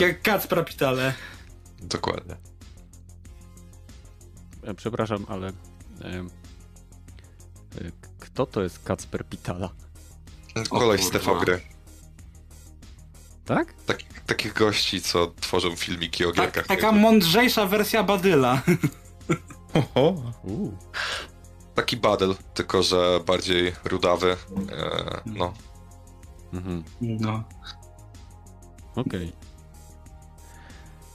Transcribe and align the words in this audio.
Jak 0.00 0.22
Kacpra 0.22 0.64
Pitale. 0.64 1.14
Dokładnie. 1.82 2.36
E, 4.62 4.74
przepraszam, 4.74 5.26
ale... 5.28 5.48
E, 5.48 5.52
kto 8.18 8.46
to 8.46 8.62
jest 8.62 8.84
Kacper 8.84 9.26
Pitala? 9.26 9.70
Kolej 10.70 11.02
z 11.02 11.10
TV 11.10 11.40
gry. 11.40 11.60
Tak? 13.44 13.74
tak? 13.86 13.98
Takich 14.26 14.52
gości, 14.52 15.02
co 15.02 15.32
tworzą 15.40 15.76
filmiki 15.76 16.24
o 16.24 16.32
tak, 16.32 16.36
gierkach. 16.36 16.66
Taka 16.66 16.92
mądrzejsza 16.92 17.66
wersja 17.66 18.02
Badyla. 18.02 18.62
Oho. 19.74 20.32
Taki 21.74 21.96
Badyl, 21.96 22.34
tylko 22.54 22.82
że 22.82 23.20
bardziej 23.26 23.72
rudawy. 23.84 24.36
E, 24.72 25.20
no. 25.26 25.54
Mhm. 26.52 26.84
No. 27.00 27.44
Okej. 28.94 29.28
Okay. 29.28 29.43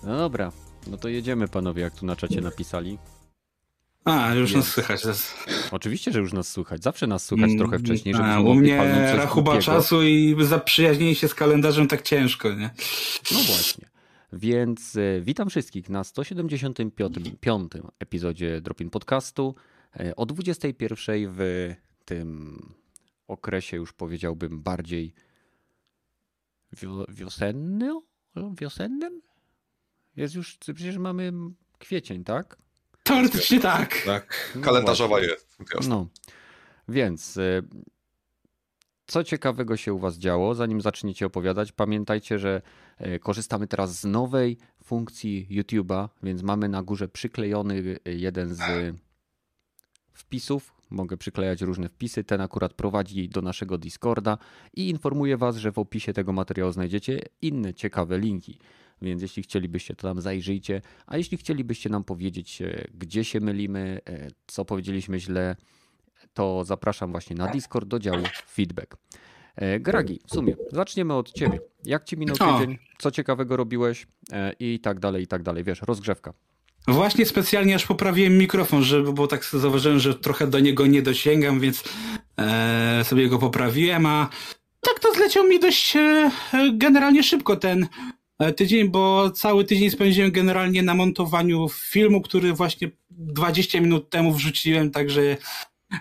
No 0.03 0.17
dobra, 0.17 0.51
no 0.87 0.97
to 0.97 1.07
jedziemy 1.07 1.47
panowie, 1.47 1.81
jak 1.81 1.95
tu 1.95 2.05
na 2.05 2.15
czacie 2.15 2.41
napisali. 2.41 2.97
A, 4.05 4.33
już 4.33 4.53
nas 4.53 4.67
słychać. 4.67 5.01
Oczywiście, 5.71 6.11
że 6.11 6.19
już 6.19 6.33
nas 6.33 6.49
słychać. 6.49 6.83
Zawsze 6.83 7.07
nas 7.07 7.25
słychać 7.25 7.51
trochę 7.57 7.75
mm, 7.75 7.85
wcześniej, 7.85 8.15
żeby 8.15 8.27
A, 8.27 8.39
U 8.39 8.55
mnie 8.55 8.77
rachuba 9.15 9.61
czasu 9.61 10.03
i 10.03 10.35
zaprzyjaźnienie 10.39 11.15
się 11.15 11.27
z 11.27 11.35
kalendarzem 11.35 11.87
tak 11.87 12.01
ciężko, 12.01 12.53
nie? 12.53 12.69
No 13.31 13.39
właśnie. 13.39 13.89
Więc 14.33 14.95
e, 14.95 15.21
witam 15.21 15.49
wszystkich 15.49 15.89
na 15.89 16.03
175. 16.03 17.71
epizodzie 17.99 18.61
Dropin 18.61 18.89
Podcastu 18.89 19.55
e, 19.99 20.15
o 20.15 20.25
21 20.25 21.31
w 21.31 21.75
tym 22.05 22.59
okresie 23.27 23.77
już 23.77 23.93
powiedziałbym 23.93 24.61
bardziej 24.61 25.13
wiosennym? 27.09 27.99
Wiosennym? 28.61 29.21
Jest 30.15 30.35
już, 30.35 30.57
przecież 30.57 30.97
mamy 30.97 31.31
kwiecień, 31.79 32.23
tak? 32.23 32.57
Teoretycznie 33.03 33.59
tak. 33.59 34.01
Tak, 34.05 34.53
no 34.55 34.61
kalendarzowa 34.61 35.17
no 35.17 35.23
jest. 35.23 35.57
No, 35.87 36.07
więc 36.87 37.37
y, 37.37 37.63
co 39.07 39.23
ciekawego 39.23 39.77
się 39.77 39.93
u 39.93 39.99
Was 39.99 40.17
działo, 40.17 40.55
zanim 40.55 40.81
zaczniecie 40.81 41.25
opowiadać, 41.25 41.71
pamiętajcie, 41.71 42.39
że 42.39 42.61
y, 43.01 43.19
korzystamy 43.19 43.67
teraz 43.67 43.99
z 43.99 44.05
nowej 44.05 44.57
funkcji 44.83 45.47
YouTube'a, 45.51 46.09
więc 46.23 46.43
mamy 46.43 46.69
na 46.69 46.83
górze 46.83 47.07
przyklejony 47.07 47.75
y, 47.75 47.99
jeden 48.05 48.55
z 48.55 48.61
wpisów. 50.13 50.73
Mogę 50.89 51.17
przyklejać 51.17 51.61
różne 51.61 51.89
wpisy. 51.89 52.23
Ten 52.23 52.41
akurat 52.41 52.73
prowadzi 52.73 53.29
do 53.29 53.41
naszego 53.41 53.77
Discorda 53.77 54.37
i 54.73 54.89
informuję 54.89 55.37
Was, 55.37 55.55
że 55.55 55.71
w 55.71 55.79
opisie 55.79 56.13
tego 56.13 56.33
materiału 56.33 56.71
znajdziecie 56.71 57.21
inne 57.41 57.73
ciekawe 57.73 58.17
linki. 58.17 58.59
Więc 59.01 59.21
jeśli 59.21 59.43
chcielibyście, 59.43 59.95
to 59.95 60.07
tam 60.07 60.21
zajrzyjcie. 60.21 60.81
A 61.07 61.17
jeśli 61.17 61.37
chcielibyście 61.37 61.89
nam 61.89 62.03
powiedzieć, 62.03 62.61
e, 62.61 62.87
gdzie 62.93 63.23
się 63.23 63.39
mylimy, 63.39 64.01
e, 64.09 64.27
co 64.47 64.65
powiedzieliśmy 64.65 65.19
źle, 65.19 65.55
to 66.33 66.63
zapraszam 66.63 67.11
właśnie 67.11 67.35
na 67.35 67.47
Discord 67.47 67.87
do 67.87 67.99
działu 67.99 68.23
feedback. 68.47 68.97
E, 69.55 69.79
Gragi, 69.79 70.19
w 70.27 70.33
sumie, 70.33 70.55
zaczniemy 70.71 71.13
od 71.13 71.31
ciebie. 71.31 71.59
Jak 71.85 72.03
ci 72.03 72.17
minął 72.17 72.35
tydzień? 72.35 72.77
Co 72.97 73.11
ciekawego 73.11 73.57
robiłeś? 73.57 74.07
I 74.59 74.79
tak 74.79 74.99
dalej, 74.99 75.23
i 75.23 75.27
tak 75.27 75.43
dalej. 75.43 75.63
Wiesz, 75.63 75.81
rozgrzewka. 75.81 76.33
Właśnie 76.87 77.25
specjalnie 77.25 77.75
aż 77.75 77.85
poprawiłem 77.85 78.37
mikrofon, 78.37 78.83
żeby, 78.83 79.13
bo 79.13 79.27
tak 79.27 79.45
zauważyłem, 79.45 79.99
że 79.99 80.15
trochę 80.15 80.47
do 80.47 80.59
niego 80.59 80.87
nie 80.87 81.01
dosięgam, 81.01 81.59
więc 81.59 81.83
e, 82.37 83.03
sobie 83.03 83.29
go 83.29 83.39
poprawiłem, 83.39 84.05
a 84.05 84.29
tak 84.81 84.99
to 84.99 85.13
zleciał 85.13 85.47
mi 85.47 85.59
dość 85.59 85.95
e, 85.95 86.31
generalnie 86.73 87.23
szybko 87.23 87.55
ten 87.55 87.87
tydzień, 88.55 88.89
bo 88.89 89.31
cały 89.31 89.65
tydzień 89.65 89.89
spędziłem 89.89 90.31
generalnie 90.31 90.83
na 90.83 90.93
montowaniu 90.93 91.67
filmu, 91.69 92.21
który 92.21 92.53
właśnie 92.53 92.91
20 93.09 93.81
minut 93.81 94.09
temu 94.09 94.33
wrzuciłem, 94.33 94.91
także 94.91 95.37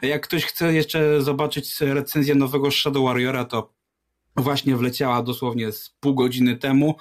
jak 0.02 0.22
ktoś 0.22 0.44
chce 0.44 0.74
jeszcze 0.74 1.22
zobaczyć 1.22 1.80
recenzję 1.80 2.34
nowego 2.34 2.70
Shadow 2.70 3.04
Warriora, 3.04 3.44
to 3.44 3.72
właśnie 4.36 4.76
wleciała 4.76 5.22
dosłownie 5.22 5.72
z 5.72 5.90
pół 6.00 6.14
godziny 6.14 6.56
temu. 6.56 6.94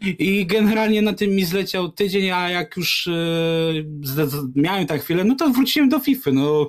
I 0.00 0.46
generalnie 0.46 1.02
na 1.02 1.12
tym 1.12 1.30
mi 1.30 1.44
zleciał 1.44 1.88
tydzień, 1.92 2.30
a 2.30 2.50
jak 2.50 2.76
już 2.76 3.06
e, 3.06 3.72
miałem 4.54 4.86
tak 4.86 5.02
chwilę, 5.02 5.24
no 5.24 5.34
to 5.34 5.50
wróciłem 5.50 5.88
do 5.88 6.00
FIFA. 6.00 6.30
No, 6.32 6.66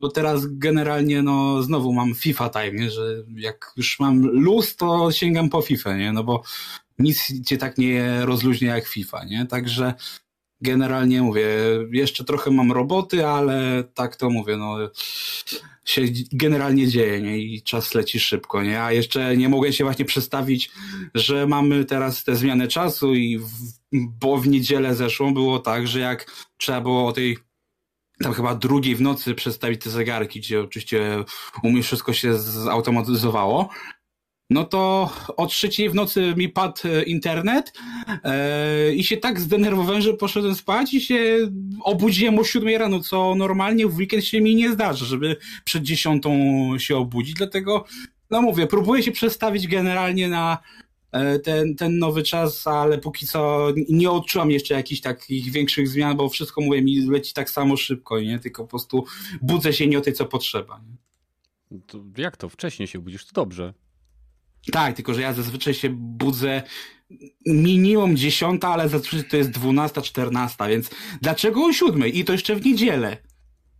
bo 0.00 0.08
teraz 0.08 0.46
generalnie 0.46 1.22
no 1.22 1.62
znowu 1.62 1.92
mam 1.92 2.14
FIFA 2.14 2.48
time, 2.48 2.72
nie? 2.72 2.90
że 2.90 3.24
jak 3.36 3.72
już 3.76 4.00
mam 4.00 4.22
luz, 4.22 4.76
to 4.76 5.12
sięgam 5.12 5.48
po 5.48 5.62
FIFA, 5.62 5.96
nie? 5.96 6.12
No 6.12 6.24
bo 6.24 6.42
nic 7.00 7.44
cię 7.46 7.56
tak 7.58 7.78
nie 7.78 8.26
rozluźnia 8.26 8.74
jak 8.74 8.86
FIFA, 8.86 9.24
nie? 9.24 9.46
Także 9.46 9.94
generalnie 10.60 11.22
mówię, 11.22 11.46
jeszcze 11.92 12.24
trochę 12.24 12.50
mam 12.50 12.72
roboty, 12.72 13.26
ale 13.26 13.84
tak 13.94 14.16
to 14.16 14.30
mówię, 14.30 14.56
no 14.56 14.76
się 15.84 16.02
generalnie 16.32 16.88
dzieje, 16.88 17.22
nie? 17.22 17.38
I 17.38 17.62
czas 17.62 17.94
leci 17.94 18.20
szybko, 18.20 18.62
nie? 18.62 18.82
A 18.82 18.92
jeszcze 18.92 19.36
nie 19.36 19.48
mogę 19.48 19.72
się 19.72 19.84
właśnie 19.84 20.04
przedstawić, 20.04 20.70
że 21.14 21.46
mamy 21.46 21.84
teraz 21.84 22.24
te 22.24 22.36
zmiany 22.36 22.68
czasu 22.68 23.14
i 23.14 23.38
w, 23.38 23.48
bo 23.92 24.36
w 24.36 24.48
niedzielę 24.48 24.94
zeszłą 24.94 25.34
było 25.34 25.58
tak, 25.58 25.88
że 25.88 26.00
jak 26.00 26.46
trzeba 26.56 26.80
było 26.80 27.06
o 27.06 27.12
tej 27.12 27.38
tam 28.22 28.32
chyba 28.32 28.54
drugiej 28.54 28.96
w 28.96 29.00
nocy 29.00 29.34
przestawić 29.34 29.82
te 29.82 29.90
zegarki, 29.90 30.40
gdzie 30.40 30.60
oczywiście 30.60 31.24
u 31.62 31.70
mnie 31.70 31.82
wszystko 31.82 32.12
się 32.12 32.38
zautomatyzowało, 32.38 33.68
no 34.50 34.64
to 34.64 35.10
o 35.36 35.46
trzeciej 35.46 35.90
w 35.90 35.94
nocy 35.94 36.34
mi 36.36 36.48
padł 36.48 36.80
e, 36.84 37.02
internet 37.02 37.72
e, 38.24 38.94
i 38.94 39.04
się 39.04 39.16
tak 39.16 39.40
zdenerwowałem, 39.40 40.02
że 40.02 40.14
poszedłem 40.14 40.54
spać 40.54 40.94
i 40.94 41.00
się 41.00 41.50
obudziłem 41.84 42.38
o 42.38 42.44
siódmej 42.44 42.78
rano, 42.78 43.00
co 43.00 43.34
normalnie 43.34 43.86
w 43.86 43.96
weekend 43.96 44.24
się 44.24 44.40
mi 44.40 44.54
nie 44.54 44.72
zdarzy, 44.72 45.06
żeby 45.06 45.36
przed 45.64 45.82
dziesiątą 45.82 46.30
się 46.78 46.96
obudzić, 46.96 47.34
dlatego 47.34 47.84
no 48.30 48.42
mówię, 48.42 48.66
próbuję 48.66 49.02
się 49.02 49.12
przestawić 49.12 49.66
generalnie 49.66 50.28
na 50.28 50.58
e, 51.12 51.38
ten, 51.38 51.76
ten 51.76 51.98
nowy 51.98 52.22
czas, 52.22 52.66
ale 52.66 52.98
póki 52.98 53.26
co 53.26 53.68
nie 53.88 54.10
odczułam 54.10 54.50
jeszcze 54.50 54.74
jakichś 54.74 55.00
takich 55.00 55.50
większych 55.50 55.88
zmian, 55.88 56.16
bo 56.16 56.28
wszystko 56.28 56.60
mówię 56.60 56.82
mi 56.82 57.06
leci 57.06 57.34
tak 57.34 57.50
samo 57.50 57.76
szybko, 57.76 58.20
nie? 58.20 58.38
Tylko 58.38 58.62
po 58.62 58.68
prostu 58.68 59.04
budzę 59.42 59.72
się 59.72 59.86
nie 59.86 59.98
o 59.98 60.00
tej, 60.00 60.12
co 60.12 60.26
potrzeba. 60.26 60.80
To 61.86 62.04
jak 62.16 62.36
to? 62.36 62.48
Wcześniej 62.48 62.88
się 62.88 62.98
budzisz, 62.98 63.26
to 63.26 63.32
dobrze. 63.32 63.74
Tak, 64.72 64.96
tylko 64.96 65.14
że 65.14 65.20
ja 65.20 65.32
zazwyczaj 65.32 65.74
się 65.74 65.90
budzę 65.92 66.62
minimum 67.46 68.16
dziesiąta, 68.16 68.68
ale 68.68 68.88
zazwyczaj 68.88 69.30
to 69.30 69.36
jest 69.36 69.50
dwunasta, 69.50 70.02
czternasta, 70.02 70.68
więc 70.68 70.90
dlaczego 71.22 71.64
o 71.64 71.72
siódmej? 71.72 72.18
I 72.18 72.24
to 72.24 72.32
jeszcze 72.32 72.56
w 72.56 72.64
niedzielę. 72.66 73.16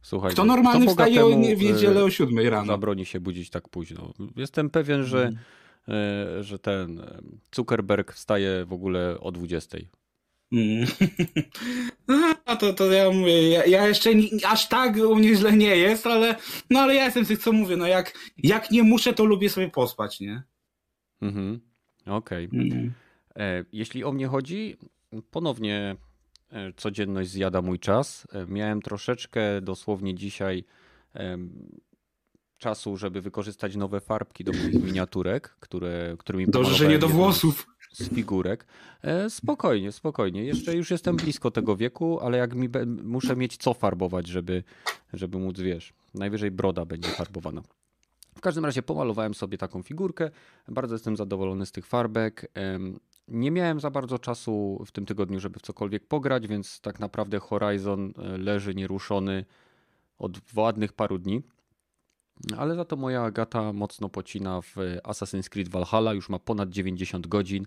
Słuchaj, 0.02 0.32
Kto 0.32 0.44
normalny 0.44 0.86
wstaje 0.86 1.24
w 1.56 1.62
niedzielę 1.62 2.04
o 2.04 2.10
siódmej 2.10 2.50
rano? 2.50 2.72
Zabroni 2.72 3.06
się 3.06 3.20
budzić 3.20 3.50
tak 3.50 3.68
późno. 3.68 4.14
Jestem 4.36 4.70
pewien, 4.70 5.04
że, 5.04 5.32
mm. 5.86 6.44
że 6.44 6.58
ten 6.58 7.02
Zuckerberg 7.54 8.12
wstaje 8.12 8.64
w 8.64 8.72
ogóle 8.72 9.20
o 9.20 9.32
dwudziestej. 9.32 9.88
Mm. 10.52 10.86
No 12.46 12.56
to, 12.56 12.72
to 12.72 12.92
ja 12.92 13.10
mówię, 13.10 13.48
ja, 13.48 13.66
ja, 13.66 13.88
jeszcze 13.88 14.14
nie, 14.14 14.28
aż 14.48 14.68
tak 14.68 14.96
u 14.96 15.16
mnie 15.16 15.34
źle 15.34 15.52
nie 15.52 15.76
jest, 15.76 16.06
ale 16.06 16.36
no 16.70 16.80
ale 16.80 16.94
ja 16.94 17.04
jestem 17.04 17.24
z 17.24 17.28
tych, 17.28 17.38
co 17.38 17.52
mówię, 17.52 17.76
no 17.76 17.86
jak, 17.86 18.18
jak 18.38 18.70
nie 18.70 18.82
muszę, 18.82 19.12
to 19.12 19.24
lubię 19.24 19.50
sobie 19.50 19.68
pospać, 19.68 20.20
nie? 20.20 20.42
Mhm. 21.22 21.60
Okej. 22.06 22.46
Okay. 22.46 22.60
Mhm. 22.60 22.92
E, 23.36 23.64
jeśli 23.72 24.04
o 24.04 24.12
mnie 24.12 24.26
chodzi, 24.26 24.76
ponownie 25.30 25.96
e, 26.50 26.72
codzienność 26.72 27.30
zjada 27.30 27.62
mój 27.62 27.78
czas. 27.78 28.26
E, 28.32 28.46
miałem 28.46 28.82
troszeczkę 28.82 29.60
dosłownie 29.60 30.14
dzisiaj 30.14 30.64
czasu, 32.58 32.96
żeby 32.96 33.20
wykorzystać 33.20 33.76
nowe 33.76 34.00
farbki 34.00 34.44
do 34.44 34.52
moich 34.52 34.84
miniaturek, 34.84 35.56
które, 35.60 36.14
którymi 36.18 36.46
Dobrze, 36.46 36.74
że 36.74 36.88
nie 36.88 36.98
do 36.98 37.08
włosów. 37.08 37.66
Z 37.92 38.14
figurek. 38.14 38.66
Spokojnie, 39.28 39.92
spokojnie. 39.92 40.44
Jeszcze 40.44 40.76
już 40.76 40.90
jestem 40.90 41.16
blisko 41.16 41.50
tego 41.50 41.76
wieku, 41.76 42.20
ale 42.20 42.38
jak 42.38 42.54
mi 42.54 42.68
muszę 43.02 43.36
mieć 43.36 43.56
co 43.56 43.74
farbować, 43.74 44.26
żeby, 44.26 44.64
żeby 45.12 45.38
móc, 45.38 45.60
wiesz, 45.60 45.92
najwyżej 46.14 46.50
broda 46.50 46.84
będzie 46.84 47.08
farbowana. 47.08 47.62
W 48.40 48.42
każdym 48.42 48.64
razie 48.64 48.82
pomalowałem 48.82 49.34
sobie 49.34 49.58
taką 49.58 49.82
figurkę. 49.82 50.30
Bardzo 50.68 50.94
jestem 50.94 51.16
zadowolony 51.16 51.66
z 51.66 51.72
tych 51.72 51.86
farbek. 51.86 52.52
Nie 53.28 53.50
miałem 53.50 53.80
za 53.80 53.90
bardzo 53.90 54.18
czasu 54.18 54.82
w 54.86 54.92
tym 54.92 55.06
tygodniu, 55.06 55.40
żeby 55.40 55.58
w 55.58 55.62
cokolwiek 55.62 56.06
pograć, 56.06 56.46
więc 56.46 56.80
tak 56.80 57.00
naprawdę 57.00 57.38
Horizon 57.38 58.12
e, 58.18 58.38
leży 58.38 58.74
nieruszony 58.74 59.44
od 60.18 60.40
ładnych 60.56 60.92
paru 60.92 61.18
dni. 61.18 61.42
Ale 62.56 62.74
za 62.74 62.84
to 62.84 62.96
moja 62.96 63.22
Agata 63.22 63.72
mocno 63.72 64.08
pocina 64.08 64.60
w 64.60 64.76
Assassin's 65.04 65.48
Creed 65.48 65.68
Valhalla, 65.68 66.14
już 66.14 66.28
ma 66.28 66.38
ponad 66.38 66.70
90 66.70 67.26
godzin. 67.26 67.66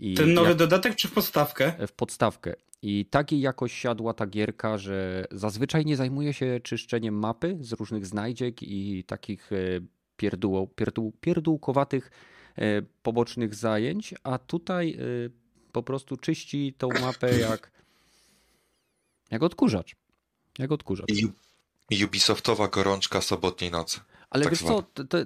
I 0.00 0.14
Ten 0.14 0.34
nowy 0.34 0.48
jak... 0.48 0.58
dodatek 0.58 0.96
czy 0.96 1.08
w 1.08 1.12
podstawkę? 1.12 1.78
E, 1.78 1.86
w 1.86 1.92
podstawkę. 1.92 2.54
I 2.82 3.06
takiej 3.06 3.40
jakoś 3.40 3.72
siadła 3.72 4.14
ta 4.14 4.26
gierka, 4.26 4.78
że 4.78 5.24
zazwyczaj 5.30 5.84
nie 5.84 5.96
zajmuje 5.96 6.32
się 6.32 6.60
czyszczeniem 6.62 7.14
mapy 7.14 7.58
z 7.60 7.72
różnych 7.72 8.06
znajdziek 8.06 8.62
i 8.62 9.04
takich 9.04 9.52
e, 9.52 9.56
pierdół, 10.20 10.66
pierdół, 10.66 11.12
pierdółkowatych 11.20 12.10
e, 12.56 12.82
pobocznych 13.02 13.54
zajęć, 13.54 14.14
a 14.22 14.38
tutaj 14.38 14.92
e, 14.92 15.30
Po 15.72 15.82
prostu 15.82 16.16
czyści 16.16 16.74
tą 16.78 16.88
mapę 17.00 17.38
jak, 17.50 17.70
jak 19.30 19.42
odkurzacz. 19.42 19.96
Jak 20.58 20.72
odkurzacz. 20.72 21.08
Ubisoftowa 22.04 22.68
gorączka 22.68 23.20
sobotniej 23.20 23.70
nocy. 23.70 24.00
Ale 24.30 24.44
tak 24.44 24.52
wiesz 24.52 24.62
co, 24.62 24.82
to, 24.82 25.04
to, 25.04 25.18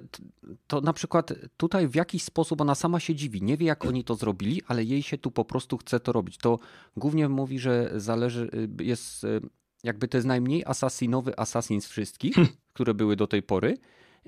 to, 0.67 0.81
na 0.81 0.93
przykład 0.93 1.33
tutaj 1.57 1.87
w 1.87 1.95
jakiś 1.95 2.23
sposób 2.23 2.61
ona 2.61 2.75
sama 2.75 2.99
się 2.99 3.15
dziwi. 3.15 3.41
Nie 3.41 3.57
wie, 3.57 3.65
jak 3.65 3.85
oni 3.85 4.03
to 4.03 4.15
zrobili, 4.15 4.61
ale 4.67 4.83
jej 4.83 5.03
się 5.03 5.17
tu 5.17 5.31
po 5.31 5.45
prostu 5.45 5.77
chce 5.77 5.99
to 5.99 6.11
robić. 6.11 6.37
To 6.37 6.59
głównie 6.97 7.29
mówi, 7.29 7.59
że 7.59 7.91
zależy, 7.95 8.49
y, 8.79 8.83
jest 8.83 9.23
y, 9.23 9.41
jakby 9.83 10.07
to 10.07 10.17
jest 10.17 10.27
najmniej 10.27 10.63
asasinowy 10.65 11.39
asassin 11.39 11.81
z 11.81 11.87
wszystkich, 11.87 12.35
hmm. 12.35 12.53
które 12.73 12.93
były 12.93 13.15
do 13.15 13.27
tej 13.27 13.43
pory. 13.43 13.77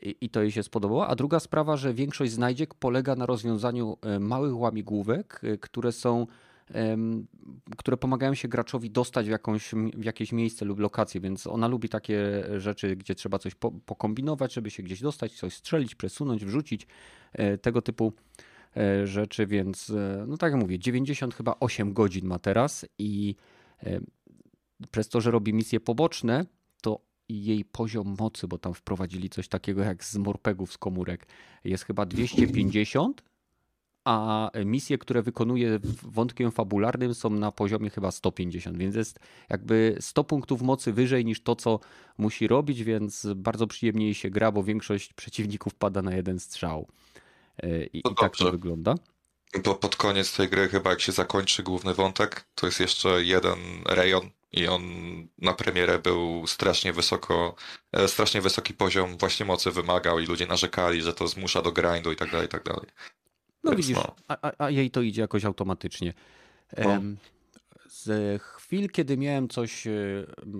I, 0.02 0.16
I 0.22 0.30
to 0.30 0.42
jej 0.42 0.52
się 0.52 0.64
spodobało. 0.64 1.08
A 1.08 1.16
druga 1.16 1.40
sprawa, 1.40 1.78
że 1.78 1.94
większość 1.94 2.32
znajdziek 2.32 2.74
polega 2.74 3.16
na 3.16 3.26
rozwiązaniu 3.26 3.98
y, 4.16 4.20
małych 4.20 4.58
łamigłówek, 4.58 5.42
które 5.62 5.92
są 5.92 6.28
które 7.78 7.98
pomagają 7.98 8.34
się 8.34 8.48
graczowi 8.48 8.92
dostać 8.92 9.28
w, 9.28 9.30
jakąś, 9.30 9.72
w 9.94 10.04
jakieś 10.04 10.32
miejsce 10.32 10.66
lub 10.66 10.80
lokację, 10.80 11.22
więc 11.22 11.48
ona 11.48 11.68
lubi 11.68 11.90
takie 11.90 12.44
rzeczy, 12.58 12.96
gdzie 12.96 13.16
trzeba 13.16 13.40
coś 13.40 13.56
po, 13.56 13.72
pokombinować, 13.72 14.54
żeby 14.54 14.70
się 14.70 14.84
gdzieś 14.84 15.02
dostać, 15.02 15.34
coś 15.34 15.54
strzelić, 15.54 15.96
przesunąć, 15.96 16.46
wrzucić, 16.46 16.88
e, 17.34 17.58
tego 17.58 17.82
typu 17.82 18.14
e, 18.78 19.08
rzeczy, 19.08 19.48
więc 19.48 19.90
e, 19.90 20.26
no 20.28 20.38
tak 20.38 20.52
jak 20.52 20.62
mówię, 20.62 20.80
90 20.80 21.36
chyba 21.36 21.56
8 21.60 21.94
godzin 21.94 22.26
ma 22.26 22.40
teraz 22.40 22.86
i 22.98 23.36
przez 24.92 25.10
to, 25.10 25.22
że 25.22 25.32
robi 25.32 25.54
misje 25.54 25.80
poboczne, 25.80 26.46
to 26.82 27.00
jej 27.30 27.66
poziom 27.66 28.16
mocy, 28.20 28.48
bo 28.48 28.58
tam 28.58 28.74
wprowadzili 28.74 29.30
coś 29.30 29.48
takiego 29.48 29.84
jak 29.84 30.04
z 30.04 30.16
morpegów 30.16 30.74
z 30.74 30.78
komórek, 30.78 31.28
jest 31.64 31.86
chyba 31.86 32.06
250 32.06 33.24
a 34.08 34.50
misje, 34.66 34.98
które 34.98 35.22
wykonuje 35.22 35.80
wątkiem 36.04 36.52
fabularnym 36.52 37.14
są 37.14 37.30
na 37.30 37.52
poziomie 37.52 37.90
chyba 37.90 38.12
150, 38.12 38.78
więc 38.78 38.96
jest 38.96 39.20
jakby 39.50 39.98
100 40.00 40.24
punktów 40.24 40.62
mocy 40.62 40.94
wyżej 40.94 41.26
niż 41.26 41.42
to, 41.42 41.56
co 41.56 41.80
musi 42.18 42.48
robić, 42.48 42.84
więc 42.84 43.28
bardzo 43.36 43.68
przyjemniej 43.68 44.14
się 44.14 44.30
gra, 44.30 44.52
bo 44.52 44.64
większość 44.64 45.14
przeciwników 45.14 45.76
pada 45.76 46.02
na 46.02 46.16
jeden 46.16 46.40
strzał. 46.40 46.88
E, 47.64 47.86
I, 47.86 47.98
i 47.98 48.16
tak 48.20 48.38
to 48.38 48.52
wygląda. 48.52 48.96
Bo 49.64 49.76
pod 49.76 49.96
koniec 49.96 50.38
tej 50.38 50.50
gry 50.50 50.68
chyba 50.68 50.90
jak 50.90 51.02
się 51.02 51.12
zakończy 51.12 51.64
główny 51.64 51.94
wątek, 51.94 52.48
to 52.56 52.66
jest 52.66 52.80
jeszcze 52.80 53.24
jeden 53.24 53.58
rejon 53.86 54.30
i 54.52 54.68
on 54.68 54.82
na 55.38 55.54
premierę 55.54 56.00
był 56.00 56.48
strasznie 56.48 56.94
wysoko, 56.94 57.56
e, 57.92 58.08
strasznie 58.08 58.42
wysoki 58.42 58.74
poziom 58.74 59.18
właśnie 59.18 59.46
mocy 59.46 59.72
wymagał 59.72 60.20
i 60.20 60.26
ludzie 60.26 60.48
narzekali, 60.48 61.02
że 61.02 61.14
to 61.14 61.28
zmusza 61.28 61.62
do 61.62 61.72
grindu 61.72 62.12
i 62.12 62.16
tak 62.16 62.32
dalej, 62.32 62.46
i 62.46 62.50
tak 62.50 62.64
dalej. 62.64 62.88
No 63.64 63.72
Więc 63.72 63.88
widzisz, 63.88 63.98
no. 63.98 64.16
A, 64.28 64.52
a, 64.58 64.70
jej 64.70 64.92
to 64.92 65.02
idzie 65.02 65.22
jakoś 65.22 65.46
automatycznie. 65.46 66.14
No. 66.78 67.02
Z 67.90 68.42
chwil, 68.42 68.90
kiedy 68.90 69.18
miałem 69.18 69.50
coś 69.50 69.88
e, 69.88 69.92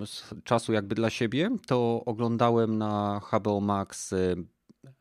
z 0.06 0.34
czasu 0.44 0.72
jakby 0.72 0.94
dla 0.94 1.10
siebie, 1.10 1.50
to 1.66 2.02
oglądałem 2.06 2.78
na 2.78 3.20
HBO 3.32 3.60
Max 3.60 4.12
e, 4.12 4.34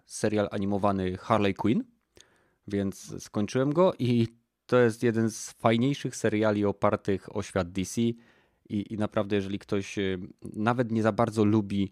serial 0.05 0.47
animowany 0.51 1.17
Harley 1.17 1.53
Quinn, 1.53 1.83
więc 2.67 3.23
skończyłem 3.23 3.73
go 3.73 3.93
i 3.99 4.27
to 4.65 4.77
jest 4.77 5.03
jeden 5.03 5.29
z 5.31 5.51
fajniejszych 5.51 6.15
seriali 6.15 6.65
opartych 6.65 7.35
o 7.35 7.43
świat 7.43 7.71
DC 7.71 8.01
i, 8.69 8.93
i 8.93 8.97
naprawdę 8.97 9.35
jeżeli 9.35 9.59
ktoś 9.59 9.97
e, 9.97 10.17
nawet 10.53 10.91
nie 10.91 11.03
za 11.03 11.11
bardzo 11.11 11.45
lubi 11.45 11.91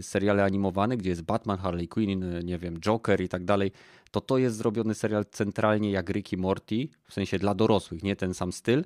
seriale 0.00 0.44
animowane, 0.44 0.96
gdzie 0.96 1.10
jest 1.10 1.22
Batman, 1.22 1.58
Harley 1.58 1.88
Quinn, 1.88 2.24
nie 2.44 2.58
wiem, 2.58 2.80
Joker 2.80 3.20
i 3.20 3.28
tak 3.28 3.44
dalej, 3.44 3.72
to 4.10 4.20
to 4.20 4.38
jest 4.38 4.56
zrobiony 4.56 4.94
serial 4.94 5.24
centralnie 5.30 5.90
jak 5.90 6.10
Ricky 6.10 6.36
Morty, 6.36 6.88
w 7.08 7.12
sensie 7.14 7.38
dla 7.38 7.54
dorosłych, 7.54 8.02
nie 8.02 8.16
ten 8.16 8.34
sam 8.34 8.52
styl, 8.52 8.84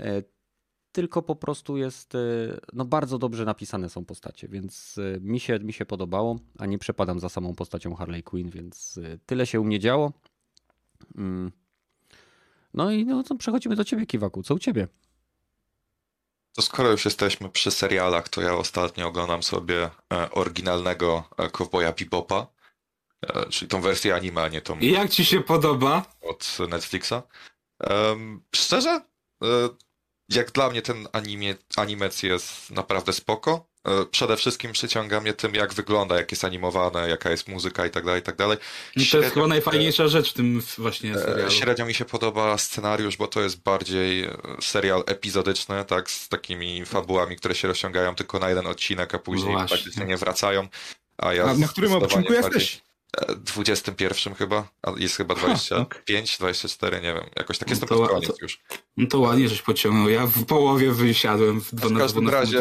e, 0.00 0.22
tylko 0.92 1.22
po 1.22 1.36
prostu 1.36 1.76
jest, 1.76 2.12
no 2.72 2.84
bardzo 2.84 3.18
dobrze 3.18 3.44
napisane 3.44 3.88
są 3.88 4.04
postacie, 4.04 4.48
więc 4.48 5.00
mi 5.20 5.40
się, 5.40 5.58
mi 5.58 5.72
się 5.72 5.86
podobało, 5.86 6.38
a 6.58 6.66
nie 6.66 6.78
przepadam 6.78 7.20
za 7.20 7.28
samą 7.28 7.54
postacią 7.54 7.94
Harley 7.94 8.22
Quinn, 8.22 8.50
więc 8.50 9.00
tyle 9.26 9.46
się 9.46 9.60
u 9.60 9.64
mnie 9.64 9.80
działo. 9.80 10.12
Mm. 11.16 11.52
No 12.74 12.90
i 12.90 13.04
no, 13.04 13.22
przechodzimy 13.38 13.76
do 13.76 13.84
ciebie, 13.84 14.06
Kiwaku. 14.06 14.42
Co 14.42 14.54
u 14.54 14.58
ciebie? 14.58 14.88
To 16.56 16.62
skoro 16.62 16.90
już 16.90 17.04
jesteśmy 17.04 17.48
przy 17.48 17.70
serialach, 17.70 18.28
to 18.28 18.40
ja 18.40 18.54
ostatnio 18.54 19.08
oglądam 19.08 19.42
sobie 19.42 19.90
oryginalnego 20.30 21.24
Cowboya 21.52 21.92
Bebopa. 21.92 22.46
E, 23.22 23.46
czyli 23.50 23.68
tą 23.68 23.80
wersję 23.80 24.14
anime, 24.14 24.42
a 24.42 24.48
nie 24.48 24.62
tą. 24.62 24.78
I 24.78 24.90
jak 24.90 25.10
ci 25.10 25.24
się 25.24 25.40
podoba? 25.40 26.04
Od 26.20 26.58
Netflixa. 26.68 27.22
Um, 27.90 28.42
szczerze, 28.54 28.90
e, 29.42 29.46
jak 30.28 30.52
dla 30.52 30.70
mnie 30.70 30.82
ten 30.82 31.08
anime, 31.12 31.54
animec 31.76 32.22
jest 32.22 32.70
naprawdę 32.70 33.12
spoko. 33.12 33.68
E, 33.86 34.06
przede 34.06 34.36
wszystkim 34.36 34.72
przyciąga 34.72 35.20
mnie 35.20 35.32
tym, 35.32 35.54
jak 35.54 35.74
wygląda, 35.74 36.16
jak 36.16 36.30
jest 36.30 36.44
animowane, 36.44 37.08
jaka 37.08 37.30
jest 37.30 37.48
muzyka 37.48 37.86
i 37.86 37.90
tak 37.90 38.04
dalej, 38.04 38.20
i 38.20 38.24
tak 38.24 38.36
dalej. 38.36 38.58
I 38.96 39.06
to 39.06 39.18
jest 39.18 39.34
chyba 39.34 39.46
najfajniejsza 39.46 40.08
rzecz 40.08 40.30
w 40.30 40.34
tym 40.34 40.62
właśnie 40.78 41.14
serialu. 41.14 41.50
Średnio 41.50 41.86
mi 41.86 41.94
się 41.94 42.04
podoba 42.04 42.58
scenariusz, 42.58 43.16
bo 43.16 43.26
to 43.26 43.40
jest 43.40 43.62
bardziej 43.62 44.30
serial 44.60 45.02
epizodyczny, 45.06 45.84
tak, 45.84 46.10
z 46.10 46.28
takimi 46.28 46.84
fabułami, 46.84 47.36
które 47.36 47.54
się 47.54 47.68
rozciągają 47.68 48.14
tylko 48.14 48.38
na 48.38 48.48
jeden 48.48 48.66
odcinek, 48.66 49.14
a 49.14 49.18
później 49.18 49.56
praktycznie 49.68 50.04
nie 50.04 50.16
wracają. 50.16 50.68
A, 51.18 51.34
ja 51.34 51.44
a 51.44 51.54
na 51.54 51.68
którym 51.68 51.92
odcinku 51.92 52.32
bardziej... 52.32 52.36
jesteś? 52.36 52.86
21 53.36 54.34
chyba, 54.34 54.68
a 54.82 54.92
jest 54.96 55.16
chyba 55.16 55.34
25, 55.34 56.30
ha, 56.30 56.36
24, 56.38 57.00
nie 57.00 57.14
wiem, 57.14 57.24
jakoś 57.36 57.58
tak 57.58 57.70
jestem 57.70 57.88
no 57.90 57.96
pod 57.96 58.10
koniec 58.10 58.42
już. 58.42 58.60
No 58.96 59.06
to 59.06 59.20
ładnie 59.20 59.48
żeś 59.48 59.62
pociągnął, 59.62 60.08
ja 60.08 60.26
w 60.26 60.44
połowie 60.44 60.92
wysiadłem 60.92 61.60
w 61.60 61.74
12 61.74 61.94
W 61.94 61.98
każdym 61.98 62.28
razie 62.28 62.58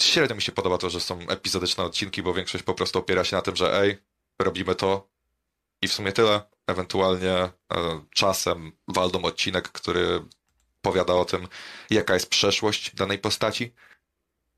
średnio 0.00 0.36
mi 0.36 0.42
się 0.42 0.52
podoba 0.52 0.78
to, 0.78 0.90
że 0.90 1.00
są 1.00 1.18
epizodyczne 1.28 1.84
odcinki, 1.84 2.22
bo 2.22 2.34
większość 2.34 2.64
po 2.64 2.74
prostu 2.74 2.98
opiera 2.98 3.24
się 3.24 3.36
na 3.36 3.42
tym, 3.42 3.56
że 3.56 3.80
ej, 3.80 3.98
robimy 4.38 4.74
to 4.74 5.08
i 5.82 5.88
w 5.88 5.92
sumie 5.92 6.12
tyle. 6.12 6.40
Ewentualnie 6.66 7.32
e, 7.32 7.50
czasem 8.14 8.72
waldą 8.88 9.22
odcinek, 9.22 9.68
który 9.68 10.24
powiada 10.82 11.14
o 11.14 11.24
tym, 11.24 11.48
jaka 11.90 12.14
jest 12.14 12.30
przeszłość 12.30 12.94
danej 12.94 13.18
postaci. 13.18 13.74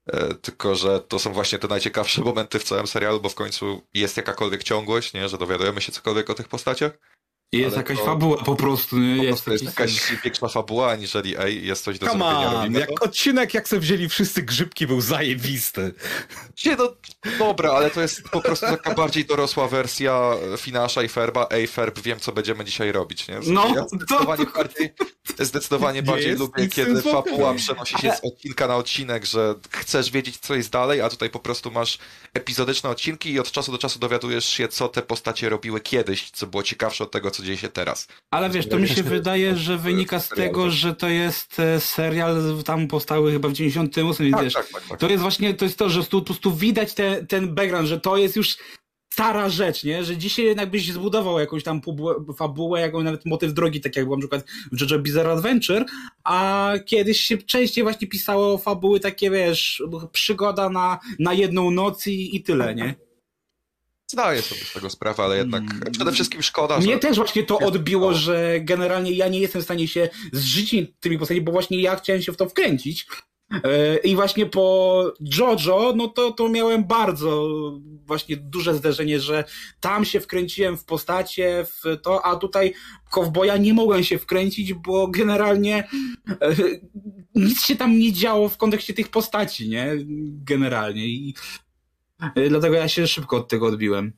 E, 0.06 0.35
tylko, 0.35 0.75
że 0.75 1.00
to 1.00 1.19
są 1.19 1.32
właśnie 1.32 1.59
te 1.59 1.69
najciekawsze 1.69 2.23
momenty 2.31 2.59
w 2.59 2.65
całym 2.65 2.87
serialu, 2.87 3.20
bo 3.20 3.29
w 3.29 3.35
końcu 3.35 3.82
jest 3.94 4.17
jakakolwiek 4.17 4.62
ciągłość, 4.62 5.12
nie? 5.12 5.29
że 5.29 5.38
dowiadujemy 5.38 5.81
się 5.81 5.93
cokolwiek 5.93 6.31
o 6.31 6.35
tych 6.35 6.49
postaciach. 6.49 6.99
Jest 7.52 7.76
jakaś 7.76 7.99
to, 7.99 8.05
fabuła 8.05 8.44
po 8.44 8.56
prostu, 8.56 8.99
nie? 8.99 9.17
Po 9.17 9.25
jest, 9.25 9.46
jest 9.46 9.64
jakaś 9.64 10.12
większa 10.25 10.49
fabuła, 10.49 10.91
aniżeli 10.91 11.35
ej, 11.38 11.67
jest 11.67 11.85
coś 11.85 11.99
do 11.99 12.06
Come 12.06 12.25
zrobienia. 12.25 12.60
On, 12.60 12.74
jak 12.74 13.03
odcinek, 13.03 13.55
jak 13.55 13.69
sobie 13.69 13.81
wzięli 13.81 14.08
wszyscy 14.08 14.43
grzybki, 14.43 14.86
był 14.86 15.01
zajebisty. 15.01 15.94
Nie, 16.65 16.77
no 16.77 16.94
dobra, 17.39 17.72
ale 17.72 17.91
to 17.91 18.01
jest 18.01 18.22
po 18.29 18.41
prostu 18.41 18.67
taka 18.67 18.94
bardziej 18.94 19.24
dorosła 19.24 19.69
wersja 19.69 20.31
Finasza 20.58 21.03
i 21.03 21.08
Ferba. 21.08 21.46
Ej, 21.51 21.67
Ferb, 21.67 21.98
wiem, 21.98 22.20
co 22.20 22.32
będziemy 22.32 22.65
dzisiaj 22.65 22.93
robić, 22.93 23.29
nie? 23.29 23.41
No, 23.46 23.74
ja 23.74 23.84
zdecydowanie 23.89 24.46
to... 24.46 24.53
bardziej, 24.53 24.94
zdecydowanie 25.39 26.03
bardziej 26.03 26.36
lubię, 26.36 26.69
kiedy 26.69 27.03
fabuła 27.03 27.55
przenosi 27.55 27.98
się 27.98 28.13
z 28.13 28.24
odcinka 28.24 28.69
na 28.69 28.77
odcinek, 28.77 29.24
że 29.24 29.55
chcesz 29.70 30.10
wiedzieć, 30.10 30.39
co 30.39 30.55
jest 30.55 30.70
dalej, 30.70 31.01
a 31.01 31.08
tutaj 31.08 31.31
po 31.31 31.39
prostu 31.39 31.70
masz 31.70 31.98
epizodyczne 32.34 32.91
odcinki 32.91 33.32
i 33.32 33.41
od 33.41 33.51
czasu 33.51 33.72
do 33.72 33.79
czasu 33.79 33.98
dowiadujesz 33.98 34.44
się, 34.44 34.69
co 34.69 34.89
te 34.89 35.03
postacie 35.03 35.48
robiły 35.48 35.81
kiedyś, 35.81 36.31
co 36.31 36.46
było 36.46 36.63
ciekawsze 36.63 37.05
od 37.05 37.10
tego, 37.10 37.31
co 37.34 37.43
dzieje 37.43 37.56
się 37.56 37.69
teraz. 37.69 38.08
Ale 38.31 38.50
wiesz, 38.50 38.69
to 38.69 38.79
mi 38.79 38.88
się 38.88 39.03
wydaje, 39.03 39.56
że 39.56 39.79
wynika 39.79 40.20
z 40.20 40.29
tego, 40.29 40.70
że 40.70 40.94
to 40.94 41.08
jest 41.08 41.60
e, 41.60 41.81
serial 41.81 42.62
tam 42.64 42.88
powstały 42.88 43.32
chyba 43.32 43.48
w 43.48 43.53
98, 43.53 44.26
więc 44.26 44.36
tak, 44.36 44.44
wiesz, 44.44 44.55
tak, 44.55 44.69
tak, 44.69 44.82
tak, 44.88 45.00
to 45.00 45.08
jest 45.08 45.22
właśnie, 45.22 45.55
to 45.55 45.64
jest 45.64 45.79
to, 45.79 45.88
że 45.88 46.05
tu, 46.05 46.20
tu, 46.20 46.34
tu 46.34 46.55
widać 46.55 46.94
te, 46.94 47.26
ten 47.26 47.55
background, 47.55 47.88
że 47.88 48.00
to 48.00 48.17
jest 48.17 48.36
już 48.36 48.56
stara 49.14 49.48
rzecz, 49.48 49.84
nie? 49.84 50.05
Że 50.05 50.17
dzisiaj 50.17 50.44
jednak 50.44 50.70
byś 50.70 50.93
zbudował 50.93 51.38
jakąś 51.41 51.62
tam 51.62 51.81
fabułę, 52.36 52.81
jakąś 52.81 53.05
nawet 53.05 53.26
motyw 53.26 53.55
drogi, 53.55 53.81
tak 53.81 53.96
jak 53.96 54.05
był 54.05 54.17
na 54.17 54.20
przykład 54.20 54.44
w 54.72 54.81
JoJo 54.81 54.98
Bizarre 54.98 55.32
Adventure, 55.32 55.84
a 56.24 56.72
kiedyś 56.86 57.20
się 57.20 57.38
częściej 57.38 57.84
właśnie 57.84 58.08
pisało 58.08 58.58
fabuły 58.58 59.00
takie, 59.00 59.31
wiesz, 59.31 59.82
przygoda 60.12 60.70
na, 60.70 60.98
na 61.19 61.32
jedną 61.32 61.70
noc 61.70 62.06
i, 62.06 62.36
i 62.36 62.43
tyle, 62.43 62.74
nie? 62.74 62.94
Zdaję 64.15 64.43
sobie 64.43 64.61
z 64.61 64.73
tego 64.73 64.91
sprawę, 64.91 65.23
ale 65.23 65.37
jednak 65.37 65.65
hmm. 65.65 65.93
przede 65.93 66.13
wszystkim 66.13 66.43
szkoda, 66.43 66.79
Mnie 66.79 66.93
że... 66.93 66.99
też 66.99 67.17
właśnie 67.17 67.43
to 67.43 67.59
odbiło, 67.59 68.15
że 68.15 68.61
generalnie 68.61 69.13
ja 69.13 69.29
nie 69.29 69.39
jestem 69.39 69.63
w 69.63 69.65
stanie 69.65 69.89
się 69.89 70.09
zżyć 70.33 70.77
tymi 71.01 71.19
postaciami, 71.19 71.44
bo 71.44 71.53
właśnie 71.53 71.83
ja 71.83 71.97
chciałem 71.97 72.23
się 72.23 72.33
w 72.33 72.37
to 72.37 72.49
wkręcić. 72.49 73.06
E, 73.65 73.97
I 73.97 74.15
właśnie 74.15 74.47
po 74.47 75.05
JoJo, 75.21 75.93
no 75.97 76.09
to, 76.09 76.33
to 76.33 76.49
miałem 76.49 76.85
bardzo 76.85 77.49
właśnie 77.83 78.37
duże 78.37 78.75
zderzenie, 78.75 79.21
że 79.21 79.44
tam 79.81 80.05
się 80.05 80.21
wkręciłem 80.21 80.77
w 80.77 80.85
postacie, 80.85 81.67
w 81.67 81.83
to, 82.03 82.27
a 82.27 82.37
tutaj 82.37 82.75
Kowboja 83.11 83.56
nie 83.56 83.75
mogłem 83.75 84.05
się 84.05 84.19
wkręcić, 84.19 84.75
bo 84.75 85.09
generalnie 85.09 85.89
e, 86.29 86.55
nic 87.35 87.63
się 87.63 87.77
tam 87.77 87.99
nie 87.99 88.13
działo 88.13 88.49
w 88.49 88.56
kontekście 88.56 88.94
tych 88.94 89.09
postaci, 89.09 89.69
nie? 89.69 89.93
Generalnie. 90.44 91.06
I 91.06 91.35
dlatego 92.49 92.75
ja 92.75 92.89
się 92.89 93.06
szybko 93.06 93.37
od 93.37 93.49
tego 93.49 93.67
odbiłem. 93.67 94.13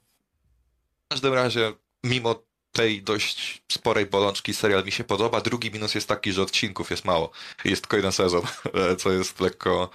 W 1.05 1.09
każdym 1.09 1.35
razie, 1.35 1.73
mimo 2.05 2.47
tej 2.73 3.03
dość 3.03 3.62
sporej 3.73 4.07
bolączki 4.07 4.55
serial 4.55 4.85
mi 4.85 4.93
się 4.93 5.05
podoba. 5.05 5.41
Drugi 5.41 5.71
minus 5.71 5.95
jest 5.95 6.09
taki, 6.09 6.33
że 6.33 6.43
odcinków 6.43 6.91
jest 6.91 7.05
mało. 7.05 7.31
Jest 7.65 7.83
tylko 7.83 7.97
jeden 7.97 8.12
sezon, 8.12 8.43
co 9.00 9.12
jest 9.12 9.41
lekko 9.41 9.91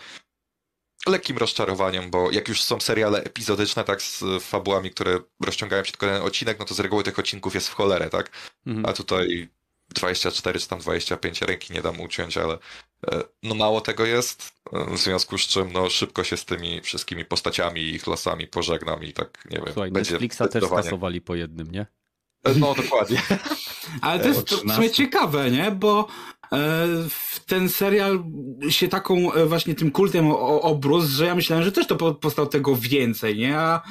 lekkim 1.07 1.37
rozczarowaniem, 1.37 2.11
bo 2.11 2.31
jak 2.31 2.47
już 2.47 2.63
są 2.63 2.79
seriale 2.79 3.23
epizodyczne, 3.23 3.83
tak 3.83 4.01
z 4.01 4.23
fabułami, 4.43 4.91
które 4.91 5.19
rozciągają 5.45 5.83
się 5.83 5.91
tylko 5.91 6.05
jeden 6.05 6.21
odcinek, 6.21 6.59
no 6.59 6.65
to 6.65 6.73
z 6.73 6.79
reguły 6.79 7.03
tych 7.03 7.19
odcinków 7.19 7.55
jest 7.55 7.69
w 7.69 7.73
cholerę, 7.73 8.09
tak? 8.09 8.31
Mhm. 8.67 8.85
A 8.85 8.93
tutaj 8.93 9.49
24 9.93 10.59
czy 10.59 10.67
tam 10.67 10.79
25 10.79 11.41
ręki 11.41 11.73
nie 11.73 11.81
dam 11.81 11.99
uciąć, 12.01 12.37
ale 12.37 12.53
e, 13.11 13.23
no 13.43 13.55
mało 13.55 13.81
tego 13.81 14.05
jest, 14.05 14.53
e, 14.73 14.95
w 14.95 14.97
związku 14.97 15.37
z 15.37 15.41
czym 15.41 15.73
no 15.73 15.89
szybko 15.89 16.23
się 16.23 16.37
z 16.37 16.45
tymi 16.45 16.81
wszystkimi 16.81 17.25
postaciami 17.25 17.81
i 17.81 17.95
ich 17.95 18.07
losami 18.07 18.47
pożegnam 18.47 19.03
i 19.03 19.13
tak, 19.13 19.45
nie 19.51 19.57
wiem, 19.57 19.73
Słuchaj, 19.73 19.91
będzie 19.91 20.11
Netflixa 20.11 20.41
też 20.51 20.63
skasowali 20.63 21.21
po 21.21 21.35
jednym, 21.35 21.71
nie? 21.71 21.85
E, 22.43 22.53
No 22.55 22.73
dokładnie. 22.75 23.21
Ale 24.01 24.19
to 24.19 24.27
jest 24.27 24.41
w 24.41 24.43
13. 24.45 24.75
sumie 24.75 24.89
ciekawe, 24.91 25.51
nie? 25.51 25.71
Bo 25.71 26.07
w 27.09 27.39
ten 27.45 27.69
serial 27.69 28.23
się 28.69 28.87
taką 28.87 29.29
właśnie 29.47 29.75
tym 29.75 29.91
kultem 29.91 30.31
obrósł, 30.61 31.07
że 31.07 31.25
ja 31.25 31.35
myślałem, 31.35 31.65
że 31.65 31.71
też 31.71 31.87
to 31.87 31.95
po- 31.95 32.15
powstał 32.15 32.47
tego 32.47 32.75
więcej, 32.75 33.37
nie? 33.37 33.57
A 33.57 33.81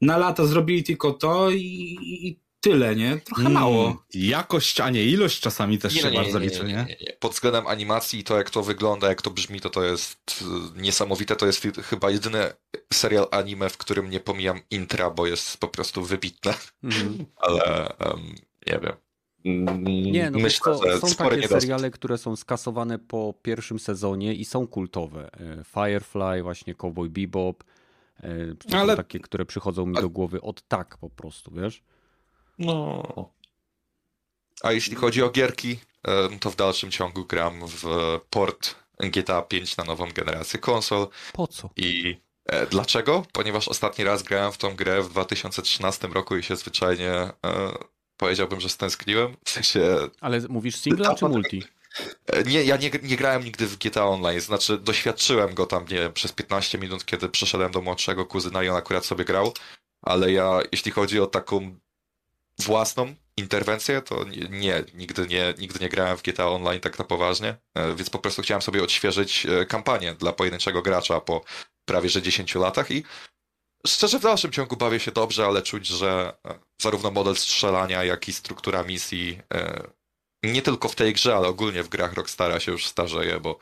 na 0.00 0.16
lata 0.18 0.46
zrobili 0.46 0.84
tylko 0.84 1.12
to 1.12 1.50
i, 1.50 1.96
i 2.00 2.40
tyle, 2.64 2.96
nie? 2.96 3.20
Trochę 3.24 3.40
Mm, 3.40 3.52
mało. 3.52 4.04
Jakość, 4.14 4.80
a 4.80 4.90
nie 4.90 5.04
ilość 5.04 5.40
czasami 5.40 5.78
też 5.78 5.94
się 5.94 6.10
bardzo 6.10 6.38
liczy, 6.38 6.64
nie? 6.64 6.72
nie, 6.74 6.96
nie. 7.00 7.16
Pod 7.20 7.32
względem 7.32 7.66
animacji 7.66 8.20
i 8.20 8.24
to, 8.24 8.36
jak 8.36 8.50
to 8.50 8.62
wygląda, 8.62 9.08
jak 9.08 9.22
to 9.22 9.30
brzmi, 9.30 9.60
to 9.60 9.70
to 9.70 9.84
jest 9.84 10.44
e, 10.76 10.80
niesamowite. 10.80 11.36
To 11.36 11.46
jest 11.46 11.66
chyba 11.82 12.10
jedyny 12.10 12.38
serial 12.92 13.28
anime, 13.30 13.68
w 13.70 13.76
którym 13.76 14.10
nie 14.10 14.20
pomijam 14.20 14.60
intra, 14.70 15.10
bo 15.10 15.26
jest 15.26 15.56
po 15.58 15.68
prostu 15.68 16.02
wybitne, 16.04 16.54
Mhm. 16.84 17.24
ale 17.36 17.88
em, 17.98 18.34
nie 18.66 18.78
wiem. 18.80 18.92
Nie, 20.12 20.30
no 20.30 20.38
Myślę, 20.38 20.74
że 20.84 21.00
są 21.00 21.14
takie 21.14 21.36
niedosyt. 21.36 21.60
seriale, 21.60 21.90
które 21.90 22.18
są 22.18 22.36
skasowane 22.36 22.98
po 22.98 23.34
pierwszym 23.42 23.78
sezonie 23.78 24.34
i 24.34 24.44
są 24.44 24.66
kultowe. 24.66 25.30
E, 25.32 25.64
Firefly, 25.64 26.42
właśnie 26.42 26.74
Cowboy 26.74 27.08
Bebop. 27.10 27.64
e, 28.22 28.28
To 28.68 28.78
Ale- 28.78 28.92
są 28.92 28.96
takie, 28.96 29.20
które 29.20 29.44
przychodzą 29.44 29.86
mi 29.86 29.94
do 29.94 30.08
głowy 30.10 30.40
od 30.40 30.68
tak 30.68 30.98
po 30.98 31.10
prostu, 31.10 31.50
wiesz? 31.54 31.82
No. 32.58 33.02
A 34.62 34.72
jeśli 34.72 34.96
chodzi 34.96 35.22
o 35.22 35.30
gierki, 35.30 35.78
to 36.40 36.50
w 36.50 36.56
dalszym 36.56 36.90
ciągu 36.90 37.24
gram 37.24 37.60
w 37.66 37.84
port 38.30 38.74
GTA 39.00 39.42
5 39.42 39.76
na 39.76 39.84
nową 39.84 40.08
generację 40.14 40.60
konsol. 40.60 41.08
Po 41.32 41.46
co? 41.46 41.70
I 41.76 42.16
e, 42.46 42.66
dlaczego? 42.66 43.26
Ponieważ 43.32 43.68
ostatni 43.68 44.04
raz 44.04 44.22
grałem 44.22 44.52
w 44.52 44.58
tą 44.58 44.76
grę 44.76 45.02
w 45.02 45.08
2013 45.08 46.08
roku 46.08 46.36
i 46.36 46.42
się 46.42 46.56
zwyczajnie 46.56 47.10
e, 47.10 47.32
powiedziałbym, 48.16 48.60
że 48.60 48.68
stęskniłem. 48.68 49.36
W 49.44 49.50
sensie 49.50 49.80
Ale 50.20 50.40
mówisz 50.48 50.76
singla 50.76 51.14
czy 51.14 51.28
multi? 51.28 51.62
e, 52.26 52.42
nie, 52.42 52.64
ja 52.64 52.76
nie, 52.76 52.90
nie 53.02 53.16
grałem 53.16 53.44
nigdy 53.44 53.66
w 53.66 53.76
GTA 53.76 54.06
Online, 54.06 54.40
znaczy 54.40 54.78
doświadczyłem 54.78 55.54
go 55.54 55.66
tam, 55.66 55.82
nie 55.82 55.98
wiem, 55.98 56.12
przez 56.12 56.32
15 56.32 56.78
minut, 56.78 57.04
kiedy 57.04 57.28
przyszedłem 57.28 57.72
do 57.72 57.80
młodszego 57.80 58.26
kuzyna 58.26 58.62
i 58.62 58.68
on 58.68 58.76
akurat 58.76 59.04
sobie 59.04 59.24
grał, 59.24 59.52
ale 60.02 60.32
ja, 60.32 60.60
jeśli 60.72 60.92
chodzi 60.92 61.20
o 61.20 61.26
taką 61.26 61.78
własną 62.58 63.14
interwencję, 63.36 64.02
to 64.02 64.24
nie, 64.50 64.84
nigdy, 64.94 65.26
nie, 65.26 65.54
nigdy 65.58 65.78
nie 65.80 65.88
grałem 65.88 66.16
w 66.16 66.22
GTA 66.22 66.48
Online 66.48 66.80
tak 66.80 66.98
na 66.98 67.04
poważnie, 67.04 67.56
e, 67.74 67.94
więc 67.94 68.10
po 68.10 68.18
prostu 68.18 68.42
chciałem 68.42 68.62
sobie 68.62 68.82
odświeżyć 68.82 69.46
e, 69.46 69.66
kampanię 69.66 70.14
dla 70.14 70.32
pojedynczego 70.32 70.82
gracza 70.82 71.20
po 71.20 71.44
prawie 71.88 72.08
że 72.08 72.22
10 72.22 72.54
latach 72.54 72.90
i 72.90 73.04
szczerze 73.86 74.18
w 74.18 74.22
dalszym 74.22 74.52
ciągu 74.52 74.76
bawię 74.76 75.00
się 75.00 75.12
dobrze, 75.12 75.46
ale 75.46 75.62
czuć, 75.62 75.86
że 75.86 76.36
e, 76.46 76.58
zarówno 76.82 77.10
model 77.10 77.36
strzelania, 77.36 78.04
jak 78.04 78.28
i 78.28 78.32
struktura 78.32 78.82
misji 78.82 79.40
nie 80.44 80.62
tylko 80.62 80.88
w 80.88 80.94
tej 80.94 81.12
grze, 81.12 81.36
ale 81.36 81.48
ogólnie 81.48 81.82
w 81.82 81.88
grach 81.88 82.12
Rockstara 82.12 82.60
się 82.60 82.72
już 82.72 82.86
starzeje, 82.86 83.40
bo 83.40 83.58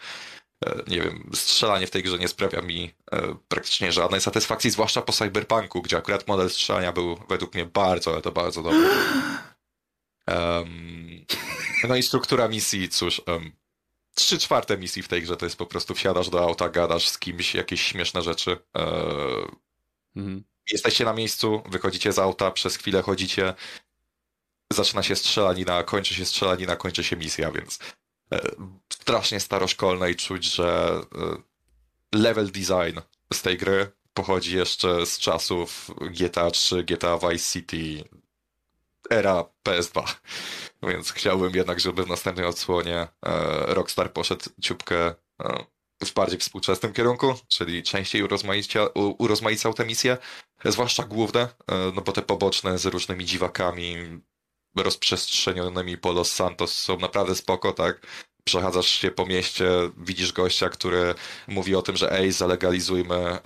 nie 0.89 1.01
wiem, 1.03 1.31
strzelanie 1.35 1.87
w 1.87 1.91
tej 1.91 2.03
grze 2.03 2.19
nie 2.19 2.29
sprawia 2.29 2.63
mi 2.63 2.95
e, 3.13 3.37
praktycznie 3.49 3.93
żadnej 3.93 4.21
satysfakcji, 4.21 4.71
zwłaszcza 4.71 5.03
po 5.03 5.13
Cyberpunku, 5.13 5.83
gdzie 5.83 5.97
akurat 5.97 6.29
model 6.29 6.51
strzelania 6.51 6.93
był 6.93 7.19
według 7.29 7.55
mnie 7.55 7.65
bardzo, 7.65 8.13
ale 8.13 8.23
to 8.23 8.33
bardzo 8.33 8.63
dobry. 8.63 8.89
Em, 10.27 11.27
no 11.89 11.97
i 11.97 12.03
struktura 12.03 12.49
misji, 12.49 12.89
cóż, 12.89 13.23
um, 13.27 13.53
trzy 14.15 14.39
czwarte 14.39 14.79
misji 14.79 15.03
w 15.03 15.09
tej 15.09 15.23
grze 15.23 15.37
to 15.37 15.47
jest 15.47 15.57
po 15.57 15.67
prostu 15.67 15.95
wsiadasz 15.95 16.31
do 16.31 16.41
auta, 16.43 16.69
gadasz 16.69 17.09
z 17.09 17.19
kimś, 17.19 17.55
jakieś 17.55 17.83
śmieszne 17.83 18.23
rzeczy. 18.23 18.59
E, 18.77 18.87
Mhm. 20.17 20.45
jesteście 20.73 21.05
na 21.05 21.13
miejscu, 21.13 21.63
wychodzicie 21.67 22.13
z 22.13 22.19
auta, 22.19 22.51
przez 22.51 22.77
chwilę 22.77 23.03
chodzicie, 23.03 23.55
zaczyna 24.73 25.03
się 25.03 25.17
strzelanina, 25.17 25.83
kończy 25.83 26.15
się 26.15 26.25
strzelanina, 26.25 26.77
kończy 26.77 27.05
się 27.05 27.17
misja, 27.17 27.53
więc 27.53 27.79
e, 27.79 27.85
strasznie 28.93 29.41
staroszkolne 29.41 30.11
i 30.11 30.17
czuć, 30.17 30.45
że 30.45 31.01
e, 32.15 32.19
level 32.19 32.51
design 32.51 33.01
z 33.33 33.43
tej 33.43 33.59
gry 33.59 33.93
pochodzi 34.15 34.57
jeszcze 34.57 35.07
z 35.07 35.19
czasów 35.19 35.91
GTA 36.01 36.51
3, 36.51 36.85
GTA 36.85 37.19
Vice 37.19 37.53
City, 37.53 38.05
era 39.11 39.45
PS2. 39.65 40.15
Więc 40.83 41.13
chciałbym 41.13 41.55
jednak, 41.55 41.81
żeby 41.81 42.05
w 42.05 42.09
następnej 42.09 42.47
odsłonie 42.47 42.97
e, 42.97 43.09
Rockstar 43.75 44.13
poszedł 44.13 44.45
ciupkę 44.61 45.15
e, 45.43 45.65
w 46.05 46.13
bardziej 46.13 46.39
współczesnym 46.39 46.93
kierunku, 46.93 47.35
czyli 47.49 47.83
częściej 47.83 48.23
urozmaicał 49.19 49.75
te 49.75 49.87
misje, 49.87 50.19
zwłaszcza 50.65 51.05
główne, 51.05 51.41
e, 51.41 51.93
no 51.95 52.03
bo 52.03 52.13
te 52.13 52.23
poboczne 52.23 52.79
z 52.79 52.87
różnymi 52.87 53.25
dziwakami 53.25 53.97
rozprzestrzenionymi 54.77 55.99
po 55.99 56.13
Los 56.13 56.33
Santos 56.33 56.75
są 56.75 56.99
naprawdę 56.99 57.35
spoko, 57.35 57.73
tak? 57.73 58.07
Przechadzasz 58.45 58.89
się 58.89 59.11
po 59.11 59.27
mieście, 59.27 59.71
widzisz 59.97 60.33
gościa, 60.33 60.69
który 60.69 61.15
mówi 61.49 61.75
o 61.75 61.83
tym, 61.83 61.97
że 61.97 62.13
ej, 62.13 62.33
zalegalizujmy 62.33 63.39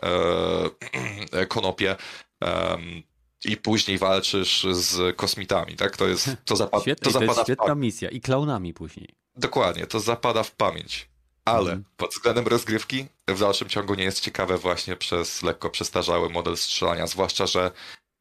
e, 1.32 1.46
konopie 1.54 1.96
em, 2.40 3.02
i 3.44 3.56
później 3.56 3.98
walczysz 3.98 4.66
z 4.70 5.16
kosmitami, 5.16 5.76
tak? 5.76 5.96
To 5.96 6.08
jest, 6.08 6.30
to, 6.44 6.56
Świetna, 6.80 7.04
to 7.04 7.10
i 7.10 7.12
to 7.12 7.18
zapada 7.20 7.32
jest 7.32 7.42
świetna 7.42 7.74
misja. 7.74 8.08
I 8.10 8.20
klaunami 8.20 8.74
później. 8.74 9.08
Dokładnie, 9.36 9.86
to 9.86 10.00
zapada 10.00 10.42
w 10.42 10.50
pamięć. 10.50 11.08
Ale 11.44 11.60
Mhm. 11.60 11.84
pod 11.96 12.10
względem 12.10 12.46
rozgrywki 12.46 13.06
w 13.28 13.40
dalszym 13.40 13.68
ciągu 13.68 13.94
nie 13.94 14.04
jest 14.04 14.20
ciekawe 14.20 14.58
właśnie 14.58 14.96
przez 14.96 15.42
lekko 15.42 15.70
przestarzały 15.70 16.30
model 16.30 16.56
strzelania, 16.56 17.06
zwłaszcza, 17.06 17.46
że 17.46 17.70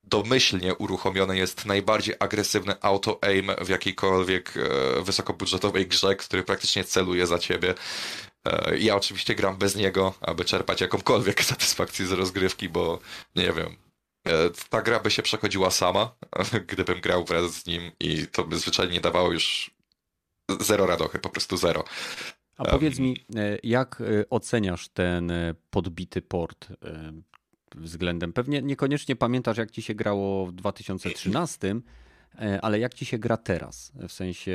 domyślnie 0.07 0.75
uruchomiony 0.75 1.38
jest 1.38 1.65
najbardziej 1.65 2.15
agresywny 2.19 2.75
auto-aim 2.81 3.51
w 3.62 3.69
jakiejkolwiek 3.69 4.53
e, 4.57 5.01
wysokobudżetowej 5.03 5.88
grze, 5.88 6.15
który 6.15 6.43
praktycznie 6.43 6.83
celuje 6.83 7.27
za 7.27 7.39
ciebie. 7.39 7.74
E, 8.45 8.77
ja 8.77 8.95
oczywiście 8.95 9.35
gram 9.35 9.57
bez 9.57 9.75
niego, 9.75 10.13
aby 10.21 10.45
czerpać 10.45 10.81
jakąkolwiek 10.81 11.43
satysfakcję 11.53 12.05
z 12.05 12.12
rozgrywki, 12.12 12.69
bo 12.69 13.00
nie 13.35 13.53
wiem, 13.53 13.75
e, 14.27 14.50
ta 14.69 14.81
gra 14.81 15.00
by 15.00 15.12
się 15.12 15.21
przechodziła 15.21 15.71
sama, 15.71 16.15
gdybym 16.67 17.01
grał 17.01 17.25
wraz 17.25 17.53
z 17.53 17.65
nim 17.65 17.91
i 18.00 18.27
to 18.27 18.43
by 18.43 18.57
zwyczajnie 18.57 18.93
nie 18.93 19.01
dawało 19.01 19.31
już 19.31 19.71
zero 20.59 20.85
radochy, 20.85 21.19
po 21.19 21.29
prostu 21.29 21.57
zero. 21.57 21.83
A 22.57 22.65
powiedz 22.65 23.00
mi, 23.00 23.25
jak 23.63 24.03
oceniasz 24.29 24.89
ten 24.89 25.31
podbity 25.69 26.21
port 26.21 26.67
względem? 27.75 28.34
Pewnie 28.34 28.62
niekoniecznie 28.62 29.15
pamiętasz, 29.15 29.57
jak 29.57 29.72
ci 29.72 29.81
się 29.81 29.95
grało 29.95 30.45
w 30.45 30.51
2013, 30.51 31.72
e, 31.72 31.81
ale 32.62 32.80
jak 32.80 32.94
ci 32.94 33.06
się 33.06 33.18
gra 33.18 33.38
teraz? 33.38 33.92
W 34.08 34.12
sensie 34.12 34.54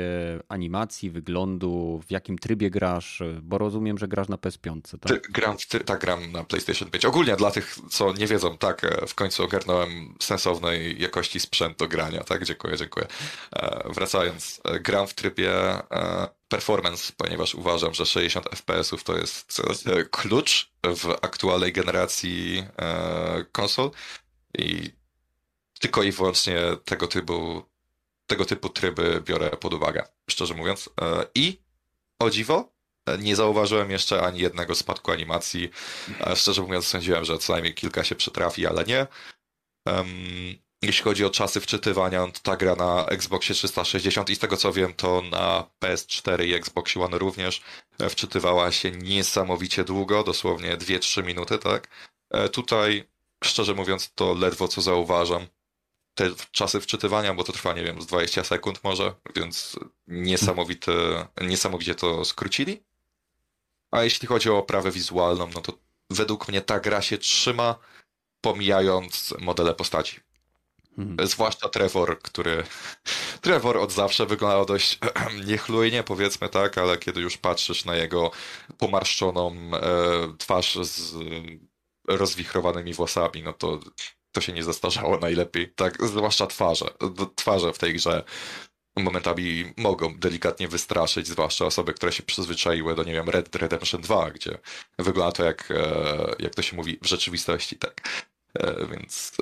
animacji, 0.49 1.09
wyglądu, 1.09 2.01
w 2.07 2.11
jakim 2.11 2.37
trybie 2.37 2.69
grasz? 2.69 3.21
E, 3.21 3.39
Bo 3.43 3.57
rozumiem, 3.57 3.97
że 3.97 4.07
grasz 4.07 4.27
na 4.29 4.35
PS5, 4.35 4.81
Ty, 4.81 4.97
tak? 4.97 5.31
gram, 5.31 5.57
w, 5.57 5.83
tak, 5.83 6.01
gram 6.01 6.31
na 6.31 6.43
PlayStation 6.43 6.89
5. 6.89 7.05
Ogólnie 7.05 7.35
dla 7.35 7.51
tych, 7.51 7.75
co 7.89 8.13
nie 8.13 8.27
wiedzą, 8.27 8.57
tak, 8.57 8.83
e, 8.83 9.07
w 9.07 9.15
końcu 9.15 9.43
ogarnąłem 9.43 10.15
sensownej 10.21 11.01
jakości 11.01 11.39
sprzęt 11.39 11.77
do 11.77 11.87
grania, 11.87 12.23
tak, 12.23 12.45
dziękuję, 12.45 12.77
dziękuję. 12.77 13.07
E, 13.55 13.83
wracając, 13.93 14.61
e, 14.63 14.79
gram 14.79 15.07
w 15.07 15.13
trybie 15.13 15.51
e, 15.51 16.27
performance, 16.47 17.13
ponieważ 17.17 17.55
uważam, 17.55 17.93
że 17.93 18.05
60 18.05 18.49
FPS-ów 18.49 19.03
to 19.03 19.17
jest 19.17 19.61
e, 19.87 20.03
klucz 20.03 20.71
w 20.83 21.09
aktualnej 21.21 21.73
generacji 21.73 22.63
e, 22.77 23.45
konsol 23.51 23.91
i 24.57 24.91
tylko 25.79 26.03
i 26.03 26.11
wyłącznie 26.11 26.57
tego 26.85 27.07
typu, 27.07 27.63
tego 28.27 28.45
typu 28.45 28.69
tryby 28.69 29.21
biorę 29.25 29.49
pod 29.49 29.73
uwagę, 29.73 30.03
szczerze 30.29 30.53
mówiąc. 30.53 30.89
E, 31.01 31.25
I 31.35 31.61
o 32.19 32.29
dziwo, 32.29 32.71
nie 33.19 33.35
zauważyłem 33.35 33.91
jeszcze 33.91 34.21
ani 34.21 34.39
jednego 34.39 34.75
spadku 34.75 35.11
animacji. 35.11 35.69
A 36.19 36.35
Szczerze 36.35 36.61
mówiąc, 36.61 36.87
sądziłem, 36.87 37.25
że 37.25 37.37
co 37.37 37.53
najmniej 37.53 37.73
kilka 37.73 38.03
się 38.03 38.15
przytrafi, 38.15 38.67
ale 38.67 38.83
nie. 38.83 39.07
Jeśli 40.81 41.03
chodzi 41.03 41.25
o 41.25 41.29
czasy 41.29 41.61
wczytywania, 41.61 42.27
to 42.27 42.39
ta 42.43 42.57
gra 42.57 42.75
na 42.75 43.05
Xboxie 43.05 43.55
360 43.55 44.29
i 44.29 44.35
z 44.35 44.39
tego 44.39 44.57
co 44.57 44.73
wiem, 44.73 44.93
to 44.93 45.21
na 45.21 45.69
PS4 45.83 46.45
i 46.45 46.53
Xbox 46.53 46.97
One 46.97 47.17
również 47.17 47.61
e, 47.99 48.09
wczytywała 48.09 48.71
się 48.71 48.91
niesamowicie 48.91 49.83
długo, 49.83 50.23
dosłownie 50.23 50.77
2-3 50.77 51.23
minuty, 51.23 51.57
tak? 51.57 51.87
E, 52.29 52.49
Tutaj, 52.49 53.09
szczerze 53.43 53.73
mówiąc, 53.73 54.11
to 54.15 54.33
ledwo 54.33 54.67
co 54.67 54.81
zauważam. 54.81 55.47
Te 56.21 56.45
czasy 56.51 56.81
wczytywania, 56.81 57.33
bo 57.33 57.43
to 57.43 57.51
trwa, 57.51 57.73
nie 57.73 57.83
wiem, 57.83 58.01
z 58.01 58.05
20 58.05 58.43
sekund 58.43 58.83
może, 58.83 59.13
więc 59.35 59.79
niesamowity, 60.07 60.91
niesamowicie 61.41 61.95
to 61.95 62.25
skrócili. 62.25 62.83
A 63.91 64.03
jeśli 64.03 64.27
chodzi 64.27 64.49
o 64.49 64.57
oprawę 64.57 64.91
wizualną, 64.91 65.49
no 65.55 65.61
to 65.61 65.73
według 66.09 66.47
mnie 66.47 66.61
ta 66.61 66.79
gra 66.79 67.01
się 67.01 67.17
trzyma, 67.17 67.75
pomijając 68.41 69.33
modele 69.39 69.73
postaci. 69.73 70.19
Mhm. 70.97 71.27
Zwłaszcza 71.27 71.69
Trevor, 71.69 72.19
który. 72.19 72.63
Trevor 73.41 73.77
od 73.77 73.91
zawsze 73.91 74.25
wyglądał 74.25 74.65
dość 74.65 74.99
niechlujnie, 75.47 76.03
powiedzmy 76.03 76.49
tak, 76.49 76.77
ale 76.77 76.97
kiedy 76.97 77.21
już 77.21 77.37
patrzysz 77.37 77.85
na 77.85 77.95
jego 77.95 78.31
pomarszczoną 78.77 79.55
e, 79.73 79.81
twarz 80.37 80.75
z 80.75 81.15
rozwichrowanymi 82.07 82.93
włosami, 82.93 83.43
no 83.43 83.53
to 83.53 83.79
to 84.31 84.41
się 84.41 84.53
nie 84.53 84.63
zastarzało 84.63 85.17
najlepiej. 85.17 85.69
Tak, 85.75 86.07
zwłaszcza 86.07 86.47
twarze. 86.47 86.85
Twarze 87.35 87.73
w 87.73 87.77
tej 87.77 87.93
grze 87.93 88.23
momentami 88.95 89.73
mogą 89.77 90.19
delikatnie 90.19 90.67
wystraszyć, 90.67 91.27
zwłaszcza 91.27 91.65
osoby, 91.65 91.93
które 91.93 92.11
się 92.11 92.23
przyzwyczaiły 92.23 92.95
do, 92.95 93.03
nie 93.03 93.13
wiem, 93.13 93.29
Red 93.29 93.49
Dead 93.49 93.61
Redemption 93.61 94.01
2, 94.01 94.31
gdzie 94.31 94.57
wygląda 94.99 95.31
to 95.31 95.43
jak, 95.43 95.71
e, 95.71 96.35
jak 96.39 96.55
to 96.55 96.61
się 96.61 96.75
mówi, 96.75 96.99
w 97.01 97.05
rzeczywistości, 97.05 97.75
tak. 97.75 98.25
E, 98.59 98.87
Więc 98.87 99.37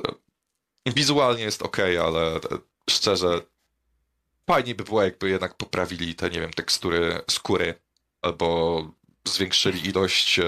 e, 0.88 0.92
wizualnie 0.92 1.44
jest 1.44 1.62
ok, 1.62 1.78
ale 1.80 2.40
szczerze 2.90 3.42
fajnie 4.48 4.76
by 4.76 4.84
było, 4.84 5.04
jakby 5.04 5.30
jednak 5.30 5.58
poprawili 5.58 6.16
te, 6.16 6.30
nie 6.30 6.42
wiem, 6.42 6.54
tekstury 6.54 7.22
skóry, 7.30 7.74
albo 8.22 8.92
zwiększyli 9.26 9.88
ilość 9.88 10.40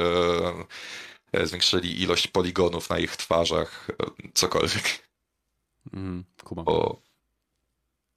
zwiększyli 1.44 2.02
ilość 2.02 2.28
poligonów 2.28 2.90
na 2.90 3.00
ich 3.00 3.18
twarzach, 3.18 3.88
e, 3.90 4.32
cokolwiek, 4.34 5.12
Mhm. 5.94 6.24
Kumam. 6.44 6.66
bo 6.66 7.02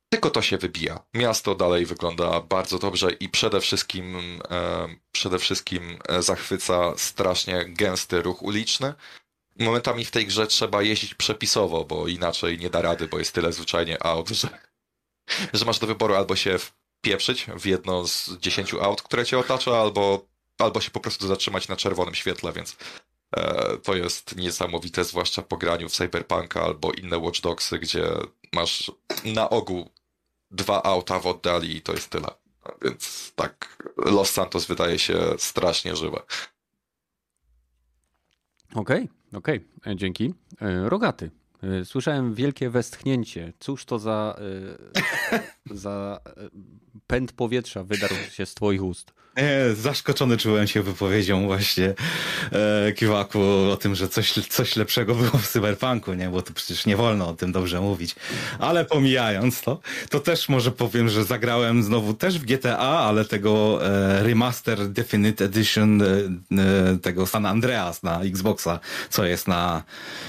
tylko 0.08 0.30
to 0.30 0.42
się 0.42 0.58
wybija. 0.58 1.02
Miasto 1.14 1.54
dalej 1.54 1.86
wygląda 1.86 2.40
bardzo 2.40 2.78
dobrze 2.78 3.10
i 3.12 3.28
przede 3.28 3.60
wszystkim 3.60 4.16
e, 4.50 4.88
przede 5.12 5.38
wszystkim 5.38 5.98
e, 6.08 6.22
zachwyca 6.22 6.92
strasznie 6.96 7.64
gęsty 7.68 8.22
ruch 8.22 8.42
uliczny. 8.42 8.94
Momentami 9.58 10.04
w 10.04 10.10
tej 10.10 10.26
grze 10.26 10.46
trzeba 10.46 10.82
jeździć 10.82 11.14
przepisowo, 11.14 11.84
bo 11.84 12.08
inaczej 12.08 12.58
nie 12.58 12.70
da 12.70 12.82
rady, 12.82 13.08
bo 13.08 13.18
jest 13.18 13.34
tyle 13.34 13.52
zwyczajnie 13.52 14.02
aut, 14.02 14.28
że, 14.28 14.48
że 15.52 15.64
masz 15.64 15.78
do 15.78 15.86
wyboru 15.86 16.14
albo 16.14 16.36
się 16.36 16.58
wpieprzyć 16.58 17.46
w 17.58 17.66
jedno 17.66 18.06
z 18.06 18.30
dziesięciu 18.38 18.80
aut, 18.82 19.02
które 19.02 19.26
cię 19.26 19.38
otacza, 19.38 19.80
albo, 19.80 20.26
albo 20.58 20.80
się 20.80 20.90
po 20.90 21.00
prostu 21.00 21.26
zatrzymać 21.26 21.68
na 21.68 21.76
czerwonym 21.76 22.14
świetle, 22.14 22.52
więc 22.52 22.72
e, 22.72 22.76
to 23.82 23.94
jest 23.94 24.36
niesamowite, 24.36 25.04
zwłaszcza 25.04 25.42
po 25.42 25.56
graniu 25.56 25.88
w 25.88 25.92
Cyberpunka 25.92 26.62
albo 26.62 26.92
inne 26.92 27.18
Watch 27.18 27.40
Dogsy, 27.40 27.78
gdzie 27.78 28.08
masz 28.52 28.92
na 29.24 29.50
ogół 29.50 29.90
dwa 30.50 30.82
auta 30.82 31.20
w 31.20 31.26
oddali 31.26 31.76
i 31.76 31.82
to 31.82 31.92
jest 31.92 32.10
tyle. 32.10 32.28
Więc 32.82 33.32
tak, 33.36 33.82
Los 33.96 34.30
Santos 34.30 34.66
wydaje 34.66 34.98
się 34.98 35.18
strasznie 35.38 35.96
żywe. 35.96 36.22
Okej, 38.74 39.08
okej, 39.32 39.64
e, 39.86 39.96
dzięki. 39.96 40.34
E, 40.60 40.88
Rogaty. 40.88 41.30
E, 41.62 41.84
Słyszałem 41.84 42.34
wielkie 42.34 42.70
westchnięcie. 42.70 43.52
Cóż 43.60 43.84
to 43.84 43.98
za, 43.98 44.36
e, 45.28 45.40
za 45.84 46.20
e, 46.26 46.50
pęd 47.06 47.32
powietrza 47.32 47.84
wydarł 47.84 48.14
się 48.14 48.46
z 48.46 48.54
twoich 48.54 48.82
ust? 48.82 49.14
Nie, 49.36 49.74
zaskoczony 49.74 50.36
czułem 50.36 50.66
się 50.66 50.82
wypowiedzią 50.82 51.46
właśnie 51.46 51.94
e, 52.52 52.92
Kiwaku 52.92 53.40
o 53.72 53.76
tym, 53.76 53.94
że 53.94 54.08
coś, 54.08 54.32
coś 54.32 54.76
lepszego 54.76 55.14
było 55.14 55.38
w 55.38 55.48
cyberpunku, 55.48 56.14
nie? 56.14 56.28
Bo 56.28 56.42
to 56.42 56.52
przecież 56.52 56.86
nie 56.86 56.96
wolno 56.96 57.28
o 57.28 57.34
tym 57.34 57.52
dobrze 57.52 57.80
mówić. 57.80 58.14
Ale 58.58 58.84
pomijając 58.84 59.62
to, 59.62 59.80
to 60.10 60.20
też 60.20 60.48
może 60.48 60.70
powiem, 60.70 61.08
że 61.08 61.24
zagrałem 61.24 61.82
znowu 61.82 62.14
też 62.14 62.38
w 62.38 62.44
GTA, 62.44 62.78
ale 62.78 63.24
tego 63.24 63.80
e, 63.86 64.22
Remaster 64.22 64.88
Definite 64.88 65.44
Edition 65.44 66.02
e, 66.02 66.06
e, 66.06 66.98
tego 67.02 67.26
San 67.26 67.46
Andreas 67.46 68.02
na 68.02 68.20
Xboxa, 68.20 68.80
co 69.10 69.24
jest 69.24 69.48
na 69.48 69.82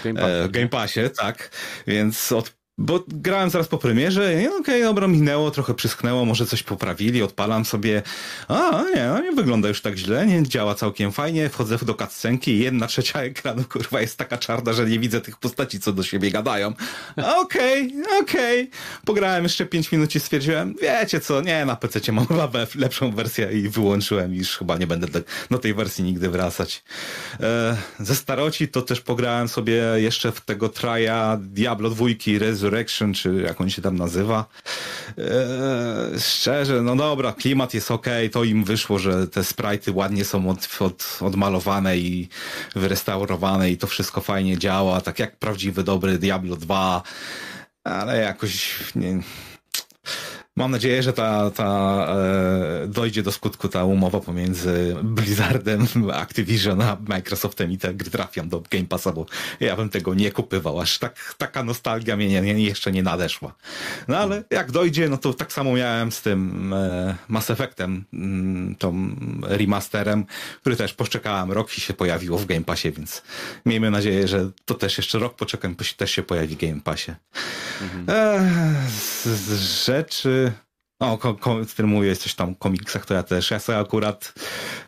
Game 0.04 0.20
Pass. 0.20 0.30
e, 0.30 0.50
Game 0.50 0.68
Passie, 0.68 1.02
tak. 1.18 1.50
Więc 1.88 2.32
od 2.32 2.65
bo 2.78 3.04
grałem 3.08 3.50
zaraz 3.50 3.68
po 3.68 3.78
premierze, 3.78 4.50
okej, 4.60 4.84
dobra, 4.84 5.08
minęło, 5.08 5.52
trochę 5.52 5.74
przyschnęło, 5.74 6.26
może 6.26 6.46
coś 6.46 6.64
poprawili, 6.64 7.24
odpalam 7.24 7.66
sobie, 7.66 8.02
a 8.48 8.84
nie, 8.96 9.06
no 9.08 9.22
nie 9.22 9.32
wygląda 9.32 9.68
już 9.68 9.82
tak 9.82 9.98
źle, 9.98 10.26
nie, 10.26 10.44
działa 10.44 10.76
całkiem 10.76 11.12
fajnie, 11.12 11.50
wchodzę 11.50 11.78
do 11.78 11.94
cutscenki 11.94 12.52
i 12.52 12.60
jedna 12.60 12.88
trzecia 12.88 13.22
ekranu, 13.22 13.64
kurwa, 13.72 14.02
jest 14.02 14.18
taka 14.18 14.38
czarna, 14.38 14.74
że 14.74 14.86
nie 14.86 15.00
widzę 15.00 15.22
tych 15.22 15.38
postaci, 15.38 15.80
co 15.80 15.94
do 15.94 16.04
siebie 16.04 16.32
gadają. 16.32 16.74
Okej, 17.38 17.94
okej, 18.22 18.70
pograłem 19.06 19.44
jeszcze 19.44 19.66
5 19.66 19.92
minut 19.92 20.16
i 20.16 20.20
stwierdziłem, 20.20 20.76
wiecie 20.82 21.20
co, 21.20 21.42
nie, 21.42 21.66
na 21.66 21.76
PC 21.76 22.12
mam 22.12 22.28
chyba 22.36 22.50
lepszą 22.76 23.12
wersję 23.12 23.52
i 23.52 23.70
wyłączyłem, 23.70 24.34
już 24.34 24.58
chyba 24.58 24.78
nie 24.78 24.88
będę 24.88 25.08
do, 25.08 25.20
do 25.52 25.58
tej 25.58 25.74
wersji 25.74 26.04
nigdy 26.04 26.30
wracać. 26.30 26.84
E, 27.40 27.78
ze 28.00 28.16
staroci 28.16 28.68
to 28.68 28.82
też 28.82 29.02
pograłem 29.02 29.48
sobie 29.48 29.84
jeszcze 29.96 30.32
w 30.32 30.42
tego 30.42 30.70
traja 30.70 31.40
Diablo 31.42 31.90
2 31.90 32.06
Resurrection, 32.70 33.14
czy 33.14 33.42
jak 33.48 33.62
on 33.62 33.70
się 33.70 33.82
tam 33.82 33.96
nazywa. 33.98 34.46
E, 35.18 36.20
szczerze, 36.20 36.82
no 36.82 36.96
dobra, 36.96 37.34
klimat 37.34 37.74
jest 37.74 37.92
ok, 37.92 38.08
to 38.32 38.44
im 38.44 38.64
wyszło, 38.64 39.00
że 39.00 39.28
te 39.28 39.42
sprite'y 39.42 39.96
ładnie 39.96 40.26
są 40.26 40.50
od, 40.50 40.78
od, 40.80 41.18
odmalowane 41.22 41.98
i 41.98 42.30
wyrestaurowane 42.76 43.72
i 43.72 43.78
to 43.78 43.88
wszystko 43.88 44.22
fajnie 44.22 44.58
działa, 44.58 45.02
tak 45.02 45.20
jak 45.20 45.36
prawdziwy, 45.38 45.84
dobry 45.84 46.18
Diablo 46.18 46.56
2, 46.56 47.04
ale 47.84 48.18
jakoś 48.18 48.76
nie... 48.96 49.20
Mam 50.58 50.72
nadzieję, 50.72 51.04
że 51.04 51.14
ta, 51.14 51.52
ta 51.52 52.08
e, 52.84 52.88
dojdzie 52.88 53.24
do 53.24 53.32
skutku 53.32 53.70
ta 53.70 53.84
umowa 53.84 54.20
pomiędzy 54.20 54.96
Blizzardem, 55.04 55.88
Activision 56.14 56.82
a 56.82 56.98
Microsoftem 57.08 57.72
i 57.72 57.78
te 57.78 57.94
gry 57.94 58.12
trafią 58.12 58.50
do 58.50 58.64
Game 58.72 58.86
Passa, 58.86 59.12
bo 59.12 59.26
ja 59.60 59.76
bym 59.76 59.90
tego 59.90 60.14
nie 60.14 60.32
kupywał, 60.32 60.80
aż 60.80 61.00
tak, 61.00 61.36
taka 61.38 61.64
nostalgia 61.64 62.18
mnie 62.18 62.28
nie, 62.28 62.42
nie, 62.42 62.64
jeszcze 62.64 62.92
nie 62.92 63.04
nadeszła. 63.04 63.56
No 64.08 64.18
ale 64.18 64.44
jak 64.50 64.72
dojdzie, 64.72 65.10
no 65.10 65.18
to 65.18 65.34
tak 65.34 65.54
samo 65.54 65.74
miałem 65.74 66.12
z 66.12 66.22
tym 66.22 66.74
e, 66.74 67.16
Mass 67.28 67.50
Effectem, 67.50 68.06
mm, 68.14 68.76
tą 68.76 69.16
remasterem, 69.42 70.26
który 70.62 70.76
też 70.76 70.94
poczekałem 70.94 71.52
rok 71.52 71.78
i 71.78 71.82
się 71.82 71.94
pojawiło 71.94 72.38
w 72.38 72.46
Game 72.46 72.64
Passie, 72.64 72.92
więc 72.92 73.24
miejmy 73.66 73.92
nadzieję, 73.92 74.28
że 74.28 74.50
to 74.66 74.74
też 74.74 74.98
jeszcze 74.98 75.20
rok 75.20 75.36
poczekam, 75.36 75.76
też 75.98 76.12
się 76.12 76.24
pojawi 76.24 76.56
w 76.56 76.60
Game 76.60 76.82
Passie. 76.82 77.12
Eee, 78.08 78.40
z, 78.90 79.26
z 79.26 79.86
rzeczy. 79.86 80.45
O, 81.00 81.18
ko, 81.18 81.34
ko, 81.34 81.58
który 81.72 81.88
mówię 81.88 82.16
coś 82.16 82.36
tam 82.36 82.50
o 82.50 82.56
komiksach, 82.56 83.06
to 83.06 83.14
ja 83.14 83.24
też. 83.24 83.52
Ja 83.52 83.60
sobie 83.60 83.78
akurat 83.80 84.34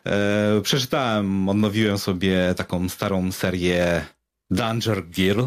e, 0.06 0.60
przeczytałem, 0.62 1.48
odnowiłem 1.48 1.98
sobie 1.98 2.54
taką 2.56 2.88
starą 2.88 3.32
serię 3.32 4.04
Danger 4.50 5.04
Girl. 5.08 5.42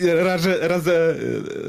E, 0.00 0.14
razem, 0.24 0.54
razem 0.60 0.94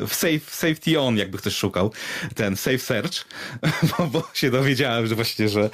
w 0.08 0.14
safe, 0.14 0.40
Safety 0.40 1.00
On, 1.00 1.18
jakby 1.18 1.38
ktoś 1.38 1.56
szukał, 1.56 1.94
ten 2.36 2.56
Safe 2.58 2.80
Search, 2.80 3.26
bo, 3.98 4.08
bo 4.08 4.24
się 4.34 4.52
dowiedziałem, 4.52 5.08
że 5.08 5.16
właśnie, 5.16 5.50
że 5.50 5.70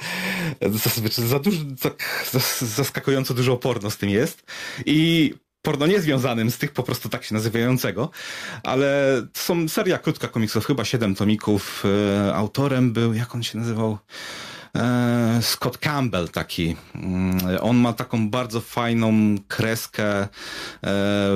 zazwyczaj 0.60 1.26
za 1.26 1.38
dużo, 1.38 1.58
tak 1.82 2.26
zas- 2.32 2.64
zaskakująco 2.64 3.34
dużo 3.34 3.56
porno 3.56 3.90
z 3.90 3.96
tym 3.96 4.10
jest. 4.10 4.52
I 4.86 5.34
porno 5.66 5.86
niezwiązanym 5.86 6.50
z 6.50 6.58
tych 6.58 6.72
po 6.72 6.82
prostu 6.82 7.08
tak 7.08 7.24
się 7.24 7.34
nazywającego, 7.34 8.10
ale 8.62 9.22
to 9.32 9.40
są 9.40 9.68
seria 9.68 9.98
krótka 9.98 10.28
komiksów, 10.28 10.66
chyba 10.66 10.84
siedem 10.84 11.14
tomików. 11.14 11.84
E, 12.26 12.34
autorem 12.34 12.92
był, 12.92 13.14
jak 13.14 13.34
on 13.34 13.42
się 13.42 13.58
nazywał? 13.58 13.98
E, 14.76 15.38
Scott 15.42 15.78
Campbell 15.78 16.28
taki. 16.28 16.76
Mm, 16.94 17.38
On 17.60 17.76
ma 17.76 17.92
taką 17.92 18.30
bardzo 18.30 18.60
fajną 18.60 19.12
kreskę 19.48 20.22
e, 20.22 20.28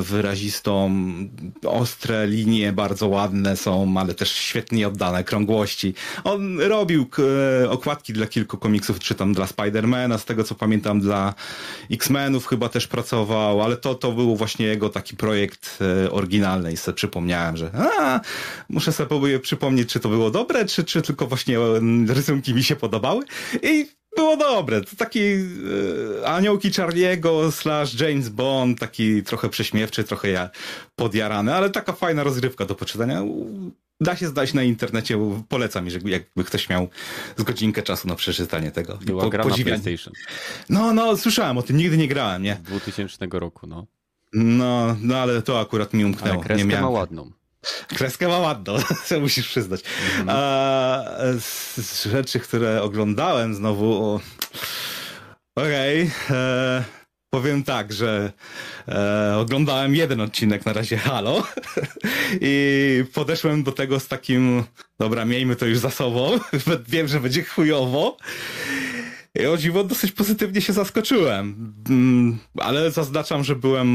wyrazistą, 0.01 0.91
ostre 1.65 2.27
linie 2.27 2.73
bardzo 2.73 3.09
ładne 3.09 3.57
są, 3.57 3.95
ale 3.97 4.15
też 4.15 4.33
świetnie 4.33 4.89
oddane 4.89 5.25
krągłości. 5.25 5.95
On 6.25 6.61
robił 6.61 7.07
e, 7.65 7.71
okładki 7.71 8.13
dla 8.13 8.27
kilku 8.27 8.59
komiksów, 8.59 8.99
czy 8.99 9.15
tam 9.15 9.33
dla 9.33 9.47
Spidermana, 9.47 10.19
z 10.19 10.25
tego 10.25 10.45
co 10.45 10.55
pamiętam 10.55 11.01
dla 11.01 11.35
X-Menów 11.91 12.47
chyba 12.47 12.69
też 12.69 12.87
pracował, 12.87 13.63
ale 13.63 13.77
to, 13.77 13.95
to 13.95 14.13
był 14.13 14.37
właśnie 14.37 14.67
jego 14.67 14.89
taki 14.89 15.17
projekt 15.17 15.79
oryginalny 16.11 16.73
i 16.73 16.77
sobie 16.77 16.97
przypomniałem, 16.97 17.57
że 17.57 17.71
a, 17.75 18.21
muszę 18.69 18.93
sobie 18.93 19.41
przypomnieć, 19.41 19.93
czy 19.93 20.01
to 20.01 20.09
było 20.09 20.31
dobre, 20.31 20.65
czy, 20.65 20.85
czy 20.85 21.03
tylko 21.03 21.27
właśnie 21.27 21.59
rysunki 22.09 22.55
mi 22.55 22.65
się 22.65 22.77
podobały 22.77 23.25
i 23.63 23.87
było 24.17 24.37
dobre. 24.37 24.81
To 24.81 24.97
taki 24.97 25.21
e, 26.21 26.27
aniołki 26.27 26.71
Charlie'ego 26.71 27.53
slash 27.53 28.01
James 28.01 28.29
Bond, 28.29 28.79
taki 28.79 29.23
trochę 29.23 29.49
prześmiewczy, 29.49 30.05
trochę 30.05 30.29
ja 30.31 30.51
podjarany, 30.97 31.55
ale 31.55 31.71
taka 31.71 31.93
fajna 31.93 32.23
rozgrywka 32.23 32.65
do 32.65 32.75
poczytania. 32.75 33.23
Da 34.03 34.17
się 34.17 34.29
zdać 34.29 34.55
na 34.55 34.63
internecie, 34.63 35.19
polecam, 35.49 35.85
jeżeli 35.85 36.11
jakby 36.11 36.45
ktoś 36.45 36.69
miał 36.69 36.89
z 37.37 37.43
godzinkę 37.43 37.83
czasu 37.83 38.09
na 38.09 38.15
przeczytanie 38.15 38.71
tego. 38.71 38.99
Była 39.07 39.25
Po- 39.25 39.31
gra 39.31 39.45
na 39.45 39.51
podziwianie. 39.51 39.83
PlayStation 39.83 40.15
No, 40.69 40.93
no, 40.93 41.17
słyszałem 41.17 41.59
o 41.59 41.63
tym, 41.63 41.77
nigdy 41.77 41.97
nie 41.97 42.09
grałem, 42.09 42.43
nie? 42.43 42.55
z 42.55 42.63
2000 42.63 43.27
roku, 43.31 43.67
no. 43.67 43.87
No, 44.33 44.97
no 45.01 45.17
ale 45.17 45.43
to 45.43 45.61
akurat 45.61 45.95
mi 45.95 46.05
umknęło. 46.05 46.35
Ale 46.35 46.45
kreskę 46.45 46.65
nie 46.65 46.71
miałem. 46.71 46.85
ma 46.85 46.91
ładną. 46.91 47.31
Kreskę 47.89 48.29
ma 48.29 48.39
ładną, 48.39 48.79
co 49.07 49.21
musisz 49.21 49.49
przyznać. 49.49 49.81
Mhm. 50.19 50.29
A 50.31 51.05
z, 51.41 52.05
rzeczy, 52.05 52.41
które 52.41 52.83
oglądałem 52.83 53.55
znowu. 53.55 54.21
Okej. 55.57 56.11
e, 56.31 56.85
Powiem 57.31 57.65
tak, 57.65 57.93
że 57.93 58.33
e, 58.89 59.37
oglądałem 59.37 59.95
jeden 59.95 60.21
odcinek 60.21 60.67
na 60.67 60.73
razie 60.73 60.97
Halo 60.97 61.47
i 62.41 63.05
podeszłem 63.13 63.63
do 63.63 63.73
tego 63.73 64.01
z 64.01 64.09
takim, 64.09 64.65
dobra, 64.99 65.25
miejmy 65.25 65.57
to 65.57 65.67
już 65.67 65.79
za 65.79 65.91
sobą, 65.91 66.39
wiem, 66.89 67.09
że 67.09 67.21
będzie 67.21 67.45
chujowo. 67.45 68.17
I 69.35 69.47
o 69.47 69.57
dziwo 69.57 69.85
dosyć 69.85 70.13
pozytywnie 70.13 70.61
się 70.61 70.73
zaskoczyłem, 70.73 71.71
Mm, 71.91 72.39
ale 72.59 72.91
zaznaczam, 72.91 73.45
że 73.45 73.57
byłem 73.57 73.89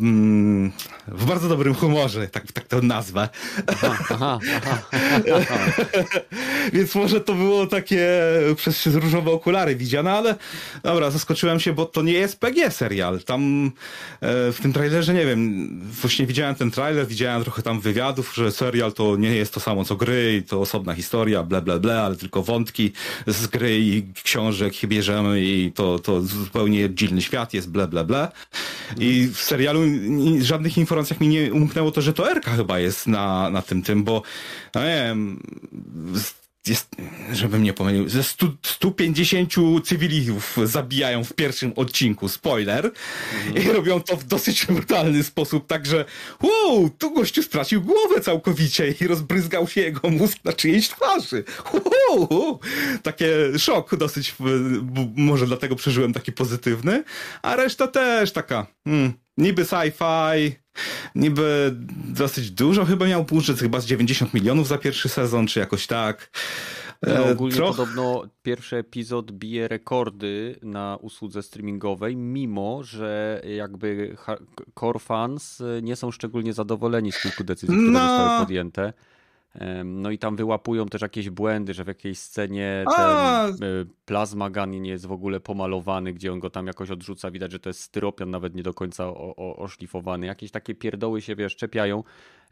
mm, 0.00 0.72
w 1.08 1.24
bardzo 1.24 1.48
dobrym 1.48 1.74
humorze, 1.74 2.28
tak, 2.28 2.52
tak 2.52 2.64
to 2.64 2.80
nazwę. 2.82 3.28
Aha, 3.66 3.98
aha, 4.10 4.38
aha, 4.56 4.82
aha. 5.36 5.58
Więc 6.72 6.94
może 6.94 7.20
to 7.20 7.34
było 7.34 7.66
takie 7.66 8.08
przez 8.56 8.86
różowe 8.86 9.30
okulary 9.30 9.76
widziane, 9.76 10.12
ale 10.12 10.34
dobra, 10.82 11.10
zaskoczyłem 11.10 11.60
się, 11.60 11.72
bo 11.72 11.86
to 11.86 12.02
nie 12.02 12.12
jest 12.12 12.40
PG 12.40 12.70
serial. 12.70 13.20
Tam 13.20 13.72
e, 14.20 14.52
w 14.52 14.58
tym 14.62 14.72
trailerze, 14.72 15.14
nie 15.14 15.26
wiem, 15.26 15.68
właśnie 15.82 16.26
widziałem 16.26 16.54
ten 16.54 16.70
trailer, 16.70 17.06
widziałem 17.06 17.42
trochę 17.42 17.62
tam 17.62 17.80
wywiadów, 17.80 18.34
że 18.34 18.52
serial 18.52 18.92
to 18.92 19.16
nie 19.16 19.36
jest 19.36 19.54
to 19.54 19.60
samo 19.60 19.84
co 19.84 19.96
gry 19.96 20.36
i 20.36 20.42
to 20.42 20.60
osobna 20.60 20.94
historia, 20.94 21.42
ble, 21.42 21.62
ble, 21.62 21.80
ble, 21.80 22.02
ale 22.02 22.16
tylko 22.16 22.42
wątki 22.42 22.92
z 23.26 23.46
gry 23.46 23.78
i 23.78 24.02
książek 24.24 24.69
bierzemy 24.86 25.40
i 25.40 25.72
to, 25.74 25.98
to 25.98 26.20
zupełnie 26.22 26.94
dziwny 26.94 27.22
świat 27.22 27.54
jest, 27.54 27.70
ble, 27.70 27.88
ble, 27.88 28.04
ble. 28.04 28.28
I 28.98 29.28
w 29.34 29.38
serialu 29.38 29.84
ni- 29.86 30.44
żadnych 30.44 30.78
informacjach 30.78 31.20
mi 31.20 31.28
nie 31.28 31.52
umknęło 31.52 31.90
to, 31.90 32.00
że 32.00 32.12
to 32.12 32.30
Erka 32.30 32.50
chyba 32.50 32.78
jest 32.78 33.06
na, 33.06 33.50
na 33.50 33.62
tym, 33.62 33.82
tym, 33.82 34.04
bo 34.04 34.22
no 34.74 34.80
nie 34.80 35.04
wiem, 35.08 35.42
jest, 36.66 36.96
żebym 37.32 37.62
nie 37.62 37.72
pomylił, 37.72 38.08
ze 38.08 38.22
100, 38.22 38.46
150 38.62 39.54
cywilów 39.84 40.56
zabijają 40.64 41.24
w 41.24 41.32
pierwszym 41.32 41.72
odcinku, 41.76 42.28
spoiler, 42.28 42.90
i 43.54 43.72
robią 43.72 44.00
to 44.00 44.16
w 44.16 44.24
dosyć 44.24 44.66
brutalny 44.66 45.24
sposób, 45.24 45.66
także 45.66 46.04
wow, 46.42 46.90
tu 46.98 47.14
gościu 47.14 47.42
stracił 47.42 47.82
głowę 47.82 48.20
całkowicie 48.20 48.94
i 49.00 49.06
rozbryzgał 49.06 49.68
się 49.68 49.80
jego 49.80 50.10
mózg 50.10 50.38
na 50.44 50.52
czyjejś 50.52 50.88
twarzy. 50.88 51.44
Wow, 51.72 52.60
takie 53.02 53.58
szok 53.58 53.96
dosyć, 53.96 54.34
może 55.16 55.46
dlatego 55.46 55.76
przeżyłem 55.76 56.12
taki 56.12 56.32
pozytywny, 56.32 57.04
a 57.42 57.56
reszta 57.56 57.86
też 57.86 58.32
taka, 58.32 58.66
hmm, 58.84 59.12
niby 59.36 59.64
sci-fi, 59.64 60.59
niby 61.14 61.74
dosyć 62.08 62.50
dużo 62.50 62.84
chyba 62.84 63.06
miał 63.06 63.24
budżet, 63.24 63.58
chyba 63.58 63.80
z 63.80 63.86
90 63.86 64.34
milionów 64.34 64.68
za 64.68 64.78
pierwszy 64.78 65.08
sezon, 65.08 65.46
czy 65.46 65.60
jakoś 65.60 65.86
tak. 65.86 66.30
No, 67.02 67.12
E, 67.12 67.32
ogólnie 67.32 67.56
trochę- 67.56 67.72
podobno 67.76 68.24
pierwszy 68.42 68.76
epizod 68.76 69.32
bije 69.32 69.68
rekordy 69.68 70.56
na 70.62 70.98
usłudze 71.00 71.42
streamingowej, 71.42 72.16
mimo 72.16 72.82
że 72.82 73.42
jakby 73.56 74.16
core 74.80 74.98
fans 74.98 75.62
nie 75.82 75.96
są 75.96 76.10
szczególnie 76.10 76.52
zadowoleni 76.52 77.12
z 77.12 77.22
kilku 77.22 77.44
decyzji, 77.44 77.76
które 77.76 77.90
No. 77.90 77.98
zostały 77.98 78.40
podjęte. 78.40 78.92
No 79.84 80.10
i 80.10 80.18
tam 80.18 80.36
wyłapują 80.36 80.86
też 80.86 81.02
jakieś 81.02 81.30
błędy, 81.30 81.74
że 81.74 81.84
w 81.84 81.88
jakiejś 81.88 82.18
scenie 82.18 82.84
A. 82.86 83.46
ten 83.58 83.68
y, 83.68 83.86
plazma 84.04 84.50
gun 84.50 84.70
nie 84.70 84.90
jest 84.90 85.06
w 85.06 85.12
ogóle 85.12 85.40
pomalowany, 85.40 86.12
gdzie 86.12 86.32
on 86.32 86.40
go 86.40 86.50
tam 86.50 86.66
jakoś 86.66 86.90
odrzuca. 86.90 87.30
Widać, 87.30 87.52
że 87.52 87.58
to 87.60 87.68
jest 87.70 87.80
styropian, 87.80 88.30
nawet 88.30 88.54
nie 88.54 88.62
do 88.62 88.74
końca 88.74 89.08
o, 89.08 89.34
o, 89.36 89.56
oszlifowany. 89.56 90.26
Jakieś 90.26 90.50
takie 90.50 90.74
pierdoły 90.74 91.20
się, 91.22 91.36
wiesz, 91.36 91.56
czepiają, 91.56 92.04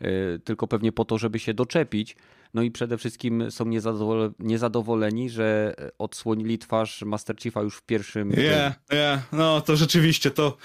y, 0.03 0.41
tylko 0.45 0.67
pewnie 0.67 0.93
po 0.93 1.05
to, 1.05 1.19
żeby 1.19 1.39
się 1.39 1.55
doczepić. 1.55 2.17
No 2.55 2.63
i 2.63 2.71
przede 2.71 2.99
wszystkim 2.99 3.51
są 3.51 3.65
niezadowole- 3.65 4.33
niezadowoleni, 4.39 5.31
że 5.31 5.75
odsłonili 5.99 6.59
twarz 6.59 7.03
Master 7.03 7.37
Chiefa 7.37 7.63
już 7.63 7.77
w 7.77 7.83
pierwszym. 7.83 8.31
Nie, 8.31 8.75
nie, 8.93 9.19
no 9.33 9.61
to 9.61 9.77
rzeczywiście 9.77 10.31
to 10.31 10.57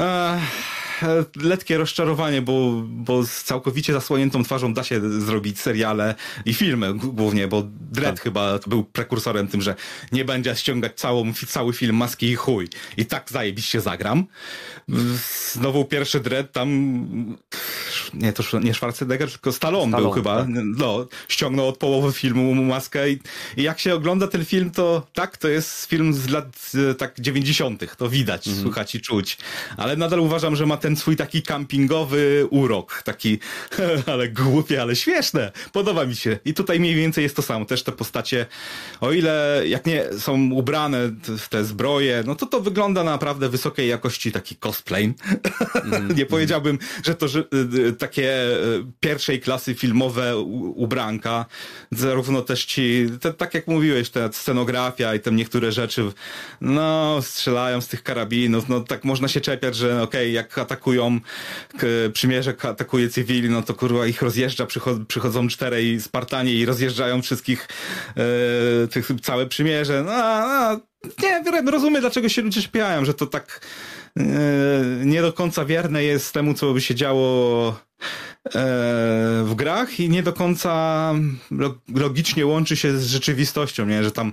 e, 0.00 0.02
e, 0.04 0.40
letkie 1.36 1.78
rozczarowanie, 1.78 2.42
bo, 2.42 2.82
bo 2.86 3.22
z 3.26 3.42
całkowicie 3.42 3.92
zasłoniętą 3.92 4.44
twarzą 4.44 4.74
da 4.74 4.84
się 4.84 5.20
zrobić 5.20 5.60
seriale 5.60 6.14
i 6.44 6.54
filmy 6.54 6.94
głównie, 6.94 7.48
bo 7.48 7.62
Dread 7.92 8.14
Tak. 8.14 8.24
chyba 8.24 8.58
był 8.66 8.84
prekursorem 8.84 9.48
tym, 9.48 9.62
że 9.62 9.74
nie 10.12 10.24
będzie 10.24 10.56
ściągać 10.56 10.92
całą, 10.96 11.32
cały 11.48 11.72
film 11.72 11.96
maski 11.96 12.26
i 12.26 12.34
chuj. 12.34 12.68
I 12.96 13.06
tak 13.06 13.30
zajebiście 13.30 13.80
zagram. 13.80 14.24
Znowu 15.52 15.84
pierwszy 15.84 16.20
Dread 16.20 16.52
tam 16.52 16.68
nie, 18.14 18.32
to 18.32 18.58
nie 18.60 18.74
Schwarzenegger, 18.74 19.30
tylko 19.32 19.52
Stallone, 19.52 19.96
był 19.96 20.12
Stallone, 20.12 20.14
chyba. 20.14 20.36
tak. 20.36 20.64
No, 20.78 21.06
ściągnął 21.28 21.68
od 21.68 21.76
połowy 21.78 22.12
filmu 22.12 22.54
mu 22.54 22.64
maskę 22.64 23.10
i, 23.10 23.18
i 23.56 23.62
jak 23.62 23.78
się 23.78 23.94
ogląda 23.94 24.26
ten 24.28 24.44
film, 24.44 24.70
to 24.70 25.06
tak, 25.14 25.36
to 25.36 25.48
jest 25.48 25.84
film 25.84 26.14
z 26.14 26.28
lat 26.28 26.72
tak 26.98 27.20
90. 27.20 27.96
To 27.96 28.08
widać, 28.08 28.46
Mhm. 28.48 28.62
słychać 28.66 28.94
i 28.94 29.00
czuć. 29.00 29.38
Ale 29.76 29.96
nadal 29.96 30.20
uważam, 30.20 30.56
że 30.56 30.66
ma 30.66 30.76
ten 30.88 30.96
swój 30.96 31.16
taki 31.16 31.42
campingowy 31.42 32.46
urok. 32.50 33.02
Taki, 33.02 33.38
ale 34.12 34.28
głupie, 34.28 34.82
ale 34.82 34.96
śmieszne. 34.96 35.52
Podoba 35.72 36.06
mi 36.06 36.16
się. 36.16 36.38
I 36.44 36.54
tutaj 36.54 36.80
mniej 36.80 36.94
więcej 36.94 37.22
jest 37.22 37.36
to 37.36 37.42
samo. 37.42 37.64
Też 37.64 37.82
te 37.82 37.92
postacie, 37.92 38.46
o 39.00 39.12
ile 39.12 39.62
jak 39.66 39.86
nie 39.86 40.04
są 40.18 40.50
ubrane 40.50 41.10
w 41.38 41.48
te 41.48 41.64
zbroje, 41.64 42.22
no 42.26 42.34
to 42.34 42.46
to 42.46 42.60
wygląda 42.60 43.04
na 43.04 43.10
naprawdę 43.10 43.48
wysokiej 43.48 43.88
jakości 43.88 44.32
taki 44.32 44.56
cosplay. 44.56 45.14
nie 46.16 46.26
powiedziałbym, 46.26 46.78
że 47.04 47.14
to 47.14 47.28
że, 47.28 47.40
y, 47.40 47.86
y, 47.86 47.92
takie 47.92 48.32
y, 48.46 48.84
pierwszej 49.00 49.40
klasy 49.40 49.74
filmowe 49.74 50.38
ubranka. 50.74 51.46
Zarówno 51.90 52.42
też 52.42 52.64
ci, 52.64 53.06
te, 53.20 53.32
tak 53.32 53.54
jak 53.54 53.66
mówiłeś, 53.66 54.10
ta 54.10 54.32
scenografia 54.32 55.14
i 55.14 55.20
te 55.20 55.32
niektóre 55.32 55.72
rzeczy, 55.72 56.12
no, 56.60 57.18
strzelają 57.22 57.80
z 57.80 57.88
tych 57.88 58.02
karabinów, 58.02 58.68
no 58.68 58.80
tak 58.80 59.04
można 59.04 59.28
się 59.28 59.40
czepiać, 59.40 59.76
że 59.76 60.02
okej, 60.02 60.32
jak 60.32 60.58
atakują 60.78 61.20
przymierze, 62.12 62.54
atakuje 62.62 63.08
cywili, 63.08 63.50
no 63.50 63.62
to 63.62 63.74
kurwa 63.74 64.06
ich 64.06 64.22
rozjeżdża, 64.22 64.64
przycho- 64.64 65.06
przychodzą 65.06 65.48
czterej 65.48 66.00
Spartanie 66.00 66.54
i 66.54 66.66
rozjeżdżają 66.66 67.22
wszystkich, 67.22 67.68
e, 68.16 68.88
tych, 68.88 69.08
całe 69.22 69.46
przymierze, 69.46 70.02
no, 70.02 70.12
no 70.12 70.80
nie 71.62 71.70
rozumiem, 71.70 72.00
dlaczego 72.00 72.28
się 72.28 72.42
ludzie 72.42 72.62
czepiają, 72.62 73.04
że 73.04 73.14
to 73.14 73.26
tak 73.26 73.60
e, 74.16 74.22
nie 75.04 75.22
do 75.22 75.32
końca 75.32 75.64
wierne 75.64 76.04
jest 76.04 76.34
temu, 76.34 76.54
co 76.54 76.72
by 76.72 76.80
się 76.80 76.94
działo 76.94 77.80
w 79.44 79.52
grach 79.56 80.00
i 80.00 80.08
nie 80.08 80.22
do 80.22 80.32
końca 80.32 81.14
lo- 81.50 81.78
logicznie 81.94 82.46
łączy 82.46 82.76
się 82.76 82.98
z 82.98 83.06
rzeczywistością, 83.06 83.86
nie? 83.86 84.04
że 84.04 84.10
tam 84.10 84.32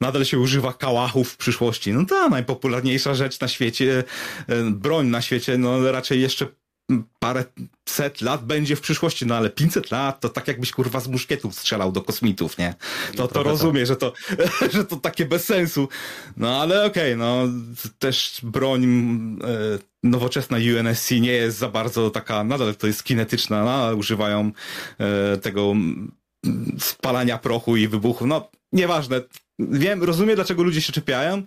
nadal 0.00 0.24
się 0.24 0.38
używa 0.38 0.72
kałachów 0.72 1.28
w 1.28 1.36
przyszłości. 1.36 1.92
No 1.92 2.04
ta 2.04 2.28
najpopularniejsza 2.28 3.14
rzecz 3.14 3.40
na 3.40 3.48
świecie, 3.48 4.04
e, 4.48 4.62
broń 4.70 5.06
na 5.06 5.22
świecie, 5.22 5.58
no 5.58 5.92
raczej 5.92 6.20
jeszcze 6.20 6.46
parę 7.18 7.44
set 7.88 8.20
lat 8.20 8.44
będzie 8.44 8.76
w 8.76 8.80
przyszłości, 8.80 9.26
no 9.26 9.36
ale 9.36 9.50
500 9.50 9.90
lat 9.90 10.20
to 10.20 10.28
tak 10.28 10.48
jakbyś 10.48 10.72
kurwa 10.72 11.00
z 11.00 11.08
muszkietów 11.08 11.54
strzelał 11.54 11.92
do 11.92 12.02
kosmitów, 12.02 12.58
nie? 12.58 12.74
To, 13.16 13.28
to 13.28 13.42
rozumiem, 13.42 13.86
że 13.86 13.96
to, 13.96 14.12
że 14.74 14.84
to 14.84 14.96
takie 14.96 15.24
bez 15.24 15.44
sensu. 15.44 15.88
No 16.36 16.60
ale 16.60 16.84
okej, 16.84 17.16
no 17.16 17.48
też 17.98 18.40
broń 18.42 18.84
e, 18.84 19.78
nowoczesna 20.02 20.56
UNSC 20.56 21.10
nie 21.10 21.32
jest 21.32 21.58
za 21.58 21.68
bardzo 21.68 22.10
taka, 22.10 22.44
nadal 22.44 22.74
to 22.76 22.86
jest 22.86 23.04
kinetyczna, 23.04 23.64
no, 23.64 23.96
używają 23.96 24.52
e, 24.98 25.36
tego 25.36 25.74
spalania 26.78 27.38
prochu 27.38 27.76
i 27.76 27.88
wybuchu, 27.88 28.26
no 28.26 28.50
nieważne. 28.72 29.20
Wiem, 29.58 30.02
rozumiem 30.02 30.36
dlaczego 30.36 30.62
ludzie 30.62 30.82
się 30.82 30.92
czepiają. 30.92 31.42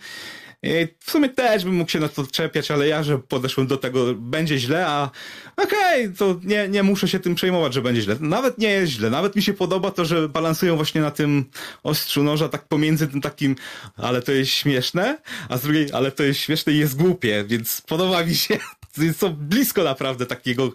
W 1.00 1.12
sumie 1.12 1.30
też 1.30 1.64
bym 1.64 1.76
mógł 1.76 1.92
się 1.92 2.00
na 2.00 2.10
to 2.10 2.28
czepiać, 2.28 2.72
ale 2.72 2.88
ja, 2.88 3.04
że 3.04 3.20
podeszłem 3.20 3.68
do 3.68 3.78
tego, 3.78 4.14
będzie 4.14 4.60
źle, 4.60 4.88
a 4.88 5.10
okej, 5.58 6.14
to 6.14 6.40
nie, 6.44 6.68
nie 6.68 6.84
muszę 6.84 7.08
się 7.08 7.20
tym 7.20 7.36
przejmować, 7.36 7.74
że 7.74 7.82
będzie 7.82 8.02
źle. 8.02 8.16
Nawet 8.20 8.58
nie 8.58 8.70
jest 8.70 8.92
źle, 8.92 9.10
nawet 9.10 9.36
mi 9.36 9.42
się 9.42 9.54
podoba 9.54 9.92
to, 9.92 10.06
że 10.06 10.30
balansują 10.30 10.76
właśnie 10.76 11.02
na 11.02 11.12
tym 11.12 11.46
ostrzu 11.84 12.24
noża, 12.24 12.50
tak 12.50 12.68
pomiędzy 12.68 13.08
tym 13.08 13.22
takim, 13.22 13.56
ale 13.98 14.22
to 14.22 14.32
jest 14.32 14.52
śmieszne, 14.52 15.18
a 15.50 15.58
z 15.58 15.62
drugiej, 15.62 15.92
ale 15.92 16.12
to 16.12 16.24
jest 16.24 16.40
śmieszne 16.40 16.74
i 16.74 16.78
jest 16.78 16.98
głupie, 16.98 17.46
więc 17.48 17.82
podoba 17.82 18.24
mi 18.24 18.36
się, 18.36 18.58
są 19.20 19.34
blisko 19.34 19.84
naprawdę 19.84 20.26
takiego, 20.26 20.72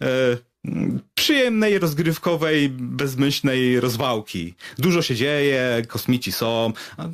e, 0.00 0.06
przyjemnej, 1.14 1.78
rozgrywkowej, 1.78 2.68
bezmyślnej 2.68 3.80
rozwałki. 3.80 4.54
Dużo 4.78 5.02
się 5.02 5.14
dzieje, 5.14 5.82
kosmici 5.88 6.32
są. 6.32 6.72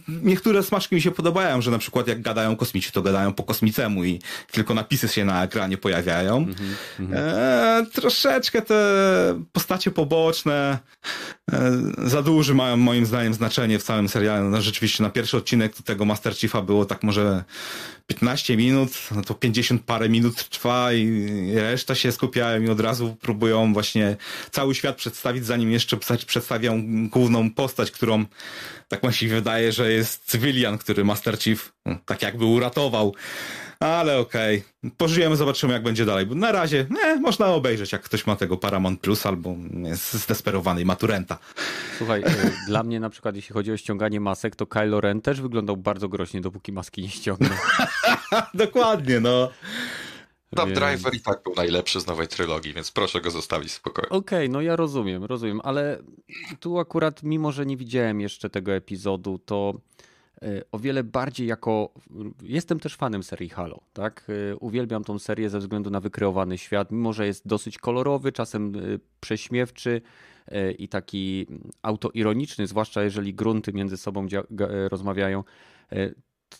Niektóre 0.08 0.62
smaczki 0.62 0.94
mi 0.94 1.02
się 1.02 1.10
podobają, 1.10 1.62
że 1.62 1.70
na 1.70 1.78
przykład 1.78 2.08
jak 2.08 2.22
gadają 2.22 2.56
kosmici, 2.56 2.92
to 2.92 3.02
gadają 3.02 3.32
po 3.32 3.42
kosmicemu 3.42 4.04
i 4.04 4.20
tylko 4.50 4.74
napisy 4.74 5.08
się 5.08 5.24
na 5.24 5.44
ekranie 5.44 5.78
pojawiają. 5.78 6.36
Mm 6.36 6.54
-hmm. 6.54 7.14
e, 7.14 7.86
troszeczkę 7.92 8.62
te 8.62 8.74
postacie 9.52 9.90
poboczne 9.90 10.78
e, 11.52 11.72
za 11.98 12.22
duży 12.22 12.54
mają 12.54 12.76
moim 12.76 13.06
zdaniem 13.06 13.34
znaczenie 13.34 13.78
w 13.78 13.82
całym 13.82 14.08
serialu. 14.08 14.48
No, 14.48 14.62
rzeczywiście 14.62 15.02
na 15.02 15.10
pierwszy 15.10 15.36
odcinek 15.36 15.74
tego 15.82 16.04
Master 16.04 16.34
Chiefa 16.34 16.62
było 16.62 16.84
tak 16.84 17.02
może 17.02 17.44
15 18.06 18.56
minut, 18.56 19.08
no 19.14 19.22
to 19.22 19.34
50 19.34 19.82
parę 19.82 20.08
minut 20.08 20.48
trwa 20.48 20.92
i 20.92 21.52
reszta 21.54 21.94
się 21.94 22.12
skupiają 22.12 22.62
i 22.62 22.68
od 22.68 22.80
razu 22.80 23.16
próbują 23.20 23.72
właśnie 23.72 24.16
cały 24.50 24.74
świat 24.74 24.96
przedstawić, 24.96 25.46
zanim 25.46 25.70
jeszcze 25.70 25.96
przedstawią 26.26 26.82
główną 27.08 27.50
postać, 27.50 27.90
którą 27.90 28.24
tak 28.92 29.02
mi 29.02 29.12
się 29.12 29.28
wydaje, 29.28 29.72
że 29.72 29.92
jest 29.92 30.24
cywilian, 30.24 30.78
który 30.78 31.04
Master 31.04 31.38
Chief 31.38 31.72
no, 31.86 31.96
tak 32.06 32.22
jakby 32.22 32.44
uratował. 32.44 33.14
Ale 33.80 34.18
okej, 34.18 34.64
okay. 34.82 34.90
pożyjemy, 34.96 35.36
zobaczymy 35.36 35.72
jak 35.72 35.82
będzie 35.82 36.04
dalej. 36.04 36.26
Bo 36.26 36.34
na 36.34 36.52
razie 36.52 36.86
nie, 36.90 37.16
można 37.16 37.46
obejrzeć, 37.46 37.92
jak 37.92 38.02
ktoś 38.02 38.26
ma 38.26 38.36
tego 38.36 38.56
Paramount 38.56 39.00
Plus 39.00 39.26
albo 39.26 39.54
jest 39.82 40.12
zdesperowany 40.12 40.80
i 40.80 40.84
maturenta. 40.84 41.38
Słuchaj, 41.98 42.22
e, 42.22 42.50
dla 42.66 42.82
mnie 42.82 43.00
na 43.00 43.10
przykład 43.10 43.36
jeśli 43.36 43.52
chodzi 43.52 43.72
o 43.72 43.76
ściąganie 43.76 44.20
masek, 44.20 44.56
to 44.56 44.66
Kylo 44.66 45.00
Ren 45.00 45.20
też 45.20 45.40
wyglądał 45.40 45.76
bardzo 45.76 46.08
groźnie, 46.08 46.40
dopóki 46.40 46.72
maski 46.72 47.02
nie 47.02 47.08
ściągnął. 47.08 47.58
Dokładnie, 48.54 49.20
no. 49.20 49.50
Więc... 50.56 50.78
Driver 50.78 51.14
i 51.14 51.20
tak 51.20 51.42
był 51.42 51.54
najlepszy 51.54 52.00
z 52.00 52.06
nowej 52.06 52.28
trylogii, 52.28 52.72
więc 52.72 52.90
proszę 52.90 53.20
go 53.20 53.30
zostawić 53.30 53.68
w 53.68 53.72
spokoju. 53.72 54.06
Okej, 54.06 54.18
okay, 54.18 54.48
no 54.48 54.60
ja 54.60 54.76
rozumiem, 54.76 55.24
rozumiem, 55.24 55.60
ale 55.64 55.98
tu 56.60 56.78
akurat, 56.78 57.22
mimo 57.22 57.52
że 57.52 57.66
nie 57.66 57.76
widziałem 57.76 58.20
jeszcze 58.20 58.50
tego 58.50 58.72
epizodu, 58.72 59.38
to 59.38 59.74
e, 60.42 60.62
o 60.72 60.78
wiele 60.78 61.04
bardziej 61.04 61.46
jako. 61.46 61.94
Jestem 62.42 62.80
też 62.80 62.96
fanem 62.96 63.22
serii 63.22 63.48
Halo, 63.48 63.80
tak? 63.92 64.26
E, 64.52 64.56
uwielbiam 64.56 65.04
tą 65.04 65.18
serię 65.18 65.50
ze 65.50 65.58
względu 65.58 65.90
na 65.90 66.00
wykreowany 66.00 66.58
świat, 66.58 66.90
mimo 66.90 67.12
że 67.12 67.26
jest 67.26 67.46
dosyć 67.46 67.78
kolorowy, 67.78 68.32
czasem 68.32 68.72
e, 68.76 68.78
prześmiewczy 69.20 70.02
i 70.78 70.88
taki 70.88 71.46
autoironiczny, 71.82 72.66
zwłaszcza 72.66 73.02
jeżeli 73.02 73.34
grunty 73.34 73.72
między 73.72 73.96
sobą 73.96 74.26
rozmawiają, 74.90 75.44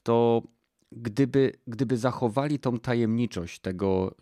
to 0.02 0.42
gdyby, 0.96 1.52
gdyby 1.66 1.96
zachowali 1.96 2.58
tą 2.58 2.78
tajemniczość 2.78 3.58
tego 3.58 4.14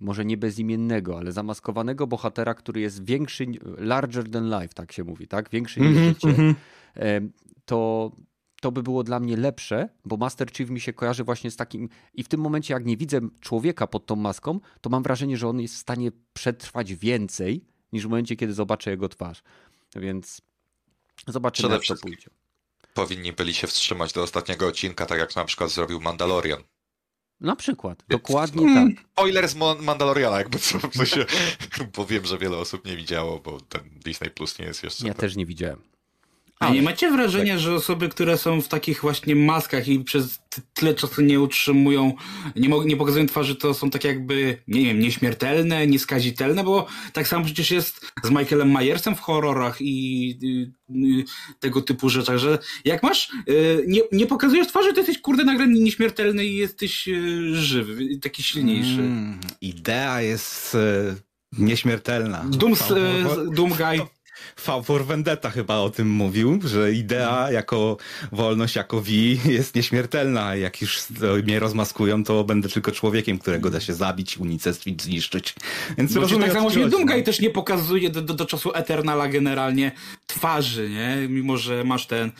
może 0.00 0.24
nie 0.24 0.36
bezimiennego, 0.36 1.18
ale 1.18 1.32
zamaskowanego 1.32 2.06
bohatera, 2.06 2.54
który 2.54 2.80
jest 2.80 3.04
większy, 3.04 3.46
larger 3.78 4.30
than 4.30 4.60
life, 4.60 4.74
tak 4.74 4.92
się 4.92 5.04
mówi, 5.04 5.28
tak? 5.28 5.50
Większy 5.50 5.80
niż 5.80 5.90
mm 5.90 6.02
-hmm, 6.02 6.14
życie, 6.14 6.28
mm 6.28 6.54
-hmm. 6.54 7.28
to, 7.64 8.12
to 8.60 8.72
by 8.72 8.82
było 8.82 9.04
dla 9.04 9.20
mnie 9.20 9.36
lepsze, 9.36 9.88
bo 10.04 10.16
Master 10.16 10.52
Chief 10.52 10.70
mi 10.70 10.80
się 10.80 10.92
kojarzy 10.92 11.24
właśnie 11.24 11.50
z 11.50 11.56
takim. 11.56 11.88
I 12.14 12.22
w 12.22 12.28
tym 12.28 12.40
momencie, 12.40 12.74
jak 12.74 12.84
nie 12.86 12.96
widzę 12.96 13.20
człowieka 13.40 13.86
pod 13.86 14.06
tą 14.06 14.16
maską, 14.16 14.60
to 14.80 14.90
mam 14.90 15.02
wrażenie, 15.02 15.36
że 15.36 15.48
on 15.48 15.60
jest 15.60 15.74
w 15.74 15.78
stanie 15.78 16.10
przetrwać 16.32 16.94
więcej 16.94 17.64
niż 17.92 18.06
w 18.06 18.08
momencie, 18.10 18.36
kiedy 18.36 18.52
zobaczę 18.52 18.90
jego 18.90 19.08
twarz. 19.08 19.42
Więc 19.96 20.40
zobaczymy, 21.26 21.74
jak 21.74 21.82
to 21.82 21.96
pójdzie 21.96 22.30
powinni 22.96 23.32
byli 23.32 23.54
się 23.54 23.66
wstrzymać 23.66 24.12
do 24.12 24.22
ostatniego 24.22 24.66
odcinka, 24.66 25.06
tak 25.06 25.18
jak 25.18 25.36
na 25.36 25.44
przykład 25.44 25.70
zrobił 25.70 26.00
Mandalorian. 26.00 26.62
Na 27.40 27.56
przykład, 27.56 28.04
Więc, 28.08 28.22
dokładnie 28.22 28.66
no, 28.66 28.74
tak. 28.74 29.06
Spoiler 29.12 29.48
z 29.48 29.54
Mandaloriana, 29.80 30.38
jakby 30.38 30.58
co, 30.58 30.78
w 30.78 30.96
sensie, 30.96 31.26
bo 31.96 32.06
wiem, 32.06 32.26
że 32.26 32.38
wiele 32.38 32.56
osób 32.56 32.86
nie 32.86 32.96
widziało, 32.96 33.40
bo 33.40 33.60
ten 33.60 33.82
Disney 34.04 34.30
Plus 34.30 34.58
nie 34.58 34.64
jest 34.64 34.82
jeszcze. 34.82 35.06
Ja 35.06 35.14
też 35.14 35.36
nie 35.36 35.46
widziałem. 35.46 35.82
A 36.60 36.70
nie 36.70 36.82
macie 36.82 37.10
wrażenia, 37.10 37.54
tak. 37.54 37.62
że 37.62 37.74
osoby, 37.74 38.08
które 38.08 38.38
są 38.38 38.60
w 38.60 38.68
takich 38.68 39.00
właśnie 39.00 39.36
maskach 39.36 39.88
i 39.88 40.00
przez 40.00 40.38
tyle 40.74 40.94
czasu 40.94 41.22
nie 41.22 41.40
utrzymują, 41.40 42.12
nie, 42.56 42.68
nie 42.68 42.96
pokazują 42.96 43.26
twarzy, 43.26 43.56
to 43.56 43.74
są 43.74 43.90
tak 43.90 44.04
jakby, 44.04 44.58
nie 44.68 44.84
wiem, 44.84 45.00
nieśmiertelne, 45.00 45.86
nieskazitelne, 45.86 46.64
bo 46.64 46.86
tak 47.12 47.28
samo 47.28 47.44
przecież 47.44 47.70
jest 47.70 48.12
z 48.22 48.30
Michaelem 48.30 48.72
Myersem 48.72 49.14
w 49.14 49.20
horrorach 49.20 49.80
i, 49.80 50.30
i, 50.42 50.72
i 50.88 51.24
tego 51.60 51.82
typu 51.82 52.08
rzeczach, 52.08 52.38
że 52.38 52.58
jak 52.84 53.02
masz, 53.02 53.30
y, 53.48 53.84
nie, 53.86 54.00
nie 54.12 54.26
pokazujesz 54.26 54.68
twarzy, 54.68 54.92
to 54.92 55.00
jesteś 55.00 55.18
kurde 55.18 55.44
nagle 55.44 55.66
nieśmiertelny 55.68 56.46
i 56.46 56.56
jesteś 56.56 57.08
y, 57.08 57.54
żywy, 57.54 58.18
taki 58.22 58.42
silniejszy. 58.42 59.00
Mm, 59.00 59.40
idea 59.60 60.22
jest 60.22 60.74
y, 60.74 61.58
nieśmiertelna. 61.58 62.44
Doom, 62.48 62.74
Doom 63.52 63.70
Guy 63.70 64.15
V 64.56 64.82
for 64.84 65.06
Vendetta 65.06 65.50
chyba 65.50 65.76
o 65.76 65.90
tym 65.90 66.10
mówił, 66.10 66.60
że 66.64 66.92
idea 66.92 67.30
mhm. 67.30 67.54
jako 67.54 67.96
wolność, 68.32 68.76
jako 68.76 69.00
V 69.00 69.10
jest 69.44 69.74
nieśmiertelna. 69.74 70.56
Jak 70.56 70.80
już 70.82 71.04
mnie 71.44 71.60
rozmaskują, 71.60 72.24
to 72.24 72.44
będę 72.44 72.68
tylko 72.68 72.92
człowiekiem, 72.92 73.38
którego 73.38 73.70
da 73.70 73.80
się 73.80 73.94
zabić, 73.94 74.38
unicestwić, 74.38 75.02
zniszczyć. 75.02 75.54
Więc 75.98 76.14
Bo 76.14 76.20
rozumiem, 76.20 76.44
tak 76.44 76.52
samo 76.52 76.70
się 76.70 76.88
Doomguy 76.88 77.22
też 77.22 77.40
nie 77.40 77.50
pokazuje 77.50 78.10
do, 78.10 78.22
do, 78.22 78.34
do 78.34 78.46
czasu 78.46 78.70
Eternala 78.74 79.28
generalnie 79.28 79.92
twarzy, 80.26 80.90
nie? 80.90 81.28
Mimo, 81.28 81.56
że 81.56 81.84
masz 81.84 82.06
ten 82.06 82.32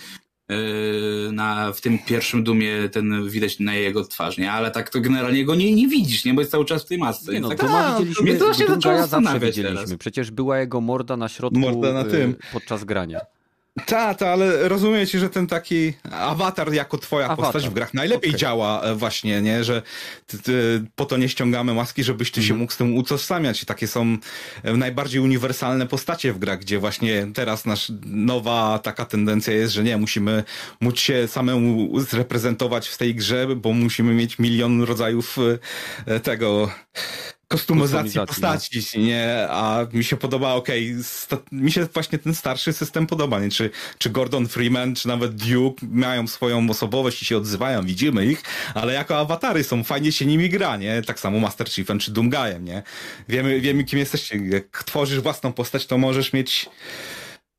na, 1.33 1.73
w 1.73 1.81
tym 1.81 1.99
pierwszym 1.99 2.45
dumie 2.45 2.89
ten 2.93 3.29
widać 3.29 3.61
na 3.61 3.75
jego 3.75 4.05
twarz, 4.05 4.39
nie? 4.39 4.53
Ale 4.53 4.71
tak 4.71 4.91
to 4.91 5.01
generalnie 5.01 5.45
go 5.45 5.55
nie, 5.55 5.75
nie 5.75 5.89
widzisz, 5.89 6.25
nie? 6.25 6.35
Bo 6.35 6.41
jest 6.41 6.51
cały 6.51 6.65
czas 6.65 6.85
w 6.85 6.89
tej 6.89 6.99
masce. 6.99 7.33
Nie, 7.33 7.41
no, 7.41 7.49
tak, 7.49 7.65
a, 7.65 7.99
widzieliśmy, 7.99 8.23
mnie 8.23 8.37
to 8.37 8.55
się 8.55 8.67
zaczęło 8.67 8.99
zastanawiać 8.99 9.57
widzieliśmy. 9.57 9.99
Przecież 9.99 10.31
była 10.31 10.59
jego 10.59 10.81
morda 10.81 11.17
na 11.17 11.29
środku 11.29 11.59
morda 11.59 11.93
na 11.93 12.05
tym. 12.05 12.31
Yy, 12.31 12.37
podczas 12.53 12.85
grania. 12.85 13.21
Tak, 13.85 14.19
ta, 14.19 14.31
ale 14.31 14.69
rozumiecie, 14.69 15.19
że 15.19 15.31
ten 15.31 15.47
taki 15.47 15.93
awatar 16.11 16.73
jako 16.73 16.99
twoja 16.99 17.27
awatar. 17.27 17.45
postać 17.45 17.69
w 17.69 17.73
grach 17.73 17.95
najlepiej 17.95 18.31
okay. 18.31 18.41
działa 18.41 18.83
e, 18.83 18.95
właśnie, 18.95 19.43
nie? 19.43 19.65
Że 19.65 19.83
ty, 20.27 20.39
ty, 20.39 20.85
po 20.95 21.05
to 21.05 21.17
nie 21.17 21.29
ściągamy 21.29 21.75
maski, 21.75 22.05
żebyś 22.05 22.31
ty 22.31 22.41
mm. 22.41 22.47
się 22.47 22.55
mhm. 22.55 22.61
mógł 22.61 22.73
z 22.73 22.77
tym 22.77 22.97
utożsamiać. 22.97 23.63
I 23.63 23.67
takie 23.67 23.87
są 23.87 24.19
e, 24.63 24.73
najbardziej 24.77 25.21
uniwersalne 25.21 25.87
postacie 25.87 26.33
w 26.33 26.39
grach, 26.39 26.59
gdzie 26.59 26.79
właśnie 26.79 27.27
teraz 27.35 27.65
nasz 27.65 27.93
nowa 28.07 28.79
taka 28.79 29.05
tendencja 29.05 29.55
jest, 29.55 29.73
że 29.73 29.85
nie, 29.85 29.97
musimy 29.97 30.45
móc 30.81 30.99
się 30.99 31.29
samemu 31.29 32.01
zreprezentować 32.01 32.89
w 32.89 32.99
tej 32.99 33.15
grze, 33.15 33.47
bo 33.57 33.73
musimy 33.73 34.15
mieć 34.15 34.39
milion 34.39 34.83
rodzajów 34.83 35.37
e, 36.07 36.21
tego 36.21 36.71
kostumizacji 37.49 38.21
postaci, 38.27 38.83
no. 38.95 39.03
nie? 39.03 39.47
A 39.51 39.87
mi 39.93 40.05
się 40.05 40.17
podoba, 40.17 40.55
okej, 40.55 40.97
okay, 41.27 41.39
mi 41.53 41.73
się 41.73 41.85
właśnie 41.85 42.19
ten 42.19 42.35
starszy 42.35 42.73
system 42.73 43.07
podoba, 43.07 43.41
nie? 43.41 43.51
Czy, 43.51 43.71
czy 43.99 44.11
Gordon 44.11 44.49
Freeman, 44.49 44.95
czy 44.95 45.09
nawet 45.09 45.35
Duke 45.35 45.87
mają 45.91 46.27
swoją 46.27 46.71
osobowość 46.71 47.23
i 47.23 47.25
się 47.25 47.37
odzywają, 47.37 47.83
widzimy 47.83 48.27
ich, 48.27 48.43
ale 48.75 48.93
jako 48.93 49.19
awatary 49.19 49.65
są, 49.65 49.85
fajnie 49.85 50.13
się 50.13 50.27
nimi 50.27 50.51
gra, 50.51 50.77
nie? 50.77 51.03
Tak 51.03 51.21
samo 51.21 51.39
Master 51.39 51.69
Chiefem 51.69 51.99
czy 51.99 52.13
Doomguyem, 52.13 52.65
nie? 52.65 52.83
Wiemy, 53.29 53.61
wiemy 53.61 53.85
kim 53.85 53.99
jesteście. 53.99 54.37
Jak 54.37 54.85
tworzysz 54.85 55.21
własną 55.21 55.53
postać, 55.53 55.87
to 55.87 55.99
możesz 55.99 56.33
mieć 56.33 56.69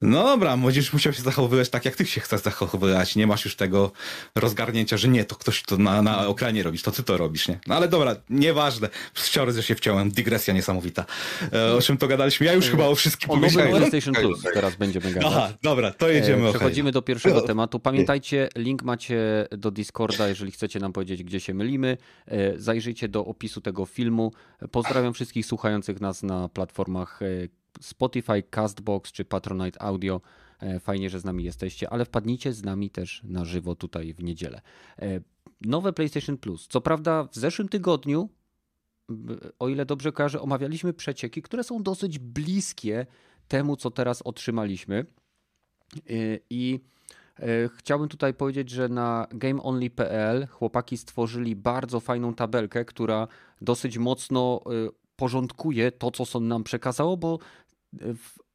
no 0.01 0.23
dobra, 0.23 0.57
będziesz 0.57 0.93
musiał 0.93 1.13
się 1.13 1.21
zachowywać 1.21 1.69
tak, 1.69 1.85
jak 1.85 1.95
ty 1.95 2.05
się 2.05 2.21
chcesz 2.21 2.41
zachowywać. 2.41 3.15
Nie 3.15 3.27
masz 3.27 3.45
już 3.45 3.55
tego 3.55 3.91
rozgarnięcia, 4.35 4.97
że 4.97 5.07
nie, 5.07 5.25
to 5.25 5.35
ktoś 5.35 5.63
to 5.63 5.77
na, 5.77 6.01
na 6.01 6.27
okranie 6.27 6.63
robisz, 6.63 6.81
to 6.81 6.91
ty 6.91 7.03
to 7.03 7.17
robisz, 7.17 7.47
nie? 7.47 7.59
No 7.67 7.75
ale 7.75 7.87
dobra, 7.87 8.15
nieważne. 8.29 8.89
Wciąż 9.13 9.53
że 9.53 9.63
się 9.63 9.75
wciąłem, 9.75 10.11
dygresja 10.11 10.53
niesamowita. 10.53 11.05
E, 11.53 11.73
o 11.73 11.81
czym 11.81 11.97
to 11.97 12.07
gadaliśmy? 12.07 12.45
Ja 12.45 12.53
już 12.53 12.69
chyba 12.69 12.85
o 12.85 12.95
wszystkim 12.95 13.29
powiedziałem. 13.29 13.73
O 13.73 13.77
PlayStation 13.77 14.13
Plus 14.13 14.43
teraz 14.53 14.75
będziemy 14.75 15.11
gadać. 15.13 15.31
Aha, 15.31 15.53
dobra, 15.63 15.91
to 15.91 16.09
jedziemy. 16.09 16.47
E, 16.47 16.49
przechodzimy 16.49 16.91
do 16.91 17.01
pierwszego 17.01 17.41
tematu. 17.41 17.79
Pamiętajcie, 17.79 18.49
link 18.55 18.83
macie 18.83 19.47
do 19.51 19.71
Discorda, 19.71 20.27
jeżeli 20.27 20.51
chcecie 20.51 20.79
nam 20.79 20.93
powiedzieć, 20.93 21.23
gdzie 21.23 21.39
się 21.39 21.53
mylimy. 21.53 21.97
E, 22.27 22.59
zajrzyjcie 22.59 23.07
do 23.07 23.25
opisu 23.25 23.61
tego 23.61 23.85
filmu. 23.85 24.31
Pozdrawiam 24.71 25.13
wszystkich 25.13 25.45
słuchających 25.45 26.01
nas 26.01 26.23
na 26.23 26.49
platformach 26.49 27.21
e, 27.21 27.25
Spotify, 27.81 28.43
Castbox 28.43 29.11
czy 29.11 29.25
Patronite 29.25 29.81
Audio. 29.81 30.21
E, 30.59 30.79
fajnie, 30.79 31.09
że 31.09 31.19
z 31.19 31.25
nami 31.25 31.43
jesteście, 31.43 31.89
ale 31.89 32.05
wpadnijcie 32.05 32.53
z 32.53 32.63
nami 32.63 32.89
też 32.89 33.21
na 33.23 33.45
żywo 33.45 33.75
tutaj 33.75 34.13
w 34.13 34.23
niedzielę. 34.23 34.61
E, 34.99 35.19
nowe 35.61 35.93
PlayStation 35.93 36.37
Plus. 36.37 36.67
Co 36.67 36.81
prawda 36.81 37.23
w 37.23 37.35
zeszłym 37.35 37.69
tygodniu, 37.69 38.29
o 39.59 39.69
ile 39.69 39.85
dobrze 39.85 40.11
kojarzę, 40.11 40.41
omawialiśmy 40.41 40.93
przecieki, 40.93 41.41
które 41.41 41.63
są 41.63 41.83
dosyć 41.83 42.19
bliskie 42.19 43.05
temu, 43.47 43.75
co 43.75 43.91
teraz 43.91 44.21
otrzymaliśmy. 44.21 45.05
E, 45.95 46.13
I 46.49 46.79
chciałbym 47.77 48.09
tutaj 48.09 48.33
powiedzieć, 48.33 48.69
że 48.69 48.89
na 48.89 49.27
GameOnly.pl 49.31 50.47
chłopaki 50.47 50.97
stworzyli 50.97 51.55
bardzo 51.55 51.99
fajną 51.99 52.33
tabelkę, 52.33 52.85
która 52.85 53.27
dosyć 53.61 53.97
mocno 53.97 54.61
porządkuje 55.15 55.91
to, 55.91 56.11
co 56.11 56.25
są 56.25 56.39
nam 56.39 56.63
przekazało, 56.63 57.17
bo 57.17 57.39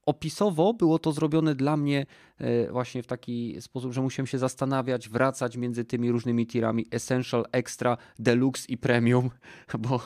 opisowo 0.06 0.74
było 0.74 0.98
to 0.98 1.12
zrobione 1.12 1.54
dla 1.54 1.76
mnie 1.76 2.06
e, 2.38 2.72
właśnie 2.72 3.02
w 3.02 3.06
taki 3.06 3.56
sposób, 3.60 3.92
że 3.92 4.02
musiałem 4.02 4.26
się 4.26 4.38
zastanawiać, 4.38 5.08
wracać 5.08 5.56
między 5.56 5.84
tymi 5.84 6.10
różnymi 6.10 6.46
tirami 6.46 6.86
Essential, 6.90 7.44
Extra, 7.52 7.96
Deluxe 8.18 8.66
i 8.68 8.76
Premium, 8.76 9.30
bo 9.78 10.00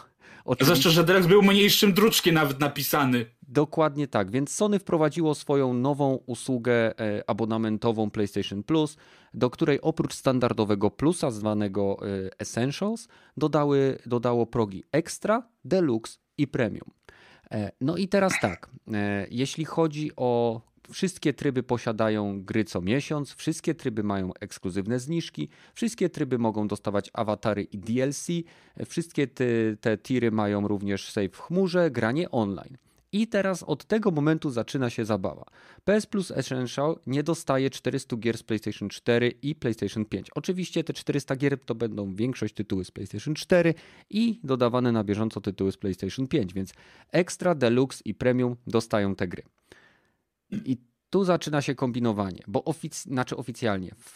Oczywiście... 0.45 0.75
Zwłaszcza, 0.75 0.91
że 0.91 1.05
Deluxe 1.05 1.29
był 1.29 1.43
mniejszym 1.43 1.93
druczkiem 1.93 2.35
nawet 2.35 2.61
napisany. 2.61 3.27
Dokładnie 3.49 4.09
tak, 4.09 4.31
więc 4.31 4.55
Sony 4.55 4.79
wprowadziło 4.79 5.35
swoją 5.35 5.75
nową 5.75 6.19
usługę 6.27 7.01
e, 7.01 7.31
abonamentową 7.31 8.11
PlayStation 8.11 8.62
Plus, 8.62 8.97
do 9.35 9.51
której 9.51 9.81
oprócz 9.81 10.15
standardowego 10.15 10.91
plusa 10.91 11.31
zwanego 11.31 11.97
e, 12.03 12.31
Essentials 12.39 13.09
dodały, 13.37 13.99
dodało 14.07 14.47
progi 14.47 14.85
Extra, 14.93 15.49
Deluxe 15.65 16.19
i 16.39 16.49
Premium. 16.49 16.91
E, 17.51 17.73
no 17.81 17.97
i 17.97 18.09
teraz 18.09 18.33
tak, 18.41 18.71
jeśli 19.31 19.65
chodzi 19.65 20.11
o 20.17 20.61
Wszystkie 20.91 21.35
tryby 21.35 21.63
posiadają 21.63 22.43
gry 22.43 22.65
co 22.65 22.81
miesiąc, 22.81 23.35
wszystkie 23.35 23.75
tryby 23.75 24.03
mają 24.03 24.31
ekskluzywne 24.41 24.99
zniżki, 24.99 25.49
wszystkie 25.75 26.09
tryby 26.09 26.39
mogą 26.39 26.69
dostawać 26.69 27.11
awatary 27.13 27.63
i 27.63 27.79
DLC, 27.79 28.27
wszystkie 28.87 29.27
te, 29.27 29.45
te 29.81 29.99
tiry 29.99 30.31
mają 30.31 30.69
również 30.69 31.13
save 31.13 31.33
w 31.33 31.41
chmurze, 31.41 31.91
granie 31.91 32.31
online. 32.31 32.77
I 33.12 33.27
teraz 33.29 33.62
od 33.62 33.85
tego 33.85 34.11
momentu 34.11 34.51
zaczyna 34.51 34.90
się 34.90 35.05
zabawa. 35.05 35.45
PS 35.85 36.07
Plus 36.07 36.31
Essential 36.31 36.99
nie 37.07 37.23
dostaje 37.23 37.71
400 37.71 38.16
gier 38.16 38.38
z 38.38 38.42
PlayStation 38.42 38.88
4 38.88 39.31
i 39.42 39.55
PlayStation 39.55 40.05
5. 40.05 40.31
Oczywiście 40.35 40.85
te 40.85 40.92
400 40.92 41.37
gier 41.37 41.61
to 41.64 41.75
będą 41.75 42.14
większość 42.14 42.55
tytuły 42.55 42.85
z 42.85 42.90
PlayStation 42.90 43.35
4 43.35 43.75
i 44.11 44.40
dodawane 44.45 44.92
na 44.92 45.05
bieżąco 45.05 45.40
tytuły 45.40 45.73
z 45.73 45.77
PlayStation 45.77 46.29
5, 46.29 46.55
więc 46.55 46.73
Extra, 47.12 47.55
Deluxe 47.55 48.03
i 48.05 48.14
Premium 48.14 48.57
dostają 48.66 49.14
te 49.14 49.29
gry. 49.29 49.42
I 50.51 50.77
tu 51.11 51.25
zaczyna 51.25 51.62
się 51.62 51.75
kombinowanie, 51.75 52.42
bo 52.49 52.64
ofic 52.64 53.03
znaczy 53.03 53.37
oficjalnie 53.37 53.95
w, 53.99 54.14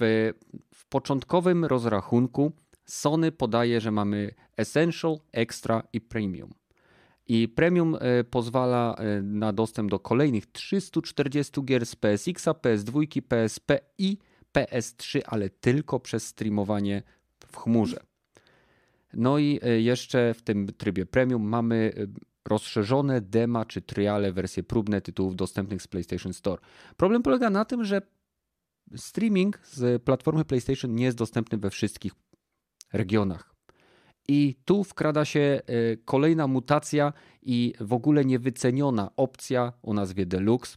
w 0.75 0.87
początkowym 0.89 1.65
rozrachunku 1.65 2.53
Sony 2.85 3.33
podaje, 3.33 3.81
że 3.81 3.91
mamy 3.91 4.35
Essential, 4.57 5.21
Extra 5.33 5.83
i 5.93 6.01
Premium. 6.01 6.60
I 7.33 7.49
Premium 7.49 7.97
e, 8.01 8.25
pozwala 8.25 8.95
e, 8.95 9.23
na 9.23 9.53
dostęp 9.53 9.91
do 9.91 9.99
kolejnych 9.99 10.47
340 10.47 11.65
gier 11.65 11.87
z 11.87 11.97
PSX, 11.97 12.45
PS2, 12.47 13.23
PSP 13.23 13.81
i 13.99 14.19
PS3, 14.53 15.21
ale 15.27 15.51
tylko 15.51 16.01
przez 16.01 16.27
streamowanie 16.27 17.03
w 17.47 17.57
chmurze. 17.57 18.01
No 19.15 19.39
i 19.39 19.61
e, 19.63 19.81
jeszcze 19.81 20.35
w 20.35 20.43
tym 20.43 20.67
trybie 20.67 21.07
Premium 21.07 21.43
mamy 21.43 21.93
rozszerzone 22.49 23.21
dema 23.21 23.65
czy 23.65 23.83
triale, 23.83 24.33
wersje 24.33 24.63
próbne 24.63 25.01
tytułów 25.01 25.37
dostępnych 25.37 25.83
z 25.83 25.89
PlayStation 25.89 26.33
Store. 26.33 26.63
Problem 26.97 27.23
polega 27.23 27.51
na 27.51 27.65
tym, 27.65 27.85
że 27.85 28.03
streaming 28.97 29.61
z 29.65 30.03
platformy 30.03 30.45
PlayStation 30.45 30.95
nie 30.95 31.05
jest 31.05 31.19
dostępny 31.19 31.59
we 31.59 31.71
wszystkich 31.71 32.13
regionach. 32.93 33.50
I 34.29 34.57
tu 34.65 34.85
wkrada 34.85 35.25
się 35.25 35.41
e, 35.41 35.63
kolejna 35.97 36.47
mutacja 36.47 37.13
i 37.43 37.75
w 37.81 37.93
ogóle 37.93 38.25
niewyceniona 38.25 39.11
opcja 39.17 39.73
o 39.83 39.95
nazwie 39.95 40.27
Deluxe, 40.27 40.77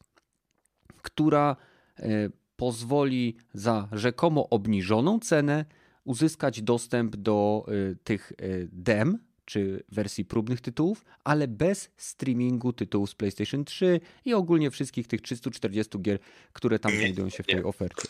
która 1.01 1.56
e, 1.99 2.29
pozwoli 2.56 3.38
za 3.53 3.88
rzekomo 3.91 4.49
obniżoną 4.49 5.19
cenę 5.19 5.65
uzyskać 6.03 6.62
dostęp 6.62 7.15
do 7.15 7.65
e, 7.67 7.95
tych 7.95 8.34
dem, 8.71 9.17
czy 9.45 9.84
wersji 9.89 10.25
próbnych 10.25 10.62
tytułów, 10.62 11.06
ale 11.23 11.47
bez 11.47 11.89
streamingu 11.97 12.73
tytułów 12.73 13.10
z 13.10 13.15
PlayStation 13.15 13.65
3 13.65 13.99
i 14.25 14.34
ogólnie 14.34 14.71
wszystkich 14.71 15.08
tych 15.08 15.21
340 15.21 16.01
gier, 16.01 16.19
które 16.53 16.79
tam 16.79 16.91
znajdują 16.91 17.29
się 17.29 17.43
w 17.43 17.47
tej 17.47 17.63
ofercie. 17.63 18.08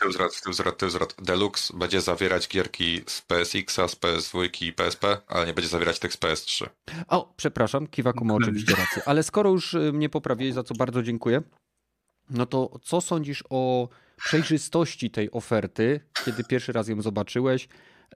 Tylzrat, 0.77 1.15
Deluxe 1.21 1.77
będzie 1.77 2.01
zawierać 2.01 2.47
gierki 2.47 3.01
z 3.07 3.21
PSX, 3.21 3.75
z 3.75 3.95
PS2 3.95 4.63
i 4.63 4.73
PSP, 4.73 5.17
ale 5.27 5.45
nie 5.45 5.53
będzie 5.53 5.69
zawierać 5.69 5.99
tych 5.99 6.13
z 6.13 6.17
PS3. 6.17 6.69
O, 7.07 7.33
przepraszam, 7.37 7.87
Kiwaku 7.87 8.25
ma 8.25 8.33
oczywiście 8.33 8.75
rację, 8.75 9.01
ale 9.05 9.23
skoro 9.23 9.49
już 9.49 9.73
y, 9.73 9.93
mnie 9.93 10.09
poprawiłeś, 10.09 10.53
za 10.53 10.63
co 10.63 10.75
bardzo 10.75 11.03
dziękuję, 11.03 11.41
no 12.29 12.45
to 12.45 12.79
co 12.83 13.01
sądzisz 13.01 13.43
o 13.49 13.89
przejrzystości 14.17 15.11
tej 15.11 15.31
oferty, 15.31 15.99
kiedy 16.25 16.43
pierwszy 16.43 16.71
raz 16.71 16.87
ją 16.87 17.01
zobaczyłeś? 17.01 17.67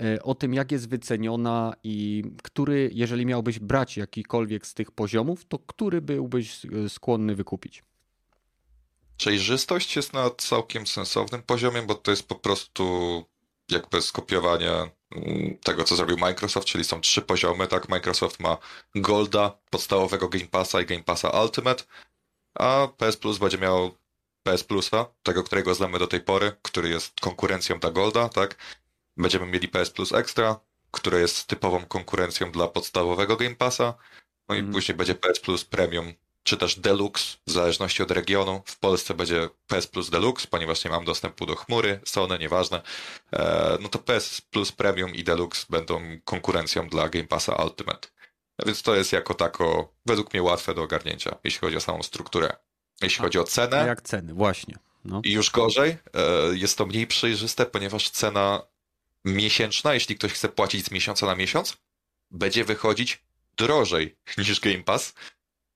E, 0.02 0.24
o 0.24 0.36
tym, 0.36 0.54
jak 0.54 0.72
jest 0.72 0.90
wyceniona 0.90 1.74
i 1.84 2.24
który, 2.44 2.90
jeżeli 2.94 3.26
miałbyś 3.26 3.60
brać 3.60 3.98
jakikolwiek 3.98 4.68
z 4.68 4.74
tych 4.74 4.92
poziomów, 4.92 5.46
to 5.46 5.60
który 5.60 6.02
byłbyś 6.02 6.66
e, 6.66 6.90
skłonny 6.90 7.36
wykupić? 7.36 7.84
Przejrzystość 9.18 9.96
jest 9.96 10.14
na 10.14 10.30
całkiem 10.30 10.88
sensownym 10.88 11.42
poziomie, 11.44 11.82
bo 11.82 11.96
to 11.96 12.12
jest 12.12 12.28
po 12.28 12.36
prostu 12.36 13.24
jakby 13.72 14.02
skopiowanie 14.02 14.72
mm, 14.72 15.58
tego, 15.64 15.84
co 15.84 15.96
zrobił 15.96 16.18
Microsoft, 16.18 16.68
czyli 16.68 16.84
są 16.84 17.02
trzy 17.02 17.22
poziomy, 17.22 17.68
tak? 17.68 17.90
Microsoft 17.90 18.40
ma 18.40 18.58
Golda, 18.96 19.58
podstawowego 19.70 20.30
Game 20.30 20.48
Passa 20.48 20.82
i 20.82 20.86
Game 20.86 21.04
Passa 21.04 21.44
Ultimate, 21.44 21.84
a 22.60 22.88
PS 22.98 23.18
Plus 23.18 23.38
będzie 23.38 23.58
miał 23.58 23.92
PS 24.44 24.64
Plusa, 24.64 25.06
tego, 25.24 25.44
którego 25.44 25.76
znamy 25.76 26.00
do 26.00 26.08
tej 26.08 26.22
pory, 26.22 26.52
który 26.62 26.90
jest 26.90 27.20
konkurencją 27.20 27.80
dla 27.80 27.92
Golda, 27.92 28.30
tak? 28.30 28.56
Będziemy 29.18 29.46
mieli 29.46 29.68
PS 29.68 29.90
Plus 29.90 30.14
Extra, 30.14 30.60
które 30.92 31.20
jest 31.20 31.48
typową 31.48 31.86
konkurencją 31.86 32.52
dla 32.52 32.68
podstawowego 32.68 33.38
Game 33.38 33.56
Passa. 33.56 33.94
No 34.50 34.56
i 34.56 34.60
mm. 34.60 34.72
później 34.72 34.98
będzie 34.98 35.16
PS 35.16 35.40
Plus 35.40 35.66
Premium, 35.66 36.14
czy 36.44 36.58
też 36.58 36.80
Deluxe, 36.80 37.38
w 37.48 37.52
zależności 37.52 38.04
od 38.04 38.12
regionu. 38.12 38.62
W 38.66 38.80
Polsce 38.80 39.14
będzie 39.14 39.50
PS 39.68 39.88
Plus 39.88 40.10
Deluxe, 40.10 40.48
ponieważ 40.48 40.84
nie 40.84 40.92
mam 40.92 41.06
dostępu 41.06 41.46
do 41.46 41.56
chmury, 41.56 42.00
Sony, 42.06 42.40
nieważne. 42.40 42.82
E, 43.34 43.78
no 43.82 43.90
to 43.90 44.00
PS 44.00 44.42
Plus 44.42 44.72
Premium 44.72 45.16
i 45.16 45.24
Deluxe 45.24 45.66
będą 45.70 46.02
konkurencją 46.24 46.90
dla 46.90 47.10
Game 47.10 47.28
Passa 47.28 47.56
Ultimate. 47.56 48.08
Więc 48.66 48.82
to 48.82 48.96
jest 48.96 49.12
jako 49.12 49.34
tako, 49.34 49.94
według 50.06 50.34
mnie, 50.34 50.44
łatwe 50.44 50.74
do 50.74 50.84
ogarnięcia, 50.84 51.36
jeśli 51.44 51.60
chodzi 51.60 51.78
o 51.78 51.82
samą 51.82 52.04
strukturę. 52.04 52.56
Jeśli 53.02 53.22
chodzi 53.22 53.40
o 53.40 53.44
cenę. 53.44 53.82
A 53.82 53.86
jak 53.86 54.02
ceny, 54.02 54.34
właśnie. 54.34 54.76
No. 55.06 55.22
I 55.24 55.32
już 55.32 55.52
gorzej, 55.52 55.90
e, 55.90 55.98
jest 56.54 56.78
to 56.78 56.86
mniej 56.86 57.08
przejrzyste, 57.08 57.66
ponieważ 57.66 58.10
cena 58.10 58.62
miesięczna, 59.28 59.94
jeśli 59.94 60.16
ktoś 60.16 60.34
chce 60.34 60.50
płacić 60.50 60.86
z 60.86 60.92
miesiąca 60.92 61.26
na 61.26 61.36
miesiąc, 61.36 61.78
będzie 62.32 62.66
wychodzić 62.66 63.24
drożej 63.58 64.16
niż 64.38 64.60
Game 64.60 64.84
Pass. 64.84 65.14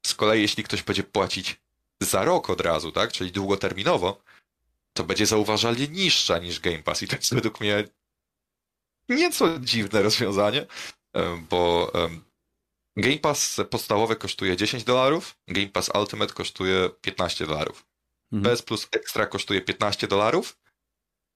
Z 0.06 0.16
kolei, 0.16 0.42
jeśli 0.42 0.64
ktoś 0.64 0.84
będzie 0.84 1.04
płacić 1.04 1.62
za 2.02 2.26
rok 2.26 2.50
od 2.50 2.62
razu, 2.62 2.92
tak, 2.92 3.12
czyli 3.12 3.32
długoterminowo, 3.32 4.22
to 4.94 5.04
będzie 5.04 5.26
zauważalnie 5.26 5.88
niższa 5.88 6.38
niż 6.40 6.60
Game 6.60 6.84
Pass. 6.84 7.04
I 7.04 7.08
to 7.08 7.16
jest 7.16 7.34
według 7.34 7.60
mnie 7.60 7.84
nieco 9.10 9.60
dziwne 9.60 10.02
rozwiązanie, 10.02 10.66
bo 11.50 11.92
Game 12.98 13.18
Pass 13.18 13.58
podstawowy 13.70 14.16
kosztuje 14.16 14.58
10 14.58 14.84
dolarów, 14.84 15.38
Game 15.48 15.68
Pass 15.68 15.92
Ultimate 16.00 16.34
kosztuje 16.34 16.90
15 17.02 17.48
dolarów. 17.48 17.86
Mhm. 18.32 18.56
PS 18.56 18.62
Plus 18.62 18.88
Extra 18.92 19.26
kosztuje 19.26 19.62
15 19.62 20.08
dolarów, 20.08 20.58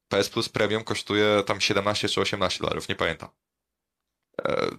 PS 0.07 0.29
Plus 0.29 0.49
Premium 0.49 0.83
kosztuje 0.83 1.43
tam 1.45 1.61
17 1.61 2.09
czy 2.09 2.21
18 2.21 2.59
dolarów, 2.59 2.89
nie 2.89 2.95
pamiętam. 2.95 3.29
E, 4.41 4.69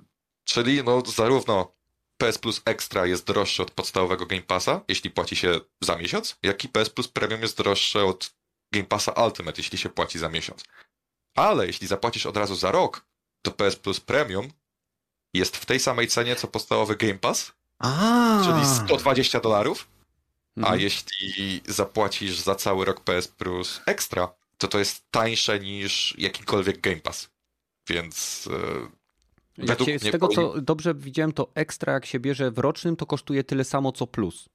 czyli 0.44 0.84
no 0.84 1.02
zarówno 1.06 1.76
PS 2.18 2.38
Plus 2.38 2.62
Extra 2.64 3.06
jest 3.06 3.26
droższy 3.26 3.62
od 3.62 3.70
podstawowego 3.70 4.26
Game 4.26 4.42
Passa, 4.42 4.80
jeśli 4.88 5.10
płaci 5.10 5.36
się 5.36 5.60
za 5.80 5.96
miesiąc, 5.96 6.38
jak 6.42 6.64
i 6.64 6.68
PS 6.68 6.90
Plus 6.90 7.08
Premium 7.08 7.42
jest 7.42 7.56
droższe 7.56 8.04
od 8.04 8.34
Game 8.72 8.86
Passa 8.86 9.12
Ultimate, 9.12 9.60
jeśli 9.60 9.78
się 9.78 9.88
płaci 9.88 10.18
za 10.18 10.28
miesiąc. 10.28 10.64
Ale 11.34 11.66
jeśli 11.66 11.86
zapłacisz 11.86 12.26
od 12.26 12.36
razu 12.36 12.54
za 12.54 12.72
rok, 12.72 13.06
to 13.42 13.50
PS 13.50 13.76
Plus 13.76 14.00
Premium 14.00 14.52
jest 15.34 15.56
w 15.56 15.66
tej 15.66 15.80
samej 15.80 16.08
cenie, 16.08 16.36
co 16.36 16.48
podstawowy 16.48 16.96
Game 16.96 17.18
Pass, 17.18 17.52
a. 17.78 18.42
czyli 18.44 18.86
120 18.86 19.40
dolarów, 19.40 19.88
a 20.56 20.60
mhm. 20.60 20.80
jeśli 20.80 21.62
zapłacisz 21.66 22.38
za 22.38 22.54
cały 22.54 22.84
rok 22.84 23.00
PS 23.00 23.28
Plus 23.28 23.80
Extra, 23.86 24.28
to 24.58 24.68
to 24.68 24.78
jest 24.78 25.10
tańsze 25.10 25.60
niż 25.60 26.14
jakikolwiek 26.18 26.80
Game 26.80 27.00
Pass. 27.00 27.30
Więc 27.88 28.48
e, 29.58 29.66
według 29.66 29.90
z 30.00 30.10
tego, 30.10 30.28
co 30.28 30.60
dobrze 30.60 30.94
widziałem, 30.94 31.32
to 31.32 31.50
ekstra 31.54 31.92
jak 31.92 32.06
się 32.06 32.20
bierze 32.20 32.50
w 32.50 32.58
rocznym, 32.58 32.96
to 32.96 33.06
kosztuje 33.06 33.44
tyle 33.44 33.64
samo, 33.64 33.92
co 33.92 34.06
plus. 34.06 34.48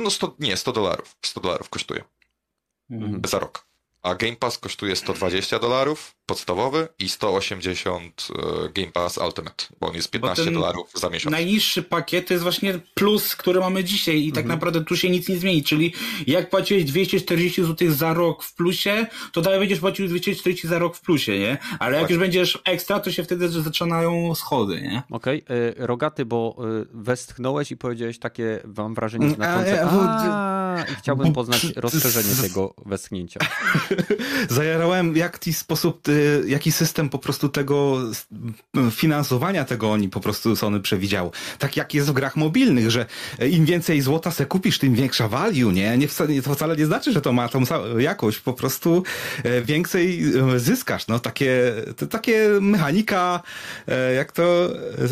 No 0.00 0.10
100, 0.10 0.36
nie, 0.38 0.56
100 0.56 0.72
dolarów. 0.72 1.16
100 1.24 1.40
dolarów 1.40 1.68
kosztuje. 1.68 2.04
Mhm. 2.90 3.20
Za 3.24 3.38
rok. 3.38 3.66
A 4.02 4.14
Game 4.14 4.36
Pass 4.36 4.58
kosztuje 4.58 4.96
120 4.96 5.58
dolarów 5.58 6.14
podstawowy 6.26 6.88
i 6.98 7.08
180 7.08 8.28
e, 8.30 8.68
Game 8.72 8.92
Pass 8.92 9.18
Ultimate, 9.18 9.64
bo 9.80 9.88
on 9.88 9.94
jest 9.94 10.10
15 10.10 10.44
ten 10.44 10.54
dolarów 10.54 10.90
za 10.94 11.10
miesiąc. 11.10 11.32
Najniższy 11.32 11.82
pakiet 11.82 12.28
to 12.28 12.34
jest 12.34 12.42
właśnie 12.42 12.80
plus, 12.94 13.36
który 13.36 13.60
mamy 13.60 13.84
dzisiaj 13.84 14.26
i 14.26 14.32
tak 14.32 14.46
naprawdę 14.46 14.84
tu 14.84 14.96
się 14.96 15.10
nic 15.10 15.28
nie 15.28 15.36
zmieni, 15.36 15.62
czyli 15.62 15.92
jak 16.26 16.50
płaciłeś 16.50 16.84
240 16.84 17.64
zł 17.64 17.90
za 17.90 18.14
rok 18.14 18.42
w 18.42 18.54
plusie, 18.54 19.06
to 19.32 19.40
dalej 19.42 19.60
będziesz 19.60 19.80
płacił 19.80 20.08
240 20.08 20.68
za 20.68 20.78
rok 20.78 20.96
w 20.96 21.00
plusie, 21.00 21.38
nie? 21.38 21.58
Ale 21.78 21.92
jak 21.92 22.02
Tak. 22.02 22.10
już 22.10 22.18
będziesz 22.18 22.58
ekstra, 22.64 23.00
to 23.00 23.12
się 23.12 23.24
wtedy 23.24 23.48
zaczynają 23.48 24.34
schody, 24.34 24.80
nie? 24.80 25.02
Okej, 25.10 25.44
e, 25.78 25.86
Rogaty, 25.86 26.24
bo 26.24 26.56
e, 26.58 26.84
westchnąłeś 26.92 27.70
i 27.70 27.76
powiedziałeś 27.76 28.18
takie, 28.18 28.60
mam 28.76 28.94
wrażenie, 28.94 29.26
a, 29.26 29.34
znaczące, 29.34 29.84
a, 29.84 30.84
i 30.92 30.94
chciałbym 30.94 31.32
poznać 31.32 31.66
rozszerzenie 31.76 32.34
tego 32.42 32.74
westchnięcia. 32.86 33.40
Zajarałem, 34.48 35.16
jaki 35.16 35.52
sposób, 35.52 36.08
y, 36.08 36.44
jaki 36.46 36.72
system 36.72 37.08
po 37.08 37.18
prostu 37.18 37.48
tego 37.48 37.98
finansowania 38.90 39.64
tego 39.64 39.90
oni 39.90 40.08
po 40.08 40.20
prostu 40.20 40.56
Sony 40.56 40.80
przewidział. 40.80 41.32
Tak 41.58 41.76
jak 41.76 41.94
jest 41.94 42.08
w 42.08 42.12
grach 42.12 42.36
mobilnych, 42.36 42.90
że 42.90 43.06
im 43.50 43.64
więcej 43.64 44.00
złota 44.00 44.30
se 44.30 44.46
kupisz, 44.46 44.78
tym 44.78 44.94
większa 44.94 45.28
value, 45.28 45.72
nie? 45.72 45.98
nie 45.98 46.08
wcale, 46.08 46.42
to 46.42 46.54
wcale 46.54 46.76
nie 46.76 46.86
znaczy, 46.86 47.12
że 47.12 47.20
to 47.20 47.32
ma 47.32 47.48
tą 47.48 47.62
jakość, 47.98 48.38
po 48.38 48.52
prostu 48.52 49.02
e, 49.44 49.62
więcej 49.62 50.24
zyskasz. 50.56 51.06
No 51.06 51.18
takie, 51.18 51.72
to 51.96 52.06
takie 52.06 52.48
mechanika, 52.60 53.42
e, 53.88 54.14
jak 54.14 54.32
to 54.32 54.68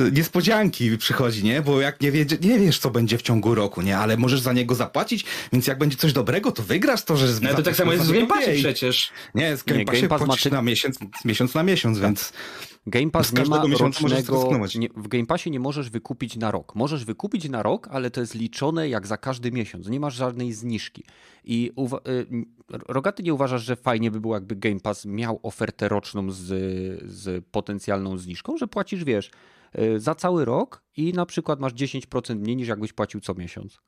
e, 0.09 0.11
niespodzianki 0.13 0.99
przychodzi, 0.99 1.45
nie? 1.45 1.63
Bo 1.63 1.81
jak 1.81 2.01
nie, 2.01 2.13
wie, 2.13 2.27
nie 2.41 2.59
wiesz, 2.59 2.79
co 2.79 2.91
będzie 2.91 3.19
w 3.19 3.23
ciągu 3.23 3.55
roku, 3.55 3.83
nie? 3.83 3.99
Ale 3.99 4.17
możesz 4.17 4.41
za 4.41 4.53
niego 4.53 4.75
zapłacić, 4.75 5.25
więc 5.53 5.67
jak 5.67 5.79
będzie 5.79 5.97
coś 5.97 6.13
dobrego, 6.13 6.53
to 6.53 6.63
wygrasz 6.63 7.03
to, 7.03 7.17
że 7.17 7.27
No, 7.43 7.55
to 7.55 7.63
tak 7.63 7.77
samo 7.77 7.93
jest 7.93 8.05
za 8.05 8.13
Game 8.13 8.27
Passie. 8.27 8.63
Przecież. 8.73 9.13
Nie, 9.35 9.57
z 9.57 9.63
Game 9.63 9.79
Nie, 9.79 9.85
Game 9.85 10.09
Pass 10.09 10.27
ma 10.27 10.37
ty- 10.37 10.51
na 10.51 10.63
miesiąc, 10.63 10.99
miesiąc 11.25 11.55
na 11.55 11.63
miesiąc, 11.63 11.99
więc 11.99 12.33
Game 12.87 13.11
Pass 13.11 13.33
nie 13.33 13.45
ma 13.45 13.63
rocznego... 13.79 14.49
Nie, 14.75 14.89
w 14.97 15.09
Game 15.09 15.27
Passie 15.27 15.51
nie 15.51 15.61
możesz 15.61 15.91
wykupić 15.91 16.37
na 16.37 16.51
rok. 16.51 16.75
Możesz 16.75 17.05
wykupić 17.05 17.49
na 17.49 17.63
rok, 17.63 17.89
ale 17.91 18.11
to 18.11 18.21
jest 18.21 18.35
liczone 18.35 18.89
jak 18.89 19.07
za 19.07 19.17
każdy 19.17 19.53
miesiąc. 19.53 19.89
Nie 19.89 20.01
masz 20.01 20.15
żadnej 20.15 20.53
zniżki. 20.53 21.05
I 21.45 21.73
uwa- 21.77 22.09
y, 22.09 22.27
Rogaty 22.89 23.23
nie 23.23 23.35
uważasz, 23.35 23.63
że 23.63 23.77
fajnie 23.77 24.11
by 24.11 24.21
było, 24.21 24.35
jakby 24.35 24.57
Game 24.57 24.81
Pass 24.81 25.05
miał 25.05 25.41
ofertę 25.43 25.89
roczną 25.89 26.31
z, 26.31 26.45
z 27.11 27.45
potencjalną 27.51 28.19
zniżką, 28.19 28.57
że 28.57 28.67
płacisz, 28.67 29.05
wiesz, 29.05 29.31
y, 29.79 30.01
za 30.01 30.15
cały 30.15 30.45
rok 30.45 30.83
i 30.97 31.13
na 31.13 31.27
przykład 31.27 31.61
masz 31.61 31.73
10% 31.75 32.37
mniej 32.37 32.57
niż 32.57 32.69
jakbyś 32.69 32.93
płacił 32.93 33.21
co 33.21 33.35
miesiąc. 33.35 33.79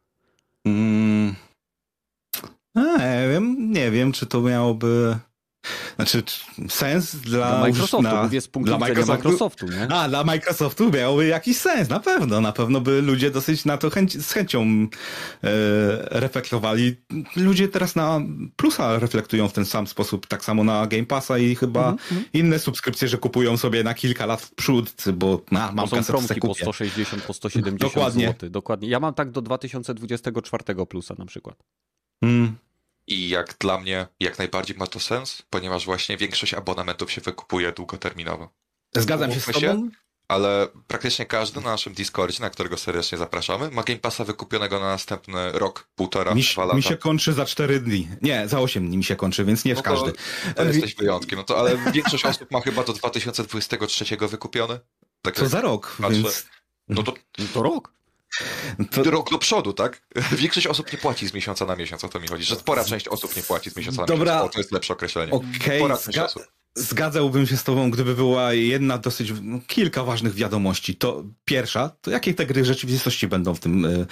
mm, 0.64 1.34
a, 2.74 2.80
nie 2.98 3.28
wiem, 3.32 3.72
nie 3.72 3.90
wiem, 3.90 4.12
czy 4.12 4.26
to 4.26 4.40
miałoby 4.40 5.18
znaczy 5.96 6.22
czy 6.22 6.40
sens 6.68 7.16
dla, 7.16 7.48
Dla 7.50 7.60
Microsoftu, 7.60 8.02
na, 8.02 8.22
mówię 8.22 8.40
z 8.40 8.48
punktu 8.48 8.76
dla 8.78 8.88
widzenia 8.88 9.06
Microsoftu, 9.06 9.66
nie? 9.66 9.88
A, 9.92 10.08
dla 10.08 10.24
Microsoftu 10.24 10.90
miałoby 10.90 11.26
jakiś 11.26 11.56
sens, 11.56 11.88
na 11.88 12.00
pewno. 12.00 12.40
Na 12.40 12.52
pewno 12.52 12.80
by 12.80 13.02
ludzie 13.02 13.30
dosyć 13.30 13.64
na 13.64 13.78
to 13.78 13.90
chęć, 13.90 14.22
z 14.26 14.32
chęcią 14.32 14.62
e, 14.62 14.88
reflektowali. 16.20 16.96
Ludzie 17.36 17.68
teraz 17.68 17.96
na 17.96 18.20
plusa 18.56 18.98
reflektują 18.98 19.48
w 19.48 19.52
ten 19.52 19.64
sam 19.64 19.86
sposób, 19.86 20.26
tak 20.26 20.44
samo 20.44 20.64
na 20.64 20.86
Game 20.86 21.06
Passa 21.06 21.38
i 21.38 21.54
chyba 21.54 21.90
Mhm, 21.90 22.24
inne 22.32 22.58
subskrypcje, 22.58 23.08
że 23.08 23.18
kupują 23.18 23.56
sobie 23.56 23.84
na 23.84 23.94
kilka 23.94 24.26
lat 24.26 24.42
w 24.42 24.54
przód, 24.54 24.94
bo 25.14 25.42
na, 25.50 25.68
To 25.68 25.74
mam 25.74 25.88
se 25.88 26.02
promki 26.02 26.40
po 26.40 26.48
kupię. 26.48 26.62
160, 26.64 27.22
po 27.22 27.32
170 27.32 27.92
Dokładnie. 27.94 28.26
zł. 28.26 28.50
Dokładnie. 28.50 28.88
Ja 28.88 29.00
mam 29.00 29.14
tak 29.14 29.30
do 29.30 29.42
2024 29.42 30.86
plusa 30.86 31.14
na 31.18 31.26
przykład. 31.26 31.56
Mm. 32.22 32.56
I 33.06 33.28
jak 33.28 33.54
dla 33.60 33.78
mnie, 33.78 34.06
jak 34.20 34.38
najbardziej 34.38 34.76
ma 34.76 34.86
to 34.86 35.00
sens, 35.00 35.42
ponieważ 35.50 35.84
właśnie 35.84 36.16
większość 36.16 36.54
abonamentów 36.54 37.12
się 37.12 37.20
wykupuje 37.20 37.72
długoterminowo. 37.72 38.48
Zgadzam 38.94 39.32
się 39.32 39.40
z 39.40 39.48
Umówmy 39.48 39.60
się, 39.60 39.68
tobą. 39.74 39.90
Ale 40.28 40.68
praktycznie 40.86 41.26
każdy 41.26 41.60
na 41.60 41.70
naszym 41.70 41.92
Discordzie, 41.94 42.40
na 42.42 42.50
którego 42.50 42.76
serdecznie 42.76 43.18
zapraszamy, 43.18 43.70
ma 43.70 43.82
Game 43.82 43.98
Passa 43.98 44.24
wykupionego 44.24 44.80
na 44.80 44.86
następny 44.86 45.52
rok, 45.52 45.88
półtora, 45.94 46.34
Mi, 46.34 46.42
dwa 46.42 46.64
lata. 46.64 46.76
mi 46.76 46.82
się 46.82 46.96
kończy 46.96 47.32
za 47.32 47.44
4 47.46 47.80
dni. 47.80 48.08
Nie, 48.22 48.48
za 48.48 48.60
8 48.60 48.86
dni 48.88 48.96
mi 48.96 49.04
się 49.04 49.16
kończy, 49.16 49.44
więc 49.44 49.64
nie 49.64 49.74
No 49.74 49.80
w 49.80 49.82
to- 49.82 49.90
każdy. 49.90 50.12
To 50.56 50.64
jesteś 50.64 50.94
wyjątkiem, 50.94 51.38
no 51.38 51.44
to 51.44 51.58
ale 51.58 51.76
większość 51.92 52.24
osób 52.24 52.50
ma 52.50 52.60
chyba 52.60 52.84
do 52.84 52.92
2023 52.92 54.28
wykupiony. 54.28 54.80
Tak 55.22 55.36
Co 55.36 55.48
za 55.48 55.60
rok, 55.60 55.96
Patrzę. 56.00 56.16
więc 56.22 56.46
No 56.88 57.02
to 57.02 57.14
to 57.54 57.62
rok. 57.62 57.92
To, 58.90 59.02
rok 59.10 59.30
do 59.30 59.38
przodu, 59.38 59.72
tak? 59.72 60.02
Większość 60.32 60.66
osób 60.66 60.92
nie 60.92 60.98
płaci 60.98 61.28
z 61.28 61.34
miesiąca 61.34 61.66
na 61.66 61.76
miesiąc, 61.76 62.04
o 62.04 62.08
to 62.08 62.20
mi 62.20 62.28
chodzi, 62.28 62.44
że 62.44 62.56
spora 62.56 62.84
część 62.84 63.08
osób 63.08 63.36
nie 63.36 63.42
płaci 63.42 63.70
z 63.70 63.76
miesiąca 63.76 64.00
na 64.00 64.06
Dobra. 64.06 64.34
miesiąc. 64.34 64.50
O, 64.50 64.52
to 64.52 64.58
jest 64.58 64.72
lepsze 64.72 64.92
określenie. 64.92 65.32
okej, 65.32 65.78
Spora 65.78 65.96
część 65.98 66.18
zga- 66.18 66.24
osób. 66.24 66.42
Zgadzałbym 66.74 67.46
się 67.46 67.56
z 67.56 67.64
tobą, 67.64 67.90
gdyby 67.90 68.14
była 68.14 68.52
jedna 68.52 68.98
dosyć, 68.98 69.32
no, 69.42 69.60
kilka 69.66 70.04
ważnych 70.04 70.34
wiadomości. 70.34 70.94
To 70.96 71.24
pierwsza, 71.44 71.90
to 72.00 72.10
jakie 72.10 72.34
te 72.34 72.46
gry 72.46 72.62
w 72.62 72.66
rzeczywistości 72.66 73.28
będą 73.28 73.54
w 73.54 73.60
tym 73.60 73.84
y, 73.84 74.06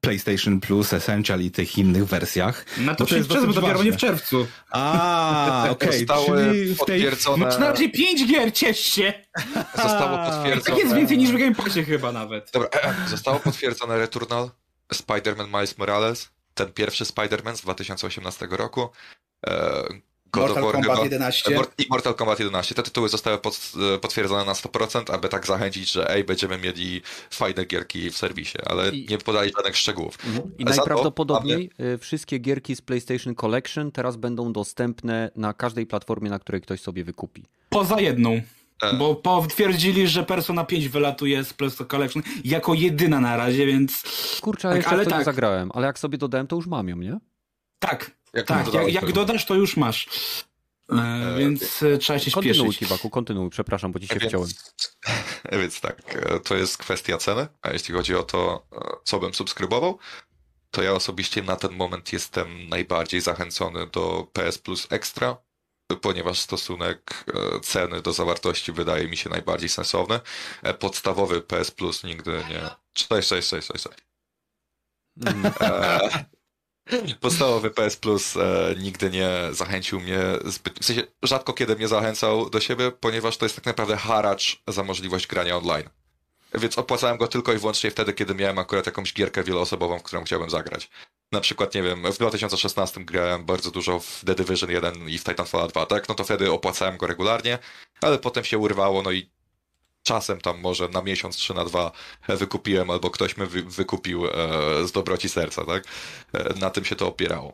PlayStation 0.00 0.60
Plus, 0.60 0.92
Essential 0.92 1.40
i 1.40 1.50
tych 1.50 1.78
innych 1.78 2.06
wersjach? 2.06 2.64
Na 2.78 2.94
to 2.94 3.04
Bo 3.04 3.08
to 3.10 3.16
jest 3.16 3.28
dopiero 3.28 3.82
nie 3.82 3.92
w 3.92 3.96
czerwcu. 3.96 4.46
A, 4.70 5.66
okej, 5.70 6.06
Zostały 6.06 6.38
czyli 6.38 6.74
w 6.74 6.78
tej... 6.78 7.02
potwierdzone, 7.02 7.46
Masz 7.46 7.58
na 7.58 7.70
razie 7.70 7.88
5 7.90 8.26
gier, 8.26 8.52
ciesz 8.52 8.80
się! 8.80 9.12
zostało 9.82 10.18
potwierdzone... 10.18 10.76
Tak 10.76 10.78
jest 10.78 10.94
więcej 10.94 11.18
niż 11.18 11.30
w 11.30 11.38
Game 11.38 11.54
Passie 11.54 11.84
chyba 11.84 12.12
nawet. 12.12 12.50
Dobra, 12.52 12.70
zostało 13.06 13.40
potwierdzone 13.40 13.98
Returnal, 13.98 14.50
Spider-Man 14.94 15.46
Miles 15.46 15.78
Morales, 15.78 16.28
ten 16.54 16.72
pierwszy 16.72 17.04
Spider-Man 17.04 17.56
z 17.56 17.60
2018 17.60 18.48
roku, 18.50 18.88
e, 19.46 19.82
God 20.32 20.46
Mortal 20.48 20.62
Kombat 20.72 20.90
chyba, 20.90 21.04
11. 21.04 21.50
Mor- 21.54 21.66
i 21.78 21.86
Mortal 21.90 22.14
Kombat 22.14 22.38
11. 22.38 22.74
Te 22.74 22.82
tytuły 22.82 23.08
zostały 23.08 23.38
pod, 23.38 23.72
e, 23.94 23.98
potwierdzone 23.98 24.44
na 24.44 24.52
100%, 24.54 25.10
aby 25.14 25.28
tak 25.28 25.46
zachęcić, 25.46 25.92
że 25.92 26.10
ej, 26.10 26.24
będziemy 26.24 26.58
mieli 26.58 27.02
fajne 27.30 27.64
gierki 27.64 28.10
w 28.10 28.16
serwisie, 28.16 28.58
ale 28.66 28.88
I- 28.90 29.06
nie 29.10 29.18
podali 29.18 29.52
żadnych 29.56 29.76
szczegółów. 29.76 30.18
I 30.58 30.62
Za 30.64 30.70
to 30.70 30.76
najprawdopodobniej 30.76 31.70
y, 31.80 31.98
wszystkie 31.98 32.38
gierki 32.38 32.76
z 32.76 32.80
PlayStation 32.80 33.34
Collection 33.34 33.92
teraz 33.92 34.16
będą 34.16 34.52
dostępne 34.52 35.30
na 35.36 35.52
każdej 35.52 35.86
platformie, 35.86 36.30
na 36.30 36.38
której 36.38 36.60
ktoś 36.60 36.80
sobie 36.80 37.04
wykupi. 37.04 37.44
Poza 37.68 38.00
jedną. 38.00 38.40
E. 38.82 38.94
Bo 38.94 39.14
potwierdzili, 39.14 40.08
że 40.08 40.22
Persona 40.24 40.64
5 40.64 40.88
wylatuje 40.88 41.44
z 41.44 41.52
PlayStation 41.54 41.86
Collection 41.88 42.22
jako 42.44 42.74
jedyna 42.74 43.20
na 43.20 43.36
razie, 43.36 43.66
więc 43.66 44.02
Kurczę, 44.40 44.68
Tak, 44.68 44.76
jeszcze 44.76 44.90
ale 44.90 45.04
to 45.04 45.10
nie 45.10 45.16
tak. 45.16 45.24
zagrałem, 45.24 45.70
ale 45.74 45.86
jak 45.86 45.98
sobie 45.98 46.18
dodałem, 46.18 46.46
to 46.46 46.56
już 46.56 46.66
mam 46.66 46.88
ją, 46.88 46.96
nie? 46.96 47.18
tak, 47.78 48.10
Jak 48.38 48.46
tak, 48.46 48.74
jak, 48.74 48.92
jak 48.92 49.12
dodasz, 49.12 49.46
to 49.46 49.54
już 49.54 49.76
masz. 49.76 50.08
E, 50.92 51.36
więc 51.38 51.82
e, 51.82 51.98
trzeba 51.98 52.18
się 52.18 52.30
Kontynuuj, 52.30 52.58
śpieszyć. 52.58 52.78
Kiwaku, 52.78 53.10
kontynuuj, 53.10 53.50
przepraszam, 53.50 53.92
bo 53.92 54.00
ci 54.00 54.06
się 54.06 54.14
Więc, 54.14 54.28
wciąłem. 54.28 54.48
więc 55.62 55.80
tak, 55.80 56.02
e, 56.16 56.40
to 56.40 56.56
jest 56.56 56.78
kwestia 56.78 57.18
ceny, 57.18 57.46
a 57.62 57.70
jeśli 57.70 57.94
chodzi 57.94 58.14
o 58.14 58.22
to, 58.22 58.66
e, 58.72 58.78
co 59.04 59.20
bym 59.20 59.34
subskrybował, 59.34 59.98
to 60.70 60.82
ja 60.82 60.92
osobiście 60.92 61.42
na 61.42 61.56
ten 61.56 61.72
moment 61.72 62.12
jestem 62.12 62.68
najbardziej 62.68 63.20
zachęcony 63.20 63.86
do 63.86 64.26
PS 64.32 64.58
Plus 64.58 64.86
Extra, 64.90 65.36
ponieważ 65.96 66.38
stosunek 66.38 67.24
e, 67.56 67.60
ceny 67.60 68.02
do 68.02 68.12
zawartości 68.12 68.72
wydaje 68.72 69.08
mi 69.08 69.16
się 69.16 69.30
najbardziej 69.30 69.68
sensowny. 69.68 70.20
E, 70.62 70.74
Podstawowy 70.74 71.40
PS 71.40 71.70
Plus 71.70 72.04
nigdy 72.04 72.44
nie... 72.48 72.60
Cześć, 72.92 73.28
cześć, 73.28 73.48
cześć, 73.48 73.68
cześć. 73.68 73.84
cześć. 73.84 73.98
Mm. 75.26 75.52
E, 75.60 76.24
Podstawowy 77.20 77.70
PS 77.70 77.96
Plus 77.96 78.36
e, 78.36 78.74
nigdy 78.78 79.10
nie 79.10 79.30
zachęcił 79.50 80.00
mnie 80.00 80.20
zbyt. 80.44 80.78
W 80.80 80.84
sensie 80.84 81.02
rzadko 81.22 81.52
kiedy 81.52 81.76
mnie 81.76 81.88
zachęcał 81.88 82.50
do 82.50 82.60
siebie, 82.60 82.90
ponieważ 82.90 83.36
to 83.36 83.44
jest 83.44 83.56
tak 83.56 83.66
naprawdę 83.66 83.96
haracz 83.96 84.62
za 84.68 84.82
możliwość 84.82 85.26
grania 85.26 85.56
online. 85.56 85.88
Więc 86.54 86.78
opłacałem 86.78 87.16
go 87.16 87.28
tylko 87.28 87.52
i 87.52 87.58
wyłącznie 87.58 87.90
wtedy, 87.90 88.12
kiedy 88.12 88.34
miałem 88.34 88.58
akurat 88.58 88.86
jakąś 88.86 89.14
gierkę 89.14 89.44
wieloosobową, 89.44 89.98
w 89.98 90.02
którą 90.02 90.24
chciałbym 90.24 90.50
zagrać. 90.50 90.90
Na 91.32 91.40
przykład, 91.40 91.74
nie 91.74 91.82
wiem, 91.82 92.12
w 92.12 92.16
2016 92.16 93.04
grałem 93.04 93.44
bardzo 93.44 93.70
dużo 93.70 94.00
w 94.00 94.22
The 94.26 94.34
Division 94.34 94.70
1 94.70 95.08
i 95.08 95.18
w 95.18 95.24
Titanfall 95.24 95.68
2, 95.68 95.86
tak? 95.86 96.08
No 96.08 96.14
to 96.14 96.24
wtedy 96.24 96.52
opłacałem 96.52 96.96
go 96.96 97.06
regularnie, 97.06 97.58
ale 98.00 98.18
potem 98.18 98.44
się 98.44 98.58
urwało, 98.58 99.02
no 99.02 99.12
i 99.12 99.30
czasem 100.08 100.40
tam 100.40 100.60
może 100.60 100.88
na 100.88 101.02
miesiąc 101.02 101.36
czy 101.36 101.54
na 101.54 101.64
dwa 101.64 101.92
wykupiłem, 102.28 102.90
albo 102.90 103.10
ktoś 103.10 103.34
wy, 103.34 103.62
wykupił 103.62 104.26
e, 104.26 104.30
z 104.86 104.92
dobroci 104.92 105.28
serca, 105.28 105.64
tak? 105.64 105.84
E, 106.32 106.54
na 106.54 106.70
tym 106.70 106.84
się 106.84 106.96
to 106.96 107.06
opierało. 107.08 107.52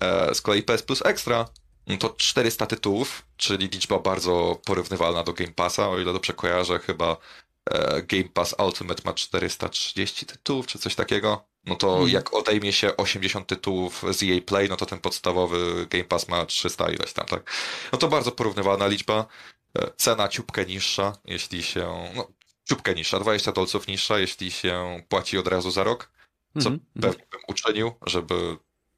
E, 0.00 0.34
z 0.34 0.40
kolei 0.40 0.62
PS 0.62 0.82
Plus 0.82 1.02
Extra 1.06 1.48
no 1.86 1.96
to 1.96 2.14
400 2.16 2.66
tytułów, 2.66 3.22
czyli 3.36 3.68
liczba 3.68 3.98
bardzo 3.98 4.58
porównywalna 4.64 5.22
do 5.24 5.32
Game 5.32 5.52
Passa, 5.52 5.88
o 5.88 5.98
ile 5.98 6.12
dobrze 6.12 6.32
kojarzę, 6.32 6.78
chyba 6.78 7.16
Game 8.02 8.28
Pass 8.34 8.54
Ultimate 8.66 9.02
ma 9.04 9.12
430 9.12 10.26
tytułów, 10.26 10.66
czy 10.66 10.78
coś 10.78 10.94
takiego. 10.94 11.44
No 11.66 11.76
to 11.76 11.88
Mhm. 11.92 12.10
jak 12.10 12.34
odejmie 12.34 12.72
się 12.72 12.96
80 12.96 13.46
tytułów 13.46 14.04
z 14.10 14.22
EA 14.22 14.40
Play, 14.46 14.68
no 14.68 14.76
to 14.76 14.86
ten 14.86 14.98
podstawowy 14.98 15.86
Game 15.90 16.04
Pass 16.04 16.28
ma 16.28 16.46
300 16.46 16.90
ileś 16.90 17.12
tam, 17.12 17.26
tak? 17.26 17.50
No 17.92 17.98
to 17.98 18.08
bardzo 18.08 18.32
porównywalna 18.32 18.86
liczba. 18.86 19.26
E, 19.78 19.90
Cena 19.96 20.28
ciupkę 20.28 20.66
niższa, 20.66 21.12
jeśli 21.24 21.62
się. 21.62 22.12
No, 22.14 22.28
ciupkę 22.68 22.94
niższa, 22.94 23.20
20 23.20 23.52
dolców 23.52 23.86
niższa, 23.86 24.18
jeśli 24.18 24.50
się 24.50 25.02
płaci 25.08 25.38
od 25.38 25.48
razu 25.48 25.70
za 25.70 25.84
rok, 25.84 26.10
co 26.58 26.68
Mhm, 26.68 26.80
mhm. 26.96 27.12
pewnie 27.12 27.26
bym 27.30 27.40
uczynił, 27.48 27.92
żeby 28.06 28.56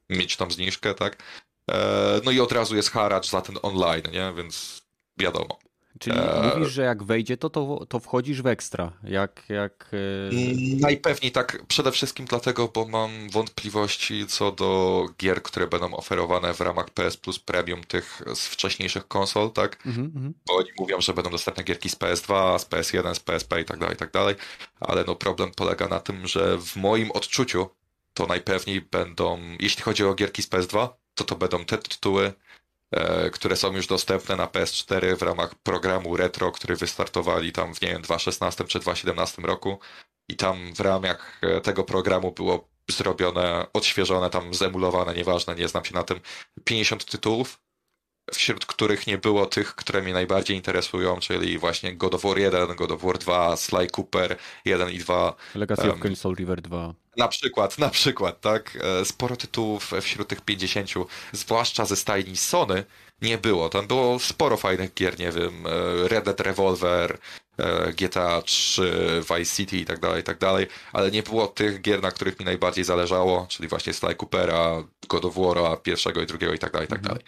mieć 0.08 0.36
tą 0.36 0.50
zniżkę, 0.50 0.94
tak? 0.94 1.22
E, 1.70 2.20
no 2.24 2.30
i 2.30 2.40
od 2.40 2.52
razu 2.52 2.76
jest 2.76 2.90
haracz 2.90 3.30
za 3.30 3.40
ten 3.40 3.58
online, 3.62 4.02
nie? 4.12 4.32
Więc 4.36 4.82
wiadomo. 5.16 5.58
Czyli 5.98 6.18
Eee. 6.18 6.54
mówisz, 6.54 6.72
że 6.72 6.82
jak 6.82 7.02
wejdzie, 7.02 7.36
to, 7.36 7.50
to, 7.50 7.86
to 7.88 8.00
wchodzisz 8.00 8.42
w 8.42 8.46
ekstra. 8.46 8.92
Jak, 9.04 9.42
jak, 9.48 9.90
e, 9.92 10.18
Mm, 10.32 10.80
Najpewniej 10.80 11.32
tak, 11.32 11.62
przede 11.68 11.92
wszystkim 11.92 12.26
dlatego, 12.26 12.68
bo 12.68 12.86
mam 12.88 13.30
wątpliwości 13.30 14.26
co 14.26 14.52
do 14.52 15.06
gier, 15.18 15.42
które 15.42 15.66
będą 15.66 15.94
oferowane 15.94 16.54
w 16.54 16.60
ramach 16.60 16.90
PS 16.90 17.16
Plus 17.16 17.38
Premium 17.38 17.84
tych 17.84 18.22
z 18.34 18.46
wcześniejszych 18.46 19.08
konsol, 19.08 19.50
tak? 19.52 19.86
mhm, 19.86 20.06
mhm. 20.06 20.34
Bo 20.46 20.56
oni 20.56 20.68
mówią, 20.78 21.00
że 21.00 21.14
będą 21.14 21.30
dostępne 21.30 21.64
gierki 21.64 21.88
z 21.88 21.96
PS2, 21.96 22.58
z 22.58 22.64
PS1, 22.66 23.14
z 23.14 23.20
PSP 23.20 23.60
i 23.60 23.64
tak 23.64 23.78
dalej, 23.78 23.94
i 23.94 23.98
tak 23.98 24.10
dalej, 24.12 24.34
ale 24.80 25.04
no 25.06 25.14
problem 25.14 25.50
polega 25.56 25.88
na 25.88 26.00
tym, 26.00 26.26
że 26.26 26.58
w 26.58 26.76
moim 26.76 27.10
odczuciu 27.10 27.68
to 28.14 28.26
najpewniej 28.26 28.80
będą, 28.80 29.40
jeśli 29.60 29.82
chodzi 29.82 30.04
o 30.04 30.14
gierki 30.14 30.42
z 30.42 30.50
PS2, 30.50 30.88
to 31.14 31.24
to 31.24 31.36
będą 31.36 31.64
te 31.64 31.78
tytuły, 31.78 32.26
e, 32.26 32.32
które 33.32 33.56
są 33.56 33.72
już 33.72 33.86
dostępne 33.86 34.36
na 34.36 34.46
PS4 34.46 35.16
w 35.16 35.22
ramach 35.22 35.54
programu 35.54 36.16
Retro, 36.16 36.52
który 36.52 36.76
wystartowali 36.76 37.52
tam 37.52 37.74
w, 37.74 37.82
nie 37.82 37.88
wiem, 37.88 38.02
2016 38.02 38.64
czy 38.64 38.78
2017 38.78 39.42
roku 39.42 39.78
i 40.28 40.36
tam 40.36 40.74
w 40.74 40.80
ramach 40.80 41.40
e, 41.42 41.60
tego 41.60 41.84
programu 41.84 42.32
było 42.32 42.68
zrobione, 42.90 43.66
odświeżone, 43.72 44.30
tam 44.30 44.54
zemulowane, 44.54 45.14
nieważne, 45.14 45.54
nie 45.54 45.68
znam 45.68 45.84
się 45.84 45.94
na 45.94 46.02
tym, 46.02 46.20
50 46.64 47.04
tytułów, 47.04 47.60
wśród 48.32 48.66
których 48.66 49.06
nie 49.06 49.18
było 49.18 49.46
tych, 49.46 49.74
które 49.74 50.02
mnie 50.02 50.12
najbardziej 50.12 50.56
interesują, 50.56 51.20
czyli 51.20 51.58
właśnie 51.58 51.96
God 51.96 52.14
of 52.14 52.22
War 52.22 52.38
1, 52.38 52.76
God 52.76 52.92
of 52.92 53.02
War 53.02 53.18
2, 53.18 53.56
Sly 53.56 53.86
Cooper 53.96 54.36
1 54.64 54.90
i 54.90 54.98
2, 54.98 55.34
Legacy 55.54 55.82
of 55.82 55.94
Em, 55.94 56.00
Kain 56.00 56.16
Soul 56.16 56.34
River 56.34 56.62
2. 56.62 56.94
na 57.18 57.28
przykład, 57.28 57.78
na 57.78 57.90
przykład, 57.90 58.40
tak? 58.40 58.78
E, 59.00 59.04
Sporo 59.04 59.36
tytułów 59.36 59.92
wśród 60.00 60.28
tych 60.28 60.40
50, 60.40 60.90
zwłaszcza 61.32 61.84
ze 61.84 61.96
stajni 61.96 62.36
Sony, 62.36 62.84
nie 63.22 63.38
było. 63.38 63.68
Tam 63.68 63.86
było 63.86 64.18
sporo 64.18 64.56
fajnych 64.56 64.94
gier, 64.94 65.18
nie 65.18 65.32
wiem, 65.32 65.66
e, 65.66 66.08
Red 66.08 66.24
Dead 66.24 66.40
Revolver, 66.40 67.18
e, 67.58 67.92
GTA 67.92 68.42
3, 68.42 69.22
Vice 69.30 69.56
City 69.56 69.76
i 69.76 69.84
tak 69.84 70.00
dalej, 70.00 70.20
i 70.20 70.24
tak 70.24 70.38
dalej, 70.38 70.66
ale 70.92 71.10
nie 71.10 71.22
było 71.22 71.46
tych 71.46 71.80
gier, 71.80 72.02
na 72.02 72.10
których 72.10 72.38
mi 72.38 72.44
najbardziej 72.44 72.84
zależało, 72.84 73.46
czyli 73.48 73.68
właśnie 73.68 73.92
Sly 73.92 74.14
Coopera, 74.14 74.84
God 75.08 75.24
of 75.24 75.34
War'a, 75.34 75.82
pierwszego 75.82 76.22
i 76.22 76.26
drugiego 76.26 76.52
i 76.52 76.58
tak 76.58 76.72
dalej, 76.72 76.86
i 76.86 76.90
tak 76.90 77.00
dalej. 77.00 77.22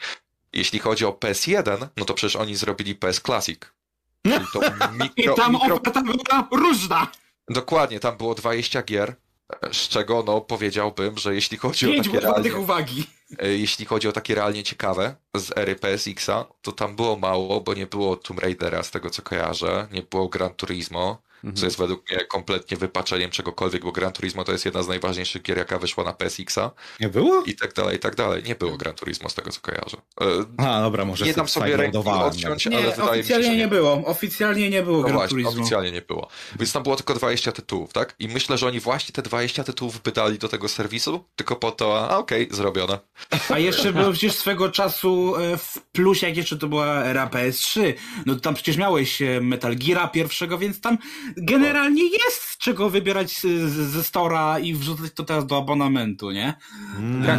Jeśli 0.53 0.79
chodzi 0.79 1.05
o 1.05 1.13
PS1, 1.13 1.87
no 1.97 2.05
to 2.05 2.15
przecież 2.15 2.37
oni 2.37 2.57
zrobili 2.57 2.95
PS 2.95 3.21
Classic. 3.21 3.61
Czyli 4.27 4.47
to 4.53 4.61
I 4.69 4.99
mikro, 4.99 5.35
tam 5.35 5.53
mikro, 5.53 5.75
oferta 5.75 6.03
była 6.03 6.49
różna. 6.53 7.09
Dokładnie, 7.49 8.01
tam 8.01 8.17
było 8.17 8.35
20 8.35 8.83
gier, 8.83 9.15
z 9.73 9.89
czego 9.89 10.23
no 10.27 10.41
powiedziałbym, 10.41 11.19
że 11.19 11.35
jeśli 11.35 11.59
chodzi 11.59 11.87
o 11.87 11.93
Pięć 11.93 12.07
takie 12.07 12.21
wartych 12.21 12.45
realnie, 12.45 12.63
uwagi. 12.65 13.07
e, 13.39 13.49
jeśli 13.49 13.87
chodzi 13.87 14.09
o 14.09 14.13
takie 14.13 14.35
realnie 14.35 14.63
ciekawe 14.63 15.15
z 15.37 15.59
ery 15.59 15.77
PSX-a, 15.77 16.45
to 16.63 16.73
tam 16.73 16.97
było 16.97 17.17
mało, 17.17 17.61
bo 17.61 17.75
nie 17.75 17.87
było 17.87 18.17
Tomb 18.17 18.41
Raidera 18.41 18.83
z 18.83 18.91
tego 18.91 19.11
co 19.11 19.23
kojarzę, 19.23 19.89
nie 19.93 20.03
było 20.03 20.29
Gran 20.29 20.55
Turismo, 20.55 21.23
Mhm. 21.45 21.57
co 21.57 21.65
jest 21.65 21.79
według 21.79 22.11
mnie 22.11 22.25
kompletnie 22.25 22.77
wypaczeniem 22.77 23.31
czegokolwiek, 23.31 23.85
bo 23.85 23.93
Gran 23.93 24.13
Turismo 24.13 24.45
to 24.45 24.53
jest 24.53 24.65
jedna 24.65 24.83
z 24.83 24.89
najważniejszych 24.89 25.43
gier, 25.43 25.59
jaka 25.59 25.79
wyszła 25.79 26.05
na 26.05 26.13
PSX-a 26.13 26.71
Nie 27.01 27.09
było? 27.09 27.43
i 27.47 27.55
tak 27.55 27.75
dalej, 27.75 27.97
i 27.97 27.99
tak 27.99 28.15
dalej. 28.17 28.43
Nie 28.43 28.55
było 28.55 28.77
Gran 28.77 28.95
Turismo 28.95 29.29
z 29.29 29.35
tego 29.35 29.51
co 29.51 29.61
kojarzę. 29.61 29.97
E, 30.21 30.25
A, 30.69 30.81
dobra, 30.81 31.05
może 31.05 31.25
Nie 31.25 31.33
dam 31.35 31.49
sobie 31.49 31.77
ręki 31.77 31.99
odciąć, 31.99 32.67
ale 32.67 32.77
Nie, 32.77 32.83
wydaje 32.91 32.97
mi 32.97 33.07
się, 33.07 33.11
oficjalnie 33.21 33.45
że 33.45 33.51
nie 33.53 33.57
nie. 33.57 33.69
było. 33.69 33.93
Oficjalnie 34.07 34.71
nie 34.71 34.83
było 34.83 34.97
No 34.99 35.03
Gran 35.03 35.15
właśnie, 35.17 35.31
Turismo. 35.31 35.51
oficjalnie 35.51 35.93
nie 35.93 36.03
było. 36.03 36.29
Więc 36.59 36.73
tam 36.73 36.83
było 36.83 36.97
tylko 36.97 37.15
20 37.15 37.53
tytułów, 37.53 37.93
tak? 37.93 38.15
I 38.19 38.29
myślę, 38.29 38.59
że 38.59 38.67
oni 38.67 38.81
właśnie 38.81 39.13
te 39.13 39.23
20 39.23 39.65
tytułów 39.65 40.01
wydali 40.05 40.39
do 40.39 40.49
tego 40.49 40.69
serwisu, 40.69 41.25
tylko 41.37 41.57
po 41.57 41.71
to, 41.73 42.11
a 42.11 42.19
okej, 42.19 42.49
zrobione. 42.51 42.99
A 43.51 43.59
jeszcze 43.59 43.93
było 43.93 44.11
przecież 44.13 44.33
swego 44.35 44.69
czasu 44.71 45.37
e, 45.37 45.57
w 45.57 45.79
plusie, 45.93 46.27
jak 46.29 46.37
jeszcze 46.37 46.57
to 46.59 46.69
była 46.69 47.05
era 47.05 47.27
PS3. 47.27 47.93
No 48.27 48.35
to 48.35 48.41
tam 48.41 48.55
przecież 48.55 48.77
miałeś 48.77 49.23
e, 49.23 49.41
Metal 49.41 49.77
Geara 49.77 50.09
pierwszego, 50.09 50.59
więc 50.59 50.81
tam 50.81 50.99
generalnie 51.37 52.03
jest 52.03 52.43
z 52.43 52.59
czego 52.59 52.91
wybierać 52.91 53.41
ze 53.67 54.05
Stora 54.05 54.59
i 54.59 54.75
wrzucać 54.75 55.13
to 55.15 55.25
teraz 55.25 55.47
do 55.47 55.57
abonamentu, 55.59 56.31
nie? 56.31 56.55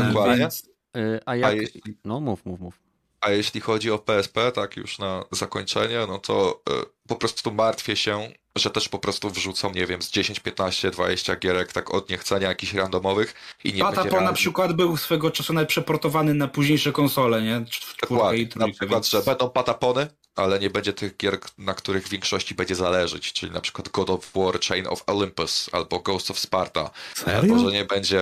Dokładnie. 0.07 0.37
Więc... 0.37 0.69
E, 0.97 1.19
A 1.25 1.35
jak... 1.35 1.55
jeśli- 1.55 1.81
No 2.05 2.19
mów, 2.19 2.45
mów, 2.45 2.59
mów. 2.59 2.79
A 3.21 3.29
jeśli 3.31 3.61
chodzi 3.61 3.91
o 3.91 3.99
PSP, 3.99 4.51
tak 4.51 4.77
już 4.77 4.99
na 4.99 5.23
zakończenie, 5.31 5.97
no 6.07 6.19
to 6.19 6.61
y, 6.69 6.73
po 7.07 7.15
prostu 7.15 7.51
martwię 7.51 7.95
się, 7.95 8.31
że 8.55 8.69
też 8.69 8.89
po 8.89 8.99
prostu 8.99 9.29
wrzucą, 9.29 9.71
nie 9.71 9.85
wiem, 9.85 10.01
z 10.01 10.11
10, 10.11 10.39
15, 10.39 10.91
20 10.91 11.35
gierek 11.35 11.71
tak 11.73 11.93
od 11.93 12.09
niechcenia 12.09 12.47
jakichś 12.49 12.73
randomowych 12.73 13.33
i 13.63 13.73
nie 13.73 13.83
będzie 13.83 13.95
Patapon 13.95 14.23
na 14.23 14.33
przykład 14.33 14.73
był 14.73 14.97
swego 14.97 15.31
czasu 15.31 15.53
nawet 15.53 15.69
przeportowany 15.69 16.33
na 16.33 16.47
późniejsze 16.47 16.91
konsole, 16.91 17.41
nie? 17.41 17.59
W 17.59 17.69
czwórkę 17.69 18.07
Dokładnie. 18.09 18.41
i 18.41 18.45
Na 18.45 18.49
trójkę, 18.51 18.71
przykład, 18.77 18.91
więc... 18.91 19.09
że 19.09 19.21
będą 19.21 19.49
patapony, 19.49 20.07
ale 20.35 20.59
nie 20.59 20.69
będzie 20.69 20.93
tych 20.93 21.17
gier, 21.17 21.39
na 21.57 21.73
których 21.73 22.07
w 22.07 22.09
większości 22.09 22.55
będzie 22.55 22.75
zależeć, 22.75 23.33
czyli 23.33 23.51
na 23.51 23.61
przykład 23.61 23.89
God 23.89 24.09
of 24.09 24.31
War, 24.35 24.59
Chain 24.59 24.87
of 24.87 25.03
Olympus, 25.07 25.69
albo 25.71 25.99
Ghost 25.99 26.31
of 26.31 26.39
Sparta, 26.39 26.89
Serio? 27.15 27.39
albo 27.39 27.59
że 27.59 27.71
nie 27.75 27.85
będzie, 27.85 28.21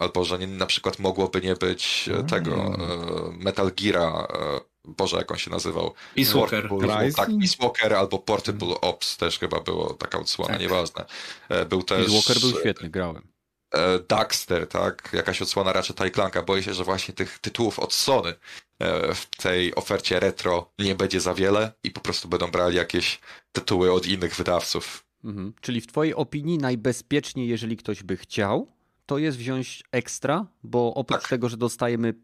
albo 0.00 0.24
że 0.24 0.38
nie, 0.38 0.46
na 0.46 0.66
przykład 0.66 0.98
mogłoby 0.98 1.40
nie 1.40 1.54
być 1.54 2.10
e, 2.12 2.24
tego 2.24 2.54
e, 2.54 2.76
Metal 3.38 3.72
Geara, 3.76 4.26
e, 4.32 4.60
Boże, 4.84 5.16
jak 5.16 5.30
on 5.30 5.36
się 5.38 5.50
nazywał? 5.50 5.94
Peace 6.14 6.38
Walker. 6.38 6.68
Tak, 7.16 7.28
Peace 7.40 7.56
Walker 7.60 7.94
albo 7.94 8.18
Portable 8.18 8.80
Ops 8.80 9.16
też 9.16 9.38
chyba 9.38 9.60
było 9.60 9.94
taka 9.94 10.18
odsłona, 10.18 10.50
Tak. 10.52 10.60
nieważne. 10.60 11.04
E, 11.48 11.64
Był 11.66 11.82
też... 11.82 11.98
Peace 11.98 12.12
Walker 12.12 12.40
był 12.40 12.60
świetny, 12.60 12.90
grałem. 12.90 13.33
E, 13.74 13.98
Daxter, 14.08 14.68
tak? 14.68 15.10
Jakaś 15.12 15.42
odsłona 15.42 15.72
raczej 15.72 16.12
Clanka. 16.12 16.42
Boję 16.42 16.62
się, 16.62 16.74
że 16.74 16.84
właśnie 16.84 17.14
tych 17.14 17.38
tytułów 17.38 17.78
od 17.78 17.92
Sony 17.92 18.34
e, 18.78 19.14
w 19.14 19.26
tej 19.36 19.74
ofercie 19.74 20.20
retro 20.20 20.70
nie 20.78 20.94
będzie 20.94 21.20
za 21.20 21.34
wiele 21.34 21.72
i 21.84 21.90
po 21.90 22.00
prostu 22.00 22.28
będą 22.28 22.50
brali 22.50 22.76
jakieś 22.76 23.20
tytuły 23.52 23.92
od 23.92 24.06
innych 24.06 24.36
wydawców. 24.36 25.04
Mhm. 25.24 25.52
Czyli 25.60 25.80
w 25.80 25.86
twojej 25.86 26.14
opinii 26.14 26.58
najbezpieczniej, 26.58 27.48
jeżeli 27.48 27.76
ktoś 27.76 28.02
by 28.02 28.16
chciał, 28.16 28.68
to 29.06 29.18
jest 29.18 29.38
wziąć 29.38 29.82
ekstra, 29.92 30.46
bo 30.62 30.94
oprócz 30.94 31.20
Tak. 31.20 31.30
tego, 31.30 31.48
że 31.48 31.56
dostajemy 31.56 32.14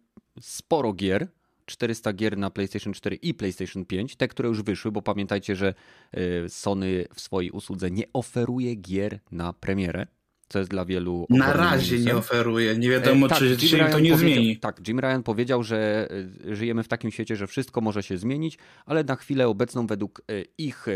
sporo 0.40 0.92
gier, 0.92 1.28
400 1.66 2.12
gier 2.12 2.38
na 2.38 2.50
PlayStation 2.50 2.92
4 2.92 3.16
i 3.16 3.34
PlayStation 3.34 3.84
5, 3.84 4.16
te, 4.16 4.28
które 4.28 4.48
już 4.48 4.62
wyszły, 4.62 4.92
bo 4.92 5.02
pamiętajcie, 5.02 5.56
że 5.56 5.74
y, 6.16 6.48
Sony 6.48 7.06
w 7.14 7.20
swojej 7.20 7.50
usłudze 7.50 7.90
nie 7.90 8.04
oferuje 8.12 8.74
gier 8.74 9.20
na 9.30 9.52
premierę, 9.52 10.06
co 10.50 10.58
jest 10.58 10.70
dla 10.70 10.84
wielu 10.84 11.26
Na 11.30 11.52
razie 11.52 11.98
nie 11.98 12.16
oferuje. 12.16 12.78
Nie 12.78 12.90
wiadomo, 12.90 13.26
E, 13.26 13.28
tak, 13.28 13.38
czy 13.38 13.68
się 13.68 13.84
to 13.84 13.98
nie 13.98 14.16
zmieni. 14.16 14.56
Tak, 14.56 14.88
Jim 14.88 15.00
Ryan 15.00 15.22
powiedział, 15.22 15.62
że 15.62 16.08
y, 16.46 16.56
żyjemy 16.56 16.82
w 16.82 16.88
takim 16.88 17.10
świecie, 17.10 17.36
że 17.36 17.46
wszystko 17.46 17.80
może 17.80 18.02
się 18.02 18.18
zmienić, 18.18 18.58
ale 18.86 19.04
na 19.04 19.16
chwilę 19.16 19.48
obecną, 19.48 19.86
według 19.86 20.22
y, 20.30 20.44
ich 20.58 20.86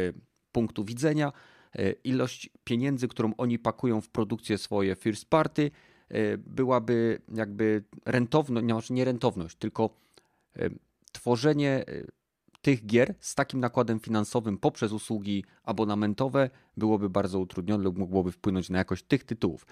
punktu 0.52 0.84
widzenia, 0.84 1.32
ilość 2.04 2.50
pieniędzy, 2.64 3.08
którą 3.08 3.32
oni 3.38 3.58
pakują 3.58 4.00
w 4.00 4.08
produkcję 4.08 4.58
swoje 4.58 4.96
first 4.96 5.30
party, 5.30 5.70
byłaby 6.38 7.18
jakby 7.34 7.84
rentowność, 8.06 8.66
nie, 8.66 8.74
może 8.74 8.94
nie 8.94 9.04
rentowność, 9.04 9.56
tylko 9.56 9.96
tworzenie 11.12 11.84
tych 12.64 12.86
gier 12.86 13.14
z 13.20 13.34
takim 13.34 13.60
nakładem 13.60 14.00
finansowym 14.00 14.58
poprzez 14.58 14.92
usługi 14.92 15.44
abonamentowe 15.64 16.50
byłoby 16.76 17.10
bardzo 17.10 17.38
utrudnione 17.40 17.84
lub 17.84 17.98
mogłoby 17.98 18.32
wpłynąć 18.32 18.70
na 18.70 18.78
jakość 18.78 19.04
tych 19.04 19.24
tytułów. 19.24 19.66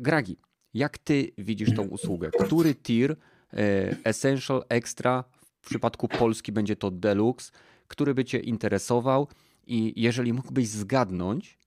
Gragi, 0.00 0.36
jak 0.74 0.98
ty 0.98 1.32
widzisz 1.38 1.74
tą 1.74 1.82
usługę? 1.82 2.30
Który 2.44 2.74
tier 2.74 3.16
e, 3.52 3.96
Essential, 4.04 4.64
Extra, 4.68 5.24
w 5.60 5.66
przypadku 5.66 6.08
Polski 6.08 6.52
będzie 6.52 6.76
to 6.76 6.90
Deluxe, 6.90 7.52
który 7.88 8.14
by 8.14 8.24
cię 8.24 8.38
interesował 8.38 9.28
i 9.66 9.92
jeżeli 9.96 10.32
mógłbyś 10.32 10.68
zgadnąć, 10.68 11.58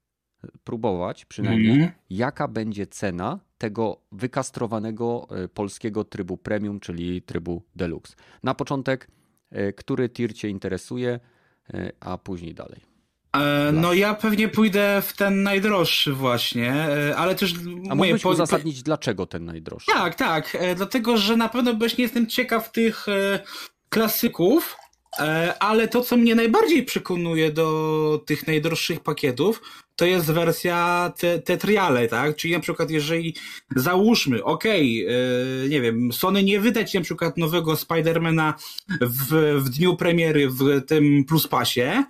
próbować 0.64 1.26
przynajmniej, 1.26 1.72
Mhm. 1.72 1.92
jaka 2.10 2.48
będzie 2.48 2.88
cena 2.88 3.40
tego 3.58 4.02
wykastrowanego 4.12 5.28
e, 5.30 5.48
polskiego 5.48 6.04
trybu 6.04 6.38
premium, 6.38 6.80
czyli 6.80 7.22
trybu 7.22 7.64
deluxe. 7.76 8.16
Na 8.44 8.54
początek, 8.54 9.08
który 9.78 10.10
tier 10.10 10.34
cię 10.36 10.50
interesuje, 10.50 11.20
e, 11.74 11.92
a 12.00 12.18
później 12.18 12.54
dalej. 12.54 12.82
E, 13.36 13.72
no 13.72 13.94
ja 13.94 14.14
pewnie 14.14 14.48
pójdę 14.50 15.02
w 15.06 15.14
ten 15.18 15.44
najdroższy 15.44 16.14
właśnie, 16.14 16.74
e, 16.74 17.16
ale 17.18 17.36
też... 17.36 17.54
A 17.90 17.96
mógłbyś 17.96 18.22
po- 18.22 18.30
uzasadnić, 18.30 18.84
dlaczego 18.84 19.26
ten 19.26 19.46
najdroższy? 19.46 19.92
Tak, 19.92 20.16
tak, 20.16 20.56
e, 20.60 20.76
dlatego 20.76 21.18
że 21.18 21.38
na 21.38 21.50
pewno 21.50 21.74
właśnie 21.74 22.04
jestem 22.04 22.28
ciekaw 22.28 22.72
tych 22.72 23.08
e, 23.10 23.40
klasyków, 23.90 24.76
e, 24.78 24.91
ale 25.60 25.88
to, 25.88 26.02
co 26.02 26.18
mnie 26.18 26.36
najbardziej 26.36 26.84
przekonuje 26.84 27.52
do 27.52 28.24
tych 28.26 28.48
najdroższych 28.48 29.00
pakietów, 29.00 29.62
to 29.96 30.06
jest 30.06 30.32
wersja 30.32 31.14
te, 31.18 31.40
te 31.40 31.58
triale, 31.58 32.08
tak? 32.08 32.36
Czyli 32.36 32.54
na 32.54 32.60
przykład 32.60 32.92
jeżeli 32.92 33.36
załóżmy, 33.76 34.44
okej, 34.44 35.06
e, 35.06 35.70
nie 35.70 35.82
wiem, 35.82 36.14
Sony 36.14 36.44
nie 36.44 36.60
wydać 36.60 36.94
na 36.94 37.02
przykład 37.02 37.38
nowego 37.38 37.76
Spidermana 37.76 38.54
w, 39.02 39.60
w 39.64 39.70
dniu 39.70 39.96
premiery 39.96 40.50
w 40.50 40.86
tym 40.88 41.26
Plus 41.26 41.48
Passie, 41.48 42.04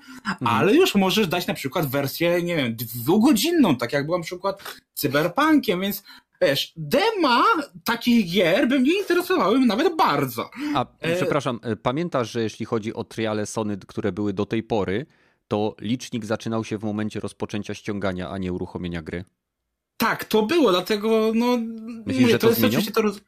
ale 0.46 0.76
już 0.76 0.96
możesz 0.96 1.28
dać 1.28 1.48
na 1.48 1.54
przykład 1.54 1.90
wersję, 1.90 2.44
nie 2.44 2.56
wiem, 2.56 2.76
dwugodzinną, 2.76 3.76
tak 3.76 3.94
jak 3.94 4.06
była 4.06 4.18
na 4.18 4.24
przykład 4.24 4.80
Cyberpunkiem, 4.94 5.82
więc 5.82 6.04
wiesz, 6.42 6.74
dema 6.78 7.44
takich 7.86 8.32
gier 8.32 8.68
by 8.68 8.80
mnie 8.80 9.00
interesowały 9.00 9.60
nawet 9.60 9.96
bardzo. 9.96 10.50
A 10.76 10.86
e... 11.00 11.16
przepraszam, 11.16 11.60
e, 11.64 11.76
pamiętasz, 11.76 12.32
że 12.32 12.42
jeśli 12.42 12.66
chodzi 12.66 12.94
o 12.94 13.04
triale 13.04 13.46
Sony, 13.46 13.78
które 13.88 14.12
były 14.12 14.34
do 14.34 14.46
tej 14.46 14.64
pory, 14.64 15.06
to 15.48 15.76
licznik 15.82 16.26
zaczynał 16.26 16.64
się 16.64 16.78
w 16.78 16.84
momencie 16.84 17.20
rozpoczęcia 17.20 17.74
ściągania, 17.74 18.30
a 18.30 18.38
nie 18.38 18.54
uruchomienia 18.54 19.02
gry? 19.02 19.24
Tak, 19.98 20.26
to 20.26 20.44
było, 20.44 20.72
dlatego 20.72 21.32
no... 21.36 21.58
Myślisz, 22.06 22.32
że 22.32 22.40
to, 22.40 22.48
to 22.48 22.54
zmienią? 22.54 22.80
to 22.94 23.02
roz... 23.02 23.22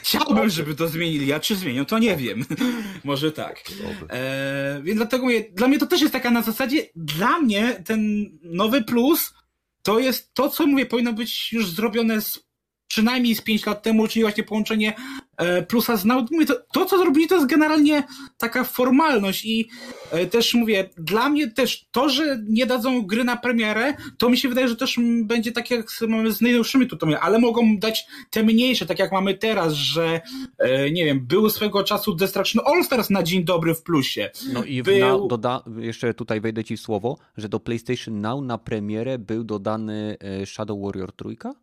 Chciałbym, 0.00 0.50
żeby 0.50 0.74
to 0.74 0.88
zmienili, 0.88 1.32
a 1.32 1.40
czy 1.40 1.56
zmienią, 1.56 1.84
to 1.84 1.98
nie 1.98 2.16
wiem. 2.16 2.44
Może 3.04 3.32
tak. 3.32 3.62
E, 4.10 4.80
więc 4.82 4.96
dlatego 4.96 5.24
mówię, 5.24 5.44
dla 5.52 5.68
mnie 5.68 5.78
to 5.78 5.86
też 5.86 6.00
jest 6.00 6.12
taka 6.12 6.30
na 6.30 6.42
zasadzie, 6.42 6.86
dla 6.96 7.38
mnie 7.38 7.82
ten 7.86 8.30
nowy 8.42 8.84
plus 8.84 9.34
to 9.82 9.98
jest 9.98 10.34
to, 10.34 10.50
co 10.50 10.66
mówię, 10.66 10.86
powinno 10.86 11.12
być 11.12 11.52
już 11.52 11.70
zrobione 11.70 12.20
z 12.20 12.47
przynajmniej 12.88 13.34
z 13.34 13.40
5 13.40 13.66
lat 13.66 13.82
temu, 13.82 14.08
czyli 14.08 14.22
właśnie 14.22 14.44
połączenie 14.44 14.92
e, 15.36 15.62
plusa 15.62 15.96
z 15.96 16.04
Now. 16.04 16.28
To, 16.46 16.54
to, 16.72 16.84
co 16.84 16.98
zrobili, 16.98 17.28
to 17.28 17.34
jest 17.34 17.46
generalnie 17.46 18.02
taka 18.38 18.64
formalność 18.64 19.44
i 19.44 19.68
e, 20.10 20.26
też 20.26 20.54
mówię, 20.54 20.90
dla 20.96 21.28
mnie 21.28 21.50
też 21.50 21.86
to, 21.90 22.08
że 22.08 22.42
nie 22.48 22.66
dadzą 22.66 23.02
gry 23.02 23.24
na 23.24 23.36
premierę, 23.36 23.94
to 24.18 24.30
mi 24.30 24.36
się 24.36 24.48
wydaje, 24.48 24.68
że 24.68 24.76
też 24.76 24.98
będzie 25.24 25.52
tak 25.52 25.70
jak 25.70 25.86
mamy 26.08 26.32
z 26.32 26.40
najnowszymi 26.40 26.86
tutaj, 26.86 27.16
ale 27.20 27.38
mogą 27.38 27.78
dać 27.78 28.06
te 28.30 28.42
mniejsze, 28.42 28.86
tak 28.86 28.98
jak 28.98 29.12
mamy 29.12 29.34
teraz, 29.34 29.72
że 29.72 30.20
e, 30.58 30.90
nie 30.90 31.04
wiem, 31.04 31.26
był 31.26 31.50
swego 31.50 31.84
czasu 31.84 32.14
Destruction 32.14 32.62
All 32.66 32.84
Stars 32.84 33.10
na 33.10 33.22
dzień 33.22 33.44
dobry 33.44 33.74
w 33.74 33.82
plusie. 33.82 34.30
No 34.52 34.64
i 34.64 34.82
był... 34.82 35.28
doda, 35.28 35.62
jeszcze 35.78 36.14
tutaj 36.14 36.40
wejdę 36.40 36.64
ci 36.64 36.76
w 36.76 36.80
słowo, 36.80 37.18
że 37.36 37.48
do 37.48 37.60
PlayStation 37.60 38.20
Now 38.20 38.42
na 38.42 38.58
premierę 38.58 39.18
był 39.18 39.44
dodany 39.44 40.16
Shadow 40.44 40.78
Warrior 40.82 41.12
trójka? 41.12 41.54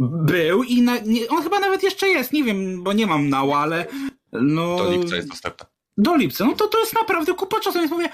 Był 0.00 0.62
i 0.62 0.82
na, 0.82 0.98
nie, 0.98 1.28
on 1.28 1.42
chyba 1.42 1.60
nawet 1.60 1.82
jeszcze 1.82 2.08
jest, 2.08 2.32
nie 2.32 2.44
wiem, 2.44 2.82
bo 2.82 2.92
nie 2.92 3.06
mam 3.06 3.28
nała, 3.28 3.58
ale 3.58 3.86
no... 4.32 4.76
Do 4.76 4.90
lipca 4.90 5.16
jest 5.16 5.28
dostępny. 5.28 5.66
Do 5.96 6.16
lipca, 6.16 6.44
no 6.44 6.52
to 6.52 6.66
to 6.68 6.80
jest 6.80 6.94
naprawdę 6.94 7.34
kupa 7.34 7.60
czasu, 7.60 7.78
więc 7.78 7.90
mówię, 7.90 8.08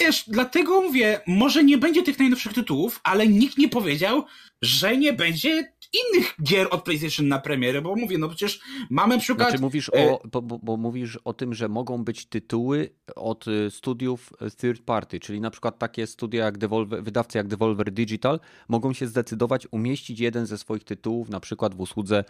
wiesz, 0.00 0.24
dlatego 0.28 0.82
mówię, 0.82 1.20
może 1.26 1.64
nie 1.64 1.78
będzie 1.78 2.02
tych 2.02 2.18
najnowszych 2.18 2.52
tytułów, 2.52 3.00
ale 3.04 3.28
nikt 3.28 3.58
nie 3.58 3.68
powiedział, 3.68 4.24
że 4.62 4.96
nie 4.96 5.12
będzie 5.12 5.72
innych 5.92 6.34
gier 6.42 6.68
od 6.70 6.82
PlayStation 6.82 7.28
na 7.28 7.38
premierę, 7.38 7.82
bo 7.82 7.96
mówię, 7.96 8.18
no 8.18 8.28
przecież 8.28 8.60
mamy 8.90 9.18
przykład... 9.18 9.48
Znaczy 9.48 9.62
mówisz 9.62 9.88
o, 9.88 9.94
e, 9.94 10.18
bo, 10.32 10.42
bo, 10.42 10.58
bo, 10.58 10.76
mówisz 10.76 11.18
o 11.24 11.32
tym, 11.32 11.54
że 11.54 11.68
mogą 11.68 12.04
być 12.04 12.26
tytuły 12.26 12.90
od 13.16 13.48
y, 13.48 13.70
studiów 13.70 14.32
y, 14.42 14.50
third 14.50 14.82
party, 14.82 15.20
czyli 15.20 15.40
na 15.40 15.50
przykład 15.50 15.78
takie 15.78 16.06
studia 16.06 16.44
jak 16.44 16.58
Devolver, 16.58 17.04
wydawcy 17.04 17.38
jak 17.38 17.48
Devolver 17.48 17.92
Digital 17.92 18.40
mogą 18.68 18.92
się 18.92 19.06
zdecydować 19.06 19.66
umieścić 19.70 20.20
jeden 20.20 20.46
ze 20.46 20.58
swoich 20.58 20.84
tytułów 20.84 21.28
na 21.28 21.40
przykład 21.40 21.74
w 21.74 21.80
usłudze 21.80 22.24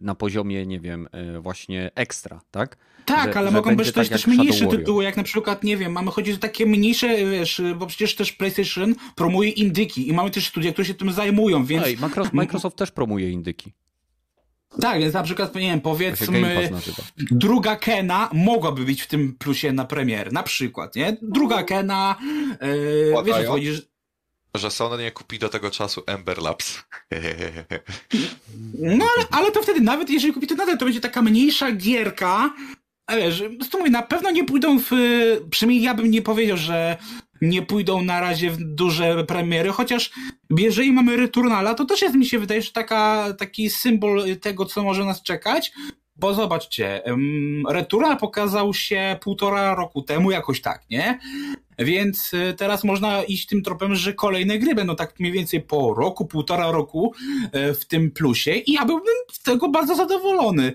na 0.00 0.14
poziomie, 0.14 0.66
nie 0.66 0.80
wiem, 0.80 1.08
właśnie 1.40 1.90
ekstra, 1.94 2.40
tak? 2.50 2.76
Tak, 3.06 3.32
że, 3.32 3.38
ale 3.38 3.48
że 3.48 3.56
mogą 3.56 3.76
być 3.76 3.92
też, 3.92 4.08
tak 4.08 4.18
też 4.18 4.26
mniejsze 4.26 4.66
tytuły, 4.66 5.04
jak 5.04 5.16
na 5.16 5.22
przykład, 5.22 5.64
nie 5.64 5.76
wiem, 5.76 5.92
mamy 5.92 6.10
chodzić 6.10 6.34
o 6.34 6.38
takie 6.38 6.66
mniejsze, 6.66 7.16
wiesz, 7.30 7.62
bo 7.76 7.86
przecież 7.86 8.14
też 8.14 8.32
PlayStation 8.32 8.94
promuje 9.14 9.50
indyki 9.50 10.08
i 10.08 10.12
mamy 10.12 10.30
też 10.30 10.46
studia, 10.46 10.72
które 10.72 10.86
się 10.86 10.94
tym 10.94 11.12
zajmują, 11.12 11.64
więc... 11.64 11.86
Ej, 11.86 11.96
Microsoft 12.32 12.75
też 12.76 12.90
promuje 12.90 13.30
indyki. 13.30 13.72
Tak, 14.80 15.00
więc 15.00 15.14
na 15.14 15.22
przykład, 15.22 15.54
nie 15.54 15.60
wiem, 15.60 15.80
powiedzmy, 15.80 16.70
druga 17.16 17.76
Kena 17.76 18.30
mogłaby 18.32 18.84
być 18.84 19.02
w 19.02 19.06
tym 19.06 19.34
plusie 19.38 19.72
na 19.72 19.84
premier, 19.84 20.32
na 20.32 20.42
przykład, 20.42 20.96
nie? 20.96 21.16
Druga 21.22 21.62
Kena, 21.62 22.16
yy, 22.62 23.24
wiesz, 23.24 23.36
co 23.36 23.52
chodzi, 23.52 23.72
że... 23.72 23.82
że 24.54 24.70
Sony 24.70 25.02
nie 25.02 25.10
kupi 25.10 25.38
do 25.38 25.48
tego 25.48 25.70
czasu 25.70 26.02
Ember 26.06 26.38
Labs. 26.42 26.84
no 28.78 29.06
ale, 29.16 29.26
ale 29.30 29.52
to 29.52 29.62
wtedy, 29.62 29.80
nawet 29.80 30.10
jeżeli 30.10 30.32
kupi 30.34 30.46
to 30.46 30.54
nadal, 30.54 30.78
to 30.78 30.84
będzie 30.84 31.00
taka 31.00 31.22
mniejsza 31.22 31.72
gierka, 31.72 32.54
ale 33.06 33.20
wiesz, 33.20 33.44
to 33.70 33.78
mówię, 33.78 33.90
na 33.90 34.02
pewno 34.02 34.30
nie 34.30 34.44
pójdą 34.44 34.78
w, 34.78 34.90
przynajmniej 35.50 35.82
ja 35.82 35.94
bym 35.94 36.10
nie 36.10 36.22
powiedział, 36.22 36.56
że 36.56 36.96
nie 37.40 37.62
pójdą 37.62 38.02
na 38.02 38.20
razie 38.20 38.50
w 38.50 38.56
duże 38.56 39.24
premiery, 39.24 39.70
chociaż 39.70 40.10
jeżeli 40.58 40.92
mamy 40.92 41.16
Returnala, 41.16 41.74
to 41.74 41.84
też 41.84 42.02
jest, 42.02 42.14
mi 42.14 42.26
się 42.26 42.38
wydaje, 42.38 42.62
że 42.62 42.72
taka, 42.72 43.32
taki 43.38 43.70
symbol 43.70 44.22
tego, 44.40 44.64
co 44.64 44.82
może 44.82 45.04
nas 45.04 45.22
czekać, 45.22 45.72
bo 46.16 46.34
zobaczcie, 46.34 47.02
Returnal 47.68 48.18
pokazał 48.18 48.74
się 48.74 49.16
półtora 49.20 49.74
roku 49.74 50.02
temu, 50.02 50.30
jakoś 50.30 50.60
tak, 50.60 50.90
nie? 50.90 51.18
Więc 51.78 52.34
y, 52.34 52.54
teraz 52.56 52.84
można 52.84 53.22
iść 53.22 53.46
tym 53.46 53.62
tropem, 53.62 53.94
że 53.94 54.14
kolejne 54.14 54.58
gry 54.58 54.74
będą 54.74 54.96
tak 54.96 55.20
mniej 55.20 55.32
więcej 55.32 55.60
po 55.60 55.94
roku, 55.94 56.26
półtora 56.26 56.70
roku 56.70 57.14
y, 57.70 57.74
w 57.74 57.84
tym 57.84 58.10
plusie 58.10 58.52
i 58.52 58.72
ja 58.72 58.84
byłbym 58.84 59.14
z 59.32 59.42
tego 59.42 59.68
bardzo 59.68 59.94
zadowolony. 59.94 60.72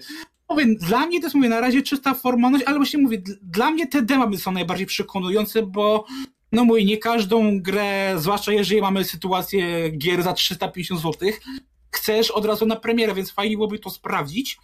Mówię, 0.49 0.65
dla 0.79 1.05
mnie 1.05 1.19
to 1.19 1.25
jest, 1.25 1.35
mówię, 1.35 1.49
na 1.49 1.61
razie 1.61 1.81
czysta 1.81 2.13
formalność, 2.13 2.65
ale 2.67 2.77
właśnie 2.77 2.99
mówię, 2.99 3.21
dla 3.41 3.71
mnie 3.71 3.87
te 3.87 4.01
dema 4.01 4.37
są 4.37 4.51
najbardziej 4.51 4.87
przekonujące, 4.87 5.63
bo 5.63 6.05
no 6.51 6.65
mój, 6.65 6.85
nie 6.85 6.97
każdą 6.97 7.61
grę, 7.61 8.13
zwłaszcza 8.17 8.51
jeżeli 8.51 8.81
mamy 8.81 9.03
sytuację 9.03 9.89
gier 9.89 10.23
za 10.23 10.33
350 10.33 11.01
zł, 11.01 11.29
chcesz 11.91 12.31
od 12.31 12.45
razu 12.45 12.65
na 12.65 12.75
premierę, 12.75 13.13
więc 13.13 13.31
fajnie 13.31 13.55
byłoby 13.55 13.79
to 13.79 13.89
sprawdzić. 13.89 14.57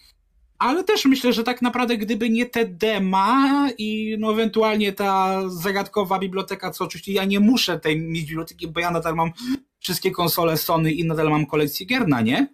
Ale 0.59 0.83
też 0.83 1.05
myślę, 1.05 1.33
że 1.33 1.43
tak 1.43 1.61
naprawdę 1.61 1.97
gdyby 1.97 2.29
nie 2.29 2.45
te 2.45 2.65
dema 2.65 3.69
i 3.77 4.15
no 4.19 4.31
ewentualnie 4.31 4.93
ta 4.93 5.41
zagadkowa 5.49 6.19
biblioteka, 6.19 6.71
co 6.71 6.85
oczywiście 6.85 7.13
ja 7.13 7.25
nie 7.25 7.39
muszę 7.39 7.79
tej 7.79 8.01
mieć 8.01 8.25
biblioteki, 8.25 8.67
bo 8.67 8.79
ja 8.79 8.91
nadal 8.91 9.15
mam 9.15 9.31
wszystkie 9.79 10.11
konsole 10.11 10.57
Sony 10.57 10.91
i 10.91 11.05
nadal 11.05 11.29
mam 11.29 11.45
kolekcję 11.45 11.85
gier 11.85 12.07
na 12.07 12.21
nie. 12.21 12.47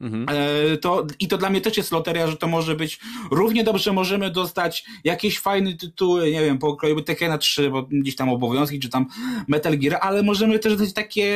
Mhm. 0.00 0.26
E, 0.28 0.76
to, 0.76 1.06
I 1.20 1.28
to 1.28 1.38
dla 1.38 1.50
mnie 1.50 1.60
też 1.60 1.76
jest 1.76 1.92
loteria, 1.92 2.26
że 2.26 2.36
to 2.36 2.48
może 2.48 2.74
być 2.74 3.00
równie 3.30 3.64
dobrze 3.64 3.92
możemy 3.92 4.30
dostać 4.30 4.84
jakieś 5.04 5.38
fajne 5.38 5.76
tytuły, 5.76 6.30
nie 6.30 6.40
wiem, 6.40 6.58
po 6.58 6.76
kroju 6.76 7.00
Tekena 7.00 7.38
3, 7.38 7.70
bo 7.70 7.82
gdzieś 7.82 8.16
tam 8.16 8.28
obowiązki, 8.28 8.80
czy 8.80 8.88
tam 8.88 9.06
Metal 9.48 9.78
Gear, 9.78 9.98
ale 10.00 10.22
możemy 10.22 10.58
też 10.58 10.72
dostać 10.76 10.94
takie 10.94 11.30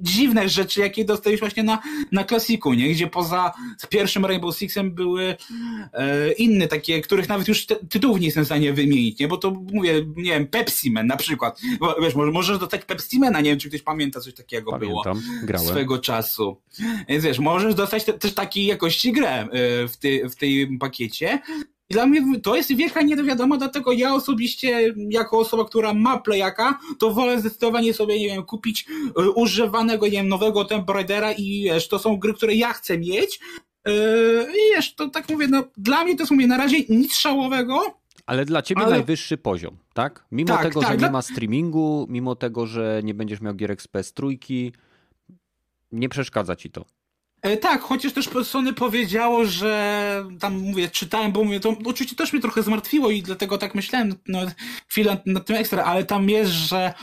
dziwne 0.00 0.48
rzeczy, 0.48 0.80
jakie 0.80 1.04
dostaliśmy 1.04 1.40
właśnie 1.40 1.62
na, 1.62 1.82
na 2.12 2.24
klasiku, 2.24 2.74
nie? 2.74 2.88
Gdzie 2.88 3.06
poza 3.06 3.52
pierwszym 3.88 4.24
Rainbow 4.24 4.56
Sixem 4.56 4.90
były 4.90 5.36
e, 5.92 6.32
inne 6.32 6.68
takie, 6.68 7.00
których 7.00 7.28
nawet 7.28 7.48
już 7.48 7.66
ty, 7.66 7.76
tytułów 7.88 8.20
nie 8.20 8.26
jestem 8.26 8.44
w 8.44 8.46
stanie 8.46 8.72
wymienić, 8.72 9.18
nie? 9.18 9.28
Bo 9.28 9.36
to 9.36 9.50
mówię, 9.50 10.06
nie 10.16 10.30
wiem, 10.30 10.46
Pepsi 10.46 10.90
Man 10.90 11.06
na 11.06 11.16
przykład. 11.16 11.60
Bo, 11.80 11.96
wiesz, 12.02 12.14
może, 12.14 12.32
możesz 12.32 12.58
dostać 12.58 12.84
Pepsi 12.84 13.18
Mana, 13.18 13.40
nie 13.40 13.50
wiem, 13.50 13.58
czy 13.58 13.68
ktoś 13.68 13.82
pamięta 13.82 14.20
coś 14.20 14.34
takiego 14.34 14.70
Pamiętam, 14.70 15.20
było. 15.20 15.42
Grałem. 15.42 15.68
Swego 15.68 15.98
czasu. 15.98 16.60
Więc 17.08 17.24
wiesz, 17.24 17.38
możesz 17.38 17.74
dostać 17.74 17.85
te, 17.86 18.12
też 18.12 18.34
takiej 18.34 18.66
jakości 18.66 19.12
grę 19.12 19.28
e, 19.28 19.48
w, 19.88 19.96
ty, 19.96 20.28
w 20.28 20.36
tej 20.36 20.78
pakiecie. 20.78 21.38
I 21.90 21.94
dla 21.94 22.06
mnie 22.06 22.40
to 22.40 22.56
jest 22.56 22.76
wielka 22.76 23.02
niedowiadoma, 23.02 23.56
dlatego 23.56 23.92
ja 23.92 24.14
osobiście, 24.14 24.94
jako 25.10 25.38
osoba, 25.38 25.64
która 25.64 25.94
ma 25.94 26.18
playaka, 26.18 26.78
to 26.98 27.10
wolę 27.10 27.40
zdecydowanie 27.40 27.94
sobie, 27.94 28.20
nie 28.20 28.26
wiem, 28.26 28.44
kupić 28.44 28.86
y, 29.20 29.30
używanego, 29.30 30.06
nie 30.06 30.12
wiem, 30.12 30.28
nowego 30.28 30.64
Tomb 30.64 30.90
Raidera 30.90 31.32
i 31.32 31.62
wiesz, 31.64 31.88
to 31.88 31.98
są 31.98 32.16
gry, 32.16 32.34
które 32.34 32.54
ja 32.54 32.72
chcę 32.72 32.98
mieć. 32.98 33.40
Yy, 33.86 33.92
I 34.50 34.74
wiesz, 34.74 34.94
to 34.94 35.08
tak 35.08 35.28
mówię, 35.28 35.46
no 35.48 35.64
dla 35.76 36.04
mnie 36.04 36.16
to 36.16 36.22
jest, 36.22 36.32
mówię, 36.32 36.46
na 36.46 36.56
razie 36.56 36.78
nic 36.88 37.14
szałowego, 37.14 37.96
ale 38.26 38.44
dla 38.44 38.62
ciebie 38.62 38.82
ale... 38.82 38.90
najwyższy 38.90 39.36
poziom, 39.36 39.76
tak? 39.94 40.26
Mimo 40.32 40.48
tak, 40.48 40.62
tego, 40.62 40.80
tak, 40.80 40.90
że 40.90 40.96
dla... 40.96 41.08
nie 41.08 41.12
ma 41.12 41.22
streamingu, 41.22 42.06
mimo 42.10 42.36
tego, 42.36 42.66
że 42.66 43.00
nie 43.04 43.14
będziesz 43.14 43.40
miał 43.40 43.54
gier 43.54 43.70
XP 43.70 43.96
trójki, 44.14 44.72
nie 45.92 46.08
przeszkadza 46.08 46.56
ci 46.56 46.70
to. 46.70 46.84
E, 47.46 47.56
tak, 47.56 47.82
chociaż 47.82 48.12
też 48.12 48.28
Sony 48.44 48.72
powiedziało, 48.72 49.44
że 49.44 50.24
tam 50.40 50.58
mówię, 50.58 50.88
czytałem, 50.88 51.32
bo 51.32 51.44
mówię, 51.44 51.60
to 51.60 51.76
oczywiście 51.84 52.16
też 52.16 52.32
mnie 52.32 52.42
trochę 52.42 52.62
zmartwiło 52.62 53.10
i 53.10 53.22
dlatego 53.22 53.58
tak 53.58 53.74
myślałem 53.74 54.14
no, 54.28 54.40
chwilę 54.88 55.22
nad 55.26 55.46
tym 55.46 55.56
ekstra, 55.56 55.84
ale 55.84 56.04
tam 56.04 56.30
jest, 56.30 56.50
że 56.50 56.94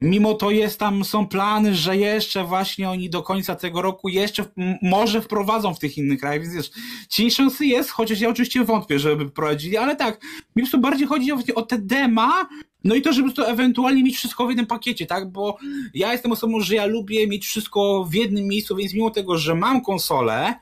mimo 0.00 0.34
to 0.34 0.50
jest 0.50 0.78
tam, 0.78 1.04
są 1.04 1.26
plany, 1.28 1.74
że 1.74 1.96
jeszcze 1.96 2.44
właśnie 2.44 2.90
oni 2.90 3.10
do 3.10 3.22
końca 3.22 3.54
tego 3.54 3.82
roku 3.82 4.08
jeszcze 4.08 4.44
może 4.82 5.22
wprowadzą 5.22 5.74
w 5.74 5.78
tych 5.78 5.98
innych 5.98 6.20
krajach, 6.20 6.42
więc 6.42 6.54
wiesz, 6.54 6.70
ci 7.08 7.30
szansy 7.30 7.66
jest, 7.66 7.90
chociaż 7.90 8.20
ja 8.20 8.28
oczywiście 8.28 8.64
wątpię, 8.64 8.98
żeby 8.98 9.30
prowadzili, 9.30 9.76
ale 9.76 9.96
tak, 9.96 10.22
mi 10.24 10.40
po 10.54 10.60
prostu 10.60 10.78
bardziej 10.78 11.06
chodzi 11.06 11.32
o, 11.32 11.38
o 11.54 11.62
te 11.62 11.78
dema, 11.78 12.48
no 12.84 12.94
i 12.94 13.02
to, 13.02 13.12
żeby 13.12 13.32
to 13.32 13.48
ewentualnie 13.48 14.02
mieć 14.02 14.16
wszystko 14.16 14.46
w 14.46 14.48
jednym 14.48 14.66
pakiecie, 14.66 15.06
tak? 15.06 15.30
Bo 15.30 15.58
ja 15.94 16.12
jestem 16.12 16.32
osobą, 16.32 16.60
że 16.60 16.74
ja 16.74 16.86
lubię 16.86 17.26
mieć 17.26 17.46
wszystko 17.46 18.04
w 18.10 18.14
jednym 18.14 18.44
miejscu, 18.44 18.76
więc 18.76 18.94
mimo 18.94 19.10
tego, 19.10 19.38
że 19.38 19.54
mam 19.54 19.80
konsolę, 19.80 20.54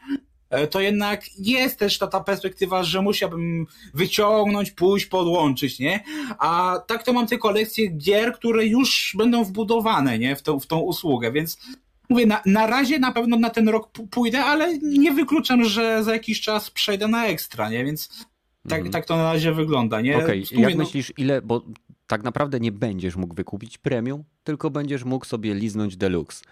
e, 0.51 0.67
to 0.67 0.81
jednak 0.81 1.25
jest 1.39 1.79
też 1.79 1.99
ta, 1.99 2.07
ta 2.07 2.21
perspektywa, 2.21 2.85
że 2.85 3.03
musiałbym 3.03 3.67
wyciągnąć, 3.95 4.71
pójść, 4.71 5.07
podłączyć, 5.07 5.79
nie? 5.79 6.05
A 6.39 6.79
tak 6.87 7.03
to 7.03 7.13
mam 7.13 7.27
te 7.27 7.39
kolekcje 7.39 7.89
gier, 7.89 8.33
które 8.33 8.67
już 8.67 9.15
będą 9.19 9.45
wbudowane, 9.45 10.19
nie? 10.19 10.37
W 10.37 10.43
tą, 10.43 10.61
w 10.61 10.67
tą 10.67 10.79
usługę, 10.79 11.33
więc 11.33 11.59
mówię, 12.09 12.27
na, 12.27 12.43
na 12.47 12.67
razie 12.67 12.99
na 12.99 13.13
pewno 13.13 13.37
na 13.37 13.51
ten 13.51 13.69
rok 13.69 13.91
pójdę, 14.11 14.45
ale 14.45 14.79
nie 14.79 15.13
wykluczam, 15.13 15.65
że 15.65 16.05
za 16.05 16.13
jakiś 16.13 16.41
czas 16.41 16.71
przejdę 16.71 17.09
na 17.09 17.27
ekstra, 17.27 17.71
nie? 17.71 17.85
Więc 17.85 18.27
tak, 18.69 18.81
mm. 18.81 18.93
tak 18.93 19.07
to 19.07 19.17
na 19.17 19.33
razie 19.33 19.53
wygląda, 19.53 20.01
nie? 20.01 20.17
Okej, 20.17 20.45
okay. 20.53 20.61
jak 20.61 20.75
no... 20.75 20.85
myślisz, 20.85 21.13
ile, 21.17 21.43
bo 21.43 21.63
tak 22.11 22.23
naprawdę 22.23 22.61
nie 22.61 22.73
będziesz 22.73 23.17
mógł 23.17 23.35
wykupić 23.35 23.79
premium, 23.79 24.25
tylko 24.45 24.71
będziesz 24.71 25.05
mógł 25.05 25.25
sobie 25.25 25.55
liznąć 25.55 25.97
deluxe. 25.97 26.45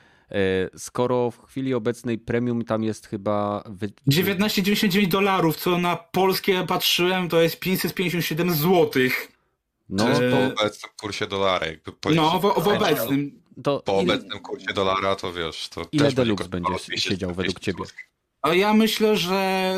skoro 0.76 1.30
w 1.30 1.46
chwili 1.46 1.74
obecnej 1.74 2.18
premium 2.18 2.64
tam 2.64 2.84
jest 2.84 3.06
chyba... 3.06 3.64
19,99 4.09 5.09
dolarów, 5.09 5.56
co 5.56 5.78
na 5.78 5.96
polskie 5.96 6.66
patrzyłem, 6.66 7.28
to 7.28 7.40
jest 7.40 7.59
557 7.59 8.54
złotych. 8.54 9.32
No, 9.88 10.04
po 10.04 10.62
obecnym 10.62 10.92
kursie 11.00 11.26
dolara. 11.26 11.66
Jakby 11.66 11.92
no, 12.14 12.38
w, 12.38 12.42
w 12.42 12.68
obecnym. 12.68 13.42
To 13.62 13.80
po 13.80 13.92
ile... 13.92 14.14
obecnym 14.14 14.38
kursie 14.38 14.72
dolara, 14.74 15.16
to 15.16 15.32
wiesz, 15.32 15.68
to 15.68 15.82
Ile 15.92 16.12
Deluxe 16.12 16.48
będzie 16.48 16.70
siedział 16.96 17.34
według 17.34 17.61
ciebie? 17.61 17.84
A 18.43 18.55
ja 18.55 18.74
myślę, 18.74 19.16
że 19.16 19.74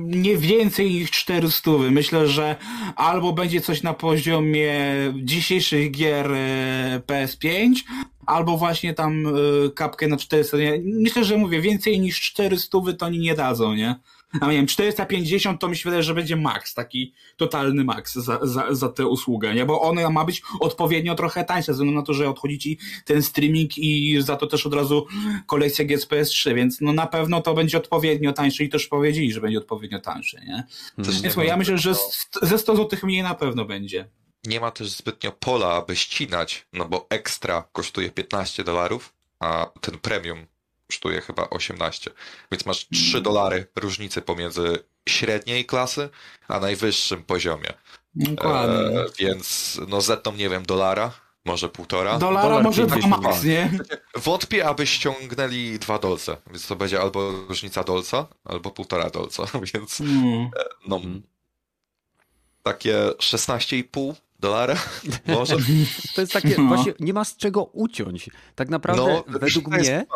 nie 0.00 0.36
więcej 0.36 0.90
niż 0.90 1.10
400. 1.10 1.70
Myślę, 1.90 2.26
że 2.28 2.56
albo 2.96 3.32
będzie 3.32 3.60
coś 3.60 3.82
na 3.82 3.94
poziomie 3.94 4.74
dzisiejszych 5.14 5.90
gier 5.90 6.32
e, 6.32 7.02
PS5, 7.06 7.74
albo 8.26 8.56
właśnie 8.56 8.94
tam 8.94 9.26
e, 9.26 9.30
kapkę 9.74 10.08
na 10.08 10.16
400. 10.16 10.56
Myślę, 10.84 11.24
że 11.24 11.36
mówię, 11.36 11.60
więcej 11.60 12.00
niż 12.00 12.20
400 12.20 12.78
to 12.98 13.06
oni 13.06 13.18
nie 13.18 13.34
dadzą, 13.34 13.74
nie? 13.74 13.94
A 14.40 14.46
nie 14.46 14.56
wiem, 14.56 14.66
450 14.66 15.60
to 15.60 15.68
mi 15.68 15.76
się 15.76 15.84
wydaje, 15.84 16.02
że 16.02 16.14
będzie 16.14 16.36
maks, 16.36 16.74
taki 16.74 17.14
totalny 17.36 17.84
maks 17.84 18.14
za, 18.14 18.38
za, 18.42 18.74
za 18.74 18.88
tę 18.88 19.06
usługę, 19.06 19.54
nie? 19.54 19.66
Bo 19.66 19.80
ona 19.80 20.10
ma 20.10 20.24
być 20.24 20.42
odpowiednio 20.60 21.14
trochę 21.14 21.44
tańsza, 21.44 21.66
ze 21.66 21.72
względu 21.72 21.94
na 21.94 22.02
to, 22.02 22.14
że 22.14 22.30
odchodzi 22.30 22.58
ci 22.58 22.78
ten 23.04 23.22
streaming 23.22 23.78
i 23.78 24.16
za 24.22 24.36
to 24.36 24.46
też 24.46 24.66
od 24.66 24.74
razu 24.74 25.06
kolekcja 25.46 25.84
GSPS 25.84 26.28
3, 26.28 26.54
więc 26.54 26.80
no 26.80 26.92
na 26.92 27.06
pewno 27.06 27.40
to 27.40 27.54
będzie 27.54 27.78
odpowiednio 27.78 28.32
tańsze 28.32 28.64
i 28.64 28.68
też 28.68 28.86
powiedzieli, 28.86 29.32
że 29.32 29.40
będzie 29.40 29.58
odpowiednio 29.58 30.00
tańsze, 30.00 30.40
nie? 30.40 30.64
Hmm. 30.96 31.22
Więc 31.22 31.36
ja 31.36 31.56
myślę, 31.56 31.78
że 31.78 31.94
ze 32.42 32.58
100 32.58 32.76
zł 32.76 32.98
mniej 33.02 33.22
na 33.22 33.34
pewno 33.34 33.64
będzie. 33.64 34.08
Nie 34.44 34.60
ma 34.60 34.70
też 34.70 34.88
zbytnio 34.88 35.32
pola, 35.32 35.72
aby 35.72 35.96
ścinać, 35.96 36.66
no 36.72 36.84
bo 36.84 37.06
ekstra 37.10 37.68
kosztuje 37.72 38.10
15 38.10 38.64
dolarów, 38.64 39.12
a 39.40 39.66
ten 39.80 39.98
premium 39.98 40.46
kosztuje 40.90 41.20
chyba 41.20 41.50
18. 41.50 42.10
Więc 42.52 42.66
masz 42.66 42.88
3 42.88 43.10
mm. 43.10 43.22
dolary 43.22 43.66
różnicy 43.76 44.22
pomiędzy 44.22 44.78
średniej 45.08 45.64
klasy, 45.64 46.08
a 46.48 46.60
najwyższym 46.60 47.22
poziomie. 47.24 47.72
Dokładnie. 48.14 49.00
E, 49.00 49.06
więc 49.18 49.78
no 49.88 50.00
zetną, 50.00 50.32
nie 50.32 50.48
wiem, 50.48 50.62
dolara, 50.62 51.12
może 51.44 51.68
półtora. 51.68 52.18
Dolara 52.18 52.48
Dolar 52.48 52.64
może 52.64 52.86
dwa 52.86 53.06
max, 53.06 53.44
nie? 53.44 53.70
Wątpię, 54.26 54.68
aby 54.68 54.86
ściągnęli 54.86 55.78
dwa 55.78 55.98
dolce, 55.98 56.36
więc 56.46 56.66
to 56.66 56.76
będzie 56.76 57.00
albo 57.00 57.30
różnica 57.48 57.84
dolca, 57.84 58.26
albo 58.44 58.70
półtora 58.70 59.10
dolca, 59.10 59.42
więc 59.74 60.00
mm. 60.00 60.50
no 60.88 60.96
mm. 60.96 61.22
takie 62.62 62.94
16,5 63.18 64.14
dolara 64.40 64.76
może. 65.26 65.56
To 66.14 66.20
jest 66.20 66.32
takie, 66.32 66.54
no. 66.58 66.68
właśnie 66.68 66.92
nie 67.00 67.12
ma 67.12 67.24
z 67.24 67.36
czego 67.36 67.64
uciąć. 67.64 68.30
Tak 68.54 68.68
naprawdę 68.68 69.22
no, 69.28 69.38
według 69.38 69.68
mnie 69.68 70.06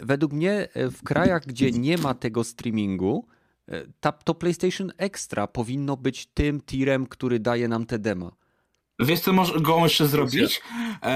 według 0.00 0.32
mnie 0.32 0.68
e, 0.74 0.90
w 0.90 1.02
krajach, 1.02 1.46
gdzie 1.46 1.70
nie 1.70 1.98
ma 1.98 2.14
tego 2.14 2.44
streamingu, 2.44 3.26
e, 3.68 3.82
ta, 4.00 4.12
to 4.12 4.34
PlayStation 4.34 4.92
Extra 4.98 5.46
powinno 5.46 5.96
być 5.96 6.26
tym 6.26 6.60
tirem, 6.60 7.06
który 7.06 7.40
daje 7.40 7.68
nam 7.68 7.86
te 7.86 7.98
dema. 7.98 8.32
Wiesz, 8.98 9.20
co 9.20 9.32
mogą 9.32 9.82
jeszcze 9.84 10.06
zrobić? 10.06 10.62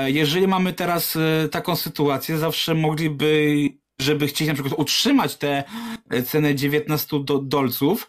Jeżeli 0.06 0.48
mamy 0.48 0.72
teraz 0.72 1.18
taką 1.50 1.76
sytuację, 1.76 2.38
zawsze 2.38 2.74
mogliby, 2.74 3.68
żeby 4.00 4.26
chcieć 4.26 4.48
na 4.48 4.54
przykład 4.54 4.74
utrzymać 4.78 5.36
tę 5.36 5.64
cenę 6.26 6.54
19 6.54 7.24
do, 7.24 7.38
dolców, 7.38 8.08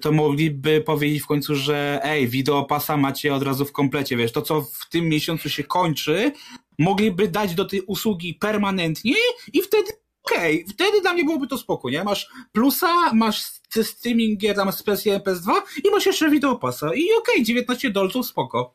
to 0.00 0.12
mogliby 0.12 0.80
powiedzieć 0.80 1.22
w 1.22 1.26
końcu, 1.26 1.54
że 1.54 2.00
ej, 2.02 2.28
wideo 2.28 2.64
pasa 2.64 2.96
macie 2.96 3.34
od 3.34 3.42
razu 3.42 3.64
w 3.64 3.72
komplecie, 3.72 4.16
wiesz, 4.16 4.32
to 4.32 4.42
co 4.42 4.62
w 4.62 4.88
tym 4.90 5.08
miesiącu 5.08 5.48
się 5.48 5.64
kończy, 5.64 6.32
mogliby 6.78 7.28
dać 7.28 7.54
do 7.54 7.64
tej 7.64 7.80
usługi 7.80 8.34
permanentnie 8.34 9.14
i 9.52 9.62
wtedy 9.62 9.92
okej, 10.22 10.62
okay, 10.62 10.74
wtedy 10.74 11.00
dla 11.00 11.12
mnie 11.12 11.24
byłoby 11.24 11.46
to 11.46 11.58
spoko, 11.58 11.90
nie? 11.90 12.04
Masz 12.04 12.28
plusa, 12.52 13.12
masz 13.12 13.42
streaming 13.82 14.40
gier 14.40 14.56
tam 14.56 14.72
z 14.72 14.84
PS1, 14.84 15.20
PS2 15.20 15.52
i 15.84 15.90
masz 15.90 16.06
jeszcze 16.06 16.30
wideopasa 16.30 16.86
i 16.86 17.04
okej, 17.18 17.34
okay, 17.34 17.44
19 17.44 17.90
dolców 17.90 18.26
spoko. 18.26 18.74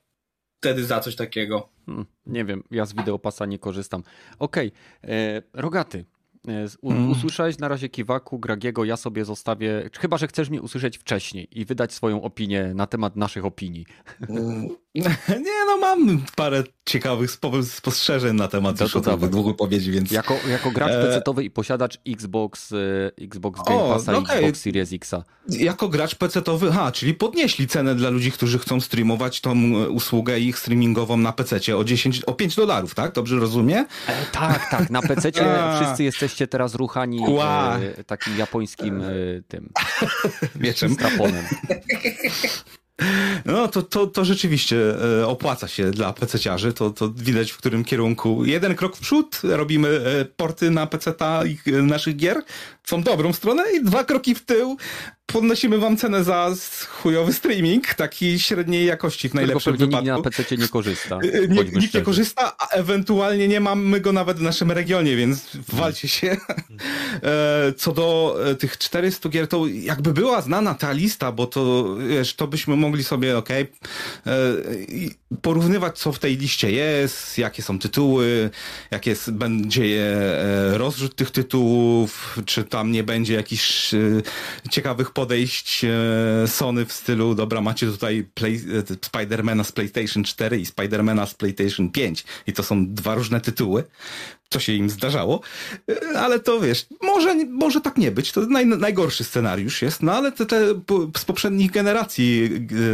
Wtedy 0.61 0.85
za 0.85 0.99
coś 0.99 1.15
takiego. 1.15 1.69
Hmm, 1.85 2.05
nie 2.25 2.45
wiem, 2.45 2.63
ja 2.71 2.85
z 2.85 2.93
wideopasa 2.93 3.45
nie 3.45 3.59
korzystam. 3.59 4.03
Okej, 4.39 4.71
okay. 5.03 5.15
E, 5.15 5.41
Rogaty, 5.53 6.05
E. 6.15 6.18
Usłyszałeś 7.11 7.57
na 7.57 7.67
razie 7.67 7.89
kiwaku 7.89 8.39
Gragiego, 8.39 8.85
ja 8.85 8.97
sobie 8.97 9.25
zostawię, 9.25 9.89
chyba 9.99 10.17
że 10.17 10.27
chcesz 10.27 10.49
mnie 10.49 10.61
usłyszeć 10.61 10.97
wcześniej 10.97 11.47
i 11.51 11.65
wydać 11.65 11.93
swoją 11.93 12.21
opinię 12.21 12.71
na 12.75 12.87
temat 12.87 13.15
naszych 13.15 13.45
opinii. 13.45 13.85
Nie, 15.45 15.65
no 15.65 15.77
mam 15.77 16.21
parę 16.35 16.63
ciekawych 16.85 17.31
spostrzeżeń 17.63 18.35
na 18.35 18.47
temat 18.47 18.77
to, 18.77 19.01
to, 19.01 19.17
dwóch 19.17 19.45
wypowiedzi, 19.45 19.91
więc... 19.91 20.11
Jako, 20.11 20.35
jako 20.49 20.71
gracz 20.71 20.91
e... 20.91 21.03
PC-owy 21.03 21.43
i 21.43 21.51
posiadacz 21.51 21.97
Xbox, 22.07 22.71
e, 22.71 22.75
Xbox 23.23 23.61
Game 23.67 23.79
Passa 23.79 24.13
i 24.13 24.15
okay. 24.15 24.37
Xbox 24.37 24.61
Series 24.61 24.93
X. 24.93 25.15
Jako 25.49 25.89
gracz 25.89 26.15
PC-owy, 26.15 26.71
ha, 26.71 26.91
czyli 26.91 27.13
podnieśli 27.13 27.67
cenę 27.67 27.95
dla 27.95 28.09
ludzi, 28.09 28.31
którzy 28.31 28.59
chcą 28.59 28.81
streamować 28.81 29.41
tą 29.41 29.51
e, 29.51 29.89
usługę 29.89 30.39
ich 30.39 30.59
streamingową 30.59 31.17
na 31.17 31.33
PC 31.33 31.77
o 31.77 31.83
10, 31.83 32.23
o 32.23 32.33
5 32.33 32.55
dolarów, 32.55 32.95
tak? 32.95 33.13
Dobrze 33.13 33.39
rozumiem? 33.39 33.85
E, 34.07 34.25
tak, 34.31 34.69
tak, 34.69 34.89
na 34.89 35.01
PC 35.01 35.31
wszyscy 35.81 36.03
jesteście 36.03 36.47
teraz 36.47 36.75
ruchani 36.75 37.19
e, 37.97 38.03
takim 38.03 38.37
japońskim 38.37 39.01
e, 39.01 39.07
tym... 39.47 39.69
Mieczem. 40.55 40.93
Straponem. 40.93 41.45
No 43.45 43.67
to, 43.67 43.81
to, 43.81 44.07
to 44.07 44.25
rzeczywiście 44.25 44.77
e, 45.21 45.27
opłaca 45.27 45.67
się 45.67 45.91
dla 45.91 46.13
PC-ciarzy, 46.13 46.73
to, 46.73 46.89
to 46.89 47.09
widać 47.09 47.51
w 47.51 47.57
którym 47.57 47.83
kierunku. 47.83 48.45
Jeden 48.45 48.75
krok 48.75 48.97
w 48.97 48.99
przód, 48.99 49.41
robimy 49.43 49.89
e, 49.89 50.25
porty 50.25 50.71
na 50.71 50.87
PC-ta 50.87 51.43
naszych 51.65 52.15
gier, 52.15 52.41
są 52.83 53.03
dobrą 53.03 53.33
stronę 53.33 53.63
i 53.73 53.83
dwa 53.83 54.03
kroki 54.03 54.35
w 54.35 54.45
tył, 54.45 54.77
podnosimy 55.25 55.77
wam 55.77 55.97
cenę 55.97 56.23
za 56.23 56.51
chujowy 56.89 57.33
streaming, 57.33 57.93
taki 57.93 58.39
średniej 58.39 58.85
jakości 58.85 59.29
w 59.29 59.33
najlepszym 59.33 59.77
Tylko 59.77 59.85
wypadku. 59.85 60.07
na 60.07 60.21
PC 60.21 60.57
nie 60.57 60.67
korzysta. 60.67 61.19
Nikt, 61.49 61.75
nikt 61.75 61.93
nie 61.93 62.01
korzysta, 62.01 62.55
a 62.57 62.67
ewentualnie 62.67 63.47
nie 63.47 63.59
mamy 63.59 63.99
go 63.99 64.13
nawet 64.13 64.37
w 64.37 64.41
naszym 64.41 64.71
regionie, 64.71 65.15
więc 65.15 65.47
walcie 65.73 66.07
się. 66.07 66.37
E, 67.23 67.73
co 67.73 67.91
do 67.91 68.37
e, 68.45 68.55
tych 68.55 68.77
400 68.77 69.29
gier, 69.29 69.47
to 69.47 69.67
jakby 69.67 70.13
była 70.13 70.41
znana 70.41 70.73
ta 70.73 70.91
lista, 70.91 71.31
bo 71.31 71.47
to, 71.47 71.95
wiesz, 71.95 72.33
to 72.33 72.47
byśmy 72.47 72.75
mogli 72.75 73.03
sobie, 73.03 73.28
okej, 73.37 73.71
okay, 74.25 75.09
porównywać, 75.41 75.99
co 75.99 76.11
w 76.11 76.19
tej 76.19 76.37
liście 76.37 76.71
jest, 76.71 77.37
jakie 77.37 77.63
są 77.63 77.79
tytuły, 77.79 78.49
jakie 78.91 79.15
będzie 79.27 79.83
e, 79.83 80.77
rozrzut 80.77 81.15
tych 81.15 81.31
tytułów, 81.31 82.39
czy 82.45 82.63
tam 82.63 82.91
nie 82.91 83.03
będzie 83.03 83.33
jakichś 83.33 83.91
ciekawych 84.69 85.11
podejść 85.11 85.85
e, 85.85 86.47
Sony 86.47 86.85
w 86.85 86.93
stylu, 86.93 87.35
dobra, 87.35 87.61
macie 87.61 87.87
tutaj 87.87 88.27
Play, 88.33 88.55
e, 88.55 89.05
Spidermana 89.05 89.63
z 89.63 89.71
PlayStation 89.71 90.23
4 90.23 90.59
i 90.59 90.65
Spidermana 90.65 91.25
z 91.25 91.33
PlayStation 91.33 91.89
5 91.89 92.23
i 92.47 92.53
to 92.53 92.63
są 92.63 92.93
dwa 92.93 93.15
różne 93.15 93.41
tytuły, 93.41 93.83
co 94.49 94.59
się 94.59 94.73
im 94.73 94.89
zdarzało, 94.89 95.41
e, 95.91 96.19
ale 96.19 96.39
to 96.39 96.59
wiesz, 96.59 96.85
może, 97.01 97.35
może 97.35 97.81
tak 97.81 97.97
nie 97.97 98.11
być, 98.11 98.31
to 98.31 98.41
naj, 98.41 98.65
najgorszy 98.65 99.23
scenariusz 99.23 99.81
jest, 99.81 100.03
no 100.03 100.13
ale 100.13 100.31
te, 100.31 100.45
te 100.45 100.59
z 101.17 101.25
poprzednich 101.25 101.71
generacji, 101.71 102.49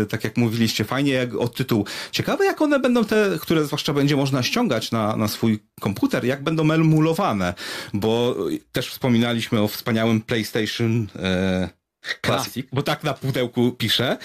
tak 0.10 0.24
jak 0.24 0.38
mówiliście, 0.38 0.84
fajnie 0.84 1.14
jak 1.14 1.36
od 1.36 1.56
tytułu. 1.56 1.86
Ciekawe 2.12 2.46
jak 2.46 2.62
one 2.62 2.80
będą 2.80 3.06
te, 3.06 3.38
które 3.42 3.66
zwłaszcza 3.66 3.94
będzie 3.94 4.16
można 4.16 4.44
ściągać 4.44 4.92
na, 4.92 5.16
na 5.16 5.28
swój 5.28 5.60
komputer, 5.80 6.26
jak 6.26 6.44
będą 6.44 6.72
emulowane, 6.72 7.54
bo 7.94 8.36
też 8.72 8.90
wspominaliśmy 8.90 9.62
o 9.62 9.68
wspaniałym 9.68 10.22
PlayStation 10.22 11.08
e, 11.16 11.70
Classic, 12.26 12.68
bo 12.74 12.82
tak 12.82 13.04
na 13.04 13.14
pudełku 13.14 13.72
pisze. 13.72 14.18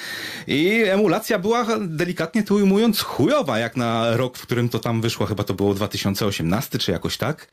I 0.46 0.82
emulacja 0.86 1.38
była 1.38 1.66
delikatnie 1.80 2.42
tu 2.42 2.54
ujmując 2.54 3.00
chujowa, 3.00 3.58
jak 3.58 3.76
na 3.76 4.16
rok, 4.16 4.38
w 4.38 4.42
którym 4.42 4.68
to 4.68 4.78
tam 4.78 5.00
wyszło, 5.00 5.26
chyba 5.26 5.44
to 5.44 5.54
było 5.54 5.74
2018 5.74 6.78
czy 6.78 6.92
jakoś 6.92 7.16
tak. 7.16 7.48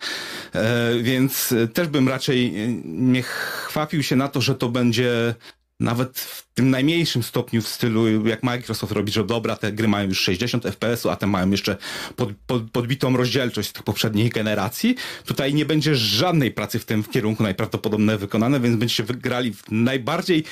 E, 0.55 0.93
więc 1.01 1.53
też 1.73 1.87
bym 1.87 2.09
raczej 2.09 2.53
nie 2.85 3.21
chwapił 3.21 4.03
się 4.03 4.15
na 4.15 4.27
to, 4.27 4.41
że 4.41 4.55
to 4.55 4.69
będzie 4.69 5.35
nawet 5.79 6.19
w 6.19 6.47
tym 6.53 6.69
najmniejszym 6.69 7.23
stopniu 7.23 7.61
w 7.61 7.67
stylu, 7.67 8.27
jak 8.27 8.43
Microsoft 8.43 8.91
robi, 8.91 9.11
że 9.11 9.25
dobra, 9.25 9.55
te 9.55 9.71
gry 9.71 9.87
mają 9.87 10.07
już 10.07 10.19
60 10.19 10.63
FPS-u, 10.63 11.09
a 11.09 11.15
te 11.15 11.27
mają 11.27 11.51
jeszcze 11.51 11.77
pod, 12.15 12.29
pod, 12.47 12.71
podbitą 12.71 13.17
rozdzielczość 13.17 13.69
z 13.69 13.73
tych 13.73 13.83
poprzednich 13.83 14.33
generacji. 14.33 14.95
Tutaj 15.25 15.53
nie 15.53 15.65
będzie 15.65 15.95
żadnej 15.95 16.51
pracy 16.51 16.79
w 16.79 16.85
tym 16.85 17.03
w 17.03 17.09
kierunku 17.09 17.43
najprawdopodobniej 17.43 18.17
wykonane, 18.17 18.59
więc 18.59 18.75
będziecie 18.75 19.03
wygrali 19.03 19.53
w 19.53 19.71
najbardziej 19.71 20.43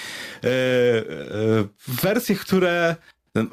e, 0.44 0.48
e, 0.48 0.54
wersje, 1.88 2.36
które 2.36 2.96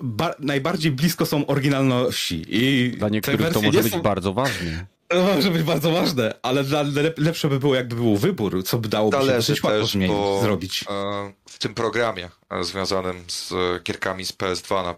ba, 0.03 0.35
najbardziej 0.39 0.93
blisko 0.93 1.27
są 1.27 1.47
oryginalności. 1.47 2.45
I 2.49 2.91
Dla 2.99 3.09
niektórych 3.09 3.53
to 3.53 3.63
może 3.63 3.83
być 3.83 3.93
są... 3.93 4.03
bardzo 4.03 4.33
ważne. 4.33 4.87
To 5.13 5.35
może 5.35 5.51
być 5.51 5.63
bardzo 5.63 5.93
ważne, 5.93 6.35
ale 6.43 6.65
dla, 6.65 6.85
lepsze 7.17 7.49
by 7.49 7.59
było, 7.59 7.75
jakby 7.75 7.97
był 7.97 8.17
wybór, 8.17 8.65
co 8.65 8.79
by 8.79 8.89
dało 8.89 9.11
się 9.43 9.55
łatwo 9.63 9.87
zmienić, 9.87 10.17
bo, 10.17 10.41
zrobić. 10.43 10.85
E, 10.91 11.33
w 11.49 11.59
tym 11.59 11.75
programie 11.75 12.31
e, 12.51 12.65
związanym 12.65 13.25
z 13.29 13.53
gierkami 13.85 14.25
z 14.25 14.33
PS2 14.33 14.85
na, 14.85 14.95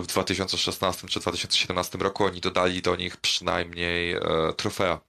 w 0.00 0.06
2016 0.06 1.08
czy 1.08 1.20
2017 1.20 1.98
roku 1.98 2.24
oni 2.24 2.40
dodali 2.40 2.82
do 2.82 2.96
nich 2.96 3.16
przynajmniej 3.16 4.12
e, 4.12 4.20
trofea 4.56 5.00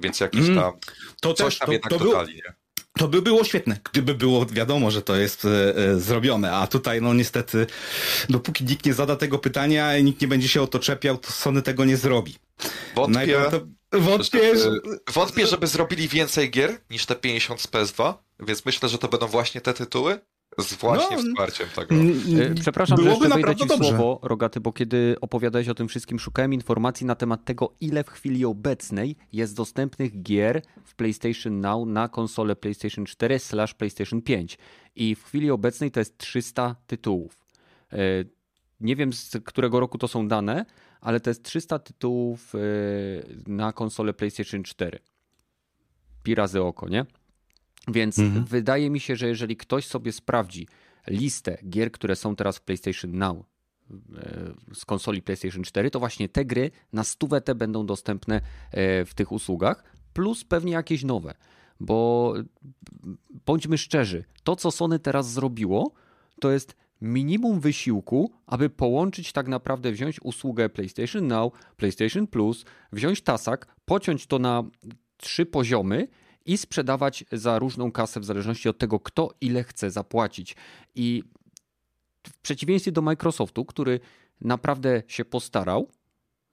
Więc 0.00 0.20
jakiś 0.20 0.46
tam, 0.46 0.72
To 1.20 1.34
coś 1.34 1.46
też, 1.46 1.58
tam 1.58 1.66
to, 1.66 1.72
jednak 1.72 1.90
to, 1.90 1.98
dodali, 1.98 2.34
nie? 2.34 2.54
to 2.98 3.08
by 3.08 3.22
było 3.22 3.44
świetne, 3.44 3.80
gdyby 3.92 4.14
było 4.14 4.46
wiadomo, 4.46 4.90
że 4.90 5.02
to 5.02 5.16
jest 5.16 5.44
e, 5.44 5.76
e, 5.76 6.00
zrobione, 6.00 6.52
a 6.52 6.66
tutaj 6.66 7.02
no 7.02 7.14
niestety, 7.14 7.66
dopóki 8.28 8.64
nikt 8.64 8.86
nie 8.86 8.94
zada 8.94 9.16
tego 9.16 9.38
pytania 9.38 9.96
i 9.96 10.04
nikt 10.04 10.20
nie 10.20 10.28
będzie 10.28 10.48
się 10.48 10.62
o 10.62 10.66
to 10.66 10.78
czepiał, 10.78 11.18
to 11.18 11.32
Sony 11.32 11.62
tego 11.62 11.84
nie 11.84 11.96
zrobi. 11.96 12.36
Wątpię, 12.94 13.18
Najprawdopod- 13.18 13.66
Wątpię, 14.00 14.52
wątpię, 15.12 15.46
żeby 15.46 15.66
zrobili 15.66 16.08
więcej 16.08 16.50
gier 16.50 16.80
niż 16.90 17.06
te 17.06 17.16
50 17.16 17.60
z 17.60 17.66
PS2, 17.68 18.14
więc 18.40 18.66
myślę, 18.66 18.88
że 18.88 18.98
to 18.98 19.08
będą 19.08 19.26
właśnie 19.26 19.60
te 19.60 19.74
tytuły 19.74 20.18
z 20.58 20.74
właśnie 20.74 21.16
No, 21.16 21.22
wsparciem 21.22 21.66
tego. 21.76 21.94
E, 22.50 22.54
Przepraszam, 22.60 23.02
że 23.02 23.08
jeszcze 23.10 23.28
wejdę 23.28 23.56
ci 23.56 23.66
dobrze. 23.66 23.88
słowo, 23.88 24.20
Rogaty, 24.22 24.60
bo 24.60 24.72
kiedy 24.72 25.16
opowiadałeś 25.20 25.68
o 25.68 25.74
tym 25.74 25.88
wszystkim, 25.88 26.18
szukałem 26.18 26.52
informacji 26.54 27.06
na 27.06 27.14
temat 27.14 27.44
tego, 27.44 27.74
ile 27.80 28.04
w 28.04 28.08
chwili 28.10 28.44
obecnej 28.44 29.16
jest 29.32 29.56
dostępnych 29.56 30.22
gier 30.22 30.62
w 30.84 30.94
PlayStation 30.94 31.60
Now 31.60 31.86
na 31.88 32.08
konsolę 32.08 32.56
PlayStation 32.56 33.06
4 33.06 33.38
slash 33.38 33.74
PlayStation 33.74 34.22
5. 34.22 34.58
I 34.96 35.14
w 35.14 35.24
chwili 35.24 35.50
obecnej 35.50 35.90
to 35.90 36.00
jest 36.00 36.18
300 36.18 36.76
tytułów. 36.86 37.38
E, 37.92 37.96
Nie 38.80 38.96
wiem 38.96 39.12
z 39.12 39.36
którego 39.44 39.80
roku 39.80 39.98
to 39.98 40.08
są 40.08 40.28
dane, 40.28 40.64
ale 41.04 41.20
to 41.20 41.30
jest 41.30 41.42
300 41.42 41.78
tytułów 41.78 42.54
e, 42.54 42.58
na 43.46 43.72
konsolę 43.72 44.14
PlayStation 44.14 44.62
4. 44.62 44.98
Pi 46.22 46.34
razy 46.34 46.62
oko, 46.62 46.88
nie? 46.88 47.06
Więc 47.88 48.18
Mhm. 48.18 48.44
wydaje 48.44 48.90
mi 48.90 49.00
się, 49.00 49.16
że 49.16 49.28
jeżeli 49.28 49.56
ktoś 49.56 49.86
sobie 49.86 50.12
sprawdzi 50.12 50.68
listę 51.08 51.58
gier, 51.68 51.92
które 51.92 52.16
są 52.16 52.36
teraz 52.36 52.58
w 52.58 52.60
PlayStation 52.60 53.18
Now 53.18 53.38
e, 53.38 53.44
z 54.74 54.84
konsoli 54.84 55.22
PlayStation 55.22 55.62
4, 55.62 55.90
to 55.90 55.98
właśnie 55.98 56.28
te 56.28 56.44
gry 56.44 56.70
na 56.92 57.04
stówę 57.04 57.40
te 57.40 57.54
będą 57.54 57.86
dostępne 57.86 58.40
e, 58.70 59.04
w 59.04 59.14
tych 59.14 59.32
usługach, 59.32 59.84
plus 60.12 60.44
pewnie 60.44 60.72
jakieś 60.72 61.04
nowe. 61.04 61.34
Bo 61.80 62.34
bądźmy 63.46 63.78
szczerzy, 63.78 64.24
to 64.44 64.56
co 64.56 64.70
Sony 64.70 64.98
teraz 64.98 65.30
zrobiło, 65.32 65.92
to 66.40 66.50
jest 66.50 66.76
minimum 67.04 67.60
wysiłku, 67.60 68.32
aby 68.46 68.70
połączyć 68.70 69.32
tak 69.32 69.48
naprawdę, 69.48 69.92
wziąć 69.92 70.20
usługę 70.22 70.68
PlayStation 70.68 71.26
Now, 71.26 71.52
PlayStation 71.76 72.26
Plus, 72.26 72.64
wziąć 72.92 73.20
tasak, 73.20 73.76
pociąć 73.84 74.26
to 74.26 74.38
na 74.38 74.62
trzy 75.16 75.46
poziomy 75.46 76.08
i 76.46 76.58
sprzedawać 76.58 77.24
za 77.32 77.58
różną 77.58 77.92
kasę 77.92 78.20
w 78.20 78.24
zależności 78.24 78.68
od 78.68 78.78
tego, 78.78 79.00
kto 79.00 79.34
ile 79.40 79.64
chce 79.64 79.90
zapłacić. 79.90 80.56
I 80.94 81.22
w 82.26 82.38
przeciwieństwie 82.38 82.92
do 82.92 83.02
Microsoftu, 83.02 83.64
który 83.64 84.00
naprawdę 84.40 85.02
się 85.08 85.24
postarał 85.24 85.88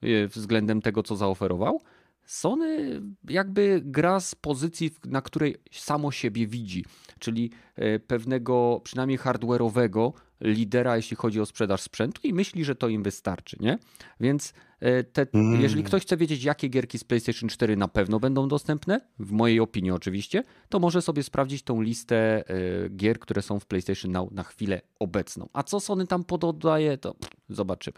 e, 0.01 0.27
względem 0.27 0.81
tego, 0.81 1.03
co 1.03 1.15
zaoferował, 1.15 1.81
Sony 2.25 3.01
jakby 3.29 3.81
gra 3.85 4.19
z 4.19 4.35
pozycji, 4.35 4.91
na 5.05 5.21
której 5.21 5.55
samo 5.71 6.11
siebie 6.11 6.47
widzi, 6.47 6.85
czyli 7.19 7.51
e, 7.75 7.99
pewnego, 7.99 8.81
przynajmniej 8.83 9.19
hardware'owego 9.19 10.11
lidera, 10.41 10.95
jeśli 10.95 11.17
chodzi 11.17 11.41
o 11.41 11.45
sprzedaż 11.45 11.81
sprzętu 11.81 12.21
i 12.23 12.33
myśli, 12.33 12.65
że 12.65 12.75
to 12.75 12.87
im 12.87 13.03
wystarczy, 13.03 13.57
nie? 13.59 13.77
Więc 14.19 14.53
e, 14.79 15.03
te, 15.03 15.25
Mm. 15.33 15.61
jeżeli 15.61 15.83
ktoś 15.83 16.01
chce 16.01 16.17
wiedzieć, 16.17 16.43
jakie 16.43 16.67
gierki 16.67 16.97
z 16.99 17.03
PlayStation 17.03 17.49
4 17.49 17.77
na 17.77 17.87
pewno 17.87 18.19
będą 18.19 18.47
dostępne, 18.47 19.01
w 19.19 19.31
mojej 19.31 19.59
opinii 19.59 19.91
oczywiście, 19.91 20.43
to 20.69 20.79
może 20.79 21.01
sobie 21.01 21.23
sprawdzić 21.23 21.63
tą 21.63 21.81
listę 21.81 22.43
e, 22.49 22.89
gier, 22.89 23.19
które 23.19 23.41
są 23.41 23.59
w 23.59 23.65
PlayStation 23.65 24.11
Now 24.11 24.31
na 24.31 24.43
chwilę 24.43 24.81
obecną. 24.99 25.49
A 25.53 25.63
co 25.63 25.79
Sony 25.79 26.07
tam 26.07 26.23
pododaje, 26.23 26.97
to 26.97 27.15
zobaczymy. 27.49 27.97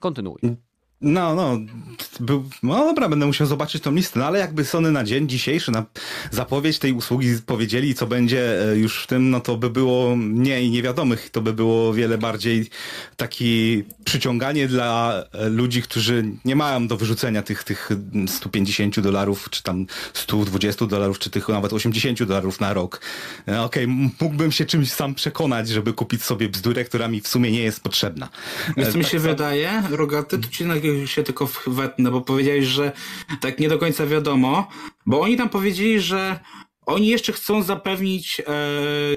Kontynuuj. 0.00 0.38
No, 1.00 1.34
no, 1.34 1.58
był, 2.20 2.44
no 2.62 2.76
dobra, 2.76 3.08
będę 3.08 3.26
musiał 3.26 3.46
zobaczyć 3.46 3.82
tą 3.82 3.94
listę, 3.94 4.18
no 4.18 4.26
ale 4.26 4.38
jakby 4.38 4.64
Sony 4.64 4.92
na 4.92 5.04
dzień 5.04 5.28
dzisiejszy, 5.28 5.72
na 5.72 5.84
zapowiedź 6.30 6.78
tej 6.78 6.92
usługi 6.92 7.28
powiedzieli, 7.46 7.94
co 7.94 8.06
będzie 8.06 8.72
e, 8.72 8.76
już 8.76 9.02
w 9.02 9.06
tym, 9.06 9.30
no 9.30 9.40
to 9.40 9.56
by 9.56 9.70
było 9.70 10.16
mniej 10.16 10.70
niewiadomych, 10.70 11.30
to 11.30 11.40
by 11.40 11.52
było 11.52 11.94
wiele 11.94 12.18
bardziej 12.18 12.70
taki 13.16 13.84
przyciąganie 14.04 14.68
dla 14.68 15.22
e, 15.32 15.48
ludzi, 15.48 15.82
którzy 15.82 16.24
nie 16.44 16.56
mają 16.56 16.88
do 16.88 16.96
wyrzucenia 16.96 17.42
tych, 17.42 17.64
tych 17.64 17.90
150 18.26 19.00
dolarów, 19.00 19.50
czy 19.50 19.62
tam 19.62 19.86
120 20.12 20.86
dolarów, 20.86 21.18
czy 21.18 21.30
tych 21.30 21.48
nawet 21.48 21.72
80 21.72 22.22
dolarów 22.22 22.60
na 22.60 22.72
rok. 22.72 23.00
E, 23.48 23.62
Okej, 23.62 23.86
mógłbym 24.20 24.52
się 24.52 24.64
czymś 24.64 24.92
sam 24.92 25.14
przekonać, 25.14 25.68
żeby 25.68 25.92
kupić 25.92 26.22
sobie 26.22 26.48
bzdurę, 26.48 26.84
która 26.84 27.08
mi 27.08 27.20
w 27.20 27.28
sumie 27.28 27.52
nie 27.52 27.62
jest 27.62 27.80
potrzebna. 27.80 28.28
Co 28.92 28.98
mi 28.98 29.04
tak 29.04 29.12
się 29.12 29.18
wydaje, 29.18 29.82
Rogaty, 29.90 30.38
tu 30.38 30.48
ci 30.48 30.64
na 30.64 30.76
się 31.06 31.22
tylko 31.22 31.48
wetnę, 31.66 32.10
bo 32.10 32.20
powiedziałeś, 32.20 32.64
że 32.64 32.92
tak 33.40 33.58
nie 33.58 33.68
do 33.68 33.78
końca 33.78 34.06
wiadomo, 34.06 34.68
bo 35.06 35.20
oni 35.20 35.36
tam 35.36 35.48
powiedzieli, 35.48 36.00
że 36.00 36.40
oni 36.86 37.06
jeszcze 37.06 37.32
chcą 37.32 37.62
zapewnić 37.62 38.40
e, 38.40 38.44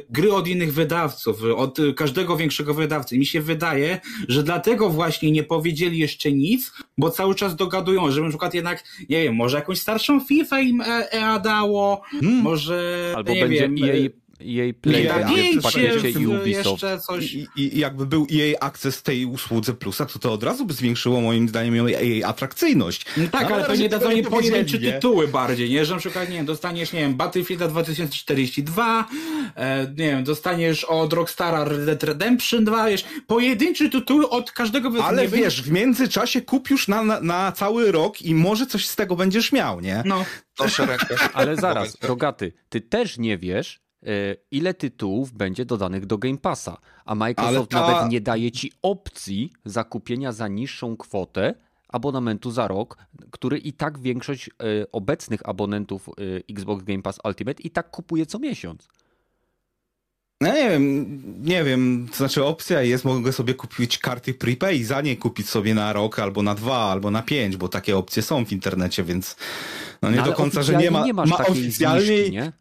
gry 0.09 0.34
od 0.34 0.47
innych 0.47 0.74
wydawców, 0.74 1.43
od 1.55 1.80
e, 1.80 1.93
każdego 1.93 2.38
większego 2.38 2.74
wydawcy. 2.74 3.18
Mi 3.18 3.26
się 3.26 3.41
wydaje, 3.41 3.99
że 4.28 4.43
dlatego 4.43 4.89
właśnie 4.89 5.32
nie 5.32 5.43
powiedzieli 5.43 5.97
jeszcze 5.97 6.32
nic, 6.32 6.72
bo 6.97 7.09
cały 7.09 7.36
czas 7.36 7.55
dogadują, 7.55 8.11
żeby 8.11 8.24
na 8.24 8.30
przykład 8.30 8.53
jednak, 8.53 8.84
nie 9.09 9.24
wiem, 9.24 9.36
może 9.36 9.57
jakąś 9.57 9.80
starszą 9.80 10.20
FIFA 10.20 10.59
im 10.59 10.82
e, 10.82 11.13
EA 11.13 11.39
dało, 11.39 12.01
Hmm. 12.11 12.41
może, 12.41 13.13
Albo 13.15 13.34
nie 13.34 13.41
będzie 13.41 13.70
wiem, 13.70 13.76
EA, 13.84 14.09
EA 14.42 14.74
Play 14.82 15.04
Nie, 15.04 15.14
będzie 15.14 15.60
w 15.60 15.64
pakiecie 15.64 16.10
i 16.10 16.14
w- 16.26 16.30
Ubisoft. 16.30 16.66
jeszcze 16.84 17.00
coś. 17.00 17.34
I, 17.34 17.48
i, 17.56 17.80
jakby 17.80 18.06
był 18.06 18.28
EA 18.34 18.60
Access 18.60 19.04
tej 19.04 19.26
usłudze 19.26 19.74
Plusa, 19.74 20.06
to 20.06 20.20
to 20.20 20.34
od 20.34 20.44
razu 20.44 20.66
by 20.66 20.74
zwiększyło 20.74 21.22
moim 21.22 21.50
zdaniem 21.50 21.88
jej 21.88 22.24
atrakcyjność. 22.24 23.06
No 23.18 23.28
tak, 23.32 23.50
No, 23.50 23.56
ale 23.56 23.66
pewnie 23.66 23.90
dadzą 23.90 24.12
nie 24.12 24.24
pojedyncze 24.24 24.80
tytuły 24.80 25.28
bardziej, 25.28 25.70
nie? 25.70 25.86
Że 25.86 25.94
na 25.94 26.00
przykład, 26.00 26.30
nie 26.30 26.36
wiem, 26.36 26.46
dostaniesz, 26.46 26.94
nie 26.94 27.00
wiem, 27.00 27.16
Battlefielda 27.16 27.68
2042, 27.68 29.08
e, 29.56 29.82
nie 29.98 30.10
wiem, 30.12 30.24
dostaniesz 30.24 30.84
od 30.84 31.14
Rockstara 31.14 31.64
Red 31.64 31.86
Dead 31.86 32.04
Redemption 32.04 32.66
2, 32.66 32.90
wiesz, 32.90 33.06
pojedyncze 33.28 33.90
tytuły 33.90 34.30
od 34.30 34.52
każdego 34.52 35.04
Ale 35.04 35.28
wiesz, 35.28 35.62
w 35.62 35.72
międzyczasie 35.72 36.42
kup 36.42 36.70
już 36.70 36.88
na, 36.88 37.04
na, 37.04 37.22
na 37.22 37.52
cały 37.52 37.92
rok 37.92 38.22
i 38.22 38.36
może 38.36 38.66
coś 38.66 38.88
z 38.88 38.96
tego 38.96 39.16
będziesz 39.16 39.52
miał, 39.52 39.82
nie? 39.82 40.04
No, 40.06 40.26
Noszę 40.60 40.86
rękę. 40.86 41.16
Ale 41.34 41.56
zaraz. 41.66 41.98
Rogaty, 42.02 42.54
ty 42.70 42.82
też 42.82 43.18
nie 43.18 43.38
wiesz, 43.38 43.80
ile 44.51 44.74
tytułów 44.74 45.34
będzie 45.34 45.66
dodanych 45.66 46.05
do 46.05 46.18
Game 46.18 46.38
Passa, 46.38 46.78
a 47.05 47.16
Microsoft 47.16 47.72
ta- 47.72 47.88
nawet 47.88 48.12
nie 48.12 48.22
daje 48.22 48.51
ci 48.51 48.72
opcji 48.82 49.51
zakupienia 49.66 50.32
za 50.32 50.47
niższą 50.47 50.97
kwotę 50.97 51.55
abonamentu 51.89 52.51
za 52.51 52.68
rok, 52.68 52.97
który 53.32 53.58
i 53.58 53.74
tak 53.74 53.99
większość 53.99 54.49
e, 54.49 54.51
obecnych 54.91 55.49
abonentów 55.49 56.10
e, 56.10 56.14
Xbox 56.53 56.84
Game 56.84 57.01
Pass 57.01 57.20
Ultimate 57.24 57.64
i 57.64 57.70
tak 57.70 57.89
kupuje 57.91 58.26
co 58.26 58.39
miesiąc. 58.39 58.88
No 60.41 60.53
nie 60.53 60.70
wiem, 60.70 61.24
nie 61.43 61.64
wiem, 61.64 62.08
to 62.12 62.18
znaczy 62.18 62.43
opcja 62.45 62.82
jest, 62.82 63.05
mogę 63.05 63.34
sobie 63.34 63.53
kupić 63.53 63.97
karty 63.97 64.34
prepay 64.34 64.78
i 64.78 64.84
za 64.84 65.01
nie 65.01 65.18
kupić 65.18 65.49
sobie 65.49 65.74
na 65.76 65.93
rok, 65.93 66.20
albo 66.20 66.43
na 66.43 66.55
dwa, 66.55 66.78
albo 66.78 67.12
na 67.12 67.22
pięć, 67.22 67.58
bo 67.58 67.70
takie 67.70 67.97
opcje 67.97 68.22
są 68.24 68.45
w 68.45 68.51
internecie, 68.51 69.03
więc 69.03 69.36
no 70.01 70.12
nie 70.12 70.18
No, 70.18 70.26
do 70.26 70.34
końca, 70.34 70.64
że 70.64 70.76
nie 70.76 70.91
ma, 70.91 71.05
nie 71.05 71.14
ma 71.14 71.24
oficjalnie, 71.24 72.05
zniżki, 72.05 72.32
nie? 72.32 72.51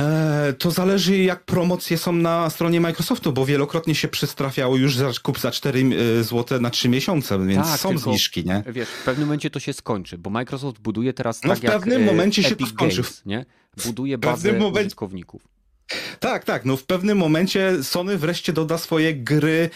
E, 0.00 0.52
to 0.58 0.70
zależy 0.70 1.16
jak 1.16 1.44
promocje 1.44 1.98
są 1.98 2.12
na 2.12 2.50
stronie 2.50 2.80
Microsoftu, 2.80 3.32
bo 3.32 3.46
wielokrotnie 3.46 3.94
się 3.94 4.08
przystrafiało 4.08 4.76
już 4.76 4.96
za 4.96 5.10
kup 5.22 5.38
za 5.40 5.50
4 5.50 5.84
zł 6.24 6.60
na 6.60 6.70
3 6.70 6.88
miesiące, 6.88 7.46
więc 7.46 7.68
Tak, 7.68 7.80
są 7.80 7.88
tylko- 7.88 8.02
zniżki, 8.10 8.44
nie? 8.44 8.62
Wiesz, 8.66 8.88
w 8.88 9.04
pewnym 9.04 9.26
momencie 9.28 9.50
to 9.50 9.60
się 9.60 9.72
skończy, 9.72 10.18
bo 10.18 10.30
Microsoft 10.30 10.78
buduje 10.78 11.12
teraz 11.14 11.42
No 11.42 11.48
tak 11.48 11.58
w 11.58 11.62
pewnym 11.62 12.02
e, 12.02 12.06
momencie 12.06 12.42
się 12.42 12.48
Epic 12.48 12.68
to 12.68 12.74
skończy. 12.74 12.96
Games, 12.96 13.22
nie? 13.26 13.44
Buduje 13.84 14.18
bazę 14.18 14.52
momencie- 14.52 14.80
użytkowników. 14.80 15.42
Tak, 16.20 16.44
tak. 16.44 16.64
No 16.64 16.76
w 16.76 16.84
pewnym 16.84 17.18
momencie 17.18 17.84
Sony 17.84 18.18
wreszcie 18.18 18.52
doda 18.52 18.78
swoje 18.78 19.14
gry 19.14 19.70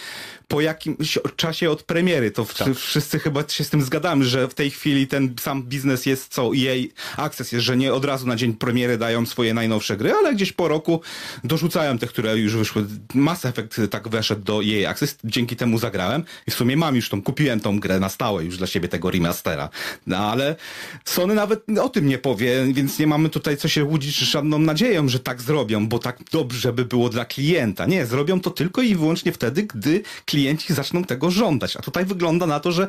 po 0.50 0.60
jakimś 0.60 1.18
czasie 1.36 1.70
od 1.70 1.82
premiery. 1.82 2.30
To 2.30 2.44
Tak. 2.44 2.74
wszyscy 2.74 3.18
chyba 3.18 3.48
się 3.48 3.64
z 3.64 3.70
tym 3.70 3.82
zgadamy, 3.82 4.24
że 4.24 4.48
w 4.48 4.54
tej 4.54 4.70
chwili 4.70 5.06
ten 5.06 5.34
sam 5.40 5.62
biznes 5.62 6.06
jest 6.06 6.32
co 6.32 6.50
EA 6.56 6.76
Access 7.16 7.52
jest, 7.52 7.64
że 7.64 7.76
nie 7.76 7.92
od 7.92 8.04
razu 8.04 8.26
na 8.26 8.36
dzień 8.36 8.54
premiery 8.54 8.98
dają 8.98 9.26
swoje 9.26 9.54
najnowsze 9.54 9.96
gry, 9.96 10.12
ale 10.12 10.34
gdzieś 10.34 10.52
po 10.52 10.68
roku 10.68 11.00
dorzucają 11.44 11.98
te, 11.98 12.06
które 12.06 12.38
już 12.38 12.56
wyszły. 12.56 12.86
Mass 13.14 13.44
Effect 13.44 13.80
tak 13.90 14.08
weszedł 14.08 14.42
do 14.42 14.60
EA 14.64 14.90
Access, 14.90 15.16
dzięki 15.24 15.56
temu 15.56 15.78
zagrałem 15.78 16.24
i 16.46 16.50
w 16.50 16.54
sumie 16.54 16.76
mam 16.76 16.96
już 16.96 17.08
tą, 17.08 17.22
kupiłem 17.22 17.60
tą 17.60 17.80
grę 17.80 18.00
na 18.00 18.08
stałe 18.08 18.44
już 18.44 18.56
dla 18.58 18.66
siebie 18.66 18.88
tego 18.88 19.10
remastera. 19.10 19.68
No 20.06 20.16
ale 20.16 20.56
Sony 21.04 21.34
nawet 21.34 21.64
o 21.82 21.88
tym 21.88 22.06
nie 22.06 22.18
powie, 22.18 22.64
więc 22.72 22.98
nie 22.98 23.06
mamy 23.06 23.28
tutaj 23.28 23.56
co 23.56 23.68
się 23.68 23.84
łudzić 23.84 24.16
żadną 24.16 24.58
nadzieją, 24.58 25.08
że 25.08 25.20
tak 25.20 25.42
zrobią, 25.42 25.88
bo 25.88 25.98
tak 25.98 26.18
dobrze 26.32 26.72
by 26.72 26.84
było 26.84 27.08
dla 27.08 27.24
klienta. 27.24 27.86
Nie, 27.86 28.06
zrobią 28.06 28.40
to 28.40 28.50
tylko 28.50 28.82
i 28.82 28.94
wyłącznie 28.96 29.32
wtedy, 29.32 29.62
gdy 29.62 30.02
klienci 30.40 30.74
zaczną 30.74 31.04
tego 31.04 31.30
żądać. 31.30 31.76
A 31.76 31.82
tutaj 31.82 32.04
wygląda 32.04 32.46
na 32.46 32.60
to, 32.60 32.72
że 32.72 32.86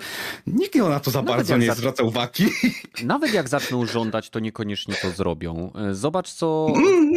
nikt 0.47 0.75
na 0.75 0.99
to 0.99 1.11
za 1.11 1.19
Nawet 1.21 1.35
bardzo 1.35 1.57
nie 1.57 1.67
za- 1.67 1.73
zwraca 1.75 2.03
uwagi. 2.03 2.45
Nawet 3.03 3.33
jak 3.33 3.49
zaczną 3.49 3.85
żądać, 3.85 4.29
to 4.29 4.39
niekoniecznie 4.39 4.95
to 5.01 5.11
zrobią. 5.11 5.71
E, 5.89 5.93
Zobacz, 5.95 6.31
co, 6.33 6.67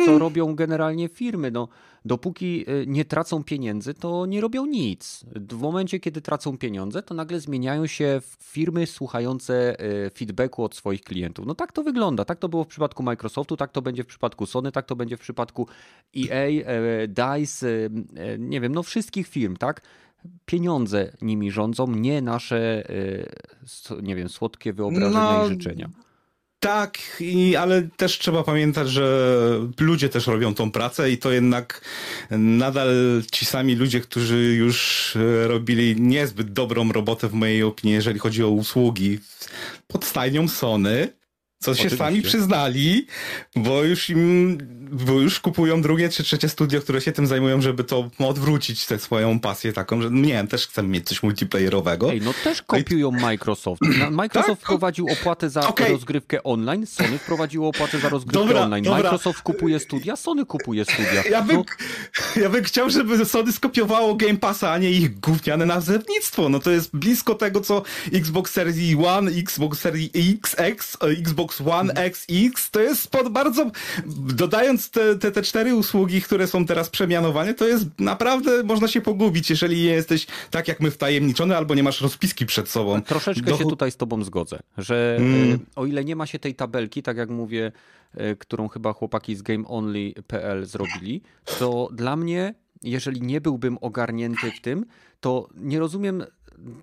co 0.07 0.19
robią 0.19 0.55
generalnie 0.55 1.09
firmy. 1.09 1.51
No, 1.51 1.69
dopóki 2.05 2.65
y, 2.71 2.85
nie 2.87 3.05
tracą 3.05 3.45
pieniędzy, 3.45 3.95
to 3.95 4.27
nie 4.27 4.41
robią 4.41 4.67
nic. 4.67 5.25
W 5.35 5.61
momencie, 5.61 6.01
kiedy 6.01 6.21
tracą 6.21 6.59
pieniądze, 6.59 7.03
to 7.03 7.15
nagle 7.15 7.41
zmieniają 7.41 7.87
się 7.87 8.21
firmy 8.41 8.87
słuchające 8.87 9.81
y, 10.07 10.11
feedbacku 10.11 10.65
od 10.65 10.75
swoich 10.75 11.03
klientów. 11.03 11.47
No 11.47 11.55
tak 11.55 11.73
to 11.73 11.83
wygląda. 11.83 12.25
Tak 12.25 12.39
to 12.39 12.49
było 12.49 12.65
w 12.65 12.69
przypadku 12.69 13.03
Microsoftu, 13.03 13.57
tak 13.57 13.73
to 13.73 13.83
będzie 13.83 14.05
w 14.05 14.07
przypadku 14.07 14.47
Sony, 14.47 14.73
tak 14.73 14.87
to 14.87 14.97
będzie 14.97 15.17
w 15.17 15.21
przypadku 15.21 15.69
EA, 16.17 16.65
e, 16.65 17.09
DICE, 17.09 17.89
nie 18.39 18.61
wiem, 18.61 18.75
no 18.75 18.83
wszystkich 18.83 19.29
firm, 19.29 19.57
tak? 19.57 19.81
Pieniądze 20.47 21.13
nimi 21.23 21.51
rządzą, 21.51 21.87
nie 21.87 22.23
nasze, 22.23 22.85
nie 24.03 24.17
wiem, 24.17 24.29
słodkie 24.29 24.73
wyobrażenia 24.73 25.39
no, 25.39 25.47
i 25.47 25.49
życzenia. 25.49 25.89
Tak, 26.65 26.99
i, 27.21 27.57
ale 27.57 27.83
też 27.97 28.19
trzeba 28.19 28.43
pamiętać, 28.43 28.91
że 28.91 29.39
ludzie 29.81 30.09
też 30.09 30.27
robią 30.27 30.55
tą 30.55 30.71
pracę 30.71 31.11
i 31.11 31.19
to 31.19 31.33
jednak 31.33 31.81
nadal 32.31 32.89
ci 33.33 33.45
sami 33.45 33.75
ludzie, 33.75 34.01
którzy 34.01 34.55
już 34.55 35.13
robili 35.47 36.01
niezbyt 36.01 36.53
dobrą 36.53 36.93
robotę 36.93 37.29
w 37.29 37.33
mojej 37.33 37.63
opinii, 37.63 37.95
jeżeli 37.95 38.19
chodzi 38.19 38.45
o 38.45 38.49
usługi. 38.49 39.19
Pod 39.87 40.05
stajnią 40.05 40.49
Sony, 40.49 41.09
co 41.65 41.71
Oczywiście. 41.71 41.91
się 41.91 42.05
sami 42.05 42.23
przyznali, 42.23 43.07
bo 43.57 43.85
już 43.85 44.11
im, 44.11 44.59
bo 44.91 45.13
już 45.13 45.41
kupują 45.41 45.83
drugie 45.83 46.09
czy 46.09 46.25
trzecie 46.25 46.49
studio, 46.49 46.81
które 46.81 47.01
się 47.01 47.13
tym 47.13 47.27
zajmują, 47.27 47.61
żeby 47.61 47.85
to 47.85 48.11
odwrócić 48.19 48.87
tę 48.87 48.99
swoją 48.99 49.41
pasję 49.41 49.73
taką, 49.73 50.03
że 50.03 50.11
nie 50.11 50.33
wiem, 50.33 50.47
też 50.47 50.67
chcemy 50.67 50.89
mieć 50.89 51.09
coś 51.09 51.23
multiplayerowego. 51.23 52.13
Ej, 52.13 52.21
no 52.21 52.35
też 52.45 52.63
kopiują 52.63 53.11
Microsoft. 53.11 53.83
Microsoft 54.11 54.61
tak? 54.61 54.61
wprowadził 54.61 55.07
opłatę 55.13 55.51
za 55.51 55.69
okay. 55.69 55.89
rozgrywkę 55.89 56.43
online, 56.43 56.87
Sony 56.87 57.19
wprowadziło 57.19 57.69
opłatę 57.69 57.99
za 57.99 58.09
rozgrywkę 58.09 58.47
dobra, 58.47 58.61
online. 58.61 58.85
Dobra. 58.85 59.03
Microsoft 59.03 59.43
kupuje 59.43 59.81
studia, 59.81 60.17
Sony 60.17 60.47
kupuje 60.47 60.85
studia. 60.85 61.23
Ja 61.31 61.43
bym, 61.43 61.57
no. 61.57 61.65
ja 62.43 62.51
bym 62.51 62.65
chciał, 62.65 62.91
żeby 62.91 63.25
Sony 63.25 63.53
skopiowało 63.53 64.15
Game 64.15 64.37
Passa, 64.37 64.73
a 64.73 64.79
nie 64.79 64.91
ich 64.91 65.21
gówniane 65.21 65.67
nazewnictwo. 65.67 66.49
No 66.49 66.59
to 66.59 66.71
jest 66.71 66.97
blisko 66.97 67.35
tego, 67.35 67.61
co 67.61 67.83
Xbox 68.13 68.53
Series 68.53 68.99
One, 69.07 69.31
Xbox 69.31 69.79
Series 69.79 70.11
XX, 70.15 70.97
Xbox 71.01 71.54
Xbox 71.55 71.81
One 71.81 71.93
X, 71.93 72.27
X, 72.29 72.71
to 72.71 72.81
jest 72.81 73.11
pod 73.11 73.29
bardzo, 73.29 73.71
dodając 74.35 74.91
te, 74.91 75.19
te, 75.19 75.33
te 75.33 75.43
cztery 75.43 75.75
usługi, 75.75 76.23
które 76.23 76.47
są 76.47 76.67
teraz 76.67 76.91
przemianowane, 76.91 77.55
to 77.55 77.67
jest 77.67 77.87
naprawdę, 77.99 78.63
można 78.63 78.89
się 78.89 79.01
pogubić, 79.01 79.51
jeżeli 79.51 79.77
nie 79.77 79.93
jesteś 79.93 80.27
tak 80.51 80.69
jak 80.69 80.81
my 80.81 80.91
wtajemniczony, 80.91 81.57
albo 81.57 81.75
nie 81.75 81.83
masz 81.83 82.01
rozpiski 82.01 82.47
przed 82.47 82.69
sobą. 82.69 83.03
Troszeczkę 83.03 83.51
Do... 83.51 83.57
się 83.57 83.65
tutaj 83.65 83.91
z 83.91 83.97
tobą 83.97 84.25
zgodzę, 84.25 84.59
że 84.79 85.17
mm. 85.19 85.53
E, 85.53 85.59
o 85.77 85.87
ile 85.87 86.05
nie 86.05 86.17
ma 86.17 86.27
się 86.27 86.39
tej 86.39 86.55
tabelki, 86.55 87.03
tak 87.03 87.17
jak 87.17 87.31
mówię, 87.31 87.73
e, 88.15 88.37
którą 88.37 88.69
chyba 88.69 88.93
chłopaki 88.93 89.37
z 89.37 89.43
GameOnly.pl 89.43 90.67
zrobili, 90.67 91.23
to 91.59 91.89
dla 91.93 92.17
mnie, 92.17 92.55
jeżeli 92.83 93.23
nie 93.23 93.41
byłbym 93.41 93.79
ogarnięty 93.81 94.51
w 94.51 94.61
tym, 94.61 94.87
to 95.21 95.49
nie 95.57 95.79
rozumiem, 95.79 96.25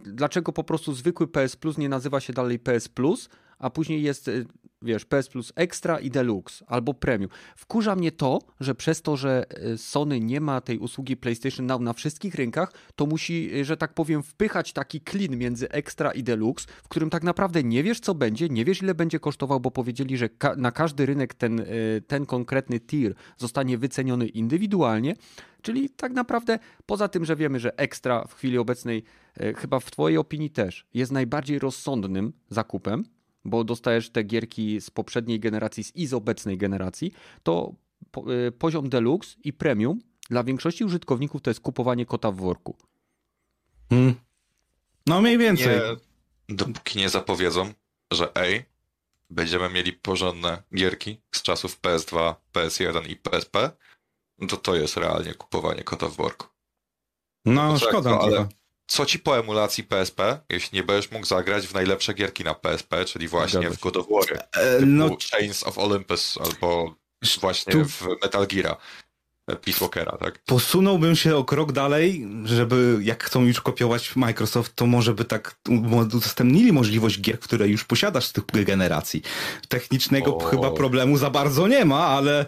dlaczego 0.04 0.54
po 0.54 0.64
prostu 0.64 0.94
zwykły 0.94 1.28
PS 1.28 1.56
Plus 1.56 1.78
nie 1.78 1.90
nazywa 1.90 2.20
się 2.20 2.34
dalej 2.34 2.60
PS 2.60 2.88
Plus, 2.88 3.30
a 3.62 3.70
później 3.70 4.04
jest 4.04 4.28
y, 4.28 4.46
wiesz, 4.82 5.06
PS 5.06 5.30
Plus 5.30 5.54
Extra 5.56 6.00
i 6.00 6.10
Deluxe 6.10 6.66
albo 6.68 6.94
Premium. 6.94 7.32
Wkurza 7.56 7.96
mnie 7.96 8.12
to, 8.12 8.40
że 8.60 8.76
przez 8.76 9.02
to, 9.02 9.18
że 9.18 9.46
y, 9.74 9.78
Sony 9.78 10.20
nie 10.20 10.42
ma 10.42 10.62
tej 10.62 10.80
usługi 10.80 11.18
PlayStation 11.18 11.66
Now 11.66 11.82
na 11.82 11.94
wszystkich 11.94 12.36
rynkach, 12.36 12.74
to 12.96 13.06
musi, 13.06 13.56
y, 13.56 13.66
że 13.66 13.78
tak 13.78 13.94
powiem, 13.94 14.24
wpychać 14.24 14.74
taki 14.74 15.02
klin 15.02 15.38
między 15.38 15.70
Extra 15.70 16.12
i 16.12 16.24
Deluxe, 16.24 16.68
w 16.84 16.88
którym 16.88 17.10
tak 17.10 17.24
naprawdę 17.24 17.64
nie 17.64 17.84
wiesz, 17.84 18.00
co 18.00 18.16
będzie, 18.16 18.50
nie 18.50 18.66
wiesz, 18.66 18.82
ile 18.82 18.96
będzie 18.96 19.20
kosztował, 19.20 19.60
bo 19.60 19.72
powiedzieli, 19.72 20.18
że 20.18 20.30
ka 20.30 20.56
na 20.56 20.72
każdy 20.72 21.06
rynek 21.06 21.34
ten, 21.34 21.66
ten 22.08 22.26
konkretny 22.26 22.80
tier 22.80 23.14
zostanie 23.38 23.78
wyceniony 23.78 24.28
indywidualnie. 24.28 25.16
Czyli 25.62 25.90
tak 25.90 26.14
naprawdę, 26.14 26.60
poza 26.86 27.08
tym, 27.08 27.26
że 27.26 27.36
wiemy, 27.36 27.60
że 27.60 27.78
Extra 27.78 28.26
w 28.28 28.34
chwili 28.34 28.58
obecnej, 28.58 29.04
chyba 29.58 29.80
w 29.80 29.92
Twojej 29.92 30.18
opinii 30.18 30.50
też, 30.50 30.86
jest 30.94 31.12
najbardziej 31.12 31.60
rozsądnym 31.60 32.34
zakupem, 32.50 33.04
bo 33.46 33.64
dostajesz 33.64 34.10
te 34.10 34.24
gierki 34.24 34.82
z 34.82 34.90
poprzedniej 34.90 35.40
generacji 35.40 35.84
i 35.96 36.08
z 36.08 36.14
obecnej 36.14 36.58
generacji, 36.58 37.12
to 37.44 37.76
y, 38.48 38.52
poziom 38.52 38.90
deluxe 38.90 39.38
i 39.44 39.54
premium 39.54 40.00
dla 40.30 40.44
większości 40.44 40.84
użytkowników 40.84 41.42
to 41.42 41.50
jest 41.50 41.60
kupowanie 41.60 42.06
kota 42.06 42.32
w 42.32 42.36
worku. 42.36 42.78
Hmm. 43.90 44.16
No 45.08 45.22
mniej 45.22 45.38
więcej. 45.38 45.76
Nie, 46.50 46.56
dopóki 46.56 47.00
nie 47.00 47.10
zapowiedzą, 47.10 47.74
że 48.12 48.36
ej, 48.36 48.66
będziemy 49.30 49.70
mieli 49.70 49.94
porządne 49.94 50.64
gierki 50.76 51.22
z 51.32 51.42
czasów 51.42 51.82
PS2, 51.82 52.36
PS1 52.54 53.10
i 53.10 53.16
PSP, 53.16 53.72
to 54.50 54.58
to 54.58 54.76
jest 54.76 54.98
realnie 54.98 55.34
kupowanie 55.34 55.84
kota 55.84 56.08
w 56.08 56.16
worku. 56.16 56.48
No, 57.46 57.68
no 57.68 57.80
szkoda. 57.80 58.10
No, 58.10 58.22
ale, 58.22 58.48
co 58.92 59.06
ci 59.06 59.20
po 59.20 59.40
emulacji 59.40 59.84
PSP, 59.84 60.40
jeśli 60.50 60.76
nie 60.76 60.84
będziesz 60.84 61.12
mógł 61.12 61.26
zagrać 61.26 61.68
w 61.68 61.74
najlepsze 61.74 62.14
gierki 62.14 62.44
na 62.44 62.54
PSP, 62.54 63.06
czyli 63.06 63.28
właśnie 63.28 63.70
w 63.70 63.80
God 63.80 63.98
of 63.98 64.08
War, 64.10 64.48
e, 64.54 64.80
no... 64.86 65.18
Chains 65.32 65.64
of 65.64 65.78
Olympus 65.78 66.38
albo 66.42 66.96
właśnie 67.42 67.74
tu... 67.74 67.86
w 67.86 68.08
Metal 68.22 68.48
Gear. 68.48 68.78
E, 69.48 69.56
Peace 69.56 69.80
Walkera, 69.80 70.18
tak? 70.18 70.40
Posunąłbym 70.46 71.16
się 71.16 71.36
o 71.36 71.44
krok 71.44 71.72
dalej, 71.72 72.28
żeby 72.46 73.00
jak 73.02 73.24
chcą 73.24 73.46
już 73.46 73.62
kopiować 73.62 74.16
Microsoft, 74.16 74.76
to 74.76 74.86
może 74.86 75.14
by 75.14 75.26
tak 75.26 75.60
udostępnili 76.02 76.72
możliwość 76.72 77.22
gier, 77.22 77.40
które 77.40 77.68
już 77.68 77.84
posiadasz 77.84 78.26
z 78.26 78.34
tych 78.34 78.46
generacji. 78.66 79.22
Technicznego 79.68 80.38
o... 80.38 80.46
chyba 80.46 80.72
problemu 80.72 81.18
za 81.18 81.30
bardzo 81.30 81.68
nie 81.68 81.86
ma, 81.86 82.08
ale 82.08 82.46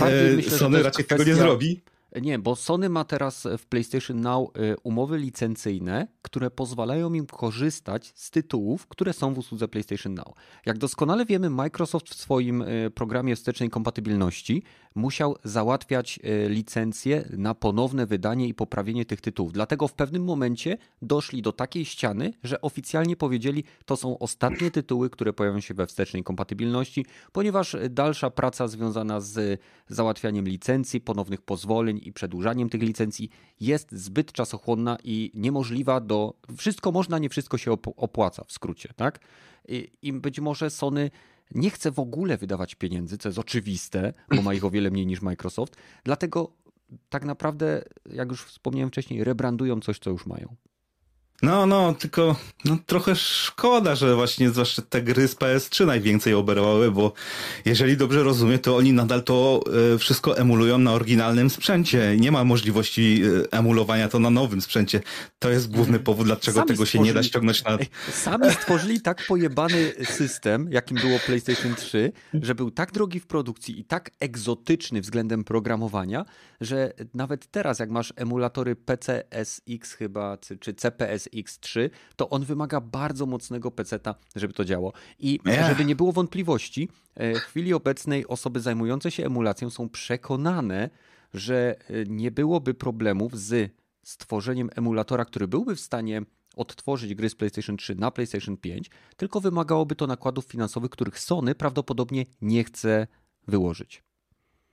e, 0.00 0.50
Sony 0.58 0.82
raczej 0.82 1.04
kwestia... 1.04 1.24
tego 1.24 1.24
nie 1.24 1.34
zrobi. 1.34 1.82
Nie, 2.20 2.38
bo 2.38 2.56
Sony 2.56 2.88
ma 2.88 3.04
teraz 3.04 3.48
w 3.58 3.66
PlayStation 3.66 4.20
Now 4.20 4.56
y, 4.56 4.76
umowy 4.82 5.18
licencyjne, 5.18 6.06
które 6.22 6.50
pozwalają 6.50 7.12
im 7.12 7.26
korzystać 7.26 8.12
z 8.14 8.30
tytułów, 8.30 8.86
które 8.86 9.12
są 9.12 9.34
w 9.34 9.38
usłudze 9.38 9.68
PlayStation 9.68 10.14
Now. 10.14 10.34
Jak 10.66 10.78
doskonale 10.78 11.26
wiemy, 11.26 11.50
Microsoft 11.50 12.08
w 12.08 12.14
swoim 12.14 12.62
y, 12.62 12.90
programie 12.94 13.36
wstecznej 13.36 13.70
kompatybilności 13.70 14.62
musiał 14.94 15.36
załatwiać 15.44 16.20
y, 16.24 16.48
licencje 16.48 17.28
na 17.36 17.54
ponowne 17.54 18.06
wydanie 18.06 18.48
i 18.48 18.54
poprawienie 18.54 19.04
tych 19.04 19.20
tytułów. 19.20 19.52
Dlatego 19.52 19.88
w 19.88 19.94
pewnym 19.94 20.24
momencie 20.24 20.78
doszli 21.02 21.42
do 21.42 21.52
takiej 21.52 21.84
ściany, 21.84 22.32
że 22.44 22.60
oficjalnie 22.60 23.16
powiedzieli, 23.16 23.64
to 23.84 23.96
są 23.96 24.18
ostatnie 24.18 24.70
tytuły, 24.70 25.10
które 25.10 25.32
pojawią 25.32 25.60
się 25.60 25.74
we 25.74 25.86
wstecznej 25.86 26.22
kompatybilności, 26.22 27.06
ponieważ 27.32 27.76
dalsza 27.90 28.30
praca 28.30 28.68
związana 28.68 29.20
z 29.20 29.60
załatwianiem 29.88 30.48
licencji, 30.48 31.00
ponownych 31.00 31.42
pozwoleń 31.42 32.00
i 32.02 32.12
przedłużaniem 32.12 32.68
tych 32.68 32.82
licencji 32.82 33.30
jest 33.60 33.92
zbyt 33.92 34.32
czasochłonna 34.32 34.98
i 35.04 35.30
niemożliwa 35.34 36.00
do. 36.00 36.34
Wszystko 36.56 36.92
można, 36.92 37.18
nie 37.18 37.28
wszystko 37.28 37.58
się 37.58 37.72
opłaca 37.96 38.44
w 38.44 38.52
skrócie, 38.52 38.88
tak? 38.96 39.20
I 40.02 40.12
być 40.12 40.40
może 40.40 40.70
Sony 40.70 41.10
nie 41.54 41.70
chce 41.70 41.90
w 41.90 41.98
ogóle 41.98 42.36
wydawać 42.36 42.74
pieniędzy, 42.74 43.18
co 43.18 43.28
jest 43.28 43.38
oczywiste, 43.38 44.12
bo 44.36 44.42
ma 44.42 44.54
ich 44.54 44.64
o 44.64 44.70
wiele 44.70 44.90
mniej 44.90 45.06
niż 45.06 45.22
Microsoft. 45.22 45.76
Dlatego 46.04 46.52
tak 47.08 47.24
naprawdę, 47.24 47.84
jak 48.12 48.28
już 48.28 48.44
wspomniałem 48.44 48.90
wcześniej, 48.90 49.24
rebrandują 49.24 49.80
coś, 49.80 49.98
co 49.98 50.10
już 50.10 50.26
mają. 50.26 50.56
No, 51.42 51.66
no, 51.66 51.94
tylko 51.94 52.36
no, 52.64 52.76
trochę 52.86 53.16
szkoda, 53.16 53.94
że 53.94 54.14
właśnie 54.14 54.50
zwłaszcza 54.50 54.82
te 54.82 55.02
gry 55.02 55.28
z 55.28 55.36
PS3 55.36 55.86
najwięcej 55.86 56.34
oberwały, 56.34 56.90
bo 56.90 57.12
jeżeli 57.64 57.96
dobrze 57.96 58.22
rozumiem, 58.22 58.58
to 58.58 58.76
oni 58.76 58.92
nadal 58.92 59.22
to 59.22 59.60
e, 59.94 59.98
wszystko 59.98 60.38
emulują 60.38 60.78
na 60.78 60.92
oryginalnym 60.92 61.50
sprzęcie. 61.50 62.16
Nie 62.18 62.32
ma 62.32 62.44
możliwości 62.44 63.22
e, 63.52 63.58
emulowania 63.58 64.08
to 64.08 64.18
na 64.18 64.30
nowym 64.30 64.60
sprzęcie. 64.60 65.00
To 65.38 65.50
jest 65.50 65.66
główny 65.66 65.84
mhm. 65.84 66.04
powód, 66.04 66.26
dlaczego 66.26 66.56
sami 66.58 66.68
tego 66.68 66.86
się 66.86 66.98
nie 66.98 67.14
da 67.14 67.22
ściągnąć 67.22 67.64
na... 67.64 67.78
Sami 68.12 68.50
stworzyli 68.50 69.00
tak 69.00 69.26
pojebany 69.26 69.92
system, 70.04 70.68
jakim 70.70 70.96
było 70.96 71.18
PlayStation 71.26 71.74
3, 71.74 72.12
że 72.34 72.54
był 72.54 72.70
tak 72.70 72.92
drogi 72.92 73.20
w 73.20 73.26
produkcji 73.26 73.80
i 73.80 73.84
tak 73.84 74.10
egzotyczny 74.20 75.00
względem 75.00 75.44
programowania, 75.44 76.24
że 76.60 76.92
nawet 77.14 77.46
teraz, 77.46 77.78
jak 77.78 77.90
masz 77.90 78.12
emulatory 78.16 78.76
PCSX 78.76 79.92
chyba, 79.92 80.38
czy 80.60 80.74
CPS 80.74 81.31
X3, 81.34 81.90
to 82.16 82.28
on 82.28 82.44
wymaga 82.44 82.80
bardzo 82.80 83.26
mocnego 83.26 83.70
peceta, 83.70 84.14
żeby 84.36 84.54
to 84.54 84.64
działo. 84.64 84.92
I 85.18 85.40
yeah. 85.46 85.68
żeby 85.68 85.84
nie 85.84 85.96
było 85.96 86.12
wątpliwości, 86.12 86.88
e, 87.14 87.34
w 87.34 87.38
chwili 87.38 87.74
obecnej 87.74 88.26
osoby 88.26 88.60
zajmujące 88.60 89.10
się 89.10 89.26
emulacją 89.26 89.70
są 89.70 89.88
przekonane, 89.88 90.90
że 91.34 91.76
e, 91.78 92.04
nie 92.06 92.30
byłoby 92.30 92.74
problemów 92.74 93.38
z 93.38 93.72
stworzeniem 94.02 94.70
emulatora, 94.76 95.24
który 95.24 95.48
byłby 95.48 95.76
w 95.76 95.80
stanie 95.80 96.22
odtworzyć 96.56 97.14
gry 97.14 97.28
z 97.28 97.34
PlayStation 97.34 97.76
3 97.76 97.94
na 97.94 98.10
PlayStation 98.10 98.56
5, 98.56 98.90
tylko 99.16 99.40
wymagałoby 99.40 99.96
to 99.96 100.06
nakładów 100.06 100.44
finansowych, 100.44 100.90
których 100.90 101.20
Sony 101.20 101.54
prawdopodobnie 101.54 102.26
nie 102.42 102.64
chce 102.64 103.06
wyłożyć. 103.48 104.02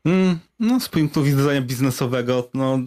Mm, 0.05 0.39
no, 0.59 0.79
z 0.79 0.89
punktu 0.89 1.23
widzenia 1.23 1.61
biznesowego, 1.61 2.49
no 2.53 2.79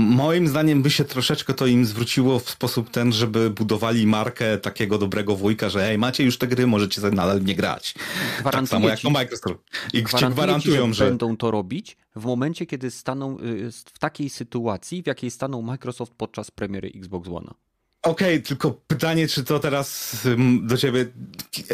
Moim 0.00 0.48
zdaniem 0.48 0.82
by 0.82 0.90
się 0.90 1.04
troszeczkę 1.04 1.54
to 1.54 1.66
im 1.66 1.86
zwróciło 1.86 2.38
w 2.38 2.50
sposób 2.50 2.90
ten, 2.90 3.12
żeby 3.12 3.50
budowali 3.50 4.06
markę 4.06 4.58
takiego 4.58 4.98
dobrego 4.98 5.36
wujka, 5.36 5.68
że 5.68 5.80
hej, 5.80 5.98
macie 5.98 6.24
już 6.24 6.38
te 6.38 6.46
gry, 6.46 6.66
możecie 6.66 7.00
nadal 7.00 7.44
nie 7.44 7.54
grać. 7.54 7.94
tak 8.50 8.68
samo 8.68 8.88
jak 8.88 9.00
to 9.00 9.10
Microsoft. 9.10 9.60
I 9.92 10.02
gwarantują, 10.02 10.34
gwarantują 10.34 10.86
ci, 10.86 10.94
że, 10.94 11.04
że 11.04 11.10
będą 11.10 11.36
to 11.36 11.50
robić 11.50 11.96
w 12.16 12.24
momencie, 12.24 12.66
kiedy 12.66 12.90
staną 12.90 13.38
y, 13.38 13.70
w 13.72 13.98
takiej 13.98 14.30
sytuacji, 14.30 15.02
w 15.02 15.06
jakiej 15.06 15.30
stanął 15.30 15.62
Microsoft 15.62 16.12
podczas 16.16 16.50
premiery 16.50 16.92
Xbox 16.94 17.28
One. 17.28 17.50
Okej, 18.02 18.34
okay, 18.34 18.40
tylko 18.40 18.70
pytanie, 18.86 19.28
czy 19.28 19.44
to 19.44 19.58
teraz 19.58 20.16
do 20.62 20.76
ciebie, 20.76 21.06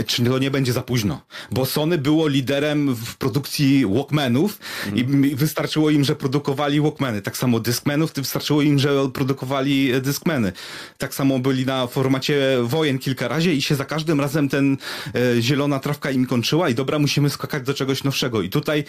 czy 0.06 0.24
to 0.24 0.38
nie 0.38 0.50
będzie 0.50 0.72
za 0.72 0.82
późno? 0.82 1.20
Bo 1.50 1.66
Sony 1.66 1.98
było 1.98 2.28
liderem 2.28 2.94
w 2.94 3.16
produkcji 3.16 3.86
Walkmanów 3.86 4.58
mm. 4.86 5.26
i 5.26 5.34
wystarczyło 5.34 5.90
im, 5.90 6.04
że 6.04 6.16
produkowali 6.16 6.80
Walkmany. 6.80 7.22
Tak 7.22 7.36
samo 7.36 7.60
Discmanów, 7.60 8.12
wystarczyło 8.12 8.62
im, 8.62 8.78
że 8.78 9.08
produkowali 9.14 9.92
e, 9.92 10.00
Discmany. 10.00 10.52
Tak 10.98 11.14
samo 11.14 11.38
byli 11.38 11.66
na 11.66 11.86
formacie 11.86 12.58
wojen 12.62 12.98
kilka 12.98 13.28
razy 13.28 13.52
i 13.52 13.62
się 13.62 13.74
za 13.74 13.84
każdym 13.84 14.20
razem 14.20 14.48
ten 14.48 14.76
e, 15.14 15.42
zielona 15.42 15.78
trawka 15.78 16.10
im 16.10 16.26
kończyła 16.26 16.68
i 16.68 16.74
dobra, 16.74 16.98
musimy 16.98 17.30
skakać 17.30 17.62
do 17.62 17.74
czegoś 17.74 18.04
nowszego. 18.04 18.42
I 18.42 18.50
tutaj 18.50 18.84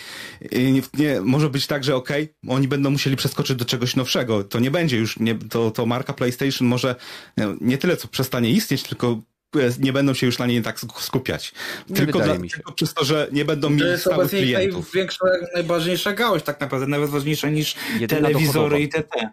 e, 0.52 0.72
nie, 0.72 0.82
nie, 0.94 1.22
może 1.22 1.50
być 1.50 1.68
tak, 1.68 1.84
że 1.84 1.96
okej, 1.96 2.24
okay, 2.24 2.56
oni 2.56 2.68
będą 2.68 2.90
musieli 2.90 3.16
przeskoczyć 3.16 3.58
do 3.58 3.66
czegoś 3.66 3.96
nowszego. 3.96 4.44
To 4.44 4.60
nie 4.60 4.72
będzie 4.72 4.98
już, 4.98 5.20
nie, 5.20 5.36
to, 5.36 5.72
to 5.72 5.86
marka 5.86 6.14
PlayStation 6.14 6.68
może 6.68 6.96
nie 7.62 7.78
tyle 7.78 7.98
co 7.98 8.08
przestanie 8.08 8.50
istnieć, 8.50 8.84
tylko 8.84 9.22
nie 9.80 9.94
będą 9.94 10.14
się 10.14 10.26
już 10.26 10.40
na 10.40 10.46
niej 10.46 10.62
tak 10.62 10.80
skupiać. 11.00 11.54
Nie 11.90 11.96
tylko, 11.96 12.20
dla, 12.20 12.38
tylko 12.38 12.72
przez 12.72 12.94
to, 12.94 13.06
że 13.06 13.28
nie 13.32 13.46
będą 13.46 13.70
mieli 13.70 13.82
To 13.82 13.88
jest 13.88 14.08
obecnie 14.08 14.40
klientów. 14.40 14.94
największa, 14.94 15.26
najważniejsza 15.54 16.14
gałąź 16.14 16.44
tak 16.44 16.60
naprawdę, 16.60 16.88
nawet 16.88 17.10
ważniejsza 17.10 17.50
niż 17.50 17.76
Jedyna 18.00 18.22
telewizory 18.22 18.82
i 18.82 18.90
TT. 18.90 19.30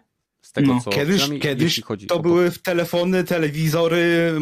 Tego, 0.55 0.73
no. 0.73 0.81
co 0.81 0.89
kiedyś 0.89 1.29
kiedyś 1.41 1.81
to 2.07 2.19
były 2.19 2.51
telefony, 2.51 3.23
telewizory, 3.23 4.33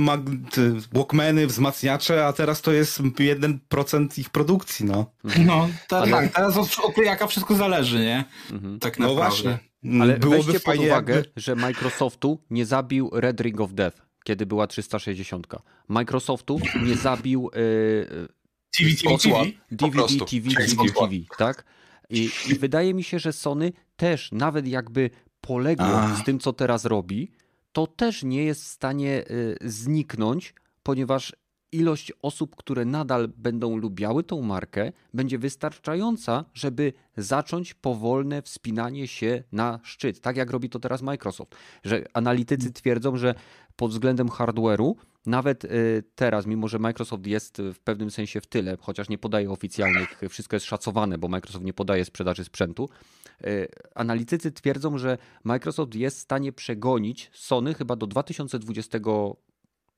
walkmany, 0.91 1.47
wzmacniacze, 1.47 2.25
a 2.25 2.33
teraz 2.33 2.61
to 2.61 2.71
jest 2.71 3.01
1% 3.01 4.19
ich 4.19 4.29
produkcji, 4.29 4.85
no. 4.85 5.11
No, 5.45 5.69
tak, 5.87 6.13
Ale... 6.13 6.29
teraz 6.29 6.57
od, 6.57 6.77
od 6.83 6.97
jaka 6.97 7.27
wszystko 7.27 7.55
zależy, 7.55 7.99
nie? 7.99 8.25
Mhm. 8.51 8.79
Tak 8.79 8.99
no 8.99 9.05
naprawdę. 9.05 9.23
No 9.23 9.29
właśnie. 9.29 9.59
Mm, 9.83 10.01
Ale 10.01 10.19
Byłoby 10.19 10.43
weźcie 10.43 10.59
pod 10.59 10.77
uwagę, 10.77 11.15
jakby... 11.15 11.31
że 11.35 11.55
Microsoftu 11.55 12.39
nie 12.49 12.65
zabił 12.65 13.09
Red 13.13 13.41
Ring 13.41 13.61
of 13.61 13.73
Death, 13.73 13.97
kiedy 14.23 14.45
była 14.45 14.67
360. 14.67 15.47
Microsoftu 15.87 16.59
nie 16.83 16.95
zabił 16.95 17.49
yy, 17.55 18.27
TV, 18.77 18.89
TV, 18.95 19.17
TV, 19.17 19.45
DVD, 19.71 20.25
TV, 20.25 20.65
TV, 20.65 20.91
TV, 20.99 21.13
tak? 21.37 21.63
I, 22.09 22.29
I, 22.49 22.55
wydaje 22.55 22.93
mi 22.93 23.03
się, 23.03 23.19
że 23.19 23.33
Sony 23.33 23.73
też, 23.95 24.31
nawet 24.31 24.67
jakby 24.67 25.09
poległo 25.47 26.15
z 26.21 26.23
tym, 26.23 26.39
co 26.39 26.53
teraz 26.53 26.85
robi, 26.85 27.31
to 27.71 27.87
też 27.87 28.23
nie 28.23 28.43
jest 28.43 28.63
w 28.63 28.67
stanie 28.67 29.23
y, 29.31 29.57
zniknąć, 29.61 30.53
ponieważ 30.83 31.33
ilość 31.71 32.11
osób, 32.21 32.55
które 32.55 32.85
nadal 32.85 33.27
będą 33.37 33.77
lubiały 33.77 34.23
tą 34.23 34.41
markę, 34.41 34.91
będzie 35.13 35.37
wystarczająca, 35.39 36.45
żeby 36.53 36.93
zacząć 37.17 37.73
powolne 37.73 38.41
wspinanie 38.41 39.07
się 39.07 39.43
na 39.51 39.79
szczyt, 39.83 40.21
tak 40.21 40.37
jak 40.37 40.51
robi 40.51 40.69
to 40.69 40.79
teraz 40.79 41.01
Microsoft. 41.01 41.55
Że 41.83 42.05
analitycy 42.13 42.71
twierdzą, 42.71 43.17
że 43.17 43.35
pod 43.75 43.91
względem 43.91 44.27
hardware'u, 44.27 44.93
nawet 45.25 45.65
y, 45.65 46.03
teraz, 46.15 46.45
mimo 46.45 46.67
że 46.67 46.79
Microsoft 46.79 47.25
jest 47.27 47.61
w 47.73 47.79
pewnym 47.79 48.11
sensie 48.11 48.41
w 48.41 48.47
tyle, 48.47 48.77
chociaż 48.81 49.09
nie 49.09 49.17
podaje 49.17 49.51
oficjalnych, 49.51 50.21
wszystko 50.29 50.55
jest 50.55 50.65
szacowane, 50.65 51.17
bo 51.17 51.27
Microsoft 51.27 51.65
nie 51.65 51.73
podaje 51.73 52.05
sprzedaży 52.05 52.43
sprzętu, 52.43 52.89
analitycy 53.95 54.51
twierdzą, 54.51 54.97
że 54.97 55.17
Microsoft 55.43 55.95
jest 55.95 56.17
w 56.17 56.21
stanie 56.21 56.53
przegonić 56.53 57.31
Sony 57.33 57.73
chyba 57.73 57.95
do 57.95 58.07
2020 58.07 58.99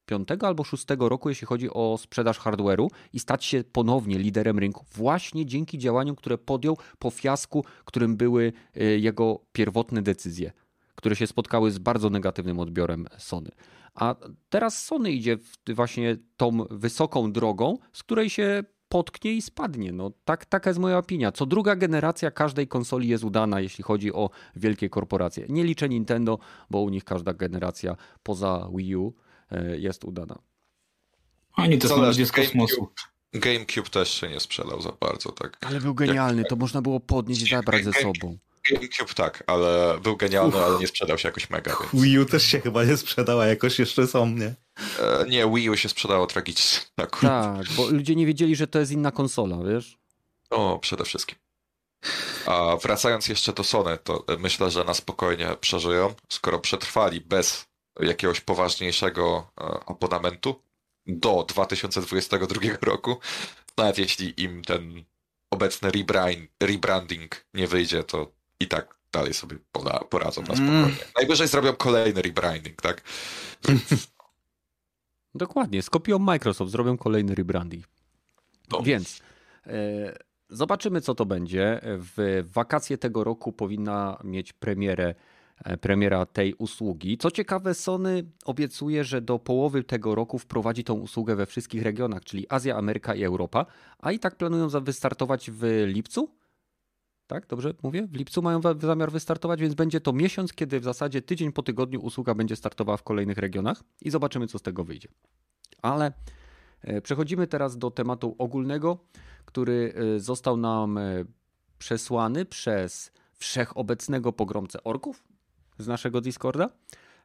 piątego 0.05 0.47
albo 0.47 0.63
szóstego 0.63 1.09
roku, 1.09 1.29
jeśli 1.29 1.47
chodzi 1.47 1.69
o 1.69 1.97
sprzedaż 1.97 2.39
hardware'u 2.39 2.87
i 3.13 3.19
stać 3.19 3.45
się 3.45 3.63
ponownie 3.63 4.19
liderem 4.19 4.59
rynku, 4.59 4.85
właśnie 4.93 5.45
dzięki 5.45 5.77
działaniom, 5.77 6.15
które 6.15 6.37
podjął 6.37 6.77
po 6.99 7.09
fiasku, 7.09 7.65
którym 7.85 8.17
były 8.17 8.53
e, 8.75 8.83
jego 8.83 9.39
pierwotne 9.51 10.01
decyzje, 10.01 10.51
które 10.95 11.15
się 11.15 11.27
spotkały 11.27 11.71
z 11.71 11.77
bardzo 11.77 12.09
negatywnym 12.09 12.59
odbiorem 12.59 13.07
Sony. 13.17 13.51
A 13.93 14.15
teraz 14.49 14.83
Sony 14.83 15.11
idzie 15.11 15.37
właśnie 15.67 16.17
tą 16.37 16.57
wysoką 16.69 17.31
drogą, 17.31 17.77
z 17.93 18.03
której 18.03 18.29
się 18.29 18.63
potknie 18.95 19.33
i 19.33 19.41
spadnie. 19.41 19.91
No, 19.91 20.11
tak, 20.25 20.45
taka 20.45 20.69
jest 20.69 20.79
moja 20.79 20.97
opinia. 20.97 21.31
Co 21.31 21.45
druga 21.45 21.75
generacja 21.75 22.31
każdej 22.31 22.67
konsoli 22.67 23.07
jest 23.07 23.23
udana, 23.23 23.59
jeśli 23.59 23.83
chodzi 23.83 24.13
o 24.13 24.29
wielkie 24.55 24.89
korporacje. 24.89 25.45
Nie 25.49 25.63
liczę 25.63 25.89
Nintendo, 25.89 26.39
bo 26.69 26.79
u 26.81 26.89
nich 26.89 27.03
każda 27.03 27.33
generacja 27.33 27.95
poza 28.23 28.69
Wii 28.75 28.95
U 28.95 29.13
E, 29.51 29.77
jest 29.77 30.03
udana. 30.03 30.39
Oni 31.55 31.77
to 31.77 31.87
są 31.87 32.05
ludzie 32.05 32.25
z 32.25 32.31
kosmosu. 32.31 32.87
GameCube 33.33 33.89
też 33.89 34.09
się 34.09 34.29
nie 34.29 34.39
sprzedał 34.39 34.81
za 34.81 34.91
bardzo, 34.91 35.31
tak. 35.31 35.57
Ale 35.61 35.81
był 35.81 35.93
genialny, 35.93 36.41
Jak... 36.41 36.49
to 36.49 36.55
można 36.55 36.81
było 36.81 36.99
podnieść 36.99 37.41
i 37.41 37.49
zabrać 37.49 37.83
ze 37.83 37.93
sobą. 37.93 38.37
GameCube 38.69 39.13
tak, 39.13 39.43
ale 39.47 39.99
był 40.03 40.17
genialny, 40.17 40.57
ale 40.57 40.79
nie 40.79 40.87
sprzedał 40.87 41.17
się 41.17 41.27
jakoś 41.27 41.49
mega. 41.49 41.77
Więc... 41.79 42.03
Wii 42.03 42.19
U 42.19 42.25
też 42.25 42.43
się 42.43 42.61
chyba 42.61 42.83
nie 42.83 42.97
sprzedała, 42.97 43.45
jakoś 43.45 43.79
jeszcze 43.79 44.07
są, 44.07 44.29
nie? 44.29 44.55
E, 44.99 45.25
nie, 45.27 45.49
Wii 45.49 45.69
U 45.69 45.77
się 45.77 45.89
sprzedało 45.89 46.27
tragicznie. 46.27 46.79
Tak, 47.21 47.65
bo 47.77 47.87
ludzie 47.87 48.15
nie 48.15 48.25
wiedzieli, 48.25 48.55
że 48.55 48.67
to 48.67 48.79
jest 48.79 48.91
inna 48.91 49.11
konsola, 49.11 49.57
wiesz? 49.63 49.97
O, 50.49 50.79
przede 50.79 51.05
wszystkim. 51.05 51.37
A 52.45 52.77
wracając 52.81 53.27
jeszcze 53.27 53.53
do 53.53 53.63
Sony, 53.63 53.97
to 54.03 54.25
myślę, 54.39 54.71
że 54.71 54.83
na 54.83 54.93
spokojnie 54.93 55.55
przeżyją, 55.61 56.13
skoro 56.29 56.59
przetrwali 56.59 57.21
bez 57.21 57.65
jakiegoś 57.99 58.41
poważniejszego 58.41 59.51
e, 59.61 59.63
abonamentu 59.85 60.61
do 61.07 61.45
2022 61.47 62.61
roku. 62.81 63.19
Nawet 63.77 63.97
jeśli 63.97 64.43
im 64.43 64.61
ten 64.61 65.03
obecny 65.51 65.91
rebrand, 65.91 66.49
rebranding 66.63 67.45
nie 67.53 67.67
wyjdzie, 67.67 68.03
to 68.03 68.31
i 68.59 68.67
tak 68.67 68.95
dalej 69.11 69.33
sobie 69.33 69.57
poradzą 70.09 70.41
na 70.41 70.47
spokojnie. 70.47 70.71
Mm. 70.71 70.95
Najwyżej 71.17 71.47
zrobią 71.47 71.73
kolejny 71.73 72.21
rebranding, 72.21 72.81
tak? 72.81 73.01
Dokładnie, 75.35 75.81
skopią 75.81 76.19
Microsoft, 76.19 76.71
zrobią 76.71 76.97
kolejny 76.97 77.35
rebranding. 77.35 77.85
No. 78.71 78.81
Więc 78.81 79.21
e, 79.67 80.17
zobaczymy, 80.49 81.01
co 81.01 81.15
to 81.15 81.25
będzie. 81.25 81.81
W 81.83 82.43
wakacje 82.53 82.97
tego 82.97 83.23
roku 83.23 83.53
powinna 83.53 84.19
mieć 84.23 84.53
premierę 84.53 85.15
E, 85.63 85.77
premiera 85.77 86.25
tej 86.25 86.53
usługi. 86.53 87.17
Co 87.17 87.31
ciekawe, 87.31 87.73
Sony 87.73 88.23
obiecuje, 88.45 89.03
że 89.03 89.21
do 89.21 89.39
połowy 89.39 89.83
tego 89.83 90.15
roku 90.15 90.39
wprowadzi 90.39 90.83
tą 90.83 90.93
usługę 90.93 91.35
we 91.35 91.45
wszystkich 91.45 91.83
regionach, 91.83 92.23
czyli 92.23 92.45
Azja, 92.49 92.77
Ameryka 92.77 93.15
i 93.15 93.23
Europa, 93.23 93.65
a 93.99 94.11
i 94.11 94.19
tak 94.19 94.35
planują 94.35 94.69
wystartować 94.69 95.51
w 95.51 95.83
lipcu. 95.87 96.29
Tak, 97.27 97.47
dobrze 97.47 97.73
mówię? 97.83 98.07
W 98.07 98.15
lipcu 98.15 98.41
mają 98.41 98.61
zamiar 98.79 99.11
wystartować, 99.11 99.61
więc 99.61 99.73
będzie 99.73 100.01
to 100.01 100.13
miesiąc, 100.13 100.53
kiedy 100.53 100.79
w 100.79 100.83
zasadzie 100.83 101.21
tydzień 101.21 101.51
po 101.51 101.63
tygodniu 101.63 102.01
usługa 102.01 102.35
będzie 102.35 102.55
startowała 102.55 102.97
w 102.97 103.03
kolejnych 103.03 103.37
regionach 103.37 103.83
i 104.01 104.09
zobaczymy, 104.09 104.47
co 104.47 104.59
z 104.59 104.61
tego 104.61 104.83
wyjdzie. 104.83 105.09
Ale 105.81 106.13
e, 106.81 107.01
przechodzimy 107.01 107.47
teraz 107.47 107.77
do 107.77 107.91
tematu 107.91 108.35
ogólnego, 108.37 108.97
który 109.45 109.93
e, 110.15 110.19
został 110.19 110.57
nam 110.57 110.99
przesłany 111.77 112.45
przez 112.45 113.11
wszechobecnego 113.33 114.33
pogromcę 114.33 114.83
orków, 114.83 115.23
z 115.77 115.87
naszego 115.87 116.21
Discorda. 116.21 116.69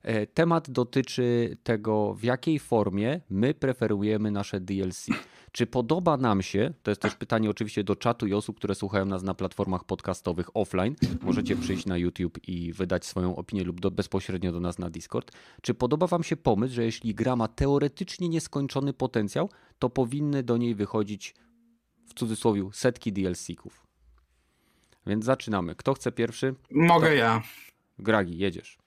E, 0.03 0.27
temat 0.27 0.71
dotyczy 0.71 1.57
tego, 1.63 2.15
w 2.15 2.25
jakiej 2.25 2.59
formie 2.59 3.21
my 3.31 3.55
preferujemy 3.55 4.31
nasze 4.31 4.61
DLC. 4.61 5.07
Czy 5.53 5.67
podoba 5.67 6.17
nam 6.17 6.43
się, 6.43 6.73
to 6.83 6.91
jest 6.91 7.01
też 7.01 7.15
pytanie 7.15 7.51
oczywiście 7.51 7.85
do 7.85 7.97
czatu 7.97 8.27
i 8.27 8.35
osób, 8.35 8.57
które 8.57 8.75
słuchają 8.75 9.07
nas 9.07 9.23
na 9.23 9.35
platformach 9.35 9.85
podcastowych 9.85 10.57
offline, 10.57 10.95
możecie 11.23 11.57
przyjść 11.57 11.87
na 11.87 11.97
YouTube 11.97 12.39
i 12.49 12.73
wydać 12.73 13.07
swoją 13.07 13.37
opinię 13.37 13.65
lub 13.65 13.81
do, 13.81 13.91
bezpośrednio 13.91 14.53
do 14.53 14.61
nas 14.61 14.79
na 14.79 14.91
Discord. 14.91 15.33
Czy 15.63 15.75
podoba 15.75 16.07
Wam 16.07 16.23
się 16.23 16.37
pomysł, 16.37 16.75
że 16.75 16.85
jeśli 16.85 17.15
gra 17.15 17.37
ma 17.37 17.49
teoretycznie 17.49 18.29
nieskończony 18.29 18.93
potencjał, 18.93 19.51
to 19.79 19.91
powinny 19.91 20.43
do 20.43 20.57
niej 20.57 20.75
wychodzić 20.75 21.35
w 22.07 22.15
cudzysłowie 22.15 22.63
setki 22.73 23.13
DLC-ków? 23.13 23.87
Więc 25.07 25.25
zaczynamy. 25.25 25.75
Kto 25.75 25.95
chce 25.95 26.13
pierwszy? 26.13 26.55
Mogę 26.71 27.09
to... 27.09 27.15
ja. 27.15 27.43
Gragi, 27.99 28.39
jedziesz. 28.39 28.79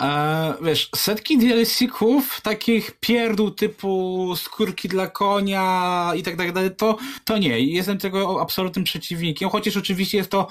E, 0.00 0.54
wiesz, 0.62 0.90
setki 0.96 1.38
DLC-ków, 1.38 2.40
takich 2.40 2.90
pierdół 3.00 3.50
typu 3.50 4.32
skórki 4.36 4.88
dla 4.88 5.06
konia 5.06 6.12
i 6.16 6.22
tak 6.22 6.36
dalej, 6.36 6.70
to, 6.76 6.96
to 7.24 7.38
nie. 7.38 7.60
Jestem 7.60 7.98
tego 7.98 8.40
absolutnym 8.40 8.84
przeciwnikiem, 8.84 9.50
chociaż 9.50 9.76
oczywiście 9.76 10.18
jest 10.18 10.30
to 10.30 10.46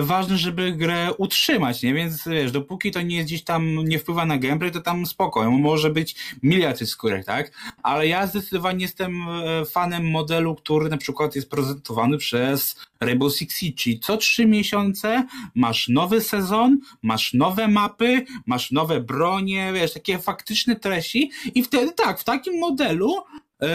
ważne, 0.00 0.38
żeby 0.38 0.72
grę 0.72 1.14
utrzymać, 1.18 1.82
nie? 1.82 1.94
Więc 1.94 2.28
wiesz, 2.28 2.52
dopóki 2.52 2.90
to 2.90 3.02
nie 3.02 3.16
jest 3.16 3.28
gdzieś 3.28 3.44
tam, 3.44 3.84
nie 3.84 3.98
wpływa 3.98 4.26
na 4.26 4.38
gameplay, 4.38 4.70
to 4.70 4.80
tam 4.80 5.06
spoko. 5.06 5.50
Może 5.50 5.90
być 5.90 6.16
miliard 6.42 6.86
skórek, 6.86 7.24
tak? 7.24 7.52
Ale 7.82 8.06
ja 8.06 8.26
zdecydowanie 8.26 8.82
jestem 8.82 9.28
e, 9.28 9.64
fanem 9.64 10.10
modelu, 10.10 10.54
który 10.54 10.88
na 10.88 10.96
przykład 10.96 11.34
jest 11.34 11.50
prezentowany 11.50 12.18
przez 12.18 12.76
Rainbow 13.00 13.34
Six 13.36 13.58
Siege, 13.58 13.98
co 14.02 14.16
trzy 14.16 14.46
miesiące 14.46 15.26
masz 15.54 15.88
nowy 15.88 16.20
sezon, 16.20 16.78
masz 17.02 17.34
nowe 17.34 17.68
mapy, 17.68 18.24
masz 18.46 18.70
nowe 18.70 19.00
bronie, 19.00 19.72
wiesz, 19.74 19.92
takie 19.92 20.18
faktyczne 20.18 20.76
treści 20.76 21.30
i 21.54 21.62
wtedy 21.62 21.92
tak, 21.92 22.20
w 22.20 22.24
takim 22.24 22.58
modelu 22.58 23.14
yy, 23.60 23.68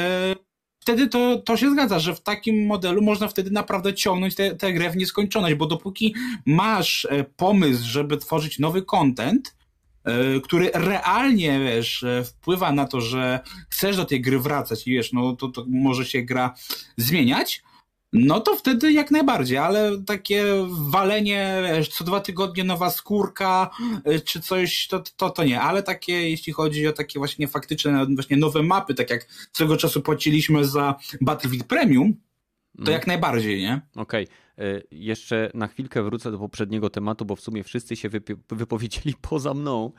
wtedy 0.84 1.08
to, 1.08 1.38
to 1.38 1.58
się 1.58 1.72
zgadza, 1.72 2.00
że 2.00 2.16
w 2.16 2.22
takim 2.22 2.66
modelu 2.66 3.02
można 3.02 3.28
wtedy 3.28 3.52
naprawdę 3.52 3.94
ciągnąć 3.94 4.36
tę 4.60 4.74
grę 4.74 4.90
w 4.90 4.98
nieskończoność, 4.98 5.56
bo 5.56 5.66
dopóki 5.66 6.16
masz 6.46 7.08
e, 7.10 7.24
pomysł, 7.24 7.86
żeby 7.86 8.18
tworzyć 8.18 8.60
nowy 8.60 8.82
content, 8.82 9.56
e, 10.04 10.40
który 10.40 10.72
realnie, 10.74 11.60
wiesz, 11.60 12.04
e, 12.04 12.24
wpływa 12.24 12.72
na 12.72 12.88
to, 12.88 13.02
że 13.02 13.40
chcesz 13.70 13.98
do 13.98 14.06
tej 14.06 14.22
gry 14.22 14.40
wracać 14.40 14.88
i 14.88 14.92
wiesz, 14.92 15.14
no 15.14 15.36
to, 15.36 15.48
to 15.48 15.66
może 15.68 16.06
się 16.06 16.22
gra 16.22 16.54
zmieniać, 16.98 17.64
no 18.14 18.40
to 18.40 18.56
wtedy 18.56 18.92
jak 18.92 19.12
najbardziej, 19.12 19.58
ale 19.58 19.92
takie 20.06 20.46
walenie, 20.90 21.62
wiesz, 21.76 21.90
co 21.90 22.04
dwa 22.04 22.20
tygodnie 22.20 22.64
nowa 22.64 22.90
skórka, 22.90 23.70
y, 24.08 24.22
czy 24.22 24.42
coś, 24.42 24.88
to, 24.88 25.04
to, 25.18 25.30
to 25.30 25.44
nie, 25.44 25.62
ale 25.62 25.84
takie, 25.84 26.30
jeśli 26.30 26.54
chodzi 26.54 26.88
o 26.88 26.94
takie 26.94 27.20
właśnie 27.20 27.48
faktyczne, 27.48 28.06
właśnie 28.16 28.38
nowe 28.38 28.64
mapy, 28.64 28.94
tak 28.94 29.10
jak 29.10 29.26
swego 29.54 29.78
czasu 29.78 30.02
płaciliśmy 30.02 30.66
za 30.66 30.96
Battlefield 31.22 31.68
Premium, 31.68 32.14
to 32.78 32.82
mm. 32.82 32.94
jak 32.94 33.08
najbardziej, 33.08 33.62
nie? 33.62 33.82
Okej. 33.96 34.28
Okay. 34.58 34.84
Jeszcze 34.92 35.52
na 35.54 35.68
chwilkę 35.68 36.04
wrócę 36.04 36.32
do 36.32 36.40
poprzedniego 36.40 36.90
tematu, 36.90 37.26
bo 37.26 37.36
w 37.36 37.42
sumie 37.42 37.64
wszyscy 37.64 37.96
się 37.96 38.10
wypowiedzieli 38.50 39.16
poza 39.30 39.54
mną. 39.54 39.92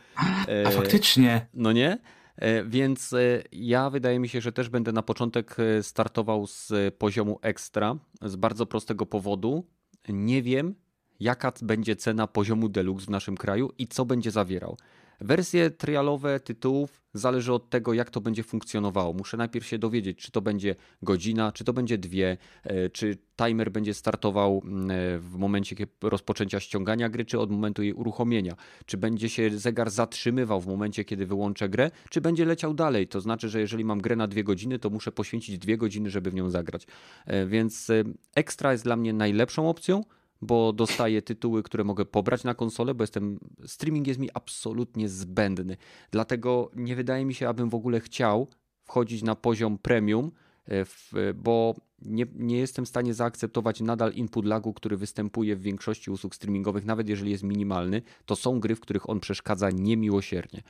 A 0.67 0.71
faktycznie. 0.71 1.47
No 1.55 1.73
nie? 1.73 1.99
E, 2.37 2.65
więc 2.65 3.13
e, 3.13 3.43
ja 3.53 3.91
wydaje 3.91 4.19
mi 4.19 4.29
się, 4.29 4.41
że 4.41 4.53
też 4.53 4.69
będę 4.69 4.93
na 4.93 5.03
początek 5.03 5.57
e, 5.59 5.83
startował 5.83 6.47
z 6.47 6.73
poziomu 6.99 7.39
ekstra 7.43 7.97
z 8.23 8.37
bardzo 8.37 8.67
prostego 8.67 9.07
powodu. 9.07 9.65
Nie 10.09 10.43
wiem, 10.43 10.75
jaka 11.21 11.53
będzie 11.63 11.97
cena 11.97 12.27
poziomu 12.27 12.69
deluxe 12.69 13.07
w 13.07 13.11
naszym 13.11 13.37
kraju 13.37 13.71
i 13.79 13.87
co 13.87 14.05
będzie 14.05 14.31
zawierał. 14.31 14.77
Wersje 15.25 15.71
trialowe 15.71 16.41
tytułów 16.41 17.03
zależy 17.15 17.53
od 17.53 17.71
tego, 17.71 17.95
jak 17.95 18.11
to 18.11 18.21
będzie 18.21 18.43
funkcjonowało. 18.43 19.13
Muszę 19.13 19.37
najpierw 19.37 19.67
się 19.67 19.79
dowiedzieć, 19.79 20.19
czy 20.19 20.31
to 20.31 20.41
będzie 20.41 20.77
godzina, 21.03 21.53
czy 21.53 21.65
to 21.65 21.73
będzie 21.73 21.99
dwie, 21.99 22.37
e, 22.65 22.91
czy 22.91 23.19
timer 23.37 23.73
będzie 23.73 23.95
startował 23.95 24.57
e, 24.57 25.19
w 25.19 25.37
momencie 25.37 25.77
rozpoczęcia 26.03 26.61
ściągania 26.61 27.09
gry, 27.09 27.25
czy 27.25 27.41
od 27.41 27.51
momentu 27.51 27.83
jej 27.83 27.93
uruchomienia. 27.93 28.57
Czy 28.87 28.97
będzie 28.97 29.29
się 29.29 29.59
zegar 29.59 29.91
zatrzymywał 29.91 30.61
w 30.61 30.67
momencie, 30.67 31.05
kiedy 31.05 31.27
wyłączę 31.27 31.69
grę, 31.69 31.91
czy 32.11 32.21
będzie 32.21 32.45
leciał 32.45 32.75
dalej. 32.75 33.09
To 33.09 33.21
znaczy, 33.21 33.49
że 33.49 33.61
jeżeli 33.61 33.85
mam 33.85 34.01
grę 34.01 34.17
na 34.17 34.27
dwie 34.27 34.45
godziny, 34.45 34.79
to 34.79 34.91
muszę 34.91 35.13
poświęcić 35.13 35.59
dwie 35.59 35.77
godziny, 35.77 36.11
żeby 36.11 36.31
w 36.31 36.35
nią 36.35 36.51
zagrać. 36.51 36.87
E, 37.27 37.47
więc 37.47 37.91
ekstra 38.35 38.73
jest 38.73 38.85
dla 38.85 38.97
mnie 38.97 39.13
najlepszą 39.13 39.69
opcją 39.69 40.05
bo 40.47 40.73
dostaję 40.73 41.23
tytuły, 41.23 41.63
które 41.63 41.85
mogę 41.85 42.05
pobrać 42.05 42.45
na 42.45 42.55
konsolę, 42.55 42.95
bo 42.95 43.03
jestem 43.03 43.39
streaming 43.67 44.07
jest 44.07 44.21
mi 44.21 44.29
absolutnie 44.35 45.09
zbędny. 45.09 45.77
Dlatego 46.11 46.71
nie 46.77 46.97
wydaje 46.97 47.25
mi 47.25 47.35
się, 47.35 47.49
abym 47.49 47.69
w 47.69 47.75
ogóle 47.75 48.01
chciał 48.01 48.49
wchodzić 48.85 49.23
na 49.23 49.35
poziom 49.35 49.79
premium, 49.79 50.31
e, 50.69 51.35
bo 51.35 51.75
nie, 52.03 52.27
nie 52.35 52.59
jestem 52.59 52.85
w 52.85 52.89
stanie 52.89 53.15
zaakceptować 53.15 53.81
nadal 53.81 54.13
input 54.13 54.45
lagu, 54.45 54.73
który 54.73 54.97
występuje 54.97 55.57
w 55.57 55.61
większości 55.61 56.11
usług 56.11 56.35
streamingowych, 56.35 56.85
nawet 56.85 57.09
jeżeli 57.09 57.31
jest 57.31 57.43
minimalny. 57.43 58.03
To 58.27 58.37
są 58.37 58.61
gry, 58.61 58.75
w 58.75 58.81
których 58.81 59.11
on 59.11 59.21
przeszkadza 59.21 59.71
niemiłosiernie. 59.71 60.63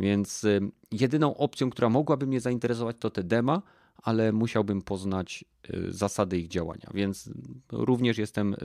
Więc 0.00 0.44
e, 0.44 0.60
jedyną 0.90 1.36
opcją, 1.36 1.70
która 1.70 1.88
mogłaby 1.88 2.26
mnie 2.26 2.40
zainteresować, 2.40 2.96
to 2.98 3.10
te 3.10 3.22
dema, 3.22 3.62
ale 4.02 4.32
musiałbym 4.32 4.82
poznać 4.82 5.44
y, 5.70 5.92
zasady 5.92 6.38
ich 6.38 6.48
działania, 6.48 6.90
więc 6.94 7.30
również 7.72 8.18
jestem 8.18 8.56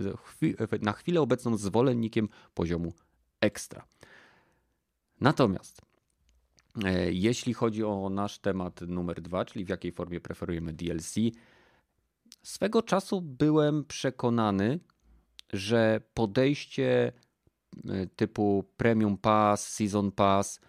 na 0.81 0.93
chwilę 0.93 1.21
obecną 1.21 1.57
zwolennikiem 1.57 2.29
poziomu 2.53 2.93
ekstra. 3.41 3.85
Natomiast 5.21 5.81
e, 6.83 7.11
jeśli 7.11 7.53
chodzi 7.53 7.83
o 7.83 8.09
nasz 8.09 8.39
temat 8.39 8.81
numer 8.81 9.21
dwa, 9.21 9.45
czyli 9.45 9.65
w 9.65 9.69
jakiej 9.69 9.91
formie 9.91 10.19
preferujemy 10.19 10.73
DLC, 10.73 11.15
swego 12.43 12.81
czasu 12.81 13.21
byłem 13.21 13.85
przekonany, 13.85 14.79
że 15.53 16.01
podejście 16.13 17.11
e, 17.89 18.07
typu 18.07 18.63
Premium 18.77 19.17
Pass, 19.17 19.67
Season 19.73 20.11
Pass, 20.11 20.61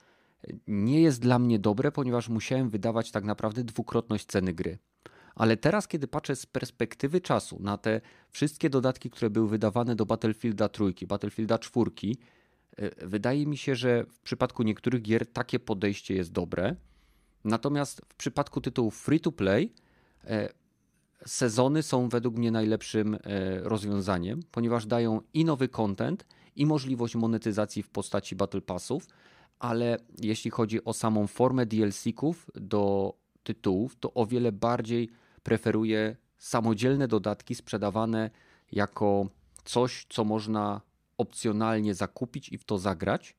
nie 0.67 1.03
jest 1.03 1.21
dla 1.21 1.39
mnie 1.39 1.59
dobre, 1.59 1.93
ponieważ 1.93 2.29
musiałem 2.29 2.71
wydawać 2.71 3.11
tak 3.11 3.25
naprawdę 3.25 3.65
dwukrotność 3.65 4.27
ceny 4.27 4.53
gry. 4.53 4.79
Ale 5.35 5.57
teraz, 5.57 5.89
kiedy 5.89 6.09
patrzę 6.09 6.37
z 6.37 6.47
perspektywy 6.47 7.21
czasu 7.21 7.59
na 7.61 7.79
te 7.79 8.01
wszystkie 8.31 8.71
dodatki, 8.71 9.11
które 9.11 9.31
były 9.31 9.49
wydawane 9.49 9.97
do 9.97 10.07
Battlefielda 10.07 10.69
trójki, 10.69 11.07
Battlefielda 11.07 11.59
czwórki, 11.59 12.19
e, 12.77 13.07
wydaje 13.07 13.47
mi 13.47 13.57
się, 13.57 13.75
że 13.75 14.05
w 14.05 14.21
przypadku 14.21 14.63
niektórych 14.63 15.03
gier 15.03 15.27
takie 15.27 15.59
podejście 15.59 16.15
jest 16.15 16.33
dobre. 16.33 16.77
Natomiast 17.45 18.03
w 18.09 18.15
przypadku 18.15 18.61
tytułów 18.61 18.99
free 19.01 19.21
to 19.21 19.33
play 19.33 19.73
e, 20.25 20.49
sezony 21.27 21.83
są 21.83 22.09
według 22.09 22.37
mnie 22.37 22.51
najlepszym 22.51 23.15
e, 23.15 23.19
rozwiązaniem, 23.61 24.41
ponieważ 24.51 24.87
dają 24.87 25.21
i 25.35 25.45
nowy 25.45 25.69
content, 25.69 26.27
i 26.57 26.67
możliwość 26.67 27.17
monetyzacji 27.17 27.83
w 27.83 27.91
postaci 27.91 28.37
Battle 28.37 28.61
Passów, 28.61 29.07
ale 29.59 29.99
jeśli 30.19 30.51
chodzi 30.51 30.85
o 30.85 30.93
samą 30.93 31.27
formę 31.27 31.67
DLC-ków 31.67 32.51
do 32.55 33.15
tytułów, 33.43 33.97
to 34.01 34.15
o 34.15 34.27
wiele 34.27 34.53
bardziej 34.53 35.09
preferuję 35.43 36.17
samodzielne 36.39 37.09
dodatki 37.09 37.55
sprzedawane 37.55 38.31
jako 38.73 39.29
coś, 39.65 40.07
co 40.09 40.25
można 40.25 40.81
opcjonalnie 41.19 41.95
zakupić 41.95 42.49
i 42.49 42.59
w 42.59 42.65
to 42.65 42.79
zagrać. 42.79 43.37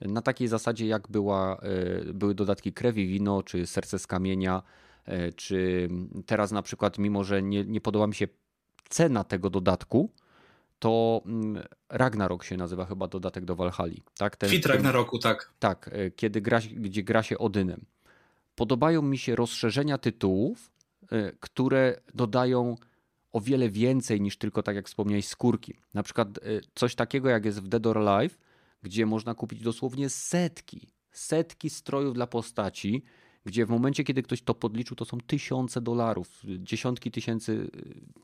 Na 0.00 0.22
takiej 0.22 0.48
zasadzie, 0.48 0.86
jak 0.86 1.08
była, 1.08 1.56
e, 1.56 2.12
były 2.12 2.34
dodatki 2.34 2.72
Krewi 2.72 3.06
Wino, 3.06 3.42
czy 3.42 3.66
Serce 3.66 3.98
z 3.98 4.06
Kamienia, 4.06 4.62
e, 5.04 5.32
czy 5.32 5.88
teraz 6.26 6.52
na 6.52 6.62
przykład, 6.62 6.98
mimo 6.98 7.24
że 7.24 7.42
nie, 7.42 7.64
nie 7.64 7.80
podoba 7.80 8.06
mi 8.06 8.14
się 8.14 8.28
cena 8.88 9.24
tego 9.24 9.50
dodatku, 9.50 10.10
to 10.80 11.22
mm, 11.26 11.62
Ragnarok 11.88 12.44
się 12.44 12.56
nazywa 12.56 12.86
chyba 12.86 13.08
dodatek 13.08 13.44
do 13.44 13.56
Valhalla. 13.56 13.94
Tak? 14.18 14.36
Ten, 14.36 14.50
Fit 14.50 14.66
Ragnaroku, 14.66 15.18
tak. 15.18 15.52
Tak, 15.58 15.90
e, 15.92 16.10
kiedy 16.10 16.40
gra, 16.40 16.60
gdzie 16.76 17.02
gra 17.02 17.22
się 17.22 17.38
Odynem. 17.38 17.84
Podobają 18.54 19.02
mi 19.02 19.18
się 19.18 19.36
rozszerzenia 19.36 19.98
tytułów, 19.98 20.70
e, 21.12 21.32
które 21.40 22.00
dodają 22.14 22.76
o 23.32 23.40
wiele 23.40 23.68
więcej 23.68 24.20
niż 24.20 24.36
tylko, 24.36 24.62
tak 24.62 24.76
jak 24.76 24.88
wspomniałeś, 24.88 25.26
skórki. 25.28 25.74
Na 25.94 26.02
przykład 26.02 26.28
e, 26.38 26.40
coś 26.74 26.94
takiego 26.94 27.28
jak 27.28 27.44
jest 27.44 27.62
w 27.62 27.68
Dead 27.68 27.86
or 27.86 27.98
Alive, 27.98 28.38
gdzie 28.82 29.06
można 29.06 29.34
kupić 29.34 29.62
dosłownie 29.62 30.08
setki, 30.08 30.88
setki 31.12 31.70
strojów 31.70 32.14
dla 32.14 32.26
postaci, 32.26 33.02
gdzie 33.46 33.66
w 33.66 33.70
momencie, 33.70 34.04
kiedy 34.04 34.22
ktoś 34.22 34.42
to 34.42 34.54
podliczył, 34.54 34.96
to 34.96 35.04
są 35.04 35.18
tysiące 35.26 35.80
dolarów, 35.80 36.42
dziesiątki 36.44 37.10
tysięcy 37.10 37.70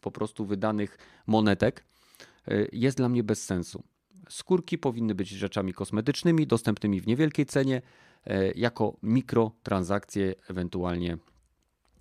po 0.01 0.11
prostu 0.11 0.47
wydanych 0.47 0.99
monetek 1.27 1.85
jest 2.73 2.97
dla 2.97 3.09
mnie 3.09 3.23
bez 3.23 3.45
sensu. 3.45 3.83
Skórki 4.29 4.79
powinny 4.79 5.15
być 5.15 5.29
rzeczami 5.29 5.73
kosmetycznymi, 5.73 6.47
dostępnymi 6.47 7.01
w 7.01 7.07
niewielkiej 7.07 7.47
cenie, 7.47 7.83
y, 8.27 8.53
jako 8.57 8.97
mikrotransakcje 9.03 10.35
ewentualnie 10.51 11.19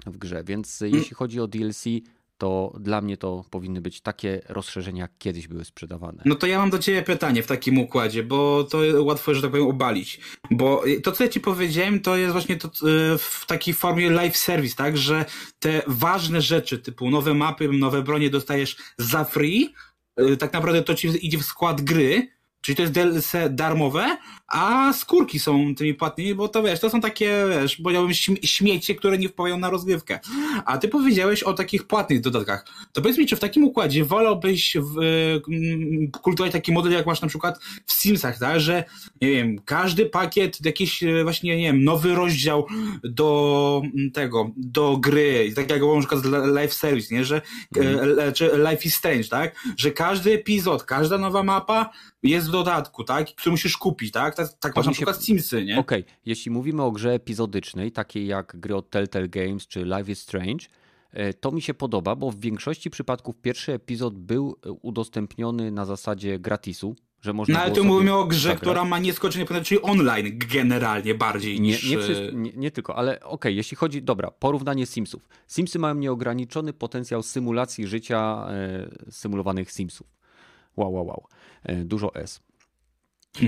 w 0.06 0.18
grze. 0.18 0.44
Więc 0.44 0.82
mm. 0.82 0.96
jeśli 0.96 1.16
chodzi 1.16 1.40
o 1.40 1.48
DLC, 1.48 1.86
to 2.38 2.74
dla 2.80 3.02
mnie 3.02 3.18
to 3.18 3.46
powinny 3.50 3.82
być 3.82 4.02
takie 4.02 4.42
rozszerzenia, 4.50 5.02
jak 5.02 5.12
kiedyś 5.18 5.48
były 5.48 5.66
sprzedawane. 5.66 6.22
No 6.26 6.36
to 6.36 6.48
ja 6.48 6.58
mam 6.58 6.70
do 6.70 6.80
Ciebie 6.80 7.02
pytanie 7.02 7.44
w 7.44 7.48
takim 7.48 7.80
układzie, 7.80 8.24
bo 8.24 8.64
to 8.64 8.78
łatwo, 9.00 9.34
że 9.34 9.42
tak 9.42 9.52
powiem, 9.52 9.68
obalić. 9.68 10.20
Bo 10.52 10.84
to, 11.04 11.12
co 11.12 11.24
ja 11.24 11.30
Ci 11.30 11.40
powiedziałem, 11.40 12.00
to 12.00 12.18
jest 12.18 12.32
właśnie 12.32 12.56
to 12.56 12.70
w 13.18 13.46
takiej 13.48 13.74
formie 13.74 14.10
live 14.10 14.38
service, 14.38 14.76
tak? 14.76 14.98
Że 14.98 15.26
te 15.60 15.82
ważne 15.88 16.42
rzeczy, 16.42 16.80
typu 16.80 17.10
nowe 17.10 17.34
mapy, 17.34 17.70
nowe 17.70 18.02
bronie 18.02 18.30
dostajesz 18.30 18.78
za 18.98 19.24
free, 19.24 19.74
tak 20.40 20.54
naprawdę 20.54 20.82
to 20.84 20.96
ci 20.96 21.26
idzie 21.26 21.38
w 21.38 21.44
skład 21.44 21.82
gry, 21.82 22.28
Czyli 22.66 22.76
to 22.76 22.82
jest 22.82 22.94
DLC 22.94 23.34
darmowe, 23.50 24.18
a 24.48 24.94
skórki 24.94 25.40
są 25.40 25.76
tymi 25.76 25.94
płatnymi, 25.94 26.36
bo 26.36 26.48
to 26.48 26.64
wiesz, 26.64 26.80
to 26.80 26.90
są 26.90 27.02
takie, 27.02 27.46
wiesz, 27.50 27.76
powiedziałbym 27.76 28.14
śmiecie, 28.44 28.96
które 28.96 29.18
nie 29.18 29.30
wpływają 29.30 29.58
na 29.58 29.70
rozgrywkę. 29.70 30.20
A 30.66 30.78
ty 30.78 30.88
powiedziałeś 30.88 31.44
o 31.44 31.54
takich 31.54 31.88
płatnych 31.88 32.22
dodatkach. 32.22 32.66
To 32.94 33.02
powiedz 33.02 33.18
mi, 33.18 33.26
czy 33.28 33.36
w 33.36 33.40
takim 33.40 33.64
układzie 33.64 34.06
wolałbyś 34.06 34.78
w, 34.80 35.02
y, 35.02 36.12
kultywować 36.12 36.54
taki 36.54 36.72
model, 36.72 36.92
jak 36.92 37.06
masz 37.06 37.22
na 37.22 37.28
przykład 37.28 37.60
w 37.86 37.94
Simsach, 37.94 38.40
tak? 38.40 38.60
Że, 38.60 38.84
nie 39.22 39.32
wiem, 39.32 39.60
każdy 39.66 40.06
pakiet, 40.06 40.66
jakiś 40.66 41.04
e, 41.04 41.24
właśnie, 41.24 41.58
nie 41.58 41.64
wiem, 41.64 41.84
nowy 41.84 42.16
rozdział 42.16 42.68
do 43.04 43.82
tego, 44.14 44.52
do 44.58 44.98
gry, 44.98 45.54
tak 45.56 45.70
jak 45.70 45.82
na 45.82 46.00
przykład 46.00 46.26
Live 46.46 46.74
Service, 46.74 47.16
nie? 47.16 47.26
Że, 47.26 47.42
mm. 47.76 48.34
czy 48.34 48.52
Life 48.70 48.84
is 48.84 48.96
Strange, 48.96 49.28
tak? 49.28 49.56
Że 49.78 49.92
każdy 49.92 50.34
epizod, 50.34 50.84
każda 50.84 51.18
nowa 51.18 51.44
mapa 51.44 51.90
jest 52.24 52.50
dodatku, 52.58 53.04
tak? 53.04 53.36
Który 53.36 53.52
musisz 53.52 53.78
kupić, 53.78 54.12
tak? 54.12 54.36
Tak, 54.36 54.54
tak 54.54 54.76
masz 54.76 54.86
na 54.86 54.92
przykład 54.92 55.24
Simsy, 55.24 55.66
nie? 55.66 55.80
Okej, 55.80 56.02
okay. 56.02 56.14
jeśli 56.26 56.52
mówimy 56.52 56.84
o 56.84 56.92
grze 56.92 57.14
epizodycznej, 57.14 57.92
takiej 57.92 58.28
jak 58.28 58.60
gry 58.60 58.76
od 58.76 58.90
Telltale 58.90 59.28
Games 59.28 59.68
czy 59.68 59.84
Life 59.84 60.12
is 60.12 60.22
Strange, 60.22 60.66
e, 61.12 61.34
to 61.34 61.52
mi 61.52 61.62
się 61.62 61.74
podoba, 61.74 62.16
bo 62.16 62.32
w 62.32 62.40
większości 62.40 62.90
przypadków 62.90 63.36
pierwszy 63.42 63.74
epizod 63.74 64.18
był 64.18 64.56
e, 64.66 64.72
udostępniony 64.72 65.72
na 65.72 65.86
zasadzie 65.86 66.40
gratisu, 66.40 66.96
że 67.26 67.34
można 67.34 67.54
No 67.54 67.60
ale 67.60 67.72
tu 67.72 67.84
mówimy 67.84 68.14
o 68.14 68.26
grze, 68.26 68.50
zagrać. 68.50 68.62
która 68.62 68.86
ma 68.86 69.00
nieskończenie 69.00 69.46
czyli 69.64 69.82
online 69.82 70.40
generalnie 70.52 71.16
bardziej 71.16 71.62
nie, 71.62 71.72
niż... 71.72 71.90
Nie, 71.90 71.98
nie, 72.34 72.52
nie 72.56 72.72
tylko, 72.72 72.96
ale 72.96 73.16
okej, 73.16 73.30
okay, 73.30 73.54
jeśli 73.54 73.78
chodzi, 73.78 74.04
dobra, 74.04 74.32
porównanie 74.32 74.86
Simsów. 74.86 75.30
Simsy 75.48 75.80
mają 75.80 75.96
nieograniczony 75.96 76.74
potencjał 76.74 77.24
symulacji 77.24 77.88
życia 77.88 78.48
e, 78.50 79.12
symulowanych 79.12 79.72
Simsów. 79.72 80.08
Wow, 80.78 80.94
wow, 80.94 81.06
wow. 81.06 81.28
E, 81.66 81.76
dużo 81.76 82.16
S. 82.16 82.40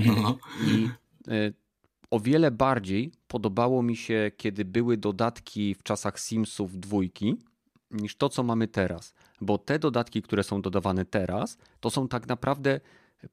No. 0.06 0.38
I 0.66 0.88
e, 1.28 1.52
o 2.10 2.20
wiele 2.20 2.50
bardziej 2.50 3.12
podobało 3.28 3.82
mi 3.82 3.96
się, 3.96 4.30
kiedy 4.36 4.64
były 4.64 4.96
dodatki 4.96 5.74
w 5.74 5.82
czasach 5.82 6.20
Simsów 6.20 6.80
dwójki, 6.80 7.36
niż 7.90 8.16
to, 8.16 8.28
co 8.28 8.42
mamy 8.42 8.68
teraz. 8.68 9.14
Bo 9.40 9.58
te 9.58 9.78
dodatki, 9.78 10.22
które 10.22 10.42
są 10.42 10.62
dodawane 10.62 11.04
teraz, 11.04 11.58
to 11.80 11.90
są 11.90 12.08
tak 12.08 12.28
naprawdę 12.28 12.80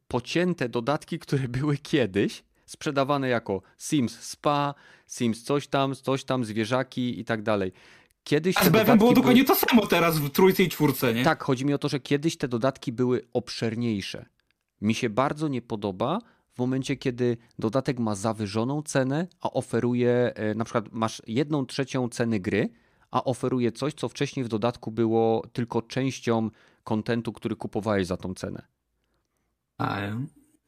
pocięte 0.07 0.69
dodatki, 0.69 1.19
które 1.19 1.47
były 1.47 1.77
kiedyś 1.77 2.43
sprzedawane 2.65 3.29
jako 3.29 3.61
Sims 3.77 4.19
Spa, 4.19 4.73
Sims 5.07 5.43
coś 5.43 5.67
tam, 5.67 5.95
coś 5.95 6.23
tam, 6.23 6.45
zwierzaki 6.45 7.19
i 7.19 7.25
tak 7.25 7.41
dalej. 7.41 7.71
Kiedyś 8.23 8.57
A 8.57 8.63
z 8.63 8.69
było 8.69 9.13
dokładnie 9.13 9.43
były... 9.43 9.57
to 9.57 9.67
samo 9.67 9.87
teraz 9.87 10.19
w 10.19 10.29
trójce 10.29 10.63
i 10.63 10.69
czwórce, 10.69 11.13
nie? 11.13 11.23
Tak, 11.23 11.43
chodzi 11.43 11.65
mi 11.65 11.73
o 11.73 11.77
to, 11.77 11.89
że 11.89 11.99
kiedyś 11.99 12.37
te 12.37 12.47
dodatki 12.47 12.91
były 12.91 13.21
obszerniejsze. 13.33 14.25
Mi 14.81 14.93
się 14.93 15.10
bardzo 15.10 15.47
nie 15.47 15.61
podoba 15.61 16.19
w 16.53 16.60
momencie, 16.60 16.95
kiedy 16.95 17.38
dodatek 17.60 17.99
ma 17.99 18.15
zawyżoną 18.15 18.81
cenę, 18.81 19.27
a 19.41 19.52
oferuje, 19.52 20.34
e, 20.35 20.56
na 20.56 20.64
przykład 20.64 20.91
masz 20.91 21.22
jedną 21.27 21.65
trzecią 21.65 22.10
ceny 22.10 22.39
gry, 22.39 22.69
a 23.11 23.23
oferuje 23.23 23.72
coś, 23.72 23.93
co 23.93 24.10
wcześniej 24.10 24.43
w 24.43 24.47
dodatku 24.47 24.91
było 24.91 25.43
tylko 25.53 25.81
częścią 25.81 26.49
kontentu, 26.84 27.34
który 27.34 27.56
kupowałeś 27.56 28.07
za 28.07 28.18
tą 28.18 28.34
cenę. 28.34 28.68
A, 29.77 29.99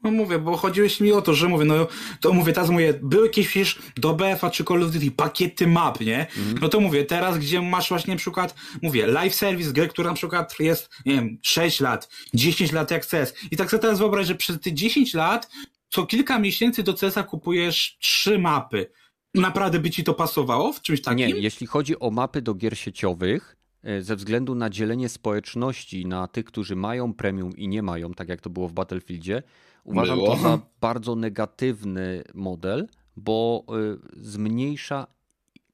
no 0.03 0.11
mówię, 0.11 0.39
bo 0.39 0.57
chodziło 0.57 0.87
mi 1.01 1.11
o 1.11 1.21
to, 1.21 1.33
że 1.33 1.47
mówię, 1.47 1.65
no 1.65 1.87
to 2.21 2.33
mówię, 2.33 2.53
teraz 2.53 2.69
mówię, 2.69 2.93
były 3.01 3.25
jakieś 3.25 3.47
przecież 3.47 3.79
do 3.97 4.13
BF-a 4.13 4.49
czy 4.49 4.63
Call 4.63 4.83
of 4.83 4.91
Duty 4.91 5.11
pakiety 5.11 5.67
map, 5.67 6.01
nie? 6.01 6.27
Mm. 6.37 6.57
No 6.61 6.69
to 6.69 6.79
mówię, 6.79 7.05
teraz 7.05 7.37
gdzie 7.37 7.61
masz 7.61 7.89
właśnie 7.89 8.13
na 8.13 8.17
przykład, 8.17 8.55
mówię, 8.81 9.07
live 9.07 9.35
service 9.35 9.71
gry, 9.71 9.87
która 9.87 10.09
na 10.09 10.15
przykład 10.15 10.59
jest, 10.59 10.89
nie 11.05 11.15
wiem, 11.15 11.37
6 11.41 11.79
lat, 11.79 12.09
10 12.33 12.71
lat 12.71 12.91
jak 12.91 13.05
CS. 13.05 13.33
I 13.51 13.57
tak 13.57 13.69
sobie 13.71 13.81
teraz 13.81 13.99
wyobraź, 13.99 14.27
że 14.27 14.35
przez 14.35 14.59
te 14.59 14.73
10 14.73 15.13
lat 15.13 15.49
co 15.89 16.05
kilka 16.05 16.39
miesięcy 16.39 16.83
do 16.83 16.93
CS-a 16.93 17.23
kupujesz 17.23 17.97
trzy 17.99 18.39
mapy. 18.39 18.89
Naprawdę 19.33 19.79
by 19.79 19.89
ci 19.89 20.03
to 20.03 20.13
pasowało 20.13 20.73
w 20.73 20.81
czymś 20.81 21.01
takim? 21.01 21.27
Nie, 21.27 21.29
jeśli 21.29 21.67
chodzi 21.67 21.99
o 21.99 22.11
mapy 22.11 22.41
do 22.41 22.53
gier 22.53 22.77
sieciowych, 22.77 23.57
E, 23.87 24.01
ze 24.01 24.15
względu 24.15 24.55
na 24.55 24.69
dzielenie 24.69 25.09
społeczności 25.09 26.05
na 26.05 26.27
tych, 26.27 26.45
którzy 26.45 26.75
mają 26.75 27.13
premium 27.13 27.57
i 27.57 27.67
nie 27.67 27.83
mają, 27.83 28.13
tak 28.13 28.29
jak 28.29 28.41
to 28.41 28.49
było 28.49 28.67
w 28.67 28.73
Battlefieldzie, 28.73 29.43
uważam 29.87 30.17
było. 30.17 30.35
to 30.35 30.41
za 30.41 30.59
bardzo 30.81 31.15
negatywny 31.15 32.23
model, 32.33 32.87
bo 33.15 33.63
e, 33.69 33.73
zmniejsza 34.17 35.07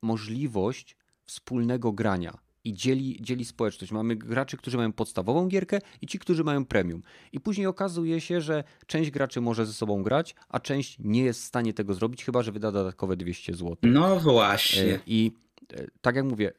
możliwość 0.02 0.95
wspólnego 1.26 1.91
grania 1.91 2.38
i 2.64 2.73
dzieli, 2.73 3.18
dzieli 3.22 3.45
społeczność. 3.45 3.91
Mamy 3.91 4.15
graczy, 4.15 4.57
którzy 4.57 4.77
mają 4.77 4.94
podstawową 4.94 5.48
gierkę 5.48 5.80
i 6.02 6.07
ci, 6.07 6.19
którzy 6.19 6.44
mają 6.44 6.65
premium. 6.65 7.02
I 7.31 7.40
później 7.40 7.68
okazuje 7.68 8.22
się, 8.22 8.41
że 8.41 8.64
część 8.88 9.11
graczy 9.11 9.41
może 9.41 9.65
ze 9.65 9.73
sobą 9.73 10.03
grać, 10.03 10.35
a 10.49 10.60
część 10.60 10.98
nie 10.99 11.23
jest 11.23 11.41
w 11.41 11.45
stanie 11.45 11.73
tego 11.73 11.94
zrobić, 11.94 12.23
chyba 12.23 12.44
że 12.44 12.52
wyda 12.52 12.72
dodatkowe 12.72 13.18
200 13.18 13.53
zł. 13.53 13.76
No 13.84 14.19
właśnie. 14.19 14.84
E, 14.84 14.99
I 15.07 15.31
tak 16.02 16.15
jak 16.15 16.26
mówię, 16.26 16.53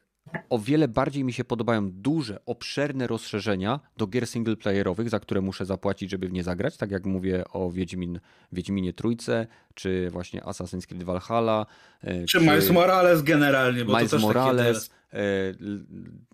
o 0.51 0.59
wiele 0.59 0.89
bardziej 0.89 1.24
mi 1.24 1.32
się 1.32 1.44
podobają 1.44 1.90
duże, 1.90 2.39
obszerne 2.47 3.06
rozszerzenia 3.06 3.81
do 3.97 4.06
gier 4.06 4.27
singleplayerowych, 4.27 5.11
za 5.11 5.20
które 5.20 5.40
muszę 5.40 5.66
zapłacić, 5.66 6.11
żeby 6.11 6.28
w 6.28 6.32
nie 6.32 6.43
zagrać, 6.43 6.77
tak 6.77 6.90
jak 6.90 7.06
mówię 7.06 7.44
o 7.52 7.70
Wiedźmin, 7.70 8.20
Wiedźminie 8.52 8.93
Trójce, 8.93 9.47
czy 9.74 10.11
właśnie 10.11 10.40
Assassin's 10.40 10.86
Creed 10.86 11.02
Valhalla. 11.02 11.66
E, 12.02 12.20
czy, 12.20 12.27
czy 12.27 12.40
Miles 12.40 12.70
Morales 12.70 13.23
generalnie, 13.23 13.85
bo 13.85 13.93
Miles 13.93 14.11
to 14.11 14.16
też 14.16 14.23
Morales, 14.23 14.89
takie... 14.89 15.55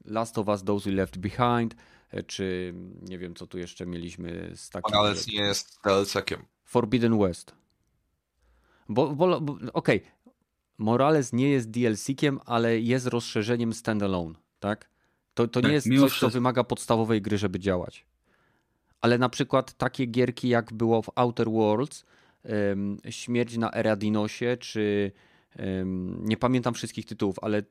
Last 0.05 0.39
of 0.39 0.49
Us 0.49 0.65
Those 0.65 0.91
Who 0.91 0.97
Left 0.97 1.19
Behind, 1.19 1.77
e, 2.11 2.23
czy 2.23 2.75
nie 3.03 3.19
wiem, 3.19 3.35
co 3.35 3.47
tu 3.47 3.59
jeszcze 3.59 3.87
mieliśmy 3.87 4.53
z 4.55 4.71
takim... 4.71 4.95
Morales 4.95 5.27
nie 5.27 5.41
jest 5.41 5.79
DLC-kiem. 5.85 6.39
Forbidden 6.65 7.19
West. 7.19 7.61
Bo, 8.89 9.15
bo, 9.15 9.41
bo 9.41 9.53
okej, 9.53 9.71
okay. 9.73 10.01
Morales 10.81 11.33
nie 11.33 11.51
jest 11.51 11.71
DLC-kiem, 11.71 12.39
ale 12.47 12.81
jest 12.81 13.07
rozszerzeniem 13.07 13.73
standalone, 13.73 14.35
tak? 14.61 14.91
To, 15.35 15.49
to 15.49 15.61
nie 15.61 15.65
tak, 15.65 15.73
jest 15.73 15.89
coś, 16.01 16.19
co 16.19 16.29
wymaga 16.29 16.65
podstawowej 16.65 17.23
gry, 17.23 17.39
żeby 17.39 17.59
działać. 17.59 18.07
Ale 19.01 19.19
na 19.19 19.29
przykład 19.29 19.73
takie 19.73 20.07
gierki, 20.07 20.49
jak 20.49 20.73
było 20.73 21.03
w 21.03 21.11
Outer 21.15 21.51
Worlds, 21.51 22.05
um, 22.45 22.97
Śmierć 23.11 23.57
na 23.57 23.73
Eradinosie, 23.73 24.57
czy 24.61 25.13
um, 25.59 26.25
nie 26.25 26.37
pamiętam 26.37 26.75
wszystkich 26.75 27.07
tytułów, 27.07 27.37
ale 27.43 27.63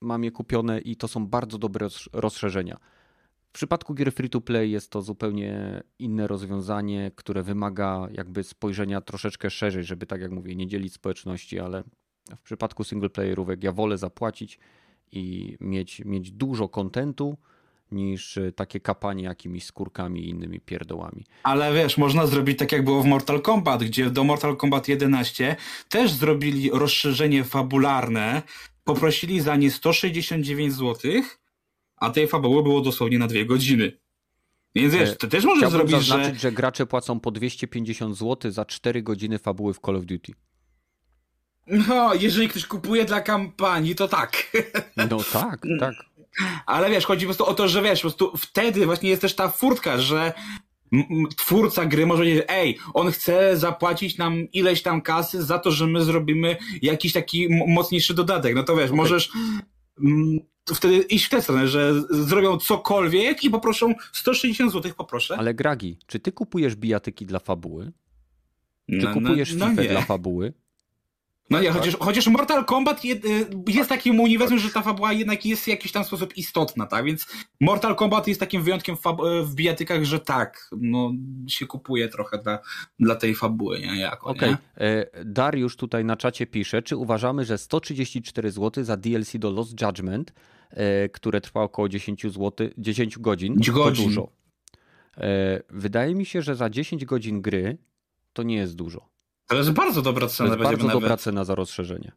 mam 0.00 0.24
je 0.24 0.30
kupione 0.30 0.80
i 0.80 0.96
to 0.96 1.08
są 1.08 1.26
bardzo 1.26 1.58
dobre 1.58 1.88
rozszerzenia. 2.12 2.78
W 3.54 3.56
przypadku 3.56 3.94
gier 3.94 4.12
free 4.12 4.30
to 4.30 4.40
play 4.40 4.70
jest 4.70 4.90
to 4.90 5.02
zupełnie 5.02 5.82
inne 5.98 6.26
rozwiązanie, 6.26 7.12
które 7.16 7.42
wymaga 7.42 8.08
jakby 8.12 8.42
spojrzenia 8.42 9.00
troszeczkę 9.00 9.50
szerzej, 9.50 9.84
żeby 9.84 10.06
tak 10.06 10.20
jak 10.20 10.30
mówię, 10.30 10.56
nie 10.56 10.66
dzielić 10.66 10.94
społeczności, 10.94 11.60
ale 11.60 11.84
w 12.36 12.42
przypadku 12.42 12.84
singleplayerówek 12.84 13.64
ja 13.64 13.72
wolę 13.72 13.98
zapłacić 13.98 14.58
i 15.12 15.56
mieć, 15.60 16.04
mieć 16.04 16.30
dużo 16.30 16.68
kontentu 16.68 17.36
niż 17.92 18.38
takie 18.56 18.80
kapanie 18.80 19.24
jakimiś 19.24 19.64
skórkami 19.64 20.20
i 20.20 20.28
innymi 20.28 20.60
pierdołami. 20.60 21.24
Ale 21.42 21.74
wiesz, 21.74 21.98
można 21.98 22.26
zrobić 22.26 22.58
tak 22.58 22.72
jak 22.72 22.84
było 22.84 23.02
w 23.02 23.06
Mortal 23.06 23.42
Kombat, 23.42 23.84
gdzie 23.84 24.10
do 24.10 24.24
Mortal 24.24 24.56
Kombat 24.56 24.88
11 24.88 25.56
też 25.88 26.12
zrobili 26.12 26.70
rozszerzenie 26.70 27.44
fabularne, 27.44 28.42
poprosili 28.84 29.40
za 29.40 29.56
nie 29.56 29.70
169 29.70 30.72
złotych, 30.72 31.43
a 32.04 32.10
tej 32.10 32.28
fabuły 32.28 32.62
było 32.62 32.80
dosłownie 32.80 33.18
na 33.18 33.26
dwie 33.26 33.46
godziny. 33.46 33.98
Więc 34.74 34.94
wiesz, 34.94 35.18
to 35.18 35.28
też 35.28 35.44
możesz 35.44 35.70
zrobić, 35.70 35.96
zaznaczyć, 35.96 36.34
że... 36.34 36.40
że 36.40 36.52
gracze 36.52 36.86
płacą 36.86 37.20
po 37.20 37.30
250 37.30 38.16
zł 38.16 38.50
za 38.50 38.64
4 38.64 39.02
godziny 39.02 39.38
fabuły 39.38 39.74
w 39.74 39.78
Call 39.78 39.96
of 39.96 40.04
Duty. 40.04 40.32
No, 41.66 42.14
jeżeli 42.14 42.48
ktoś 42.48 42.66
kupuje 42.66 43.04
dla 43.04 43.20
kampanii, 43.20 43.94
to 43.94 44.08
tak. 44.08 44.52
No 45.10 45.18
tak, 45.32 45.62
tak. 45.80 45.94
Ale 46.66 46.90
wiesz, 46.90 47.06
chodzi 47.06 47.26
po 47.26 47.28
prostu 47.28 47.46
o 47.46 47.54
to, 47.54 47.68
że 47.68 47.82
wiesz, 47.82 47.98
po 47.98 48.08
prostu 48.08 48.36
wtedy 48.36 48.86
właśnie 48.86 49.10
jest 49.10 49.22
też 49.22 49.34
ta 49.34 49.48
furtka, 49.48 49.98
że 49.98 50.32
twórca 51.36 51.86
gry 51.86 52.06
może 52.06 52.22
powiedzieć, 52.22 52.44
ej, 52.48 52.78
on 52.94 53.10
chce 53.10 53.56
zapłacić 53.56 54.18
nam 54.18 54.52
ileś 54.52 54.82
tam 54.82 55.02
kasy 55.02 55.42
za 55.42 55.58
to, 55.58 55.70
że 55.70 55.86
my 55.86 56.04
zrobimy 56.04 56.56
jakiś 56.82 57.12
taki 57.12 57.48
mocniejszy 57.68 58.14
dodatek. 58.14 58.54
No 58.54 58.62
to 58.62 58.76
wiesz, 58.76 58.84
okay. 58.84 58.96
możesz 58.96 59.30
wtedy 60.74 60.96
iść 60.96 61.24
w 61.26 61.28
tę 61.28 61.42
stronę, 61.42 61.68
że 61.68 62.02
zrobią 62.10 62.58
cokolwiek 62.58 63.44
i 63.44 63.50
poproszą 63.50 63.94
160 64.12 64.72
zł 64.72 64.92
poproszę. 64.96 65.36
Ale 65.38 65.54
Gragi, 65.54 65.98
czy 66.06 66.20
ty 66.20 66.32
kupujesz 66.32 66.76
bijatyki 66.76 67.26
dla 67.26 67.38
fabuły? 67.38 67.92
Czy 68.90 69.06
no, 69.06 69.14
kupujesz 69.14 69.54
no, 69.54 69.66
no 69.66 69.70
FIFA 69.70 69.92
dla 69.92 70.02
fabuły? 70.02 70.52
No 71.50 71.60
nie, 71.60 71.68
tak? 71.68 71.76
chociaż, 71.76 71.96
chociaż 71.96 72.26
Mortal 72.26 72.64
Kombat 72.64 73.04
y, 73.04 73.20
jest 73.68 73.88
takim 73.88 74.20
uniwersum, 74.20 74.58
że 74.58 74.70
ta 74.70 74.82
fabuła 74.82 75.12
jednak 75.12 75.46
jest 75.46 75.64
w 75.64 75.68
jakiś 75.68 75.92
tam 75.92 76.04
sposób 76.04 76.36
istotna, 76.36 76.86
tak? 76.86 77.04
Więc 77.04 77.26
Mortal 77.60 77.96
Kombat 77.96 78.28
jest 78.28 78.40
takim 78.40 78.62
wyjątkiem 78.62 78.96
w, 78.96 79.06
y, 79.06 79.44
w 79.44 79.54
bijatykach, 79.54 80.04
że 80.04 80.20
tak, 80.20 80.70
no 80.80 81.12
się 81.48 81.66
kupuje 81.66 82.08
trochę 82.08 82.38
dla, 82.38 82.58
dla 82.98 83.14
tej 83.14 83.34
fabuły, 83.34 83.80
nie? 83.80 84.00
Jako, 84.00 84.26
okay. 84.26 84.56
E, 84.76 85.24
Dariusz 85.24 85.76
tutaj 85.76 86.04
na 86.04 86.16
czacie 86.16 86.46
pisze, 86.46 86.82
czy 86.82 86.96
uważamy, 86.96 87.44
że 87.44 87.58
134 87.58 88.50
zł 88.50 88.84
za 88.84 88.96
DLC 88.96 89.36
do 89.38 89.50
Lost 89.50 89.80
Judgment, 89.80 90.32
e, 90.70 91.08
które 91.08 91.40
trwa 91.40 91.62
około 91.62 91.88
10 91.88 92.22
zł, 92.22 92.68
10 92.78 93.18
godzin, 93.18 93.54
10 93.58 93.78
to 93.78 93.90
dużo? 93.90 94.28
E, 95.16 95.62
wydaje 95.70 96.14
mi 96.14 96.26
się, 96.26 96.42
że 96.42 96.56
za 96.56 96.70
10 96.70 97.04
godzin 97.04 97.42
gry 97.42 97.78
to 98.32 98.42
nie 98.42 98.56
jest 98.56 98.76
dużo. 98.76 99.13
To 99.46 99.56
jest 99.56 99.70
bardzo 99.70 100.02
dobra 100.02 100.26
To 100.26 100.32
cena. 100.32 100.48
jest 100.48 100.58
będziemy 100.58 100.76
bardzo 100.76 100.86
nawet- 100.86 101.02
dobra 101.02 101.16
cena 101.16 101.44
za 101.44 101.54
rozszerzenie. 101.54 102.12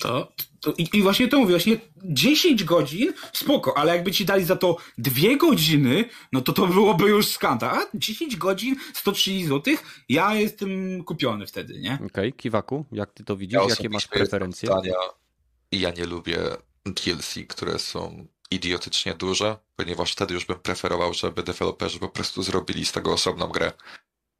To, 0.00 0.32
to, 0.60 0.72
i, 0.78 0.88
I 0.92 1.02
właśnie 1.02 1.28
to 1.28 1.38
mówię, 1.38 1.50
właśnie 1.50 1.76
10 2.04 2.64
godzin, 2.64 3.12
spoko, 3.32 3.78
ale 3.78 3.94
jakby 3.96 4.12
ci 4.12 4.24
dali 4.24 4.44
za 4.44 4.56
to 4.56 4.76
2 4.98 5.36
godziny, 5.40 6.04
no 6.32 6.40
to 6.40 6.52
to 6.52 6.66
byłoby 6.66 7.08
już 7.08 7.26
skandal. 7.26 7.78
A 7.78 7.86
10 7.94 8.36
godzin, 8.36 8.76
130 8.94 9.46
zł, 9.48 9.74
ja 10.08 10.34
jestem 10.34 11.04
kupiony 11.04 11.46
wtedy, 11.46 11.78
nie? 11.80 11.98
Okej, 12.06 12.32
Kiwaku, 12.32 12.84
jak 12.92 13.12
ty 13.12 13.24
to 13.24 13.36
widzisz? 13.36 13.54
Ja 13.60 13.66
Jakie 13.68 13.88
masz 13.88 14.06
preferencje? 14.08 14.68
I 15.72 15.80
ja 15.80 15.90
nie 15.90 16.06
lubię 16.06 16.38
DLC, 16.84 17.34
które 17.48 17.78
są 17.78 18.26
idiotycznie 18.50 19.14
duże, 19.14 19.56
ponieważ 19.76 20.12
wtedy 20.12 20.34
już 20.34 20.44
bym 20.44 20.58
preferował, 20.58 21.14
żeby 21.14 21.42
deweloperzy 21.42 21.98
po 21.98 22.08
prostu 22.08 22.42
zrobili 22.42 22.84
z 22.84 22.92
tego 22.92 23.12
osobną 23.12 23.48
grę. 23.48 23.72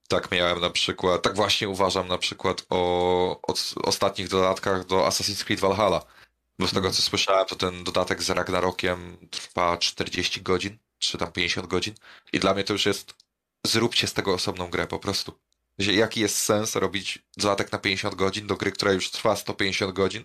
Tak 0.08 0.30
miałem 0.30 0.60
na 0.60 0.70
przykład, 0.70 1.22
tak 1.22 1.36
właśnie 1.36 1.68
uważam 1.68 2.08
na 2.08 2.18
przykład 2.18 2.66
o, 2.70 3.40
o 3.42 3.54
ostatnich 3.82 4.28
dodatkach 4.28 4.86
do 4.86 4.96
Assassin's 4.96 5.44
Creed 5.44 5.60
Valhalla. 5.60 6.02
Bo 6.58 6.68
z 6.68 6.72
tego 6.72 6.90
co 6.90 7.02
słyszałem, 7.02 7.46
to 7.46 7.56
ten 7.56 7.84
dodatek 7.84 8.22
z 8.22 8.30
Ragnarokiem 8.30 9.28
trwa 9.30 9.78
40 9.78 10.42
godzin, 10.42 10.78
czy 10.98 11.18
tam 11.18 11.32
50 11.32 11.66
godzin. 11.66 11.94
I 12.32 12.40
dla 12.40 12.54
mnie 12.54 12.64
to 12.64 12.72
już 12.72 12.86
jest, 12.86 13.14
zróbcie 13.66 14.06
z 14.06 14.12
tego 14.12 14.34
osobną 14.34 14.70
grę 14.70 14.86
po 14.86 14.98
prostu. 14.98 15.38
Jaki 15.78 16.20
jest 16.20 16.36
sens 16.36 16.76
robić 16.76 17.18
dodatek 17.36 17.72
na 17.72 17.78
50 17.78 18.14
godzin 18.14 18.46
do 18.46 18.56
gry, 18.56 18.72
która 18.72 18.92
już 18.92 19.10
trwa 19.10 19.36
150 19.36 19.92
godzin? 19.92 20.24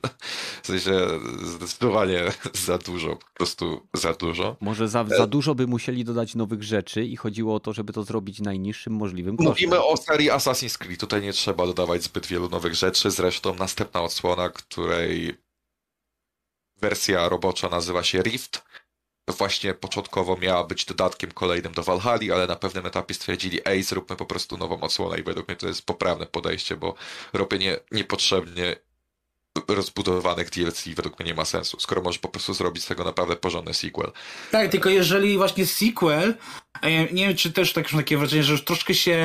W 0.64 0.68
sensie 0.68 1.08
zdecydowanie 1.44 2.24
za 2.54 2.78
dużo, 2.78 3.16
po 3.16 3.34
prostu 3.34 3.88
za 3.94 4.14
dużo. 4.14 4.58
Może 4.62 4.88
za, 4.88 5.06
za 5.18 5.28
dużo 5.28 5.56
by 5.56 5.68
musieli 5.68 6.04
dodać 6.04 6.36
nowych 6.36 6.64
rzeczy 6.64 7.06
i 7.06 7.16
chodziło 7.16 7.56
o 7.56 7.60
to, 7.60 7.74
żeby 7.74 7.94
to 7.94 8.04
zrobić 8.04 8.40
najniższym 8.40 8.94
możliwym 8.94 9.38
kosztem. 9.38 9.52
Mówimy 9.52 9.84
o 9.84 9.98
serii 9.98 10.30
Assassin's 10.30 10.78
Creed, 10.78 11.00
tutaj 11.00 11.22
nie 11.22 11.34
trzeba 11.34 11.66
dodawać 11.66 12.04
zbyt 12.04 12.28
wielu 12.28 12.50
nowych 12.50 12.76
rzeczy, 12.76 13.12
zresztą 13.12 13.56
następna 13.56 14.02
odsłona, 14.02 14.50
której 14.50 15.38
wersja 16.82 17.30
robocza 17.30 17.70
nazywa 17.70 18.04
się 18.04 18.22
Rift, 18.22 18.64
właśnie 19.32 19.74
początkowo 19.74 20.38
miała 20.38 20.64
być 20.64 20.86
dodatkiem 20.86 21.32
kolejnym 21.32 21.74
do 21.74 21.84
Valhalla, 21.84 22.36
ale 22.36 22.48
na 22.48 22.56
pewnym 22.56 22.86
etapie 22.86 23.14
stwierdzili, 23.14 23.60
ej, 23.66 23.84
zróbmy 23.84 24.16
po 24.16 24.26
prostu 24.26 24.58
nową 24.58 24.82
odsłonę. 24.82 25.20
I 25.20 25.24
według 25.24 25.48
mnie 25.48 25.58
to 25.58 25.68
jest 25.68 25.86
poprawne 25.86 26.26
podejście, 26.26 26.78
bo 26.78 26.96
robienie 27.34 27.80
niepotrzebnie 27.92 28.76
rozbudowanych 29.68 30.50
DLC 30.50 30.88
według 30.88 31.20
mnie 31.20 31.30
nie 31.30 31.36
ma 31.36 31.46
sensu, 31.46 31.80
skoro 31.80 32.02
możesz 32.02 32.20
po 32.20 32.28
prostu 32.28 32.54
zrobić 32.54 32.84
z 32.84 32.88
tego 32.88 33.04
naprawdę 33.04 33.36
porządny 33.36 33.74
sequel. 33.74 34.12
Tak, 34.52 34.72
tylko 34.72 34.90
jeżeli 34.90 35.38
właśnie 35.38 35.66
sequel, 35.66 36.36
ja 36.84 37.02
nie 37.02 37.28
wiem, 37.28 37.36
czy 37.36 37.52
też 37.52 37.74
tak 37.74 37.84
już 37.84 38.02
takie 38.02 38.18
wrażenie, 38.18 38.44
że 38.44 38.52
już 38.52 38.64
troszkę 38.64 38.94
się 38.94 39.18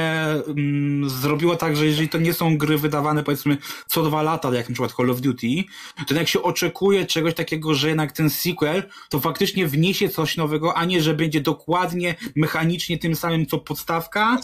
mm, 0.47 1.11
zrobiło 1.11 1.57
tak, 1.57 1.77
że 1.77 1.86
jeżeli 1.86 2.09
to 2.09 2.19
nie 2.19 2.35
są 2.35 2.59
gry 2.59 2.78
wydawane 2.78 3.23
powiedzmy 3.23 3.59
co 3.86 4.03
dwa 4.03 4.23
lata, 4.23 4.55
jak 4.55 4.69
na 4.69 4.74
przykład 4.74 4.93
Call 4.93 5.11
of 5.11 5.20
Duty, 5.20 5.65
to 6.07 6.15
jak 6.15 6.28
się 6.28 6.43
oczekuje 6.43 7.07
czegoś 7.07 7.35
takiego, 7.35 7.74
że 7.74 7.89
jednak 7.89 8.12
ten 8.12 8.31
sequel 8.31 8.82
to 9.11 9.20
faktycznie 9.20 9.66
wniesie 9.66 10.09
coś 10.09 10.36
nowego, 10.36 10.77
a 10.77 10.85
nie, 10.85 11.03
że 11.03 11.15
będzie 11.15 11.40
dokładnie 11.40 12.15
mechanicznie 12.36 12.98
tym 12.98 13.16
samym 13.16 13.47
co 13.47 13.59
podstawka 13.59 14.39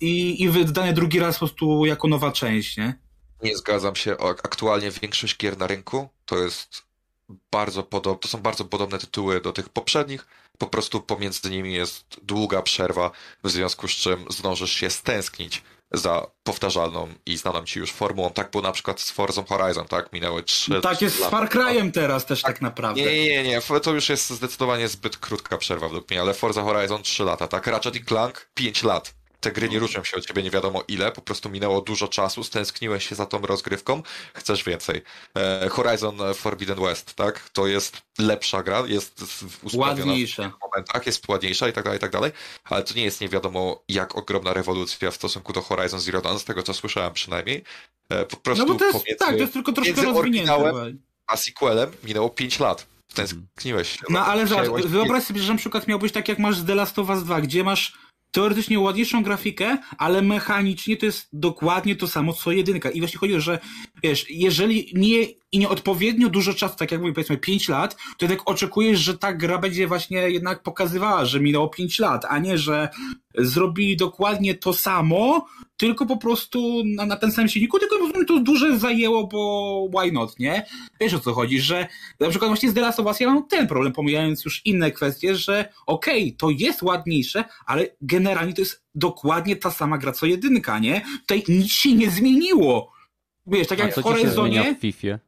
i, 0.00 0.42
i 0.42 0.48
wydane 0.48 0.92
drugi 0.92 1.18
raz 1.18 1.34
po 1.34 1.38
prostu 1.38 1.86
jako 1.86 2.08
nowa 2.08 2.32
część, 2.32 2.76
nie? 2.76 3.01
Nie 3.42 3.56
zgadzam 3.56 3.96
się. 3.96 4.16
Aktualnie 4.18 4.90
większość 4.90 5.36
gier 5.36 5.58
na 5.58 5.66
rynku 5.66 6.08
to 6.26 6.38
jest 6.38 6.82
bardzo 7.50 7.82
podobne, 7.82 8.20
to 8.20 8.28
są 8.28 8.38
bardzo 8.38 8.64
podobne 8.64 8.98
tytuły 8.98 9.40
do 9.40 9.52
tych 9.52 9.68
poprzednich. 9.68 10.26
Po 10.58 10.66
prostu 10.66 11.00
pomiędzy 11.00 11.50
nimi 11.50 11.74
jest 11.74 12.04
długa 12.22 12.62
przerwa, 12.62 13.10
w 13.44 13.50
związku 13.50 13.88
z 13.88 13.90
czym 13.90 14.24
zdążysz 14.30 14.72
się 14.72 14.90
stęsknić 14.90 15.62
za 15.92 16.26
powtarzalną 16.44 17.08
i 17.26 17.36
znaną 17.36 17.64
ci 17.64 17.78
już 17.78 17.92
formułą. 17.92 18.30
Tak 18.30 18.50
było 18.50 18.62
na 18.62 18.72
przykład 18.72 19.00
z 19.00 19.10
Forza 19.10 19.44
Horizon, 19.48 19.88
tak? 19.88 20.12
Minęły 20.12 20.42
trzy 20.42 20.80
Tak 20.80 21.02
jest 21.02 21.16
z. 21.16 21.30
Far 21.30 21.48
Cry'em 21.48 21.92
teraz 21.92 22.26
też 22.26 22.42
tak 22.42 22.60
naprawdę. 22.60 23.00
Nie, 23.00 23.24
nie, 23.24 23.42
nie, 23.42 23.42
nie, 23.42 23.80
to 23.82 23.92
już 23.92 24.08
jest 24.08 24.30
zdecydowanie 24.30 24.88
zbyt 24.88 25.16
krótka 25.16 25.58
przerwa 25.58 25.88
według 25.88 26.10
mnie, 26.10 26.20
ale 26.20 26.34
Forza 26.34 26.62
Horizon 26.62 27.02
3 27.02 27.24
lata, 27.24 27.48
tak? 27.48 27.66
Ratchet 27.66 27.96
i 27.96 28.04
Clank 28.04 28.48
5 28.54 28.82
lat. 28.82 29.14
Te 29.42 29.52
gry 29.52 29.68
nie 29.68 29.78
różnią 29.78 30.04
się 30.04 30.16
od 30.16 30.26
ciebie 30.26 30.42
nie 30.42 30.50
wiadomo 30.50 30.84
ile, 30.88 31.12
po 31.12 31.22
prostu 31.22 31.50
minęło 31.50 31.80
dużo 31.80 32.08
czasu, 32.08 32.44
stęskniłeś 32.44 33.08
się 33.08 33.14
za 33.14 33.26
tą 33.26 33.38
rozgrywką, 33.40 34.02
chcesz 34.34 34.64
więcej. 34.64 35.02
E, 35.36 35.68
Horizon 35.68 36.18
Forbidden 36.34 36.80
West, 36.80 37.14
tak? 37.14 37.48
To 37.52 37.66
jest 37.66 38.02
lepsza 38.18 38.62
gra, 38.62 38.82
jest 38.86 39.24
Ładniejsza. 39.74 40.48
w 40.48 40.60
momentach, 40.62 41.06
jest 41.06 41.28
ładniejsza 41.28 41.68
i 41.68 41.72
tak 41.72 41.84
dalej, 41.84 41.96
i 41.96 42.00
tak 42.00 42.10
dalej, 42.10 42.32
ale 42.64 42.82
to 42.82 42.94
nie 42.94 43.04
jest 43.04 43.20
nie 43.20 43.28
wiadomo 43.28 43.82
jak 43.88 44.16
ogromna 44.16 44.52
rewolucja 44.52 45.10
w 45.10 45.14
stosunku 45.14 45.52
do 45.52 45.62
Horizon 45.62 46.00
Zero 46.00 46.20
Dawn, 46.20 46.38
z 46.38 46.44
tego 46.44 46.62
co 46.62 46.74
słyszałem 46.74 47.12
przynajmniej. 47.12 47.64
E, 48.08 48.24
po 48.24 48.36
prostu 48.36 48.66
No 48.66 48.72
bo 48.72 48.78
to 48.78 48.84
jest, 48.84 49.18
tak, 49.18 49.30
to 49.30 49.36
jest 49.40 49.52
tylko 49.52 49.72
troszkę 49.72 50.02
rozwinięte. 50.02 50.72
a 51.26 51.36
sequelem 51.36 51.90
minęło 52.04 52.30
5 52.30 52.58
lat. 52.60 52.86
Tęskniłeś 53.14 53.88
się. 53.88 53.98
No 54.10 54.24
ale 54.26 54.46
zobacz, 54.46 54.84
wyobraź 54.86 55.24
sobie, 55.24 55.40
że 55.40 55.52
na 55.52 55.58
przykład 55.58 55.88
miałbyś 55.88 56.12
tak 56.12 56.28
jak 56.28 56.38
masz 56.38 56.56
z 56.56 56.66
The 56.66 56.74
Last 56.74 56.98
of 56.98 57.08
Us 57.08 57.24
2, 57.24 57.40
gdzie 57.40 57.64
masz 57.64 57.98
teoretycznie 58.32 58.80
ładniejszą 58.80 59.22
grafikę, 59.22 59.78
ale 59.98 60.22
mechanicznie 60.22 60.96
to 60.96 61.06
jest 61.06 61.28
dokładnie 61.32 61.96
to 61.96 62.08
samo 62.08 62.32
co 62.32 62.52
jedynka. 62.52 62.90
I 62.90 63.00
właśnie 63.00 63.18
chodzi 63.18 63.34
o 63.34 63.36
to, 63.36 63.40
że 63.40 63.58
wiesz, 64.02 64.26
jeżeli 64.30 64.92
nie 64.94 65.22
i 65.52 65.58
nieodpowiednio 65.58 66.28
dużo 66.28 66.54
czasu, 66.54 66.76
tak 66.76 66.92
jak 66.92 67.00
mówię, 67.00 67.12
powiedzmy 67.12 67.38
5 67.38 67.68
lat, 67.68 67.94
to 67.94 68.24
jednak 68.24 68.50
oczekujesz, 68.50 69.00
że 69.00 69.18
ta 69.18 69.32
gra 69.32 69.58
będzie 69.58 69.86
właśnie 69.86 70.30
jednak 70.30 70.62
pokazywała, 70.62 71.24
że 71.24 71.40
minęło 71.40 71.68
5 71.68 71.98
lat, 71.98 72.24
a 72.28 72.38
nie, 72.38 72.58
że 72.58 72.88
zrobili 73.38 73.96
dokładnie 73.96 74.54
to 74.54 74.72
samo, 74.72 75.46
tylko 75.82 76.06
po 76.06 76.16
prostu 76.16 76.82
na, 76.84 77.06
na 77.06 77.16
ten 77.16 77.32
samym 77.32 77.48
silniku, 77.48 77.78
tylko 77.78 77.98
po 77.98 78.08
prostu 78.08 78.24
to 78.24 78.40
duże 78.40 78.78
zajęło, 78.78 79.26
bo 79.26 79.88
why 79.98 80.12
not, 80.12 80.38
nie? 80.38 80.66
Wiesz 81.00 81.14
o 81.14 81.20
co 81.20 81.32
chodzi, 81.32 81.60
że 81.60 81.88
na 82.20 82.28
przykład 82.28 82.48
właśnie 82.48 82.70
z 82.70 82.74
The 82.74 82.80
Last 82.80 83.00
of 83.00 83.06
Us 83.06 83.20
ja 83.20 83.30
mam 83.30 83.46
ten 83.46 83.66
problem, 83.66 83.92
pomijając 83.92 84.44
już 84.44 84.66
inne 84.66 84.90
kwestie, 84.90 85.36
że 85.36 85.72
okej, 85.86 86.36
to 86.36 86.50
jest 86.50 86.82
ładniejsze, 86.82 87.44
ale 87.66 87.86
generalnie 88.00 88.54
to 88.54 88.60
jest 88.60 88.82
dokładnie 88.94 89.56
ta 89.56 89.70
sama 89.70 89.98
gra 89.98 90.12
co 90.12 90.26
jedynka, 90.26 90.78
nie? 90.78 91.02
Tutaj 91.20 91.44
nic 91.48 91.72
się 91.72 91.92
nie 91.92 92.10
zmieniło. 92.10 92.92
Wiesz, 93.46 93.68
tak 93.68 93.80
A 93.80 93.82
jak 93.82 93.94
co 93.94 94.00
w 94.00 94.04
Horizonie, 94.04 94.74
w 94.74 94.80
FIFA? 94.80 95.18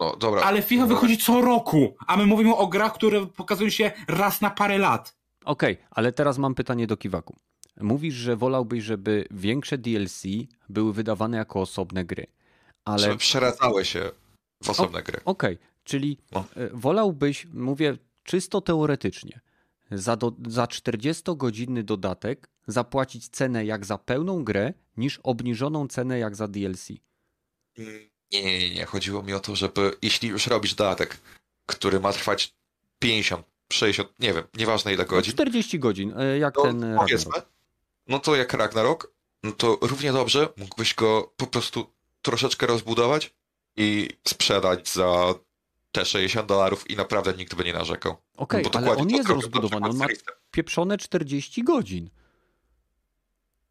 No 0.00 0.16
dobra. 0.16 0.42
ale 0.42 0.62
FIFA 0.62 0.86
wychodzi 0.86 1.18
co 1.18 1.40
roku, 1.40 1.96
a 2.06 2.16
my 2.16 2.26
mówimy 2.26 2.56
o 2.56 2.66
grach, 2.66 2.94
które 2.94 3.26
pokazują 3.26 3.70
się 3.70 3.92
raz 4.08 4.40
na 4.40 4.50
parę 4.50 4.78
lat. 4.78 5.16
Okej, 5.44 5.78
ale 5.90 6.12
teraz 6.12 6.38
mam 6.38 6.54
pytanie 6.54 6.86
do 6.86 6.96
Kiwaku. 6.96 7.36
Mówisz, 7.80 8.14
że 8.14 8.36
wolałbyś, 8.36 8.84
żeby 8.84 9.24
większe 9.30 9.78
DLC 9.78 10.22
były 10.68 10.92
wydawane 10.92 11.36
jako 11.36 11.60
osobne 11.60 12.04
gry. 12.04 12.26
Ale 12.84 12.98
Żeby 12.98 13.16
przeradzały 13.16 13.84
się 13.84 14.10
w 14.62 14.70
osobne 14.70 15.02
gry. 15.02 15.20
Okej, 15.24 15.58
czyli 15.84 16.18
No. 16.32 16.44
e, 16.56 16.68
wolałbyś, 16.72 17.46
mówię 17.52 17.96
czysto 18.22 18.60
teoretycznie, 18.60 19.40
za, 19.90 20.16
do, 20.16 20.32
za 20.46 20.64
40-godzinny 20.64 21.82
dodatek 21.82 22.48
zapłacić 22.66 23.28
cenę 23.28 23.64
jak 23.64 23.86
za 23.86 23.98
pełną 23.98 24.44
grę, 24.44 24.72
niż 24.96 25.20
obniżoną 25.22 25.88
cenę 25.88 26.18
jak 26.18 26.36
za 26.36 26.48
DLC. 26.48 26.88
Nie, 27.78 28.42
nie, 28.42 28.58
nie, 28.58 28.74
nie. 28.74 28.84
Chodziło 28.86 29.22
mi 29.22 29.32
o 29.32 29.40
to, 29.40 29.56
żeby 29.56 29.96
jeśli 30.02 30.28
już 30.28 30.46
robisz 30.46 30.74
dodatek, 30.74 31.18
który 31.66 32.00
ma 32.00 32.12
trwać 32.12 32.54
50, 32.98 33.46
60, 33.72 34.08
nie 34.20 34.32
wiem, 34.32 34.44
nieważne 34.56 34.94
ile 34.94 35.04
godzin, 35.04 35.32
40 35.32 35.78
godzin, 35.78 36.12
e, 36.18 36.38
jak 36.38 36.54
to 36.54 36.62
ten 36.62 36.84
e, 36.84 36.96
powiedzmy, 36.96 37.32
Ragnarok. 37.32 37.53
No 38.06 38.18
to 38.18 38.36
jak 38.36 38.52
Ragnarok, 38.52 39.12
no 39.42 39.52
to 39.52 39.78
równie 39.80 40.12
dobrze 40.12 40.48
mógłbyś 40.56 40.94
go 40.94 41.32
po 41.36 41.46
prostu 41.46 41.86
troszeczkę 42.22 42.66
rozbudować 42.66 43.34
i 43.76 44.08
sprzedać 44.28 44.88
za 44.88 45.34
te 45.92 46.04
60 46.04 46.48
dolarów 46.48 46.90
i 46.90 46.96
naprawdę 46.96 47.32
nikt 47.32 47.54
by 47.54 47.64
nie 47.64 47.72
narzekał. 47.72 48.16
Okej, 48.36 48.64
Bo 48.64 48.78
ale 48.78 48.96
on 48.96 49.10
jest 49.10 49.28
rozbudowany, 49.28 49.88
on 49.88 49.96
ma 49.96 50.06
pieprzone 50.50 50.98
40 50.98 51.64
godzin. 51.64 52.10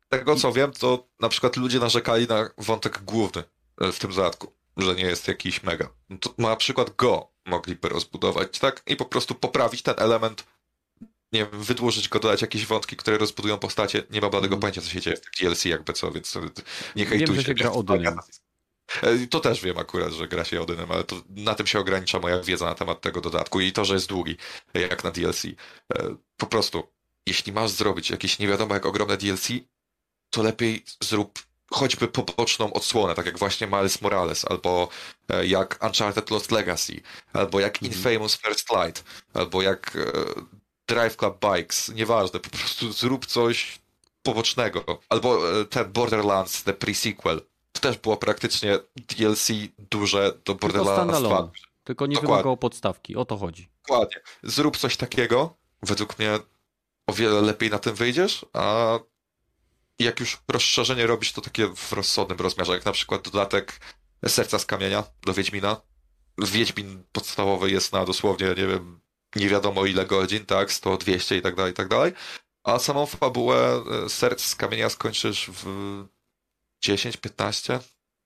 tego 0.10 0.36
co 0.36 0.52
wiem, 0.52 0.72
to 0.72 1.08
na 1.20 1.30
przykład 1.30 1.58
ludzie 1.58 1.80
narzekali 1.80 2.28
na 2.28 2.50
wątek 2.58 3.04
główny 3.04 3.44
e, 3.82 3.92
w 3.92 4.00
tym 4.00 4.12
dodatku, 4.12 4.54
że 4.78 4.96
nie 4.96 5.04
jest 5.04 5.28
jakiś 5.28 5.64
mega. 5.64 5.90
No 6.10 6.18
to 6.18 6.34
na 6.38 6.56
przykład 6.56 6.96
go 6.96 7.28
mogliby 7.46 7.90
rozbudować, 7.90 8.60
tak? 8.60 8.84
I 8.88 8.96
po 8.96 9.06
prostu 9.06 9.36
poprawić 9.36 9.82
ten 9.82 9.96
element, 9.98 10.44
nie 11.34 11.40
wiem, 11.52 11.64
wydłużyć 11.64 12.10
go, 12.10 12.20
dodać 12.20 12.42
jakieś 12.42 12.66
wątki, 12.66 12.96
które 12.96 13.18
rozbudują 13.18 13.58
postacie. 13.60 14.04
Nie 14.10 14.22
mam 14.22 14.30
bladego 14.32 14.56
Mhm. 14.56 14.62
pojęcia, 14.62 14.82
co 14.82 14.90
się 14.90 15.02
dzieje 15.02 15.18
w 15.18 15.22
tym 15.22 15.32
DLC, 15.40 15.66
jakby 15.66 15.94
co, 15.94 16.12
więc 16.12 16.36
nie 16.36 16.42
Wiem, 16.96 17.08
hejtujcie. 17.08 17.42
że 17.42 17.48
się 17.48 17.54
gra. 17.54 17.72
Odynem. 17.72 18.20
E, 19.02 19.28
To 19.28 19.40
też 19.40 19.62
wiem 19.62 19.78
akurat, 19.78 20.14
że 20.14 20.28
gra 20.28 20.44
się 20.44 20.62
Odynem, 20.62 20.92
ale 20.92 21.04
to 21.04 21.22
na 21.30 21.56
tym 21.56 21.68
się 21.68 21.80
ogranicza 21.80 22.20
moja 22.20 22.40
wiedza 22.40 22.66
na 22.66 22.76
temat 22.76 23.02
tego 23.02 23.22
dodatku 23.22 23.60
i 23.62 23.72
to, 23.72 23.86
że 23.86 23.94
jest 23.94 24.08
długi, 24.10 24.38
jak 24.74 25.04
na 25.04 25.12
DLC. 25.12 25.46
E, 25.46 25.54
Po 26.38 26.46
prostu, 26.46 26.84
jeśli 27.28 27.54
masz 27.54 27.72
zrobić 27.72 28.10
jakieś 28.10 28.40
nie 28.40 28.48
wiadomo 28.48 28.74
jak 28.74 28.86
ogromne 28.86 29.18
DLC, 29.18 29.48
to 30.30 30.44
lepiej 30.44 30.84
zrób 31.04 31.40
choćby 31.72 32.08
poboczną 32.08 32.74
odsłonę, 32.74 33.16
tak 33.16 33.26
jak 33.26 33.40
właśnie 33.40 33.68
Miles 33.68 34.02
Morales, 34.02 34.46
albo 34.46 34.90
e, 35.30 35.48
jak 35.48 35.80
Uncharted 35.84 36.32
Lost 36.32 36.52
Legacy, 36.52 37.02
albo 37.34 37.60
jak 37.60 37.76
Mhm. 37.84 37.92
Infamous 37.94 38.36
First 38.38 38.68
Light, 38.72 39.04
albo 39.34 39.62
jak 39.62 39.98
Drive 40.88 41.18
Club 41.18 41.46
Bikes, 41.54 41.90
nieważne, 41.90 42.40
po 42.40 42.50
prostu 42.50 42.92
zrób 42.92 43.26
coś 43.26 43.80
pobocznego. 44.24 45.00
Albo 45.10 45.60
e, 45.62 45.66
ten 45.66 45.92
Borderlands, 45.92 46.64
the 46.64 46.74
pre-sequel. 46.74 47.40
To 47.72 47.82
też 47.82 47.98
było 47.98 48.18
praktycznie 48.18 48.80
DLC 48.96 49.48
duże 49.92 50.34
do 50.46 50.56
Borderlands 50.56 51.04
2. 51.04 51.14
standalone. 51.14 51.52
Tylko 51.84 52.06
nie 52.06 52.16
Dokładnie. 52.16 52.34
wymagało 52.34 52.58
podstawki. 52.58 53.16
O 53.16 53.26
to 53.26 53.38
chodzi. 53.38 53.70
Dokładnie. 53.88 54.22
Zrób 54.44 54.78
coś 54.78 54.98
takiego, 54.98 55.56
według 55.82 56.20
mnie 56.20 56.40
o 57.08 57.14
wiele 57.14 57.42
lepiej 57.42 57.70
na 57.70 57.80
tym 57.80 57.96
wyjdziesz, 57.96 58.46
a 58.54 59.00
jak 60.00 60.20
już 60.20 60.42
rozszerzenie 60.48 61.08
robisz, 61.08 61.32
to 61.32 61.42
takie 61.42 61.68
w 61.76 61.94
rozsądnym 61.94 62.38
rozmiarze, 62.40 62.74
jak 62.74 62.86
na 62.86 62.92
przykład 62.92 63.22
dodatek 63.22 63.80
Serca 64.28 64.60
z 64.60 64.66
Kamienia 64.66 65.04
do 65.26 65.34
Wiedźmina. 65.34 65.82
Wiedźmin 66.38 67.04
podstawowy 67.12 67.72
jest 67.72 67.94
na 67.94 68.06
dosłownie, 68.06 68.48
nie 68.48 68.68
wiem, 68.68 69.00
nie 69.36 69.50
wiadomo 69.50 69.86
ile 69.86 70.06
godzin, 70.06 70.46
tak, 70.46 70.72
100, 70.72 70.98
200 70.98 71.38
i 71.38 71.42
tak 71.42 71.56
dalej, 71.56 71.72
i 71.72 71.76
tak 71.76 71.88
dalej, 71.88 72.14
a 72.64 72.80
samą 72.80 73.06
fabułę 73.06 73.84
e, 74.06 74.10
Serc 74.10 74.46
z 74.46 74.56
Kamienia 74.56 74.90
skończysz 74.90 75.50
w 75.54 75.66
10-15 76.84 77.80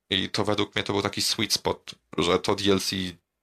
i 0.10 0.30
to 0.30 0.46
według 0.46 0.76
mnie 0.76 0.84
to 0.84 0.94
był 0.94 1.02
taki 1.02 1.22
sweet 1.22 1.54
spot, 1.54 1.96
że 2.18 2.40
to 2.40 2.56
DLC 2.56 2.92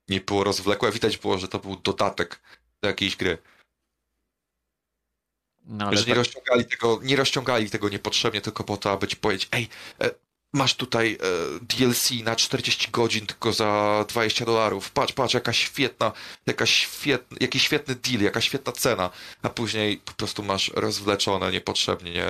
nie 0.09 0.21
było 0.21 0.45
rozwlekłe, 0.45 0.93
widać 0.93 1.19
było, 1.19 1.39
że 1.39 1.49
to 1.49 1.59
był 1.59 1.77
dodatek 1.77 2.41
do 2.83 2.89
jakiejś 2.89 3.17
gry. 3.17 3.39
No, 5.67 5.97
że 5.97 6.01
nie 6.01 6.07
tak, 6.07 6.17
rozciągali 6.17 6.65
tego, 6.65 7.01
nie 7.03 7.17
rozciągali 7.17 7.71
tego 7.71 7.89
niepotrzebnie 7.89 8.41
tylko 8.41 8.65
po 8.65 8.77
to, 8.77 8.93
aby 8.93 9.09
ci 9.09 9.17
powiedzieć, 9.17 9.49
ej, 9.53 9.69
e, 10.01 10.11
masz 10.55 10.75
tutaj 10.75 11.13
e, 11.13 11.17
DLC 11.79 12.11
na 12.25 12.37
40 12.37 12.91
godzin 12.91 13.27
tylko 13.27 13.53
za 13.53 14.05
20 14.09 14.45
dolarów, 14.45 14.91
patrz, 14.91 15.13
patrz, 15.13 15.35
jaka 15.35 15.53
świetna, 15.53 16.13
jaka 16.47 16.67
świetna, 16.67 17.37
jaki 17.41 17.59
świetny 17.59 17.95
deal, 17.95 18.23
jaka 18.23 18.41
świetna 18.41 18.73
cena, 18.73 19.11
a 19.43 19.49
później 19.49 19.97
po 19.97 20.13
prostu 20.13 20.43
masz 20.43 20.71
rozwleczone 20.75 21.53
niepotrzebnie. 21.53 22.25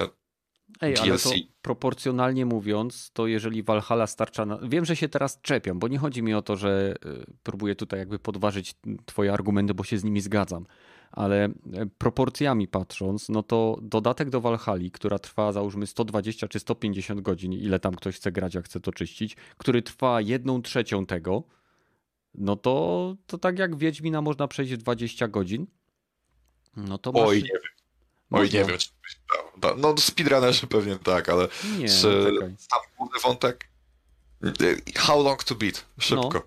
Ej, 0.80 0.96
ale 0.96 1.18
to 1.18 1.28
DLC. 1.28 1.34
proporcjonalnie 1.62 2.46
mówiąc, 2.46 3.10
to 3.12 3.26
jeżeli 3.26 3.62
Valhalla 3.62 4.06
starcza 4.06 4.46
na... 4.46 4.58
Wiem, 4.62 4.84
że 4.84 4.96
się 4.96 5.08
teraz 5.08 5.40
czepiam, 5.42 5.78
bo 5.78 5.88
nie 5.88 5.98
chodzi 5.98 6.22
mi 6.22 6.34
o 6.34 6.42
to, 6.42 6.56
że 6.56 6.94
y, 7.06 7.26
próbuję 7.42 7.74
tutaj 7.74 7.98
jakby 7.98 8.18
podważyć 8.18 8.74
twoje 9.06 9.32
argumenty, 9.32 9.74
bo 9.74 9.84
się 9.84 9.98
z 9.98 10.04
nimi 10.04 10.20
zgadzam. 10.20 10.66
Ale 11.14 11.44
e, 11.44 11.50
proporcjami 11.98 12.68
patrząc, 12.68 13.28
no 13.28 13.42
to 13.42 13.78
dodatek 13.82 14.30
do 14.30 14.40
Valhalla, 14.40 14.90
która 14.92 15.18
trwa 15.18 15.52
załóżmy 15.52 15.86
120 15.86 16.48
czy 16.48 16.58
150 16.60 17.20
godzin, 17.20 17.52
ile 17.52 17.80
tam 17.80 17.94
ktoś 17.94 18.16
chce 18.16 18.32
grać, 18.32 18.54
jak 18.54 18.64
chce 18.64 18.80
to 18.80 18.92
czyścić, 18.92 19.36
który 19.58 19.82
trwa 19.82 20.20
jedną 20.20 20.62
trzecią 20.62 21.06
tego, 21.06 21.42
no 22.34 22.56
to, 22.56 23.16
to 23.26 23.38
tak 23.38 23.58
jak 23.58 23.76
Wiedźmina 23.76 24.22
można 24.22 24.48
przejść 24.48 24.72
w 24.74 24.76
20 24.76 25.28
godzin, 25.28 25.66
no 26.76 26.98
to 26.98 27.12
masz... 27.12 27.22
Oj, 27.28 27.36
nie 27.36 27.48
wiem, 27.48 27.60
oj, 28.30 28.40
Można. 28.42 28.58
nie 28.58 28.64
wiem, 28.64 28.78
czy. 28.78 28.88
Da- 29.58 29.74
No, 29.76 29.94
speedrunnerzy 29.98 30.66
pewnie 30.76 30.96
tak, 30.96 31.28
ale 31.28 31.48
Nie, 31.78 31.88
czy 31.88 32.06
no 32.06 32.30
czekaj. 32.40 32.56
tam 32.70 32.80
główny 32.98 33.20
wątek? 33.20 33.68
E, 34.44 34.98
How 34.98 35.22
long 35.24 35.44
to 35.44 35.54
beat? 35.54 35.86
Szybko. 35.98 36.30
No. 36.34 36.42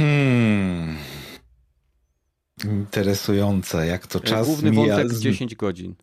Hmm. 0.00 0.96
Interesujące, 2.64 3.86
jak 3.86 4.06
to 4.06 4.20
czas 4.20 4.46
Główny 4.46 4.70
mija. 4.70 4.96
wątek 4.96 5.12
z- 5.12 5.20
10 5.20 5.54
godzin. 5.54 5.94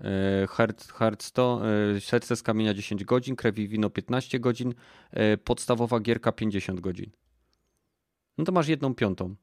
E, 0.00 0.46
Heart, 0.46 0.92
Hearthstone, 0.92 1.66
e, 1.96 2.00
Serce 2.00 2.36
z 2.36 2.42
kamienia 2.42 2.74
10 2.74 3.04
godzin, 3.04 3.36
Krew 3.36 3.58
i 3.58 3.68
wino 3.68 3.90
15 3.90 4.40
godzin, 4.40 4.74
e, 5.10 5.36
podstawowa 5.36 6.00
gierka 6.00 6.32
50 6.32 6.80
godzin. 6.80 7.10
No 8.38 8.44
to 8.44 8.52
masz 8.52 8.68
jedną 8.68 8.94
piątą. 8.94 9.34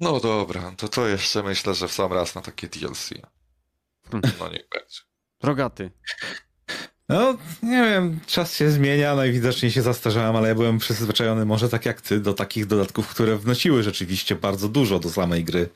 No 0.00 0.20
dobra, 0.20 0.72
to 0.76 0.88
to 0.88 1.06
jeszcze 1.08 1.42
myślę, 1.42 1.74
że 1.74 1.88
w 1.88 1.92
sam 1.92 2.12
raz 2.12 2.34
na 2.34 2.40
takie 2.42 2.68
DLC. 2.68 3.10
Hmm. 4.10 4.32
No 4.40 4.48
niech 4.48 4.68
będzie. 4.74 5.00
Rogaty. 5.42 5.90
No, 7.08 7.36
nie 7.62 7.82
wiem, 7.82 8.20
czas 8.26 8.54
się 8.54 8.70
zmienia, 8.70 9.14
najwidoczniej 9.14 9.72
się 9.72 9.82
zastarzałem, 9.82 10.36
ale 10.36 10.48
ja 10.48 10.54
byłem 10.54 10.78
przyzwyczajony 10.78 11.44
może 11.44 11.68
tak 11.68 11.86
jak 11.86 12.00
ty 12.00 12.20
do 12.20 12.34
takich 12.34 12.66
dodatków, 12.66 13.08
które 13.08 13.36
wnosiły 13.36 13.82
rzeczywiście 13.82 14.34
bardzo 14.34 14.68
dużo 14.68 14.98
do 14.98 15.10
samej 15.10 15.44
gry. 15.44 15.68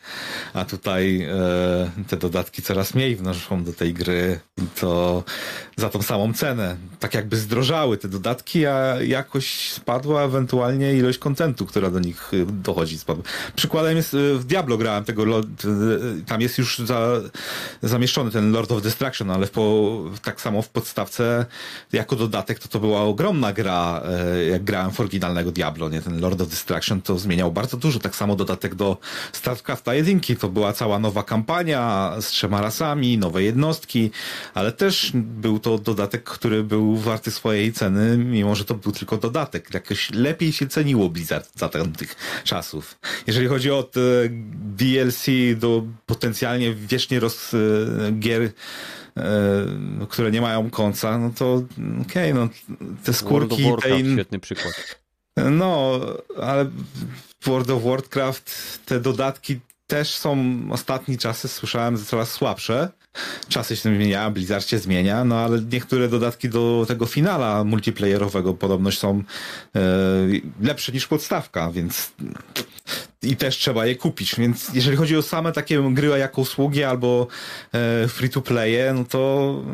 A 0.54 0.64
tutaj 0.64 1.22
e, 1.22 1.90
te 2.08 2.16
dodatki 2.16 2.62
coraz 2.62 2.94
mniej 2.94 3.16
wnoszą 3.16 3.64
do 3.64 3.72
tej 3.72 3.94
gry 3.94 4.40
to 4.80 5.24
za 5.76 5.88
tą 5.90 6.02
samą 6.02 6.32
cenę. 6.32 6.76
Tak 7.00 7.14
jakby 7.14 7.36
zdrożały 7.36 7.96
te 7.98 8.08
dodatki, 8.08 8.66
a 8.66 9.02
jakoś 9.02 9.70
spadła 9.70 10.22
ewentualnie 10.22 10.94
ilość 10.94 11.18
kontentu, 11.18 11.66
która 11.66 11.90
do 11.90 12.00
nich 12.00 12.30
e, 12.34 12.46
dochodzi. 12.46 12.98
Spadła. 12.98 13.24
Przykładem 13.56 13.96
jest 13.96 14.14
e, 14.14 14.34
w 14.34 14.44
Diablo 14.44 14.78
grałem 14.78 15.04
tego, 15.04 15.38
e, 15.38 15.42
tam 16.26 16.40
jest 16.40 16.58
już 16.58 16.78
za, 16.78 17.08
zamieszczony 17.82 18.30
ten 18.30 18.52
Lord 18.52 18.72
of 18.72 18.82
Destruction, 18.82 19.30
ale 19.30 19.46
w 19.46 19.50
po, 19.50 20.04
tak 20.22 20.40
samo 20.40 20.62
w 20.62 20.68
podstawce 20.68 21.19
jako 21.92 22.16
dodatek 22.16 22.58
to 22.58 22.68
to 22.68 22.80
była 22.80 23.02
ogromna 23.02 23.52
gra, 23.52 24.02
e, 24.04 24.44
jak 24.44 24.64
grałem 24.64 24.90
w 24.90 25.00
oryginalnego 25.00 25.52
Diablo, 25.52 25.88
nie? 25.88 26.00
Ten 26.00 26.20
Lord 26.20 26.40
of 26.40 26.48
Destruction 26.48 27.02
to 27.02 27.18
zmieniał 27.18 27.52
bardzo 27.52 27.76
dużo. 27.76 27.98
Tak 27.98 28.16
samo 28.16 28.36
dodatek 28.36 28.74
do 28.74 28.96
StarCrafta 29.32 29.94
1 29.94 30.20
to 30.40 30.48
była 30.48 30.72
cała 30.72 30.98
nowa 30.98 31.22
kampania 31.22 32.12
z 32.20 32.26
trzema 32.26 32.60
rasami, 32.60 33.18
nowe 33.18 33.42
jednostki, 33.42 34.10
ale 34.54 34.72
też 34.72 35.10
był 35.14 35.58
to 35.58 35.78
dodatek, 35.78 36.22
który 36.24 36.64
był 36.64 36.96
warty 36.96 37.30
swojej 37.30 37.72
ceny, 37.72 38.18
mimo 38.18 38.54
że 38.54 38.64
to 38.64 38.74
był 38.74 38.92
tylko 38.92 39.16
dodatek. 39.16 39.74
Jakoś 39.74 40.10
lepiej 40.10 40.52
się 40.52 40.66
ceniło 40.66 41.08
Blizzard 41.08 41.58
za 41.58 41.68
tamtych 41.68 42.16
czasów. 42.44 42.98
Jeżeli 43.26 43.46
chodzi 43.46 43.70
o 43.70 43.90
DLC 44.76 45.26
do 45.56 45.82
potencjalnie 46.06 46.74
wiecznie 46.74 47.20
roz, 47.20 47.54
e, 47.54 48.12
gier 48.12 48.50
które 50.08 50.30
nie 50.30 50.40
mają 50.40 50.70
końca, 50.70 51.18
no 51.18 51.30
to 51.38 51.62
okej, 52.02 52.34
no 52.34 52.48
te 53.04 53.12
World 53.12 53.52
of 53.52 53.58
skórki 53.58 53.88
tej... 53.88 54.12
świetny 54.12 54.38
przykład. 54.38 55.00
No, 55.50 56.00
ale 56.42 56.64
w 57.40 57.46
World 57.46 57.70
of 57.70 57.82
Warcraft 57.82 58.80
te 58.86 59.00
dodatki 59.00 59.60
też 59.86 60.14
są 60.14 60.60
ostatni 60.70 61.18
czasy, 61.18 61.48
słyszałem, 61.48 62.04
coraz 62.04 62.30
słabsze. 62.30 62.88
Czasy 63.48 63.76
się 63.76 63.82
zmieniają, 63.82 64.30
Blizzard 64.30 64.66
się 64.66 64.78
zmienia, 64.78 65.24
no 65.24 65.38
ale 65.38 65.62
niektóre 65.72 66.08
dodatki 66.08 66.48
do 66.48 66.84
tego 66.88 67.06
finala 67.06 67.64
multiplayerowego 67.64 68.54
podobność 68.54 68.98
są 68.98 69.22
e, 69.76 69.80
lepsze 70.60 70.92
niż 70.92 71.06
podstawka, 71.06 71.70
więc 71.70 72.12
i 73.22 73.36
też 73.36 73.56
trzeba 73.56 73.86
je 73.86 73.96
kupić. 73.96 74.34
Więc 74.38 74.70
jeżeli 74.74 74.96
chodzi 74.96 75.16
o 75.16 75.22
same 75.22 75.52
takie 75.52 75.82
gry 75.90 76.08
jako 76.08 76.40
usługi 76.40 76.84
albo 76.84 77.26
e, 77.72 78.08
free 78.08 78.30
to 78.30 78.42
playe, 78.42 78.92
no 78.94 79.04
to 79.04 79.64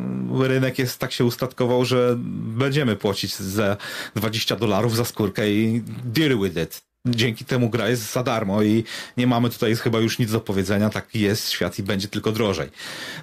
rynek 0.40 0.78
jest 0.78 0.98
tak 0.98 1.12
się 1.12 1.24
ustatkował, 1.24 1.84
że 1.84 2.14
będziemy 2.58 2.96
płacić 2.96 3.36
za 3.36 3.76
20 4.14 4.56
dolarów 4.56 4.96
za 4.96 5.04
skórkę 5.04 5.50
i 5.50 5.82
deal 6.04 6.38
with 6.38 6.56
it. 6.56 6.82
Dzięki 7.06 7.44
temu 7.44 7.70
gra 7.70 7.88
jest 7.88 8.12
za 8.12 8.22
darmo 8.22 8.62
i 8.62 8.84
nie 9.16 9.26
mamy 9.26 9.50
tutaj 9.50 9.76
chyba 9.76 9.98
już 9.98 10.18
nic 10.18 10.32
do 10.32 10.40
powiedzenia. 10.40 10.90
Taki 10.90 11.20
jest 11.20 11.50
świat 11.50 11.78
i 11.78 11.82
będzie 11.82 12.08
tylko 12.08 12.32
drożej. 12.32 12.68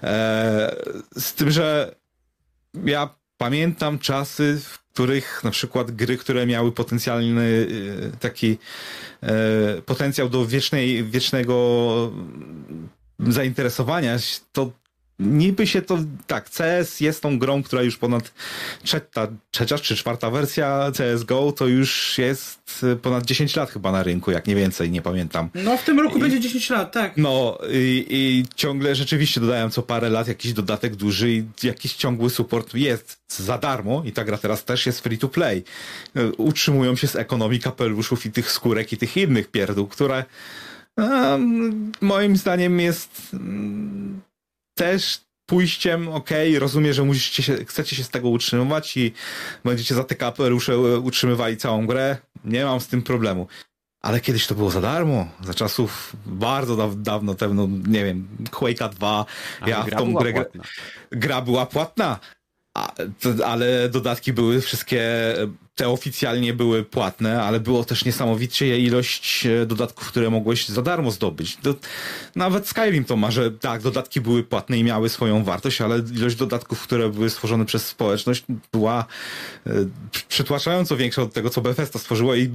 E, 0.03 0.75
z 1.15 1.33
tym, 1.33 1.51
że 1.51 1.95
ja 2.85 3.09
pamiętam 3.37 3.99
czasy, 3.99 4.61
w 4.63 4.82
których 4.93 5.43
na 5.43 5.51
przykład 5.51 5.91
gry, 5.91 6.17
które 6.17 6.45
miały 6.45 6.71
potencjalny 6.71 7.41
y, 7.41 8.11
taki 8.19 8.57
e, 9.23 9.81
potencjał 9.81 10.29
do 10.29 10.45
wiecznej, 10.45 11.03
wiecznego 11.03 12.11
zainteresowania, 13.19 14.17
to 14.51 14.71
niby 15.23 15.67
się 15.67 15.81
to, 15.81 15.97
tak, 16.27 16.49
CS 16.49 16.99
jest 16.99 17.21
tą 17.21 17.39
grą, 17.39 17.63
która 17.63 17.81
już 17.81 17.97
ponad 17.97 18.33
trzecia, 18.83 19.27
trzecia 19.51 19.77
czy 19.77 19.95
czwarta 19.95 20.29
wersja 20.29 20.91
CSGO 20.97 21.51
to 21.51 21.67
już 21.67 22.17
jest 22.17 22.83
y, 22.83 22.95
ponad 22.95 23.25
10 23.25 23.55
lat 23.55 23.71
chyba 23.71 23.91
na 23.91 24.03
rynku, 24.03 24.31
jak 24.31 24.47
nie 24.47 24.55
więcej, 24.55 24.91
nie 24.91 25.01
pamiętam. 25.01 25.49
No 25.55 25.77
w 25.77 25.83
tym 25.83 25.99
roku 25.99 26.17
I- 26.17 26.21
będzie 26.21 26.39
10 26.39 26.69
lat, 26.69 26.91
tak. 26.91 27.17
No 27.17 27.57
i, 27.71 28.05
i 28.09 28.45
ciągle 28.55 28.95
rzeczywiście 28.95 29.41
dodają 29.41 29.69
co 29.69 29.81
parę 29.83 30.09
lat 30.09 30.27
jakiś 30.27 30.53
dodatek 30.53 30.95
duży 30.95 31.31
i 31.31 31.43
jakiś 31.63 31.93
ciągły 31.93 32.29
support 32.29 32.73
jest 32.73 33.17
za 33.27 33.57
darmo 33.57 34.03
i 34.05 34.11
ta 34.11 34.23
gra 34.23 34.37
teraz 34.37 34.65
też 34.65 34.85
jest 34.85 34.99
free 34.99 35.17
to 35.17 35.27
play. 35.27 35.63
Y, 36.17 36.31
Utrzymują 36.37 36.95
się 36.95 37.07
z 37.07 37.15
ekonomii 37.15 37.59
kapeluszów 37.59 38.25
i 38.25 38.31
tych 38.31 38.51
skórek 38.51 38.93
i 38.93 38.97
tych 38.97 39.17
innych 39.17 39.47
pierdół, 39.51 39.87
które 39.87 40.25
em, 40.97 41.91
moim 42.01 42.37
zdaniem 42.37 42.79
jest 42.79 43.29
mm, 43.33 44.21
też 44.73 45.21
pójściem, 45.45 46.07
okej, 46.07 46.59
rozumiem, 46.59 46.93
że 46.93 47.03
musicie 47.03 47.43
się, 47.43 47.65
chcecie 47.65 47.95
się 47.95 48.03
z 48.03 48.09
tego 48.09 48.29
utrzymywać 48.29 48.97
i 48.97 49.13
będziecie 49.65 49.95
za 49.95 50.03
te 50.03 50.15
kapelusze 50.15 50.77
utrzymywali 50.99 51.57
całą 51.57 51.87
grę. 51.87 52.17
Nie 52.45 52.65
mam 52.65 52.79
z 52.79 52.87
tym 52.87 53.01
problemu. 53.01 53.47
Ale 54.01 54.19
kiedyś 54.19 54.47
to 54.47 54.55
było 54.55 54.71
za 54.71 54.81
darmo, 54.81 55.27
za 55.43 55.53
czasów 55.53 56.15
bardzo 56.25 56.75
daw, 56.75 57.01
dawno 57.01 57.35
temu, 57.35 57.67
nie 57.87 58.05
wiem, 58.05 58.27
Quake'a 58.51 58.89
2, 58.89 59.25
Ale 59.61 59.71
ja 59.71 59.83
w 59.83 59.89
tą 59.89 60.05
była 60.05 60.21
grę, 60.21 60.33
płatna. 60.33 60.63
gra 61.11 61.41
była 61.41 61.65
płatna. 61.65 62.19
A, 62.73 62.91
to, 63.19 63.47
ale 63.47 63.89
dodatki 63.89 64.33
były 64.33 64.61
wszystkie, 64.61 65.03
te 65.75 65.89
oficjalnie 65.89 66.53
były 66.53 66.83
płatne, 66.83 67.43
ale 67.43 67.59
było 67.59 67.83
też 67.83 68.05
niesamowicie 68.05 68.79
ilość 68.79 69.45
e, 69.45 69.65
dodatków, 69.65 70.07
które 70.07 70.29
mogłeś 70.29 70.67
za 70.67 70.81
darmo 70.81 71.11
zdobyć. 71.11 71.57
Do, 71.63 71.75
nawet 72.35 72.67
Skyrim 72.67 73.05
to 73.05 73.15
ma, 73.15 73.31
że 73.31 73.51
tak, 73.51 73.81
dodatki 73.81 74.21
były 74.21 74.43
płatne 74.43 74.77
i 74.77 74.83
miały 74.83 75.09
swoją 75.09 75.43
wartość, 75.43 75.81
ale 75.81 75.99
ilość 75.99 76.35
dodatków, 76.35 76.81
które 76.81 77.09
były 77.09 77.29
stworzone 77.29 77.65
przez 77.65 77.87
społeczność 77.87 78.43
była 78.71 79.05
e, 79.67 79.71
przytłaczająco 80.27 80.97
większa 80.97 81.21
od 81.21 81.33
tego, 81.33 81.49
co 81.49 81.61
Bethesda 81.61 81.99
stworzyło 81.99 82.35
i 82.35 82.51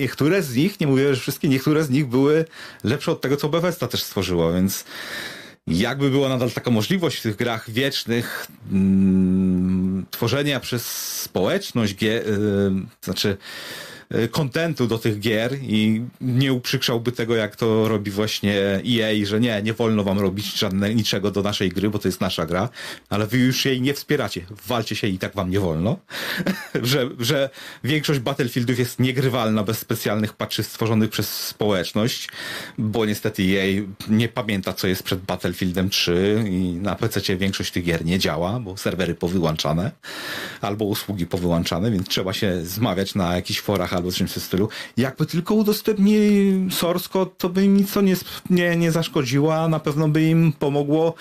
niektóre 0.00 0.42
z 0.42 0.56
nich, 0.56 0.80
nie 0.80 0.86
mówię, 0.86 1.14
że 1.14 1.20
wszystkie, 1.20 1.48
niektóre 1.48 1.84
z 1.84 1.90
nich 1.90 2.06
były 2.06 2.44
lepsze 2.84 3.12
od 3.12 3.20
tego, 3.20 3.36
co 3.36 3.48
Bethesda 3.48 3.88
też 3.88 4.02
stworzyło, 4.02 4.52
więc 4.52 4.84
jakby 5.70 6.10
była 6.10 6.28
nadal 6.28 6.50
taka 6.50 6.70
możliwość 6.70 7.16
w 7.18 7.22
tych 7.22 7.36
grach 7.36 7.70
wiecznych 7.70 8.46
mm, 8.72 10.06
tworzenia 10.10 10.60
przez 10.60 10.86
społeczność, 11.20 11.94
gie, 11.94 12.26
y, 12.26 12.70
znaczy 13.02 13.36
kontentu 14.30 14.86
do 14.86 14.98
tych 14.98 15.20
gier 15.20 15.56
i 15.62 16.02
nie 16.20 16.52
uprzykrzałby 16.52 17.12
tego, 17.12 17.36
jak 17.36 17.56
to 17.56 17.88
robi 17.88 18.10
właśnie 18.10 18.54
EA, 18.60 19.26
że 19.26 19.40
nie, 19.40 19.62
nie 19.62 19.72
wolno 19.72 20.04
wam 20.04 20.18
robić 20.18 20.58
żadne, 20.58 20.94
niczego 20.94 21.30
do 21.30 21.42
naszej 21.42 21.68
gry, 21.68 21.90
bo 21.90 21.98
to 21.98 22.08
jest 22.08 22.20
nasza 22.20 22.46
gra, 22.46 22.68
ale 23.08 23.26
wy 23.26 23.38
już 23.38 23.64
jej 23.64 23.80
nie 23.80 23.94
wspieracie, 23.94 24.46
walcie 24.66 24.96
się 24.96 25.06
i 25.06 25.18
tak 25.18 25.34
wam 25.34 25.50
nie 25.50 25.60
wolno, 25.60 25.98
że, 26.82 27.08
że 27.18 27.50
większość 27.84 28.20
Battlefieldów 28.20 28.78
jest 28.78 29.00
niegrywalna 29.00 29.62
bez 29.62 29.78
specjalnych 29.78 30.32
patchy 30.32 30.62
stworzonych 30.62 31.10
przez 31.10 31.46
społeczność, 31.46 32.28
bo 32.78 33.04
niestety 33.06 33.42
EA 33.42 33.86
nie 34.08 34.28
pamięta, 34.28 34.72
co 34.72 34.86
jest 34.86 35.02
przed 35.02 35.20
Battlefieldem 35.20 35.90
3 35.90 36.44
i 36.50 36.72
na 36.72 36.94
PC 36.94 37.36
większość 37.36 37.72
tych 37.72 37.84
gier 37.84 38.04
nie 38.04 38.18
działa, 38.18 38.60
bo 38.60 38.76
serwery 38.76 39.14
powyłączane 39.14 39.90
albo 40.60 40.84
usługi 40.84 41.26
powyłączane, 41.26 41.90
więc 41.90 42.08
trzeba 42.08 42.32
się 42.32 42.64
zmawiać 42.64 43.14
na 43.14 43.34
jakichś 43.36 43.60
forach 43.60 43.99
albo 44.00 44.12
czymś 44.12 44.30
w 44.30 44.42
stylu. 44.42 44.68
Jakby 44.96 45.26
tylko 45.26 45.54
udostępnili 45.54 46.68
code, 47.12 47.30
to 47.38 47.48
by 47.48 47.64
im 47.64 47.76
nic 47.76 47.96
nie, 47.96 48.16
nie, 48.50 48.76
nie 48.76 48.92
zaszkodziło, 48.92 49.54
a 49.56 49.68
na 49.68 49.80
pewno 49.80 50.08
by 50.08 50.22
im 50.22 50.52
pomogło 50.52 51.08
e, 51.08 51.14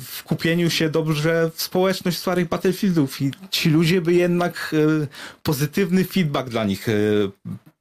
w 0.00 0.22
kupieniu 0.24 0.70
się 0.70 0.90
dobrze 0.90 1.50
w 1.54 1.62
społeczność 1.62 2.18
starych 2.18 2.48
Battlefieldów 2.48 3.22
i 3.22 3.30
ci 3.50 3.70
ludzie 3.70 4.00
by 4.00 4.12
jednak 4.12 4.74
e, 5.02 5.06
pozytywny 5.42 6.04
feedback 6.04 6.48
dla 6.48 6.64
nich 6.64 6.88
e, 6.88 6.92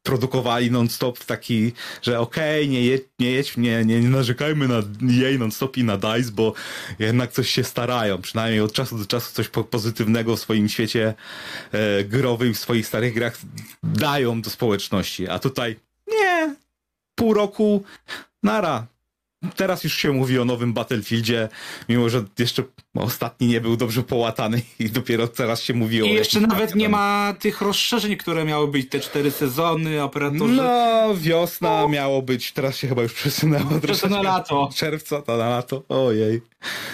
produkowali 0.09 0.71
non-stop 0.71 1.25
taki, 1.25 1.73
że 2.01 2.19
okej, 2.19 2.63
okay, 2.63 2.67
nie, 2.67 2.85
jedź, 2.85 3.03
nie, 3.19 3.31
jedź, 3.31 3.57
nie, 3.57 3.85
nie, 3.85 4.01
nie 4.01 4.09
narzekajmy 4.09 4.67
na 4.67 4.81
jej 5.01 5.39
non-stop 5.39 5.77
i 5.77 5.83
na 5.83 5.97
DICE, 5.97 6.31
bo 6.31 6.53
jednak 6.99 7.31
coś 7.31 7.49
się 7.49 7.63
starają, 7.63 8.21
przynajmniej 8.21 8.61
od 8.61 8.73
czasu 8.73 8.97
do 8.97 9.05
czasu 9.05 9.33
coś 9.33 9.47
po 9.47 9.63
pozytywnego 9.63 10.35
w 10.35 10.39
swoim 10.39 10.69
świecie 10.69 11.13
e, 11.71 12.03
growym, 12.03 12.53
w 12.53 12.59
swoich 12.59 12.87
starych 12.87 13.13
grach 13.13 13.37
dają 13.83 14.41
do 14.41 14.49
społeczności, 14.49 15.27
a 15.27 15.39
tutaj 15.39 15.75
nie, 16.07 16.55
pół 17.15 17.33
roku, 17.33 17.83
nara, 18.43 18.87
Teraz 19.55 19.83
już 19.83 19.97
się 19.97 20.11
mówi 20.11 20.39
o 20.39 20.45
nowym 20.45 20.73
Battlefieldzie, 20.73 21.49
mimo 21.89 22.09
że 22.09 22.25
jeszcze 22.39 22.63
ostatni 22.95 23.47
nie 23.47 23.61
był 23.61 23.77
dobrze 23.77 24.03
połatany 24.03 24.61
i 24.79 24.89
dopiero 24.89 25.27
teraz 25.27 25.63
się 25.63 25.73
mówi 25.73 26.01
o... 26.01 26.05
I 26.05 26.13
jeszcze 26.13 26.41
nawet 26.41 26.75
nie 26.75 26.89
ma 26.89 27.33
tych 27.39 27.61
rozszerzeń, 27.61 28.17
które 28.17 28.45
miały 28.45 28.67
być, 28.67 28.89
te 28.89 28.99
cztery 28.99 29.31
sezony, 29.31 30.03
operatorzy... 30.03 30.53
No, 30.53 31.15
wiosna 31.15 31.81
no. 31.81 31.89
miało 31.89 32.21
być, 32.21 32.51
teraz 32.51 32.77
się 32.77 32.87
chyba 32.87 33.01
już 33.01 33.13
przesunęło. 33.13 33.79
Przesunę 33.83 34.15
na 34.15 34.21
lato. 34.21 34.69
Czerwca, 34.75 35.21
to 35.21 35.37
na 35.37 35.49
lato, 35.49 35.83
ojej. 35.89 36.41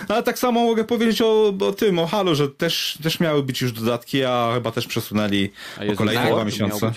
Ale 0.08 0.24
tak 0.24 0.40
samo 0.40 0.64
mogę 0.64 0.84
powiedzieć 0.84 1.22
o, 1.22 1.54
o 1.68 1.72
tym, 1.72 2.00
o 2.00 2.08
Halo, 2.08 2.36
że 2.36 2.50
też, 2.50 2.98
też 3.04 3.20
miały 3.20 3.44
być 3.44 3.62
już 3.62 3.72
dodatki, 3.72 4.24
a 4.24 4.52
chyba 4.54 4.72
też 4.72 4.88
przesunęli 4.88 5.52
o 5.94 5.96
kolejne 5.96 6.32
dwa 6.32 6.46
miesiące. 6.46 6.92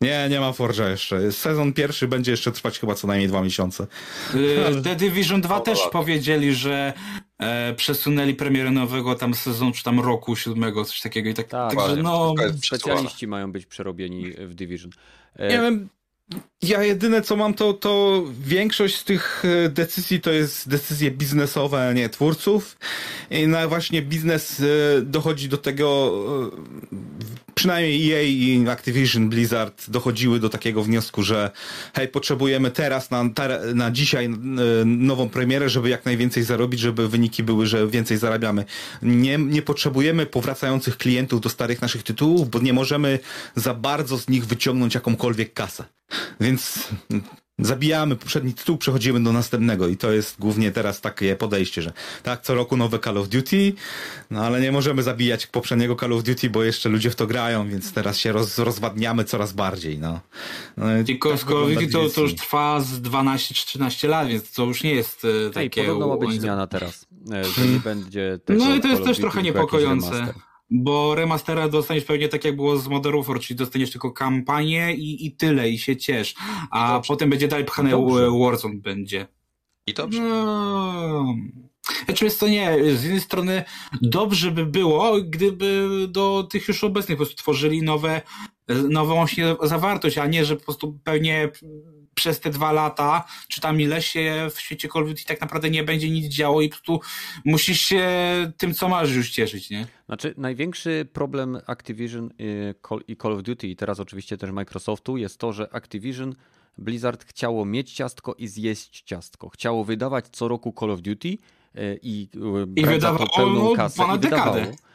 Nie, 0.00 0.26
nie 0.30 0.40
ma 0.40 0.50
Forge'a 0.50 0.90
jeszcze. 0.90 1.32
Sezon 1.32 1.72
pierwszy 1.72 2.08
będzie 2.08 2.30
jeszcze 2.30 2.52
trwać 2.52 2.78
chyba 2.78 2.94
co 2.94 3.06
najmniej 3.06 3.28
dwa 3.28 3.42
miesiące. 3.42 3.86
Y, 4.34 4.82
The 4.82 4.96
Division 4.96 5.40
2 5.40 5.60
też 5.60 5.78
powiedzieli, 5.92 6.54
że 6.54 6.92
e, 7.38 7.74
przesunęli 7.74 8.34
premierę 8.34 8.70
nowego 8.70 9.14
tam 9.14 9.34
sezonu, 9.34 9.72
czy 9.72 9.84
tam 9.84 10.00
roku 10.00 10.36
siódmego, 10.36 10.84
coś 10.84 11.00
takiego. 11.00 11.30
I 11.30 11.34
tak, 11.34 11.46
tak 11.46 11.74
także 11.74 11.96
no... 12.02 12.34
Specjaliści 12.66 13.26
mają 13.26 13.52
być 13.52 13.66
przerobieni 13.66 14.30
w 14.30 14.54
Division. 14.54 14.90
E... 15.36 15.48
Nie 15.48 15.60
wiem, 15.60 15.88
ja 16.62 16.82
jedyne 16.82 17.22
co 17.22 17.36
mam, 17.36 17.54
to, 17.54 17.72
to 17.72 18.24
większość 18.40 18.96
z 18.96 19.04
tych 19.04 19.42
e, 19.44 19.68
decyzji 19.68 20.20
to 20.20 20.30
jest 20.30 20.68
decyzje 20.68 21.10
biznesowe, 21.10 21.92
nie 21.94 22.08
twórców. 22.08 22.78
I 23.30 23.46
na 23.46 23.68
właśnie 23.68 24.02
biznes 24.02 24.60
e, 24.60 24.64
dochodzi 25.02 25.48
do 25.48 25.58
tego, 25.58 26.12
e, 26.92 27.47
przynajmniej 27.58 28.12
EA 28.12 28.22
i 28.22 28.68
Activision 28.68 29.28
Blizzard 29.28 29.90
dochodziły 29.90 30.40
do 30.40 30.48
takiego 30.48 30.82
wniosku, 30.82 31.22
że 31.22 31.50
hej, 31.94 32.08
potrzebujemy 32.08 32.70
teraz 32.70 33.10
na, 33.10 33.24
na 33.74 33.90
dzisiaj 33.90 34.28
nową 34.84 35.28
premierę, 35.28 35.68
żeby 35.68 35.88
jak 35.88 36.04
najwięcej 36.04 36.42
zarobić, 36.42 36.80
żeby 36.80 37.08
wyniki 37.08 37.42
były, 37.42 37.66
że 37.66 37.86
więcej 37.86 38.18
zarabiamy. 38.18 38.64
Nie, 39.02 39.38
nie 39.38 39.62
potrzebujemy 39.62 40.26
powracających 40.26 40.96
klientów 40.96 41.40
do 41.40 41.48
starych 41.48 41.82
naszych 41.82 42.02
tytułów, 42.02 42.50
bo 42.50 42.58
nie 42.58 42.72
możemy 42.72 43.18
za 43.56 43.74
bardzo 43.74 44.18
z 44.18 44.28
nich 44.28 44.46
wyciągnąć 44.46 44.94
jakąkolwiek 44.94 45.54
kasę. 45.54 45.84
Więc 46.40 46.88
zabijamy 47.58 48.16
poprzedni 48.16 48.54
tytuł, 48.54 48.76
przechodzimy 48.76 49.22
do 49.22 49.32
następnego 49.32 49.88
i 49.88 49.96
to 49.96 50.12
jest 50.12 50.40
głównie 50.40 50.72
teraz 50.72 51.00
takie 51.00 51.36
podejście, 51.36 51.82
że 51.82 51.92
tak, 52.22 52.42
co 52.42 52.54
roku 52.54 52.76
nowe 52.76 52.98
Call 52.98 53.18
of 53.18 53.28
Duty, 53.28 53.72
no 54.30 54.44
ale 54.44 54.60
nie 54.60 54.72
możemy 54.72 55.02
zabijać 55.02 55.46
poprzedniego 55.46 55.96
Call 55.96 56.12
of 56.12 56.22
Duty, 56.22 56.50
bo 56.50 56.64
jeszcze 56.64 56.88
ludzie 56.88 57.10
w 57.10 57.14
to 57.14 57.26
grają, 57.26 57.68
więc 57.68 57.92
teraz 57.92 58.18
się 58.18 58.32
roz, 58.32 58.58
rozwadniamy 58.58 59.24
coraz 59.24 59.52
bardziej, 59.52 59.98
no. 59.98 60.20
no 60.76 60.98
I 60.98 61.04
tak 61.04 61.18
Call 61.20 61.32
of 61.32 61.44
Duty 61.44 61.88
to, 61.88 62.08
to, 62.08 62.20
już 62.20 62.34
trwa 62.34 62.80
z 62.80 63.00
12-13 63.00 64.08
lat, 64.08 64.28
więc 64.28 64.52
to 64.52 64.64
już 64.64 64.82
nie 64.82 64.94
jest 64.94 65.26
e, 65.46 65.50
takie... 65.50 65.80
Ej, 65.80 65.86
podobno 65.86 66.08
ma 66.08 66.16
być 66.16 66.40
zmiana 66.40 66.66
teraz, 66.66 67.06
e, 67.32 67.44
że 67.44 67.66
nie 67.66 67.80
będzie 67.80 68.38
tego 68.44 68.64
No 68.64 68.74
i 68.74 68.80
to 68.80 68.88
jest 68.88 69.04
też 69.04 69.18
trochę 69.18 69.42
niepokojące. 69.42 70.34
Bo 70.70 71.14
remastera 71.14 71.68
dostaniesz 71.68 72.04
pewnie 72.04 72.28
tak 72.28 72.44
jak 72.44 72.56
było 72.56 72.76
z 72.76 72.88
Modern 72.88 73.16
Warfare, 73.16 73.40
czyli 73.40 73.56
dostaniesz 73.56 73.90
tylko 73.90 74.12
kampanię 74.12 74.94
i, 74.94 75.26
i 75.26 75.32
tyle, 75.32 75.70
i 75.70 75.78
się 75.78 75.96
ciesz. 75.96 76.34
A 76.70 77.02
potem 77.08 77.30
będzie 77.30 77.48
dalej 77.48 77.64
pchane 77.64 77.90
Warzone 78.42 78.74
będzie. 78.74 79.26
I 79.86 79.94
dobrze. 79.94 80.20
No... 80.20 81.34
Znaczy 82.04 82.24
jest 82.24 82.40
to 82.40 82.48
nie, 82.48 82.76
z 82.96 83.02
jednej 83.02 83.20
strony 83.20 83.64
dobrze 84.02 84.50
by 84.50 84.66
było, 84.66 85.22
gdyby 85.22 85.88
do 86.08 86.48
tych 86.50 86.68
już 86.68 86.84
obecnych 86.84 87.18
po 87.18 87.24
prostu 87.24 87.42
tworzyli 87.42 87.82
nowe, 87.82 88.22
nową 88.88 89.14
właśnie 89.14 89.56
zawartość, 89.62 90.18
a 90.18 90.26
nie, 90.26 90.44
że 90.44 90.56
po 90.56 90.64
prostu 90.64 90.98
pewnie 91.04 91.50
przez 92.18 92.40
te 92.40 92.50
dwa 92.50 92.72
lata, 92.72 93.24
czy 93.48 93.60
tam 93.60 93.80
ile 93.80 94.02
się 94.02 94.48
w 94.54 94.60
świecie 94.60 94.88
Call 94.88 95.02
of 95.02 95.08
Duty 95.08 95.24
tak 95.24 95.40
naprawdę 95.40 95.70
nie 95.70 95.84
będzie 95.84 96.10
nic 96.10 96.26
działo 96.26 96.62
i 96.62 96.68
prostu 96.68 97.00
musisz 97.44 97.80
się 97.80 98.06
tym, 98.56 98.74
co 98.74 98.88
masz 98.88 99.12
już 99.12 99.30
cieszyć, 99.30 99.70
nie? 99.70 99.86
Znaczy, 100.06 100.34
największy 100.36 101.08
problem 101.12 101.60
Activision 101.66 102.30
i 103.08 103.16
Call 103.16 103.32
of 103.32 103.42
Duty 103.42 103.68
i 103.68 103.76
teraz 103.76 104.00
oczywiście 104.00 104.36
też 104.36 104.50
Microsoftu 104.50 105.16
jest 105.16 105.38
to, 105.38 105.52
że 105.52 105.74
Activision 105.74 106.34
Blizzard 106.78 107.24
chciało 107.24 107.64
mieć 107.64 107.92
ciastko 107.92 108.34
i 108.34 108.48
zjeść 108.48 109.02
ciastko. 109.02 109.48
Chciało 109.48 109.84
wydawać 109.84 110.24
co 110.28 110.48
roku 110.48 110.74
Call 110.80 110.90
of 110.90 111.00
Duty 111.00 111.28
e, 111.28 111.96
i, 112.02 112.28
I 112.76 112.86
wydawało 112.86 113.26
pełną 113.36 113.76
kasę. 113.76 114.02
i 114.16 114.18
wydawało. 114.18 114.58
E, 114.58 114.87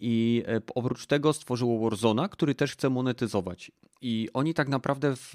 I 0.00 0.44
e, 0.48 0.60
oprócz 0.74 1.06
tego 1.06 1.32
stworzyło 1.32 1.90
Warzona, 1.90 2.28
który 2.28 2.54
też 2.54 2.72
chce 2.72 2.90
monetyzować. 2.90 3.72
I 4.00 4.28
oni 4.34 4.54
tak 4.54 4.68
naprawdę 4.68 5.16
w, 5.16 5.32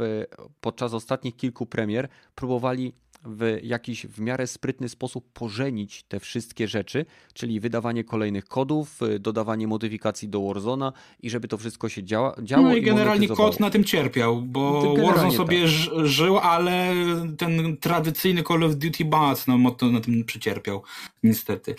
podczas 0.61 0.93
ostatnich 0.93 1.35
kilku 1.35 1.65
premier 1.65 2.07
próbowali 2.35 2.93
w 3.25 3.59
jakiś 3.63 4.05
w 4.05 4.19
miarę 4.19 4.47
sprytny 4.47 4.89
sposób 4.89 5.31
pożenić 5.33 6.03
te 6.03 6.19
wszystkie 6.19 6.67
rzeczy, 6.67 7.05
czyli 7.33 7.59
wydawanie 7.59 8.03
kolejnych 8.03 8.45
kodów, 8.45 9.01
e, 9.01 9.19
dodawanie 9.19 9.67
modyfikacji 9.67 10.29
do 10.29 10.41
Warzona 10.41 10.93
i 11.23 11.29
żeby 11.29 11.47
to 11.47 11.57
wszystko 11.57 11.89
się 11.89 12.03
działa, 12.03 12.35
działo. 12.43 12.63
No 12.63 12.75
i, 12.75 12.79
i 12.79 12.81
generalnie 12.81 13.27
kod 13.27 13.59
na 13.59 13.69
tym 13.69 13.83
cierpiał, 13.83 14.41
bo 14.41 14.95
Warzone 14.95 15.31
sobie 15.31 15.61
tak. 15.61 16.05
żył, 16.05 16.37
ale 16.37 16.93
ten 17.37 17.77
tradycyjny 17.77 18.43
Call 18.43 18.63
of 18.63 18.75
Duty 18.75 19.05
Bats 19.05 19.47
no, 19.47 19.57
na 19.91 20.01
tym 20.01 20.23
przecierpiał, 20.23 20.83
niestety. 21.23 21.75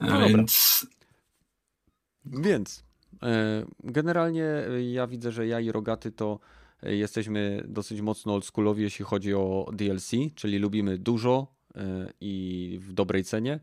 No 0.00 0.28
Więc 0.28 0.86
więc 2.26 2.84
e, 3.22 3.66
generalnie 3.84 4.44
e, 4.44 4.82
ja 4.82 5.06
widzę, 5.06 5.32
że 5.32 5.46
ja 5.46 5.60
i 5.60 5.72
Rogaty 5.72 6.12
to 6.12 6.38
e, 6.82 6.96
jesteśmy 6.96 7.64
dosyć 7.68 8.00
mocno 8.00 8.34
oldschoolowi, 8.34 8.82
jeśli 8.82 9.04
chodzi 9.04 9.34
o 9.34 9.70
DLC, 9.72 10.10
czyli 10.34 10.58
lubimy 10.58 10.98
dużo 10.98 11.56
i 12.20 12.78
w 12.82 12.92
dobrej 12.92 13.24
cenie. 13.24 13.60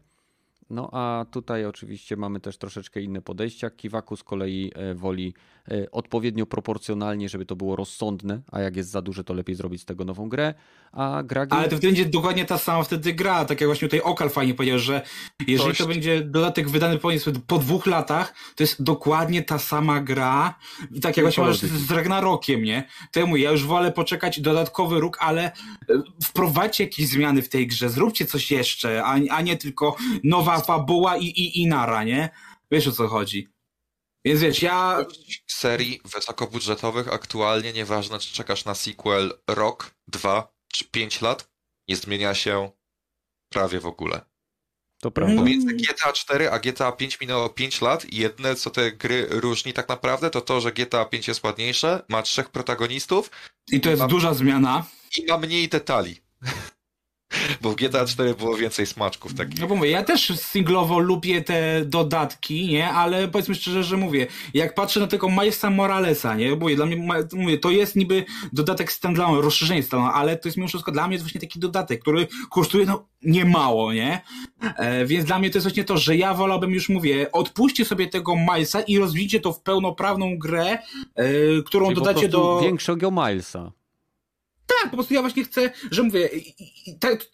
No 0.74 0.90
a 0.92 1.26
tutaj 1.32 1.66
oczywiście 1.66 2.18
mamy 2.18 2.40
też 2.40 2.58
troszeczkę 2.58 3.02
inne 3.02 3.22
podejścia. 3.22 3.70
Kiwaku 3.70 4.16
z 4.16 4.24
kolei 4.24 4.72
e, 4.76 4.96
woli 4.96 5.34
e, 5.72 5.92
odpowiednio 5.92 6.46
proporcjonalnie, 6.46 7.30
żeby 7.30 7.46
to 7.46 7.56
było 7.56 7.76
rozsądne, 7.76 8.42
a 8.52 8.62
jak 8.62 8.76
jest 8.76 8.90
za 8.90 9.02
duże, 9.02 9.24
to 9.24 9.34
lepiej 9.34 9.56
zrobić 9.56 9.82
z 9.82 9.86
tego 9.86 10.06
nową 10.06 10.30
grę. 10.30 10.54
A 10.92 11.24
Gragi... 11.24 11.52
Ale 11.56 11.70
to 11.70 11.78
będzie 11.78 12.06
dokładnie 12.06 12.46
ta 12.46 12.58
sama 12.58 12.84
wtedy 12.84 13.14
gra, 13.14 13.46
tak 13.46 13.62
jak 13.62 13.68
właśnie 13.68 13.88
tutaj 13.88 14.02
Okal 14.02 14.30
fajnie 14.30 14.54
powiedział, 14.54 14.80
że 14.80 15.02
jeżeli 15.48 15.70
Dość. 15.70 15.80
to 15.80 15.88
będzie 15.88 16.22
dodatek 16.22 16.70
wydany 16.70 16.98
powiedzmy 16.98 17.34
po 17.48 17.58
dwóch 17.58 17.86
latach, 17.86 18.34
to 18.56 18.64
jest 18.64 18.84
dokładnie 18.84 19.44
ta 19.44 19.60
sama 19.60 20.00
gra, 20.00 20.56
I 20.92 21.00
tak 21.00 21.18
jak 21.18 21.26
właśnie 21.26 21.44
masz 21.44 21.58
z 21.60 21.92
Ragnarokiem, 21.92 22.64
nie? 22.64 22.88
Ja 23.16 23.26
mówię, 23.26 23.42
ja 23.42 23.52
już 23.52 23.66
wolę 23.66 23.92
poczekać 23.92 24.40
dodatkowy 24.40 25.00
róg, 25.00 25.18
ale 25.22 25.44
e, 25.44 25.52
wprowadźcie 26.24 26.84
jakieś 26.84 27.08
zmiany 27.08 27.42
w 27.42 27.50
tej 27.50 27.68
grze, 27.68 27.90
zróbcie 27.90 28.26
coś 28.26 28.52
jeszcze, 28.52 29.04
a, 29.04 29.14
a 29.30 29.42
nie 29.42 29.58
tylko 29.58 29.96
nowa 30.24 30.63
fabuła 30.64 31.18
i, 31.18 31.26
i, 31.26 31.62
i 31.62 31.68
nara, 31.68 32.04
nie? 32.04 32.30
Wiesz 32.72 32.88
o 32.88 32.92
co 32.92 33.08
chodzi. 33.08 33.50
Więc 34.26 34.42
wiesz, 34.42 34.62
ja 34.62 35.06
serii 35.48 36.02
wysokobudżetowych 36.06 37.14
aktualnie, 37.14 37.74
nieważne 37.74 38.20
czy 38.20 38.34
czekasz 38.34 38.66
na 38.66 38.76
sequel 38.76 39.34
rok, 39.48 39.96
dwa 40.08 40.54
czy 40.74 40.86
pięć 40.86 41.22
lat, 41.22 41.50
nie 41.88 41.96
zmienia 41.96 42.34
się 42.36 42.72
prawie 43.50 43.80
w 43.80 43.86
ogóle. 43.86 44.22
To 45.02 45.12
prawda. 45.12 45.36
Pomiędzy 45.36 45.74
GTA 45.74 46.14
4 46.14 46.50
a 46.52 46.60
GTA 46.60 46.92
5 46.92 47.20
minęło 47.20 47.50
5 47.50 47.82
lat 47.82 48.06
i 48.06 48.18
jedne 48.18 48.56
co 48.56 48.70
te 48.70 48.92
gry 48.92 49.28
różni 49.30 49.74
tak 49.74 49.90
naprawdę 49.90 50.30
to 50.30 50.42
to, 50.42 50.62
że 50.62 50.72
GTA 50.72 51.06
5 51.06 51.28
jest 51.28 51.44
ładniejsze, 51.44 52.04
ma 52.10 52.22
trzech 52.22 52.50
protagonistów 52.50 53.32
i 53.72 53.82
to 53.82 53.90
jest 53.90 54.00
Mam- 54.00 54.10
duża 54.10 54.34
zmiana. 54.34 54.86
i 55.18 55.26
ma 55.26 55.38
mniej 55.38 55.70
detali. 55.70 56.22
Bo 57.62 57.72
w 57.72 57.76
GTA 57.76 58.06
4 58.06 58.34
było 58.34 58.58
więcej 58.58 58.86
smaczków 58.86 59.34
takich. 59.34 59.60
No 59.60 59.68
bo 59.68 59.76
mówię, 59.76 59.90
ja 59.90 60.04
też 60.04 60.28
singlowo 60.36 61.00
lubię 61.00 61.42
te 61.42 61.86
dodatki, 61.86 62.68
nie? 62.68 62.90
Ale 62.90 63.28
powiedzmy 63.28 63.56
szczerze, 63.56 63.84
że 63.84 63.98
mówię, 63.98 64.28
jak 64.54 64.76
patrzę 64.76 65.00
na 65.00 65.08
tego 65.08 65.30
Milesa 65.30 65.70
Moralesa, 65.70 66.36
nie? 66.36 66.56
Mówię, 66.56 66.76
dla 66.76 66.86
mnie, 66.86 67.26
mówię, 67.34 67.58
to 67.58 67.72
jest 67.72 67.96
niby 67.96 68.26
dodatek 68.54 68.92
standalone, 68.92 69.42
rozszerzenie 69.42 69.84
standalone, 69.84 70.18
ale 70.18 70.38
to 70.38 70.48
jest 70.48 70.58
mimo 70.58 70.68
wszystko 70.68 70.92
dla 70.92 71.08
mnie 71.08 71.14
jest 71.14 71.26
właśnie 71.26 71.42
taki 71.42 71.60
dodatek, 71.60 72.02
który 72.02 72.28
kosztuje 72.50 72.86
no 72.86 73.08
niemało, 73.22 73.94
nie? 73.94 74.22
E, 74.78 75.06
więc 75.06 75.26
dla 75.26 75.40
mnie 75.40 75.50
to 75.50 75.58
jest 75.58 75.68
właśnie 75.68 75.84
to, 75.84 75.98
że 75.98 76.18
ja 76.18 76.34
wolałbym 76.34 76.72
już 76.72 76.90
mówię, 76.90 77.32
odpuśćcie 77.32 77.86
sobie 77.86 78.08
tego 78.08 78.36
Milesa 78.36 78.82
i 78.82 78.98
rozwijcie 78.98 79.40
to 79.40 79.54
w 79.54 79.62
pełnoprawną 79.62 80.38
grę, 80.38 80.66
e, 81.16 81.28
którą 81.66 81.86
Czyli 81.86 81.96
dodacie 81.96 82.30
do... 82.30 82.60
większego 82.64 83.12
Milesa. 83.12 83.72
Tak, 84.82 84.92
po 84.92 84.98
prostu 84.98 85.14
ja 85.14 85.22
właśnie 85.22 85.44
chcę, 85.44 85.72
że 85.92 86.04
mówię, 86.04 86.30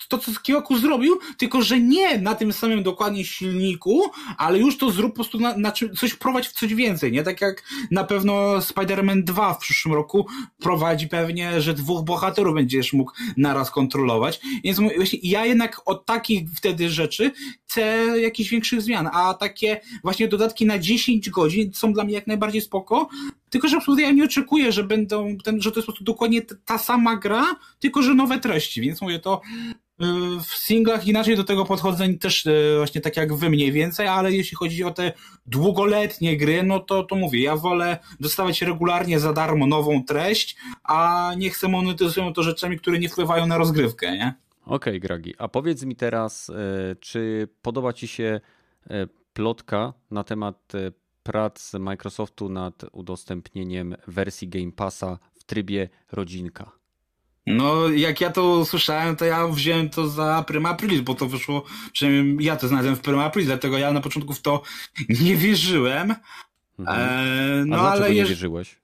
to 0.08 0.18
co 0.18 0.32
Kiwaku 0.44 0.78
zrobił, 0.78 1.20
tylko 1.38 1.62
że 1.62 1.80
nie 1.80 2.18
na 2.18 2.36
tym 2.36 2.54
samym 2.54 2.84
dokładnie 2.84 3.26
silniku, 3.26 4.02
ale 4.38 4.60
już 4.60 4.78
to 4.78 4.92
zrób 4.92 5.12
po 5.12 5.16
prostu 5.16 5.40
na, 5.40 5.58
na 5.58 5.72
czym, 5.72 5.96
coś 5.96 6.12
wprowadź 6.12 6.48
w 6.48 6.54
coś 6.54 6.74
więcej, 6.74 7.12
nie? 7.12 7.24
Tak 7.24 7.42
jak 7.42 7.64
na 7.92 8.04
pewno 8.04 8.58
Spider-Man 8.58 9.24
2 9.24 9.54
w 9.54 9.58
przyszłym 9.58 9.94
roku 9.94 10.28
prowadzi 10.60 11.08
pewnie, 11.08 11.62
że 11.62 11.74
dwóch 11.74 12.06
bohaterów 12.06 12.56
będziesz 12.56 12.94
mógł 12.94 13.12
naraz 13.38 13.72
kontrolować, 13.72 14.40
więc 14.64 14.80
właśnie 14.80 15.20
ja 15.24 15.46
jednak 15.46 15.82
od 15.86 16.06
takich 16.06 16.50
wtedy 16.56 16.90
rzeczy 16.90 17.32
chcę 17.66 17.82
jakichś 18.22 18.50
większych 18.50 18.82
zmian, 18.82 19.10
a 19.14 19.34
takie 19.34 19.82
właśnie 20.04 20.28
dodatki 20.28 20.66
na 20.66 20.80
10 20.80 21.30
godzin 21.30 21.74
są 21.74 21.94
dla 21.94 22.04
mnie 22.04 22.14
jak 22.14 22.28
najbardziej 22.28 22.62
spoko, 22.62 23.10
tylko, 23.50 23.68
że 23.68 23.78
ja 23.98 24.12
nie 24.12 24.24
oczekuję, 24.24 24.72
że 24.72 24.84
będą, 24.84 25.38
ten, 25.38 25.62
że 25.62 25.72
to 25.72 25.80
jest 25.80 25.86
po 25.86 25.92
prostu 25.92 26.04
dokładnie 26.04 26.42
ta 26.42 26.78
sama 26.78 27.16
gra, 27.16 27.46
tylko 27.80 28.02
że 28.02 28.14
nowe 28.14 28.40
treści, 28.40 28.82
więc 28.82 29.02
mówię 29.02 29.20
to 29.20 29.42
y, 30.02 30.06
w 30.44 30.48
singlach 30.48 31.08
inaczej 31.08 31.36
do 31.36 31.44
tego 31.44 31.66
podchodzę 31.66 32.14
też 32.14 32.46
y, 32.46 32.74
właśnie 32.78 33.02
tak 33.02 33.18
jak 33.18 33.34
wy 33.34 33.50
mniej 33.50 33.72
więcej, 33.72 34.08
ale 34.08 34.32
jeśli 34.32 34.58
chodzi 34.58 34.84
o 34.84 34.92
te 34.92 35.12
długoletnie 35.46 36.38
gry, 36.38 36.64
no 36.64 36.80
to, 36.80 37.04
to 37.04 37.16
mówię, 37.16 37.42
ja 37.42 37.56
wolę 37.56 37.98
dostawać 38.20 38.62
regularnie 38.62 39.20
za 39.20 39.34
darmo 39.34 39.68
nową 39.68 40.04
treść, 40.04 40.56
a 40.84 41.32
nie 41.38 41.50
chcę 41.50 41.68
monetyzują 41.68 42.34
to 42.34 42.44
rzeczami, 42.44 42.78
które 42.78 43.00
nie 43.00 43.10
wpływają 43.10 43.48
na 43.48 43.58
rozgrywkę, 43.58 44.18
nie? 44.18 44.34
Okej, 44.66 45.00
Gragi, 45.00 45.34
a 45.38 45.48
powiedz 45.48 45.84
mi 45.84 45.96
teraz, 45.96 46.50
e, 46.50 46.96
czy 46.96 47.48
podoba 47.62 47.94
Ci 47.94 48.08
się 48.08 48.42
plotka 49.34 49.94
na 50.12 50.24
temat 50.24 50.74
prac 51.24 51.74
Microsoftu 51.74 52.50
nad 52.50 52.86
udostępnieniem 52.92 53.96
wersji 54.08 54.50
Game 54.50 54.72
Passa 54.72 55.20
w 55.34 55.44
trybie 55.44 55.90
rodzinka? 56.12 56.72
No, 57.48 57.90
jak 57.90 58.22
ja 58.22 58.30
to 58.32 58.58
usłyszałem, 58.58 59.16
to 59.16 59.26
ja 59.26 59.48
wziąłem 59.48 59.90
to 59.90 60.08
za 60.08 60.44
Prima 60.48 60.70
Aprilis, 60.70 61.02
bo 61.02 61.16
to 61.16 61.28
wyszło, 61.28 61.64
przynajmniej 61.94 62.46
ja 62.46 62.56
to 62.56 62.68
znalazłem 62.68 62.96
w 62.96 63.00
Prima 63.02 63.26
Aprilis, 63.26 63.48
dlatego 63.48 63.78
ja 63.78 63.94
na 63.94 64.02
początku 64.02 64.34
w 64.34 64.42
to 64.42 64.62
nie 65.10 65.36
wierzyłem. 65.36 66.16
Mhm. 66.80 66.88
A 66.88 67.66
no 67.66 67.78
dlaczego 67.78 68.06
ale 68.06 68.10
nie 68.10 68.16
jeż... 68.16 68.30
wierzyłeś? 68.30 68.80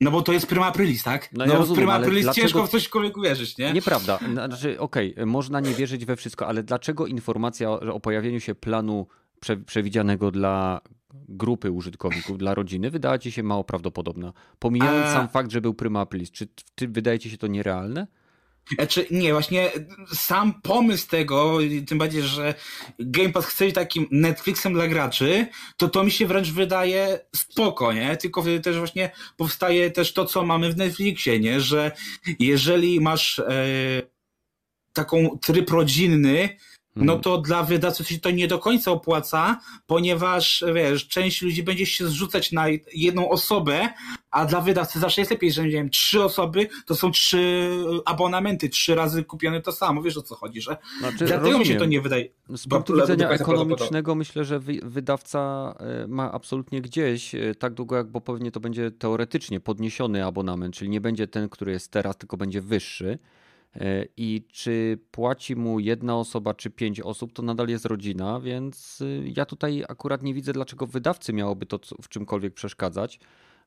no 0.00 0.10
bo 0.10 0.22
to 0.22 0.32
jest 0.32 0.46
Prima 0.46 0.66
Aprilis, 0.66 1.02
tak? 1.02 1.32
No 1.32 1.44
No, 1.44 1.52
ja 1.52 1.56
w 1.56 1.60
rozumiem, 1.60 1.76
Prima 1.76 1.94
Aprilis 1.94 2.22
dlaczego- 2.24 2.46
ciężko 2.46 2.66
w 2.66 2.70
coś 2.70 2.88
człowieku 2.88 3.20
wierzyć, 3.20 3.58
nie? 3.58 3.72
Nieprawda. 3.72 4.18
Znaczy, 4.32 4.80
okej, 4.80 5.14
można 5.26 5.60
nie 5.60 5.74
wierzyć 5.74 6.04
we 6.04 6.16
wszystko, 6.16 6.46
ale 6.46 6.62
dlaczego 6.62 7.06
informacja 7.06 7.70
o, 7.70 8.00
pojawieniu 8.00 8.40
się 8.40 8.54
planu 8.54 9.06
prze, 9.40 9.56
przewidzianego 9.56 10.30
dla 10.30 10.80
grupy 11.28 11.70
użytkowników, 11.70 12.38
dla 12.38 12.54
rodziny, 12.54 12.90
wydała 12.90 13.18
ci 13.18 13.32
się 13.32 13.42
mało 13.42 13.64
prawdopodobna? 13.64 14.32
Pomijając 14.58 15.06
A- 15.06 15.12
sam 15.12 15.28
fakt, 15.28 15.50
że 15.50 15.60
był 15.60 15.74
Prima 15.74 16.00
Aprilis, 16.00 16.30
czy 16.30 16.48
ty, 16.74 16.88
wydaje 16.88 17.18
ci 17.18 17.30
się 17.30 17.38
to 17.38 17.46
nierealne? 17.46 18.06
Znaczy, 18.74 19.06
nie, 19.10 19.32
właśnie 19.32 19.70
sam 20.14 20.60
pomysł 20.62 21.08
tego, 21.08 21.58
tym 21.86 21.98
bardziej, 21.98 22.22
że 22.22 22.54
Game 22.98 23.28
Pass 23.32 23.46
chce 23.46 23.64
być 23.64 23.74
takim 23.74 24.06
Netflixem 24.10 24.72
dla 24.72 24.88
graczy, 24.88 25.46
to 25.76 25.88
to 25.88 26.04
mi 26.04 26.10
się 26.10 26.26
wręcz 26.26 26.50
wydaje 26.50 27.20
spoko, 27.36 27.92
nie? 27.92 28.16
Tylko 28.16 28.42
wtedy 28.42 28.60
też 28.60 28.78
właśnie 28.78 29.10
powstaje 29.36 29.90
też 29.90 30.12
to, 30.12 30.24
co 30.24 30.44
mamy 30.44 30.72
w 30.72 30.76
Netflixie, 30.76 31.40
nie? 31.40 31.60
Że 31.60 31.92
jeżeli 32.38 33.00
masz 33.00 33.38
e, 33.38 33.52
taką 34.92 35.38
tryb 35.42 35.70
rodzinny, 35.70 36.56
no 36.96 37.02
Mhm. 37.02 37.20
to 37.20 37.38
dla 37.38 37.62
wydawców 37.62 38.08
się 38.08 38.18
to 38.18 38.30
nie 38.30 38.48
do 38.48 38.58
końca 38.58 38.90
opłaca, 38.90 39.60
ponieważ 39.86 40.64
wiesz, 40.74 41.08
część 41.08 41.42
ludzi 41.42 41.62
będzie 41.62 41.86
się 41.86 42.06
zrzucać 42.08 42.52
na 42.52 42.64
jedną 42.94 43.30
osobę, 43.30 43.88
a 44.30 44.46
dla 44.46 44.60
wydawcy 44.60 44.98
zawsze 45.00 45.20
jest 45.20 45.30
lepiej, 45.30 45.52
że 45.52 45.62
nie 45.64 45.70
wiem, 45.70 45.90
trzy 45.90 46.24
osoby 46.24 46.68
to 46.86 46.94
są 46.94 47.10
trzy 47.10 47.70
abonamenty, 48.04 48.68
trzy 48.68 48.94
razy 48.94 49.24
kupione 49.24 49.60
to 49.62 49.72
samo, 49.72 50.02
wiesz 50.02 50.16
o 50.16 50.22
co 50.22 50.34
chodzi, 50.34 50.60
że 50.60 50.76
Znaczy, 50.98 51.24
dlatego 51.24 51.44
mi 51.46 51.52
się 51.52 51.58
rozumiem. 51.58 51.78
to 51.78 51.84
nie 51.86 52.00
wydaje. 52.00 52.28
Z 52.56 52.66
punktu 52.68 52.94
widzenia 52.96 53.30
ekonomicznego 53.30 54.14
myślę, 54.14 54.44
że 54.44 54.58
wy- 54.58 54.80
wydawca 54.82 55.74
e, 55.80 56.06
ma 56.06 56.32
absolutnie 56.32 56.80
gdzieś, 56.80 57.34
e, 57.34 57.54
tak 57.54 57.74
długo 57.74 57.96
jak, 57.96 58.06
bo 58.10 58.20
pewnie 58.20 58.52
to 58.52 58.60
będzie 58.60 58.90
teoretycznie 58.90 59.60
podniesiony 59.60 60.24
abonament, 60.26 60.74
czyli 60.74 60.90
nie 60.90 61.00
będzie 61.00 61.26
ten, 61.26 61.48
który 61.48 61.72
jest 61.72 61.90
teraz, 61.90 62.16
tylko 62.16 62.36
będzie 62.36 62.60
wyższy. 62.60 63.18
E, 63.80 64.06
I 64.16 64.44
czy 64.52 64.98
płaci 65.10 65.56
mu 65.56 65.80
jedna 65.80 66.16
osoba, 66.16 66.54
czy 66.54 66.70
pięć 66.70 67.00
osób, 67.00 67.32
to 67.32 67.42
nadal 67.42 67.68
jest 67.68 67.86
rodzina, 67.86 68.40
więc 68.40 69.00
y, 69.00 69.32
ja 69.36 69.46
tutaj 69.46 69.84
akurat 69.88 70.22
nie 70.22 70.34
widzę, 70.34 70.52
dlaczego 70.52 70.86
wydawcy 70.86 71.32
miałoby 71.32 71.66
to 71.66 71.78
w 72.02 72.08
czymkolwiek 72.08 72.54
przeszkadzać, 72.54 73.20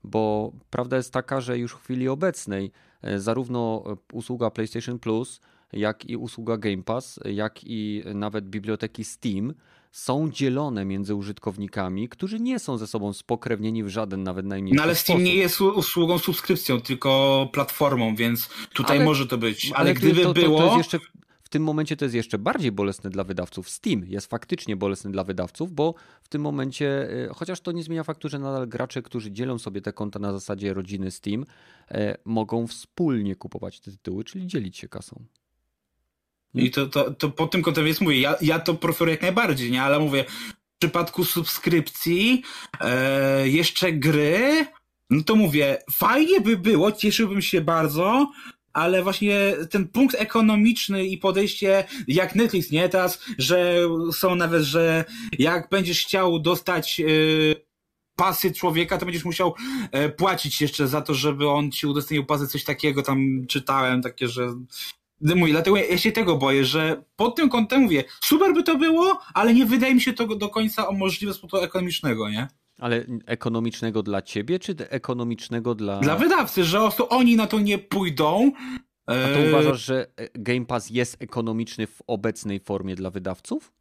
bo 0.03 0.51
prawda 0.69 0.97
jest 0.97 1.13
taka, 1.13 1.41
że 1.41 1.57
już 1.57 1.73
w 1.73 1.83
chwili 1.83 2.07
obecnej 2.07 2.71
e, 3.01 3.19
zarówno 3.19 3.83
e, 3.85 3.95
usługa 4.13 4.49
PlayStation 4.49 4.99
Plus, 4.99 5.41
jak 5.73 6.05
i 6.05 6.17
usługa 6.17 6.57
Game 6.57 6.83
Pass, 6.83 7.19
jak 7.25 7.59
i 7.63 8.03
nawet 8.15 8.45
biblioteki 8.45 9.03
Steam 9.03 9.53
są 9.91 10.31
dzielone 10.31 10.85
między 10.85 11.15
użytkownikami, 11.15 12.09
którzy 12.09 12.39
nie 12.39 12.59
są 12.59 12.77
ze 12.77 12.87
sobą 12.87 13.13
spokrewnieni 13.13 13.83
w 13.83 13.89
żaden 13.89 14.23
nawet 14.23 14.45
najmniejszy 14.45 14.77
No 14.77 14.83
ale 14.83 14.95
Steam 14.95 15.17
sposób. 15.19 15.23
nie 15.25 15.35
jest 15.35 15.61
usługą 15.61 16.17
subskrypcją, 16.19 16.81
tylko 16.81 17.49
platformą, 17.53 18.15
więc 18.15 18.49
tutaj 18.73 18.97
Ale- 18.97 19.05
może 19.05 19.27
to 19.27 19.37
być. 19.37 19.71
Ale, 19.75 19.93
tu- 19.93 19.99
gdyby 19.99 20.21
to, 20.23 20.33
to, 20.33 20.41
było. 20.41 20.59
To 20.59 20.77
jeszcze, 20.77 20.99
w- 20.99 21.49
tym 21.49 21.63
momencie 21.63 21.97
to 21.97 22.05
jest 22.05 22.15
jeszcze 22.15 22.37
bardziej 22.37 22.71
bolesne 22.71 23.09
dla 23.09 23.23
wydawców. 23.23 23.69
Steam 23.69 24.03
jest 24.07 24.27
faktycznie 24.27 24.75
bolesny 24.75 25.11
dla 25.11 25.23
wydawców, 25.23 25.71
bo 25.73 25.93
w 26.21 26.27
tym 26.29 26.41
momencie, 26.41 27.09
y, 27.11 27.29
chociaż 27.35 27.61
to 27.61 27.71
nie 27.71 27.83
zmienia 27.83 28.03
faktu, 28.03 28.29
że 28.29 28.39
nadal 28.39 28.67
gracze, 28.67 29.01
którzy 29.01 29.31
dzielą 29.31 29.59
sobie 29.59 29.81
te 29.81 29.93
konta 29.93 30.19
na 30.19 30.33
zasadzie 30.33 30.73
rodziny 30.73 31.11
Steam, 31.11 31.45
e, 31.91 32.17
mogą 32.25 32.67
wspólnie 32.67 33.35
kupować 33.35 33.79
te 33.79 33.91
tytuły, 33.91 34.23
czyli 34.23 34.47
dzielić 34.47 34.77
się 34.77 34.87
kasą. 34.87 35.23
I 36.55 36.71
to, 36.71 36.87
to, 36.87 37.11
to 37.13 37.29
pod 37.29 37.51
tym 37.51 37.61
kątem 37.61 37.87
jest 37.87 38.01
mówię, 38.01 38.19
ja, 38.19 38.35
ja 38.41 38.59
to 38.59 38.73
preferuję 38.73 39.13
jak 39.13 39.21
najbardziej, 39.21 39.71
nie? 39.71 39.83
Ale 39.83 39.99
mówię, 39.99 40.25
w 40.75 40.79
przypadku 40.79 41.25
subskrypcji, 41.25 42.43
e, 42.81 43.49
jeszcze 43.49 43.91
gry, 43.93 44.65
no 45.09 45.23
to 45.23 45.35
mówię, 45.35 45.77
fajnie 45.91 46.41
by 46.41 46.57
było, 46.57 46.91
cieszyłbym 46.91 47.41
się 47.41 47.61
bardzo, 47.61 48.31
ale 48.73 49.03
właśnie 49.03 49.53
ten 49.69 49.87
punkt 49.87 50.15
ekonomiczny 50.19 51.05
i 51.05 51.17
podejście 51.17 51.83
jak 52.07 52.35
Netflix, 52.35 52.71
nie? 52.71 52.89
Teraz, 52.89 53.21
że 53.37 53.75
są 54.13 54.35
nawet, 54.35 54.63
że 54.63 55.05
jak 55.39 55.69
będziesz 55.69 56.01
chciał 56.05 56.39
dostać 56.39 56.99
e, 56.99 57.05
pasy 58.15 58.51
człowieka, 58.51 58.97
to 58.97 59.05
będziesz 59.05 59.25
musiał 59.25 59.55
e, 59.91 60.09
płacić 60.09 60.61
jeszcze 60.61 60.87
za 60.87 61.01
to, 61.01 61.13
żeby 61.13 61.49
on 61.49 61.71
ci 61.71 61.87
udostępnił 61.87 62.25
pasy, 62.25 62.47
coś 62.47 62.63
takiego 62.63 63.03
tam 63.03 63.45
czytałem, 63.47 64.01
takie, 64.01 64.27
że 64.27 64.55
Mówię, 65.21 65.51
dlatego 65.51 65.77
ja 65.77 65.97
się 65.97 66.11
tego 66.11 66.37
boję, 66.37 66.65
że 66.65 67.03
pod 67.15 67.35
tym 67.35 67.49
kątem 67.49 67.81
mówię, 67.81 68.03
super 68.21 68.53
by 68.53 68.63
to 68.63 68.77
było, 68.77 69.19
ale 69.33 69.53
nie 69.53 69.65
wydaje 69.65 69.95
mi 69.95 70.01
się 70.01 70.13
to 70.13 70.35
do 70.35 70.49
końca 70.49 70.91
możliwe 70.91 71.33
z 71.33 71.39
punktu 71.39 71.57
ekonomicznego, 71.57 72.29
nie? 72.29 72.47
Ale 72.79 73.05
ekonomicznego 73.25 74.03
dla 74.03 74.21
ciebie, 74.21 74.59
czy 74.59 74.75
ekonomicznego 74.89 75.75
dla... 75.75 75.99
Dla 75.99 76.15
wydawcy, 76.15 76.63
że 76.63 76.79
oni 77.09 77.35
na 77.35 77.47
to 77.47 77.59
nie 77.59 77.77
pójdą. 77.77 78.51
A 79.05 79.13
to 79.13 79.39
uważasz, 79.49 79.85
że 79.85 80.07
Game 80.33 80.65
Pass 80.65 80.89
jest 80.89 81.17
ekonomiczny 81.19 81.87
w 81.87 82.01
obecnej 82.07 82.59
formie 82.59 82.95
dla 82.95 83.09
wydawców? 83.09 83.73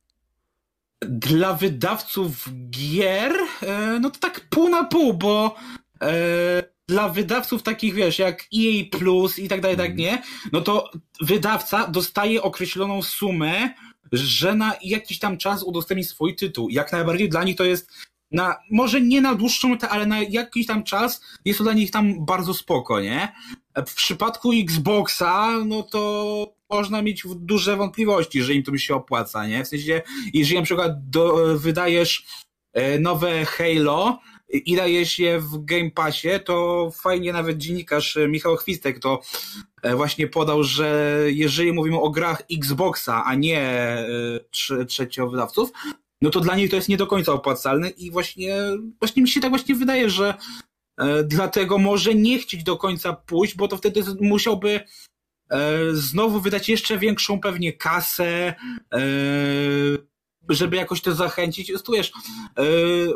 Dla 1.01 1.55
wydawców 1.55 2.49
gier, 2.71 3.33
e, 3.63 3.99
no 4.01 4.11
to 4.11 4.19
tak 4.19 4.41
pół 4.51 4.69
na 4.69 4.85
pół, 4.85 5.15
bo 5.15 5.55
e, 6.03 6.63
dla 6.89 7.09
wydawców 7.09 7.63
takich, 7.63 7.95
wiesz, 7.95 8.19
jak 8.19 8.47
EA 8.55 8.85
Plus 8.99 9.39
i 9.39 9.49
tak 9.49 9.61
dalej, 9.61 9.77
tak 9.77 9.91
mhm. 9.91 9.99
nie, 9.99 10.23
no 10.53 10.61
to 10.61 10.91
wydawca 11.21 11.89
dostaje 11.89 12.43
określoną 12.43 13.03
sumę, 13.03 13.75
że 14.13 14.55
na 14.55 14.75
jakiś 14.83 15.19
tam 15.19 15.39
czas 15.39 15.63
udostępni 15.63 16.05
swój 16.05 16.37
tytuł. 16.37 16.69
Jak 16.69 16.93
najbardziej 16.93 17.29
dla 17.29 17.45
nich 17.45 17.57
to 17.57 17.65
jest 17.65 17.91
na, 18.31 18.57
może 18.71 19.01
nie 19.01 19.21
na 19.21 19.35
dłuższą 19.35 19.69
metę, 19.69 19.89
ale 19.89 20.07
na 20.07 20.23
jakiś 20.23 20.67
tam 20.67 20.85
czas 20.85 21.21
jest 21.45 21.59
to 21.59 21.65
dla 21.65 21.73
nich 21.73 21.91
tam 21.91 22.27
bardzo 22.27 22.55
spoko, 22.55 23.01
nie? 23.01 23.33
W 23.87 23.95
przypadku 23.95 24.53
Xboxa, 24.53 25.49
no 25.67 25.83
to 25.83 26.55
można 26.71 27.03
mieć 27.03 27.23
duże 27.37 27.77
wątpliwości, 27.77 28.43
że 28.43 28.55
im 28.55 28.63
to 28.63 28.77
się 28.77 28.95
opłaca, 28.95 29.47
nie? 29.47 29.65
W 29.65 29.69
sensie, 29.69 30.03
jeżeli 30.35 30.59
na 30.59 30.65
przykład 30.65 31.11
do, 31.11 31.37
wydajesz 31.59 32.27
e, 32.73 32.99
nowe 32.99 33.45
Halo 33.45 34.19
i 34.49 34.77
dajesz 34.77 35.19
je 35.19 35.41
w 35.41 35.65
Game 35.65 35.91
Passie, 35.91 36.29
to 36.45 36.91
fajnie 36.95 37.33
nawet 37.33 37.59
dziennikarz 37.59 38.17
e, 38.17 38.29
Michał 38.29 38.57
Chwistek 38.57 38.99
to 38.99 39.21
e, 39.83 39.97
właśnie 39.97 40.27
podał, 40.27 40.63
że 40.63 41.19
jeżeli 41.27 41.73
mówimy 41.73 42.01
o 42.01 42.11
grach 42.11 42.43
Xboxa, 42.53 43.25
a 43.25 43.35
nie 43.35 43.97
trzeciowydawców, 44.89 45.71
no 46.23 46.31
to 46.31 46.41
dla 46.41 46.57
nich 46.57 46.71
to 46.71 46.77
jest 46.77 46.89
nie 46.89 46.97
do 46.97 47.07
końca 47.07 47.33
opłacalne 47.33 47.89
i 47.89 48.11
właśnie, 48.11 48.57
właśnie 48.99 49.23
mi 49.23 49.29
się 49.29 49.41
tak 49.41 49.51
właśnie 49.51 49.75
wydaje, 49.75 50.11
że 50.11 50.35
dlatego 51.25 51.79
może 51.79 52.15
nie 52.15 52.39
chcieć 52.39 52.63
do 52.63 52.77
końca 52.77 53.13
pójść, 53.13 53.57
bo 53.57 53.69
to 53.69 53.77
wtedy 53.77 54.03
musiałby 54.21 54.81
E, 55.51 55.79
znowu 55.93 56.41
wydać 56.41 56.69
jeszcze 56.69 56.99
większą 56.99 57.41
pewnie 57.41 57.73
kasę, 57.73 58.55
e, 58.95 59.01
żeby 60.49 60.77
jakoś 60.77 61.01
to 61.01 61.15
zachęcić. 61.15 61.73
Wiesz, 61.93 62.13
e, 62.57 62.63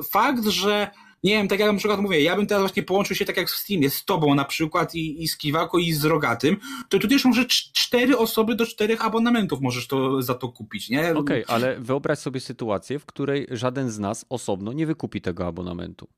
fakt, 0.02 0.44
że 0.44 0.90
nie 1.22 1.32
wiem, 1.32 1.48
tak 1.48 1.58
jak 1.58 1.72
na 1.72 1.78
przykład 1.78 2.00
mówię, 2.00 2.22
ja 2.22 2.36
bym 2.36 2.46
teraz 2.46 2.62
właśnie 2.62 2.82
połączył 2.82 3.16
się 3.16 3.24
tak 3.24 3.36
jak 3.36 3.48
w 3.48 3.56
Steamie, 3.56 3.90
z 3.90 4.04
tobą 4.04 4.34
na 4.34 4.44
przykład 4.44 4.94
i, 4.94 5.22
i 5.22 5.28
z 5.28 5.36
Kiwako 5.36 5.78
i 5.78 5.92
z 5.92 6.04
Rogatym, 6.04 6.56
to 6.88 6.98
tu 6.98 7.08
też 7.08 7.24
może 7.24 7.46
cztery 7.46 8.18
osoby 8.18 8.54
do 8.54 8.66
czterech 8.66 9.04
abonamentów 9.04 9.60
możesz 9.60 9.86
to 9.86 10.22
za 10.22 10.34
to 10.34 10.48
kupić, 10.48 10.90
nie? 10.90 11.00
Okej, 11.00 11.44
okay, 11.44 11.44
ale 11.46 11.80
wyobraź 11.80 12.18
sobie 12.18 12.40
sytuację, 12.40 12.98
w 12.98 13.06
której 13.06 13.46
żaden 13.50 13.90
z 13.90 13.98
nas 13.98 14.24
osobno 14.28 14.72
nie 14.72 14.86
wykupi 14.86 15.20
tego 15.20 15.46
abonamentu. 15.46 16.08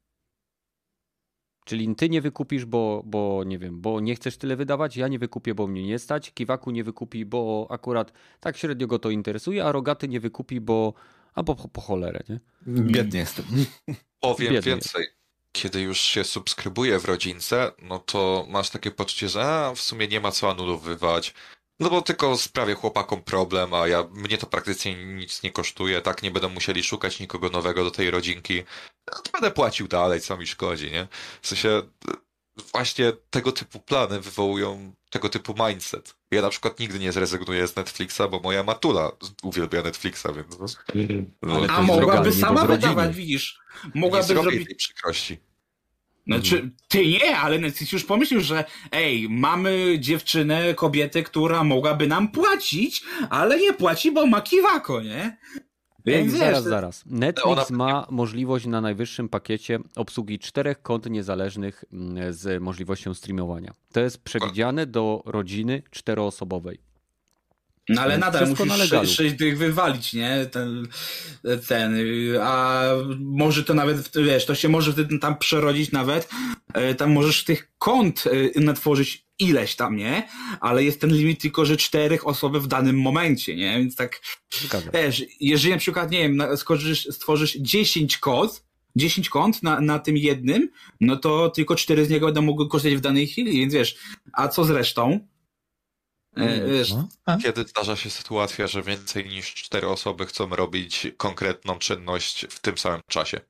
Czyli 1.65 1.97
ty 1.97 2.09
nie 2.09 2.21
wykupisz, 2.21 2.65
bo, 2.65 3.03
bo 3.07 3.45
nie 3.47 3.59
wiem, 3.59 3.81
bo 3.81 4.01
nie 4.01 4.15
chcesz 4.15 4.37
tyle 4.37 4.57
wydawać, 4.57 4.97
ja 4.97 5.09
nie 5.09 5.19
wykupię, 5.19 5.55
bo 5.55 5.67
mnie 5.67 5.87
nie 5.87 5.99
stać, 5.99 6.33
Kiwaku 6.33 6.71
nie 6.71 6.85
wykupi, 6.85 7.25
bo 7.25 7.67
akurat 7.71 8.13
tak 8.41 8.57
średnio 8.57 8.87
go 8.87 8.99
to 8.99 9.11
interesuje, 9.11 9.65
a 9.65 9.73
Rogaty 9.73 10.09
nie 10.09 10.21
wykupi, 10.21 10.61
bo 10.61 10.95
albo 11.35 11.55
po, 11.55 11.69
po 11.69 11.81
cholerę, 11.81 12.21
nie? 12.29 12.41
Biedny 12.67 13.19
jestem. 13.19 13.45
Powiem 14.21 14.53
Biedny 14.53 14.71
więcej. 14.71 15.07
Kiedy 15.53 15.81
już 15.81 16.01
się 16.01 16.25
subskrybuje 16.25 16.99
w 16.99 17.05
rodzince, 17.05 17.73
no 17.83 17.99
to 17.99 18.47
masz 18.49 18.71
takie 18.71 18.91
poczucie, 18.91 19.29
że 19.29 19.45
a, 19.45 19.75
w 19.75 19.81
sumie 19.81 20.09
nie 20.09 20.21
ma 20.21 20.33
co 20.33 20.51
anulowywać, 20.51 21.35
no 21.81 21.91
bo 21.91 22.03
tylko 22.03 22.37
sprawię 22.37 22.75
chłopakom 22.75 23.23
problem, 23.23 23.75
a 23.75 23.89
ja, 23.89 24.05
mnie 24.13 24.39
to 24.39 24.47
praktycznie 24.47 25.05
nic 25.05 25.43
nie 25.43 25.53
kosztuje, 25.53 26.01
tak? 26.01 26.23
Nie 26.23 26.31
będą 26.31 26.49
musieli 26.49 26.83
szukać 26.83 27.21
nikogo 27.21 27.51
nowego 27.51 27.85
do 27.85 27.91
tej 27.91 28.11
rodzinki. 28.11 28.63
No 29.13 29.19
to 29.23 29.31
będę 29.33 29.51
płacił 29.51 29.89
dalej, 29.89 30.21
co 30.21 30.37
mi 30.37 30.47
szkodzi, 30.47 30.91
nie? 30.91 31.09
W 31.43 31.49
sensie, 31.49 31.83
właśnie 32.73 33.13
tego 33.31 33.53
typu 33.53 33.81
plany 33.81 34.21
wywołują 34.21 34.95
tego 35.11 35.29
typu 35.29 35.55
mindset. 35.69 36.15
Ja 36.31 36.43
na 36.43 36.51
przykład 36.51 36.81
nigdy 36.81 36.99
nie 36.99 37.13
zrezygnuję 37.13 37.67
z 37.67 37.77
Netflixa, 37.77 38.23
bo 38.31 38.41
moja 38.41 38.63
matula 38.63 39.13
uwielbia 39.43 39.83
Netflixa, 39.83 40.27
więc... 40.37 40.79
No, 41.43 41.67
a 41.69 41.83
mogłaby 41.83 42.33
sama 42.33 42.67
wydawać, 42.67 43.17
widzisz? 43.17 43.59
Mogłaby 43.95 44.35
nie 44.35 44.43
zrobić... 44.43 44.67
tej 44.67 44.77
przykrości. 44.77 45.39
Znaczy, 46.27 46.71
ty 46.89 47.07
nie, 47.07 47.39
ale 47.39 47.59
Netflix 47.59 47.93
już 47.93 48.05
pomyślił, 48.05 48.41
że 48.41 48.65
ej, 48.93 49.29
mamy 49.29 49.97
dziewczynę, 49.99 50.75
kobietę, 50.75 51.23
która 51.23 51.65
mogłaby 51.65 52.07
nam 52.07 52.29
płacić, 52.29 53.05
ale 53.31 53.61
nie 53.61 53.73
płaci, 53.73 54.13
bo 54.13 54.27
ma 54.27 54.41
kiwako, 54.41 55.03
nie? 55.03 55.37
Ej, 56.07 56.31
zaraz, 56.31 56.65
zaraz. 56.65 57.05
Netflix 57.07 57.71
ona... 57.71 57.79
ma 57.79 58.07
możliwość 58.11 58.67
na 58.67 58.81
najwyższym 58.81 59.29
pakiecie 59.29 59.79
obsługi 59.97 60.39
czterech 60.39 60.83
kont 60.83 61.11
niezależnych 61.11 61.85
mm, 61.93 62.33
z 62.33 62.63
możliwością 62.63 63.15
streamowania. 63.15 63.73
To 63.93 64.01
jest 64.01 64.19
przewidziane 64.19 64.87
do 64.87 65.23
rodziny 65.27 65.83
czteroosobowej. 65.91 66.79
No 67.89 68.03
ale 68.03 68.19
nadal 68.19 68.49
musisz 68.49 69.17
sześć, 69.17 69.39
tych 69.39 69.59
wywalić, 69.59 70.13
nie? 70.13 70.47
Ten, 70.47 70.89
ten, 71.69 71.97
a 72.43 72.85
może 73.21 73.65
to 73.65 73.75
nawet, 73.75 74.11
wiesz, 74.25 74.47
to 74.47 74.55
się 74.55 74.69
może 74.69 74.93
wtedy 74.93 75.19
tam 75.19 75.39
przerodzić 75.39 75.93
nawet, 75.93 76.29
e, 76.75 76.95
tam 76.95 77.13
możesz 77.13 77.45
tych 77.45 77.73
kont 77.79 78.25
e, 78.57 78.61
natworzyć 78.61 79.25
ileś 79.39 79.77
tam, 79.77 79.97
nie? 79.97 80.29
Ale 80.61 80.85
jest 80.85 81.01
ten 81.01 81.11
limit 81.11 81.41
tylko, 81.41 81.65
że 81.65 81.77
czterech 81.77 82.27
osoby 82.27 82.61
w 82.61 82.67
danym 82.67 83.01
momencie, 83.01 83.57
nie? 83.57 83.79
Więc 83.79 83.97
tak, 83.97 84.21
Zgadza. 84.51 84.91
wiesz, 84.95 85.23
jeżeli 85.41 85.75
na 85.75 85.81
przykład, 85.81 86.11
nie 86.11 86.19
wiem, 86.19 86.43
stworzysz, 86.57 87.09
stworzysz 87.11 87.57
10 87.61 88.19
kont, 88.19 88.65
10 88.97 89.29
kont 89.29 89.63
na, 89.63 89.81
na 89.81 89.99
tym 89.99 90.17
jednym, 90.17 90.69
no 91.01 91.17
to 91.17 91.51
tylko 91.51 91.77
cztery 91.77 92.05
z 92.05 92.11
niego 92.11 92.27
będą 92.27 92.43
mogły 92.43 92.69
korzystać 92.69 92.97
w 92.97 93.01
danej 93.01 93.27
chwili, 93.27 93.59
więc 93.59 93.75
wiesz, 93.75 93.97
a 94.33 94.49
co 94.49 94.65
z 94.65 94.71
resztą? 94.71 95.34
E, 96.37 96.67
wiesz, 96.67 96.93
no, 96.93 97.39
kiedy 97.43 97.65
zdarza 97.65 97.97
się 97.97 98.11
sytuacja, 98.11 98.67
że 98.67 98.83
więcej 98.83 99.29
niż 99.29 99.55
cztery 99.55 99.89
osoby 99.89 100.27
chcą 100.27 100.49
robić 100.49 101.07
konkretną 101.17 101.79
czynność 101.79 102.47
w 102.51 102.61
tym 102.61 102.79
samym 102.79 103.01
czasie? 103.09 103.41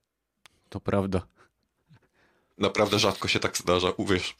To 0.69 0.79
prawda. 0.79 1.27
Naprawdę 2.57 2.99
rzadko 2.99 3.27
się 3.27 3.39
tak 3.39 3.57
zdarza, 3.57 3.91
uwierz. 3.97 4.35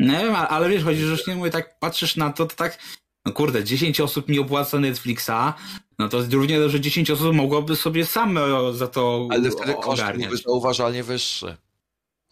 Nie 0.00 0.18
wiem, 0.18 0.34
ale 0.34 0.68
wiesz, 0.68 0.84
chodzi, 0.84 1.00
że 1.00 1.10
już 1.10 1.26
nie 1.26 1.36
mówię, 1.36 1.50
tak 1.50 1.78
patrzysz 1.78 2.16
na 2.16 2.32
to, 2.32 2.46
to 2.46 2.56
tak, 2.56 2.78
no 3.26 3.32
kurde, 3.32 3.64
10 3.64 4.00
osób 4.00 4.28
mi 4.28 4.38
opłaca 4.38 4.78
Netflixa, 4.78 5.54
no 5.98 6.08
to 6.08 6.22
równie 6.30 6.60
dobrze 6.60 6.80
10 6.80 7.10
osób 7.10 7.34
mogłoby 7.34 7.76
sobie 7.76 8.06
same 8.06 8.40
za 8.72 8.88
to 8.88 9.28
Ale 9.30 9.50
wtedy 9.50 9.74
koszt 9.74 10.02
byłby 10.16 10.36
zauważalnie 10.36 11.02
wyższy. 11.02 11.56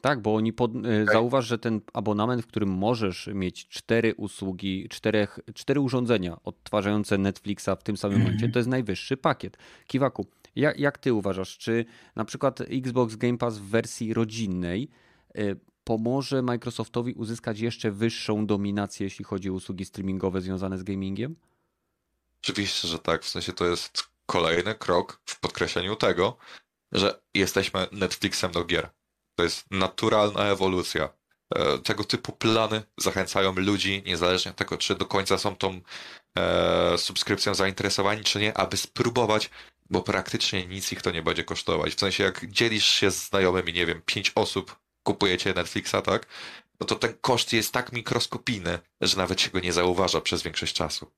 Tak, 0.01 0.23
bo 0.23 0.35
oni 0.35 0.53
pod, 0.53 0.77
okay. 0.77 1.07
zauważ, 1.07 1.47
że 1.47 1.59
ten 1.59 1.81
abonament, 1.93 2.43
w 2.43 2.47
którym 2.47 2.69
możesz 2.69 3.31
mieć 3.35 3.69
cztery 3.69 4.15
usługi, 4.15 4.89
czterech, 4.89 5.39
cztery 5.55 5.81
urządzenia 5.81 6.37
odtwarzające 6.45 7.19
Netflixa 7.19 7.69
w 7.79 7.83
tym 7.83 7.97
samym 7.97 8.19
momencie, 8.19 8.49
to 8.49 8.59
jest 8.59 8.69
najwyższy 8.69 9.17
pakiet. 9.17 9.57
Kiwaku, 9.87 10.27
jak, 10.57 10.79
jak 10.79 10.99
ty 10.99 11.15
uważasz, 11.15 11.59
czy 11.59 11.85
na 12.17 12.25
przykład 12.25 12.61
Xbox 12.61 13.17
Game 13.17 13.39
Pass 13.39 13.59
w 13.59 13.63
wersji 13.63 14.15
rodzinnej 14.15 14.89
y, 15.39 15.57
pomoże 15.85 16.43
Microsoftowi 16.43 17.15
uzyskać 17.15 17.61
jeszcze 17.61 17.91
wyższą 17.91 18.47
dominację, 18.47 19.05
jeśli 19.05 19.25
chodzi 19.25 19.51
o 19.51 19.53
usługi 19.53 19.85
streamingowe 19.85 20.41
związane 20.41 20.79
z 20.79 20.83
gamingiem? 20.83 21.37
Oczywiście, 22.43 22.89
że 22.89 22.99
tak. 22.99 23.25
W 23.25 23.29
sensie 23.29 23.53
to 23.53 23.67
jest 23.67 24.05
kolejny 24.27 24.75
krok 24.75 25.21
w 25.25 25.41
podkreśleniu 25.41 25.97
tego, 25.97 26.37
że 26.93 27.21
jesteśmy 27.35 27.87
Netflixem 27.93 28.53
do 28.53 28.65
gier. 28.65 28.91
To 29.41 29.45
jest 29.45 29.71
naturalna 29.71 30.45
ewolucja. 30.45 31.09
E, 31.55 31.79
tego 31.79 32.05
typu 32.05 32.33
plany 32.33 32.83
zachęcają 32.97 33.55
ludzi, 33.57 34.03
niezależnie 34.07 34.51
od 34.51 34.57
tego, 34.57 34.79
czy 34.79 34.95
do 34.95 35.07
końca 35.07 35.39
są 35.39 35.57
tą 35.57 35.81
e, 36.39 36.99
subskrypcją 36.99 37.55
zainteresowani, 37.55 38.25
czy 38.25 38.39
nie, 38.39 38.59
aby 38.59 38.77
spróbować, 38.77 39.51
bo 39.91 40.03
praktycznie 40.03 40.67
nic 40.67 40.93
ich 40.93 41.03
to 41.03 41.11
nie 41.11 41.23
będzie 41.23 41.45
kosztować. 41.45 41.95
W 41.95 42.01
sensie, 42.01 42.25
jak 42.25 42.47
dzielisz 42.47 42.87
się 42.87 43.11
z 43.11 43.29
znajomymi, 43.29 43.73
nie 43.73 43.87
wiem, 43.87 44.03
pięć 44.07 44.33
osób, 44.35 44.77
kupujecie 45.03 45.55
Netflixa, 45.55 45.97
tak? 46.05 46.27
No 46.81 46.87
to 46.87 46.95
ten 46.95 47.15
koszt 47.21 47.53
jest 47.53 47.73
tak 47.73 47.93
mikroskopijny, 47.93 48.79
że 49.01 49.17
nawet 49.17 49.41
się 49.41 49.51
go 49.51 49.61
nie 49.61 49.73
zauważa 49.73 50.21
przez 50.21 50.43
większość 50.43 50.75
czasu. 50.75 51.11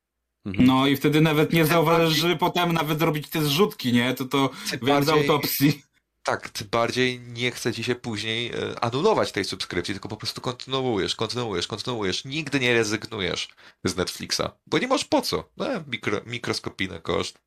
Mhm. 0.47 0.66
No 0.66 0.86
i 0.86 0.97
wtedy 0.97 1.20
nawet 1.20 1.53
nie 1.53 1.65
zauważasz, 1.65 2.12
że 2.12 2.36
potem 2.36 2.73
nawet 2.73 2.99
zrobić 2.99 3.28
te 3.28 3.43
zrzutki, 3.43 3.93
nie? 3.93 4.15
To 4.15 4.24
to 4.24 4.51
wiem 4.82 5.05
z 5.05 5.09
autopsji. 5.09 5.82
Tak, 6.23 6.49
tym 6.51 6.69
bardziej 6.69 7.20
nie 7.20 7.51
chce 7.51 7.73
ci 7.73 7.85
się 7.85 7.94
później 7.94 8.53
e, 8.53 8.85
anulować 8.85 9.32
tej 9.32 9.44
subskrypcji, 9.44 9.94
tylko 9.94 10.09
po 10.09 10.16
prostu 10.16 10.40
kontynuujesz, 10.40 11.16
kontynuujesz, 11.16 11.66
kontynuujesz. 11.66 12.24
Nigdy 12.24 12.61
nie 12.61 12.74
rezygnujesz 12.74 13.49
z 13.85 13.97
Netflixa, 13.97 14.43
bo 14.66 14.78
nie 14.78 14.89
masz 14.89 15.05
po 15.05 15.23
co. 15.23 15.51
No, 15.57 15.66
mikro, 15.86 16.20
mikroskopijny 16.27 17.01
koszt. 17.01 17.39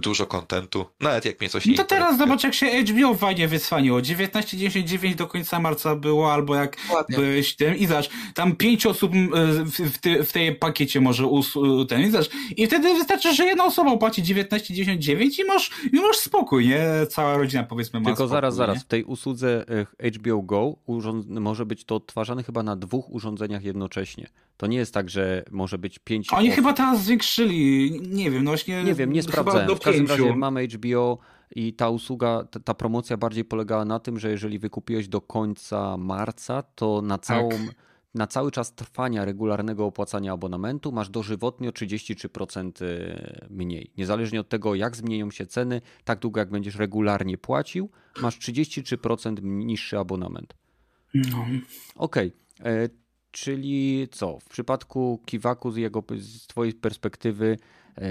Dużo 0.00 0.26
kontentu, 0.26 0.86
nawet 1.00 1.24
jak 1.24 1.40
mnie 1.40 1.50
coś 1.50 1.66
nie 1.66 1.72
No 1.72 1.82
to 1.82 1.88
teraz 1.88 2.18
zobacz, 2.18 2.44
jak 2.44 2.54
się 2.54 2.66
HBO 2.66 3.14
fajnie 3.14 3.48
wysłaniło. 3.48 3.98
19.99 3.98 5.14
do 5.14 5.26
końca 5.26 5.60
marca 5.60 5.96
było, 5.96 6.32
albo 6.32 6.54
jak 6.54 6.76
Dokładnie. 6.88 7.16
byłeś 7.16 7.56
tym 7.56 7.76
i 7.76 7.86
zobacz, 7.86 8.10
tam 8.34 8.56
pięć 8.56 8.86
osób 8.86 9.12
m, 9.14 9.30
w, 9.64 9.80
w, 9.80 9.98
ty, 9.98 10.24
w 10.24 10.32
tej 10.32 10.54
pakiecie 10.54 11.00
może 11.00 11.26
us, 11.26 11.54
ten 11.88 12.00
i 12.00 12.10
zobacz. 12.10 12.30
I 12.56 12.66
wtedy 12.66 12.94
wystarczy, 12.94 13.34
że 13.34 13.44
jedna 13.44 13.64
osoba 13.64 13.96
płaci 13.96 14.22
19.99 14.22 15.40
i 15.40 15.44
masz, 15.44 15.70
i 15.92 15.96
masz 15.96 16.16
spokój, 16.16 16.68
nie? 16.68 16.84
Cała 17.10 17.36
rodzina 17.36 17.62
powiedzmy 17.62 18.00
ma 18.00 18.04
Tylko 18.06 18.16
spokój, 18.16 18.30
zaraz, 18.30 18.54
nie? 18.54 18.58
zaraz. 18.58 18.82
W 18.82 18.86
tej 18.86 19.04
usłudze 19.04 19.64
e, 20.02 20.10
HBO 20.10 20.42
Go 20.42 20.76
urząd... 20.86 21.26
może 21.28 21.66
być 21.66 21.84
to 21.84 21.94
odtwarzane 21.94 22.42
chyba 22.42 22.62
na 22.62 22.76
dwóch 22.76 23.10
urządzeniach 23.10 23.64
jednocześnie. 23.64 24.28
To 24.56 24.66
nie 24.66 24.76
jest 24.76 24.94
tak, 24.94 25.10
że 25.10 25.44
może 25.50 25.78
być 25.78 25.98
pięć. 25.98 26.32
Oni 26.32 26.48
osób. 26.48 26.56
chyba 26.56 26.72
teraz 26.72 27.02
zwiększyli, 27.02 27.90
nie 28.02 28.30
wiem, 28.30 28.44
no 28.44 28.50
właśnie. 28.50 28.84
Nie 28.84 28.94
wiem, 28.94 29.12
nie 29.12 29.20
chyba 29.20 29.32
sprawdzałem. 29.32 29.66
do 29.66 29.76
W 29.84 29.86
każdym 29.86 30.06
pięciu. 30.06 30.24
razie 30.24 30.36
mamy 30.36 30.66
HBO 30.66 31.18
i 31.56 31.72
ta 31.72 31.88
usługa, 31.88 32.44
ta, 32.50 32.60
ta 32.60 32.74
promocja 32.74 33.16
bardziej 33.16 33.44
polegała 33.44 33.84
na 33.84 34.00
tym, 34.00 34.18
że 34.18 34.30
jeżeli 34.30 34.58
wykupiłeś 34.58 35.08
do 35.08 35.20
końca 35.20 35.96
marca, 35.96 36.62
to 36.62 37.02
na 37.02 37.18
całą. 37.18 37.48
Na 38.14 38.26
cały 38.26 38.50
czas 38.50 38.74
trwania 38.74 39.24
regularnego 39.24 39.86
opłacania 39.86 40.32
abonamentu 40.32 40.92
masz 40.92 41.08
dożywotnio 41.08 41.70
33% 41.70 42.70
mniej. 43.50 43.92
Niezależnie 43.96 44.40
od 44.40 44.48
tego, 44.48 44.74
jak 44.74 44.96
zmienią 44.96 45.30
się 45.30 45.46
ceny, 45.46 45.80
tak 46.04 46.18
długo 46.18 46.40
jak 46.40 46.50
będziesz 46.50 46.76
regularnie 46.76 47.38
płacił, 47.38 47.90
masz 48.22 48.38
33% 48.38 49.42
niższy 49.42 49.98
abonament. 49.98 50.54
No. 51.14 51.46
Okej, 51.96 52.32
e, 52.60 52.88
czyli 53.30 54.08
co? 54.10 54.38
W 54.40 54.48
przypadku 54.48 55.22
Kiwaku 55.26 55.70
z, 55.70 55.76
jego, 55.76 56.04
z 56.18 56.46
twojej 56.46 56.72
perspektywy 56.72 57.56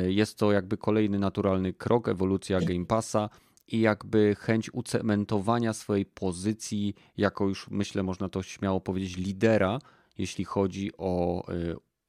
jest 0.08 0.38
to 0.38 0.52
jakby 0.52 0.78
kolejny 0.78 1.20
naturalny 1.20 1.74
krok, 1.74 2.08
ewolucja 2.08 2.62
Game 2.62 2.86
Passa 2.86 3.30
i 3.68 3.80
jakby 3.80 4.36
chęć 4.40 4.74
ucementowania 4.74 5.74
swojej 5.74 6.06
pozycji 6.06 6.96
jako 7.18 7.48
już 7.48 7.70
myślę 7.70 8.04
można 8.04 8.30
to 8.30 8.44
śmiało 8.44 8.82
powiedzieć 8.82 9.18
lidera, 9.18 9.80
jeśli 10.18 10.46
chodzi 10.46 10.92
o 10.98 11.44
e, 11.48 11.54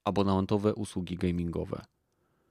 abonamentowe 0.05 0.74
usługi 0.74 1.16
gamingowe. 1.16 1.84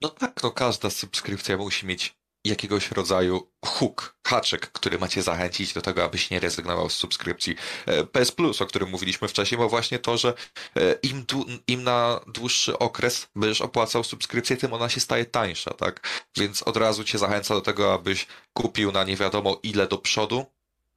No 0.01 0.09
tak, 0.09 0.43
no 0.43 0.51
każda 0.51 0.89
subskrypcja 0.89 1.57
musi 1.57 1.85
mieć 1.85 2.15
jakiegoś 2.45 2.91
rodzaju 2.91 3.51
hook, 3.65 4.15
haczyk, 4.27 4.71
który 4.71 4.99
macie 4.99 5.23
zachęcić 5.23 5.73
do 5.73 5.81
tego, 5.81 6.03
abyś 6.03 6.29
nie 6.29 6.39
rezygnował 6.39 6.89
z 6.89 6.95
subskrypcji. 6.95 7.55
E, 7.85 8.03
PS 8.03 8.31
Plus, 8.31 8.61
o 8.61 8.65
którym 8.65 8.89
mówiliśmy 8.89 9.27
wcześniej, 9.27 9.59
ma 9.61 9.67
właśnie 9.67 9.99
to, 9.99 10.17
że 10.17 10.33
e, 10.75 10.93
im, 11.03 11.25
im 11.67 11.83
na 11.83 12.19
dłuższy 12.27 12.79
okres 12.79 13.27
będziesz 13.35 13.61
opłacał 13.61 14.03
subskrypcję, 14.03 14.57
tym 14.57 14.73
ona 14.73 14.89
się 14.89 14.99
staje 14.99 15.25
tańsza, 15.25 15.73
tak? 15.73 16.07
Więc 16.37 16.63
od 16.63 16.77
razu 16.77 17.03
cię 17.03 17.17
zachęca 17.17 17.53
do 17.53 17.61
tego, 17.61 17.93
abyś 17.93 18.27
kupił 18.53 18.91
na 18.91 19.03
nie 19.03 19.17
wiadomo 19.17 19.59
ile 19.63 19.87
do 19.87 19.97
przodu 19.97 20.45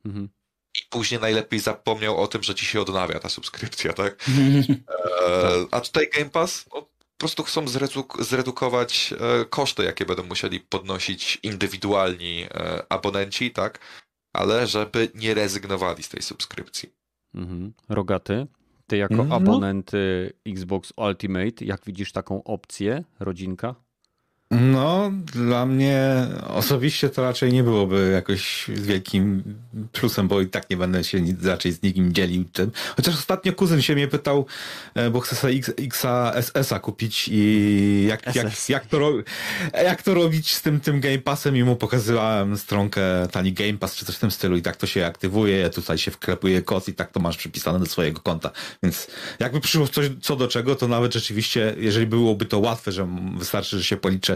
Mhm. 0.06 0.28
i 0.74 0.80
później 0.90 1.20
najlepiej 1.20 1.60
zapomniał 1.60 2.22
o 2.22 2.26
tym, 2.26 2.42
że 2.42 2.54
ci 2.54 2.66
się 2.66 2.80
odnawia 2.80 3.18
ta 3.18 3.28
subskrypcja, 3.28 3.92
tak? 3.92 4.16
E, 5.26 5.66
a 5.70 5.80
tutaj 5.80 6.10
Game 6.14 6.30
Pass 6.30 6.64
no, 6.74 6.88
po 7.16 7.18
prostu 7.20 7.42
chcą 7.42 7.64
zredu- 7.64 8.22
zredukować 8.24 9.14
e, 9.40 9.44
koszty, 9.44 9.84
jakie 9.84 10.06
będą 10.06 10.22
musieli 10.22 10.60
podnosić 10.60 11.38
indywidualni 11.42 12.42
e, 12.42 12.82
abonenci, 12.92 13.50
tak? 13.50 13.78
Ale 14.32 14.66
żeby 14.66 15.08
nie 15.14 15.34
rezygnowali 15.34 16.02
z 16.02 16.08
tej 16.08 16.22
subskrypcji. 16.22 16.92
Mhm. 17.34 17.72
Rogaty, 17.88 18.46
ty 18.86 18.96
jako 18.96 19.24
No. 19.24 19.34
abonent 19.36 19.90
Xbox 20.46 20.92
Ultimate, 20.96 21.64
jak 21.64 21.84
widzisz 21.84 22.12
taką 22.12 22.44
opcję, 22.44 23.04
rodzinka? 23.20 23.74
No, 24.50 25.10
dla 25.32 25.66
mnie 25.66 26.26
osobiście 26.48 27.10
to 27.10 27.22
raczej 27.22 27.52
nie 27.52 27.62
byłoby 27.62 28.10
jakoś 28.12 28.66
wielkim 28.68 29.42
plusem, 29.92 30.28
bo 30.28 30.40
i 30.40 30.46
tak 30.46 30.70
nie 30.70 30.76
będę 30.76 31.04
się 31.04 31.24
raczej 31.42 31.72
z 31.72 31.82
nikim 31.82 32.12
dzielił 32.12 32.44
tym. 32.44 32.70
Chociaż 32.96 33.14
ostatnio 33.14 33.52
kuzyn 33.52 33.82
się 33.82 33.94
mnie 33.94 34.08
pytał, 34.08 34.46
e, 34.94 35.10
bo 35.10 35.20
chce 35.20 35.36
sobie 35.36 35.60
Xa 35.78 36.32
SS-a 36.42 36.78
kupić 36.78 37.28
i 37.32 38.06
jak, 38.08 38.36
jak, 38.36 38.52
SS. 38.52 38.68
jak, 38.68 38.86
to, 38.86 39.12
jak 39.84 40.02
to 40.02 40.14
robić 40.14 40.54
z 40.54 40.62
tym, 40.62 40.80
tym 40.80 41.00
Game 41.00 41.18
Passem 41.18 41.56
i 41.56 41.64
mu 41.64 41.76
pokazywałem 41.76 42.58
stronkę 42.58 43.02
tani 43.32 43.52
Game 43.52 43.78
Pass 43.78 43.96
czy 43.96 44.04
coś 44.04 44.16
w 44.16 44.18
tym 44.18 44.30
stylu 44.30 44.56
i 44.56 44.62
tak 44.62 44.76
to 44.76 44.86
się 44.86 45.06
aktywuje, 45.06 45.70
tutaj 45.70 45.98
się 45.98 46.10
wklepuje 46.10 46.62
kod 46.62 46.88
i 46.88 46.94
tak 46.94 47.12
to 47.12 47.20
masz 47.20 47.36
przypisane 47.36 47.78
do 47.78 47.86
swojego 47.86 48.20
konta. 48.20 48.50
Więc 48.82 49.06
jakby 49.40 49.60
przyszło 49.60 49.88
coś 49.88 50.10
co 50.22 50.36
do 50.36 50.48
czego, 50.48 50.74
to 50.74 50.88
nawet 50.88 51.14
rzeczywiście, 51.14 51.74
jeżeli 51.78 52.06
byłoby 52.06 52.44
to 52.44 52.58
łatwe, 52.58 52.92
że 52.92 53.08
wystarczy, 53.38 53.78
że 53.78 53.84
się 53.84 53.96
policzę 53.96 54.35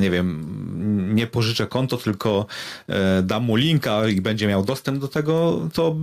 nie 0.00 0.10
wiem, 0.10 1.14
nie 1.14 1.26
pożyczę 1.26 1.66
konto, 1.66 1.96
tylko 1.96 2.46
e, 2.88 3.22
dam 3.22 3.44
mu 3.44 3.56
linka 3.56 4.08
i 4.08 4.20
będzie 4.20 4.46
miał 4.46 4.64
dostęp 4.64 4.98
do 4.98 5.08
tego, 5.08 5.68
to 5.74 5.96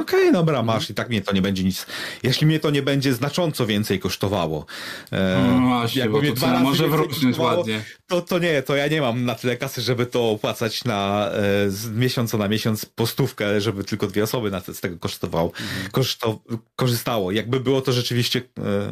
okej, 0.00 0.32
dobra, 0.32 0.62
masz 0.62 0.90
i 0.90 0.94
tak 0.94 1.08
mnie 1.08 1.22
to 1.22 1.32
nie 1.34 1.42
będzie 1.42 1.64
nic, 1.64 1.86
jeśli 2.22 2.46
mnie 2.46 2.60
to 2.60 2.70
nie 2.70 2.82
będzie 2.82 3.14
znacząco 3.14 3.66
więcej 3.66 4.00
kosztowało. 4.00 4.66
e, 5.12 5.44
No 5.50 5.68
właśnie, 5.68 6.00
jakby 6.00 6.20
mnie 6.20 6.28
to 6.28 6.34
dwa 6.36 6.52
razy 6.52 6.64
może 6.64 6.88
wrócić 6.88 7.38
ładnie. 7.38 7.84
to, 8.06 8.22
to 8.22 8.38
nie, 8.38 8.62
to 8.62 8.76
ja 8.76 8.88
nie 8.88 9.00
mam 9.00 9.24
na 9.24 9.34
tyle 9.34 9.56
kasy, 9.56 9.82
żeby 9.82 10.06
to 10.06 10.30
opłacać 10.30 10.84
na 10.84 11.30
e, 11.30 11.70
z 11.70 11.90
miesiąca 11.90 12.38
na 12.38 12.48
miesiąc 12.48 12.84
po 12.84 13.06
stówkę, 13.06 13.60
żeby 13.60 13.84
tylko 13.84 14.06
dwie 14.06 14.22
osoby 14.22 14.50
na 14.50 14.60
z 14.60 14.80
tego 14.80 14.98
kosztowało, 14.98 15.52
koszto, 15.92 16.40
korzystało. 16.76 17.32
Jakby 17.32 17.60
było 17.60 17.80
to 17.80 17.92
rzeczywiście 17.92 18.42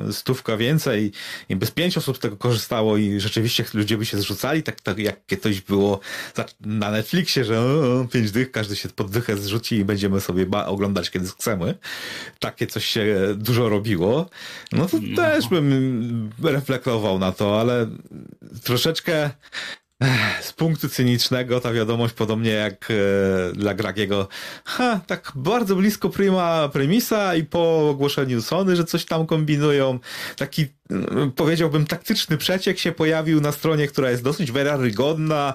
e, 0.09 0.13
stówka 0.13 0.57
więcej 0.57 1.13
i 1.49 1.57
by 1.57 1.67
z 1.67 1.71
pięć 1.71 1.99
osób 1.99 2.17
z 2.17 2.21
tego 2.21 2.37
korzystało 2.37 2.97
i 2.97 3.21
rzeczywiście 3.21 3.65
ludzie 3.75 3.92
by 3.97 4.07
się 4.07 4.19
zrzucali, 4.19 4.63
tak, 4.63 4.81
tak 4.81 4.99
jak 4.99 5.27
kiedyś 5.27 5.61
było 5.61 6.01
na 6.61 6.91
Netflixie, 6.91 7.45
że 7.45 7.61
o, 7.61 8.01
o, 8.01 8.05
pięć 8.05 8.31
dych, 8.31 8.51
każdy 8.51 8.77
się 8.77 8.89
pod 8.89 9.11
dychę 9.11 9.37
zrzuci 9.37 9.77
i 9.77 9.85
będziemy 9.85 10.21
sobie 10.21 10.47
oglądać 10.67 11.11
kiedy 11.11 11.29
chcemy. 11.29 11.75
Takie 12.39 12.67
coś 12.67 12.85
się 12.85 13.17
dużo 13.37 13.69
robiło. 13.69 14.31
No 14.73 14.87
to 14.87 14.97
No. 15.03 15.17
też 15.17 15.49
bym 15.49 16.31
reflektował 16.43 17.19
na 17.19 17.33
to, 17.33 17.61
ale 17.61 17.87
troszeczkę 18.65 19.31
ech, 20.01 20.45
z 20.45 20.53
punktu 20.53 20.89
cynicznego 20.89 21.61
ta 21.61 21.73
wiadomość 21.73 22.15
podobnie 22.15 22.51
jak 22.51 22.89
e, 22.91 22.95
dla 23.53 23.75
Gragiego 23.75 24.29
ha, 24.65 25.01
tak 25.07 25.33
bardzo 25.35 25.77
blisko 25.77 26.09
prima 26.11 26.69
premisa 26.69 27.35
i 27.35 27.45
po 27.45 27.89
ogłoszeniu 27.91 28.43
Sony, 28.43 28.77
że 28.77 28.85
coś 28.85 29.05
tam 29.05 29.27
kombinują, 29.27 29.99
taki 30.37 30.67
powiedziałbym 31.37 31.87
taktyczny 31.87 32.39
przeciek 32.39 32.79
się 32.79 32.93
pojawił 32.93 33.41
na 33.41 33.53
stronie, 33.53 33.89
która 33.89 34.11
jest 34.11 34.23
dosyć 34.23 34.53
wiarygodna. 34.53 35.55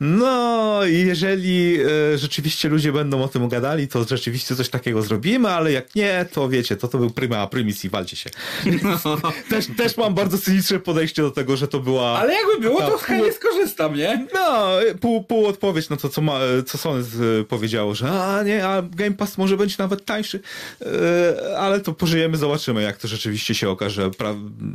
No 0.00 0.80
jeżeli 0.84 1.78
e, 2.14 2.18
rzeczywiście 2.18 2.68
ludzie 2.68 2.92
będą 2.92 3.22
o 3.22 3.28
tym 3.28 3.48
gadali, 3.48 3.88
to 3.88 4.04
rzeczywiście 4.04 4.56
coś 4.56 4.68
takiego 4.68 5.02
zrobimy, 5.02 5.48
ale 5.48 5.72
jak 5.72 5.94
nie, 5.94 6.26
to 6.32 6.48
wiecie, 6.48 6.76
to 6.76 6.88
to 6.88 6.98
był 6.98 7.10
prima 7.10 7.46
primis 7.46 7.84
i 7.84 7.88
walcie 7.88 8.16
się. 8.16 8.30
Też, 9.50 9.66
też 9.76 9.96
mam 9.96 10.14
bardzo 10.14 10.38
cyniczne 10.38 10.78
podejście 10.78 11.22
do 11.22 11.30
tego, 11.30 11.56
że 11.56 11.68
to 11.68 11.80
była... 11.80 12.18
Ale 12.18 12.34
jakby 12.34 12.60
było, 12.60 12.80
to 12.80 12.98
chętnie 12.98 13.32
skorzystam, 13.32 13.94
nie? 13.94 14.26
No, 14.34 14.68
pół, 15.00 15.24
pół 15.24 15.46
odpowiedź 15.46 15.88
na 15.88 15.96
to, 15.96 16.08
co, 16.08 16.20
ma, 16.20 16.38
co 16.66 16.78
Sony 16.78 17.04
powiedziało, 17.48 17.94
że 17.94 18.10
a 18.10 18.42
nie, 18.42 18.66
a 18.66 18.82
Game 18.82 19.12
Pass 19.12 19.38
może 19.38 19.56
być 19.56 19.78
nawet 19.78 20.04
tańszy, 20.04 20.40
e, 20.82 21.58
ale 21.58 21.80
to 21.80 21.92
pożyjemy, 21.92 22.36
zobaczymy, 22.36 22.82
jak 22.82 22.96
to 22.96 23.08
rzeczywiście 23.08 23.54
się 23.54 23.70
okaże, 23.70 24.10
pra, 24.10 24.34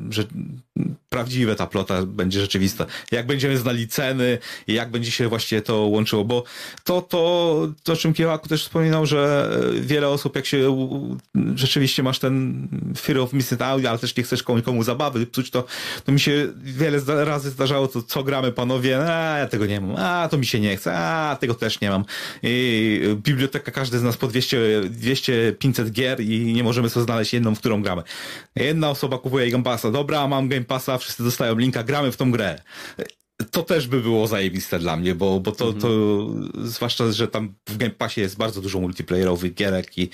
že 0.10 0.28
prawdziwe 1.14 1.56
ta 1.56 1.68
plota 1.68 2.06
będzie 2.06 2.42
rzeczywista. 2.42 2.86
Jak 3.12 3.28
będziemy 3.28 3.58
znali 3.58 3.88
ceny 3.88 4.38
i 4.68 4.74
jak 4.74 4.92
będzie 4.92 5.12
się 5.12 5.28
właściwie 5.28 5.62
to 5.62 5.78
łączyło, 5.78 6.26
bo 6.26 6.44
to, 6.84 7.02
to, 7.02 7.68
to 7.84 7.94
o 7.94 7.96
czym 7.96 8.14
Kiełaku 8.14 8.50
też 8.50 8.64
wspominał, 8.64 9.06
że 9.06 9.50
wiele 9.82 10.10
osób, 10.10 10.36
jak 10.36 10.46
się 10.46 10.78
rzeczywiście 11.56 12.04
masz 12.04 12.20
ten 12.20 12.68
fear 12.98 13.20
of 13.20 13.34
missing 13.34 13.62
out, 13.62 13.86
ale 13.86 14.00
też 14.00 14.16
nie 14.16 14.24
chcesz 14.24 14.44
komu 14.44 14.84
zabawy 14.84 15.26
psuć, 15.26 15.50
to, 15.50 15.66
to 16.06 16.12
mi 16.12 16.20
się 16.20 16.48
wiele 16.64 17.00
razy 17.26 17.50
zdarzało, 17.50 17.88
to 17.88 18.02
co 18.02 18.24
gramy 18.24 18.52
panowie, 18.52 18.98
a 18.98 19.38
ja 19.38 19.48
tego 19.48 19.66
nie 19.66 19.82
mam, 19.82 19.96
a 19.96 20.28
to 20.30 20.38
mi 20.38 20.46
się 20.46 20.60
nie 20.60 20.78
chce, 20.78 20.98
a 20.98 21.38
tego 21.40 21.54
też 21.54 21.82
nie 21.82 21.90
mam. 21.90 22.06
I 22.44 23.02
biblioteka, 23.16 23.72
każdy 23.72 24.00
z 24.00 24.04
nas 24.04 24.18
po 24.18 24.28
200, 24.28 24.82
200 24.90 25.56
500 25.60 25.92
gier 25.92 26.22
i 26.22 26.54
nie 26.54 26.64
możemy 26.64 26.90
sobie 26.90 27.04
znaleźć 27.04 27.34
jedną, 27.34 27.56
w 27.56 27.60
którą 27.60 27.82
gramy. 27.82 28.04
Jedna 28.56 28.90
osoba 28.90 29.18
kupuje 29.18 29.52
Game 29.52 29.64
Passa, 29.64 29.92
dobra, 29.92 30.28
mam 30.28 30.48
Game 30.48 30.66
Passa, 30.66 30.98
wszyscy 31.04 31.24
dostają 31.24 31.58
linka, 31.58 31.84
gramy 31.84 32.12
w 32.12 32.18
tą 32.18 32.32
grę. 32.32 32.60
To 33.52 33.64
też 33.64 33.88
by 33.88 34.02
było 34.02 34.28
zajebiste 34.28 34.80
dla 34.80 34.98
mnie, 34.98 35.16
bo, 35.16 35.40
bo 35.40 35.52
to, 35.52 35.74
to 35.74 35.90
zwłaszcza, 36.64 37.12
że 37.12 37.28
tam 37.28 37.54
w 37.70 37.78
Game 37.78 37.92
Passie 37.92 38.22
jest 38.22 38.38
bardzo 38.38 38.62
dużo 38.62 38.80
multiplayerowych 38.80 39.54
gierek 39.54 39.98
i 39.98 40.10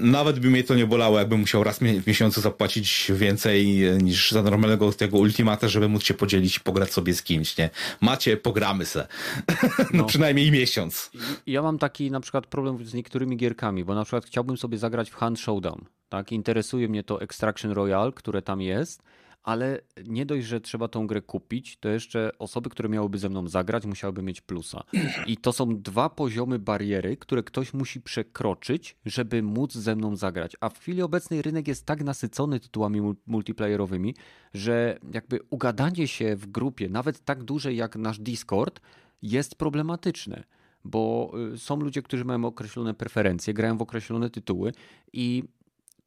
nawet 0.00 0.38
by 0.38 0.50
mnie 0.50 0.64
to 0.64 0.74
nie 0.74 0.86
bolało, 0.86 1.18
jakbym 1.18 1.40
musiał 1.40 1.64
raz 1.64 1.78
w 1.78 2.06
miesiącu 2.06 2.40
zapłacić 2.40 3.12
więcej 3.14 3.86
e, 3.86 3.96
niż 3.98 4.30
za 4.30 4.42
normalnego 4.42 4.92
tego 4.92 5.18
Ultimata, 5.18 5.68
żeby 5.68 5.88
móc 5.88 6.04
się 6.04 6.14
podzielić 6.14 6.56
i 6.56 6.60
pograć 6.60 6.92
sobie 6.92 7.14
z 7.14 7.22
kimś, 7.22 7.56
nie? 7.56 7.70
Macie, 8.00 8.36
pogramy 8.36 8.84
se. 8.86 9.06
no. 9.78 9.84
No. 9.92 10.04
przynajmniej 10.04 10.50
miesiąc. 10.50 11.10
Ja 11.46 11.62
mam 11.62 11.78
taki 11.78 12.10
na 12.10 12.20
przykład 12.20 12.46
problem 12.46 12.86
z 12.86 12.94
niektórymi 12.94 13.36
gierkami, 13.36 13.84
bo 13.84 13.94
na 13.94 14.04
przykład 14.04 14.24
chciałbym 14.26 14.56
sobie 14.56 14.78
zagrać 14.78 15.10
w 15.10 15.14
Hand 15.14 15.40
Showdown. 15.40 15.84
Tak? 16.08 16.32
Interesuje 16.32 16.88
mnie 16.88 17.02
to 17.02 17.20
Extraction 17.20 17.70
Royale, 17.70 18.12
które 18.12 18.42
tam 18.42 18.60
jest, 18.60 19.02
ale 19.44 19.80
nie 20.06 20.26
dość, 20.26 20.46
że 20.46 20.60
trzeba 20.60 20.88
tą 20.88 21.06
grę 21.06 21.22
kupić, 21.22 21.76
to 21.76 21.88
jeszcze 21.88 22.38
osoby, 22.38 22.70
które 22.70 22.88
miałyby 22.88 23.18
ze 23.18 23.28
mną 23.28 23.48
zagrać, 23.48 23.86
musiałyby 23.86 24.22
mieć 24.22 24.40
plusa. 24.40 24.84
I 25.26 25.36
to 25.36 25.52
są 25.52 25.82
dwa 25.82 26.08
poziomy 26.10 26.58
bariery, 26.58 27.16
które 27.16 27.42
ktoś 27.42 27.74
musi 27.74 28.00
przekroczyć, 28.00 28.96
żeby 29.06 29.42
móc 29.42 29.74
ze 29.74 29.96
mną 29.96 30.16
zagrać. 30.16 30.56
A 30.60 30.68
w 30.68 30.78
chwili 30.78 31.02
obecnej 31.02 31.42
rynek 31.42 31.68
jest 31.68 31.86
tak 31.86 32.04
nasycony 32.04 32.60
tytułami 32.60 33.14
multiplayerowymi, 33.26 34.14
że 34.54 34.98
jakby 35.12 35.40
ugadanie 35.50 36.08
się 36.08 36.36
w 36.36 36.46
grupie, 36.46 36.88
nawet 36.88 37.24
tak 37.24 37.42
dużej 37.42 37.76
jak 37.76 37.96
nasz 37.96 38.18
Discord, 38.18 38.80
jest 39.22 39.54
problematyczne 39.54 40.44
bo 40.84 41.32
y, 41.54 41.58
są 41.58 41.76
ludzie, 41.76 42.02
którzy 42.02 42.24
mają 42.24 42.44
określone 42.44 42.94
preferencje, 42.94 43.54
grają 43.54 43.76
w 43.78 43.82
określone 43.82 44.30
tytuły 44.30 44.72
i 45.12 45.44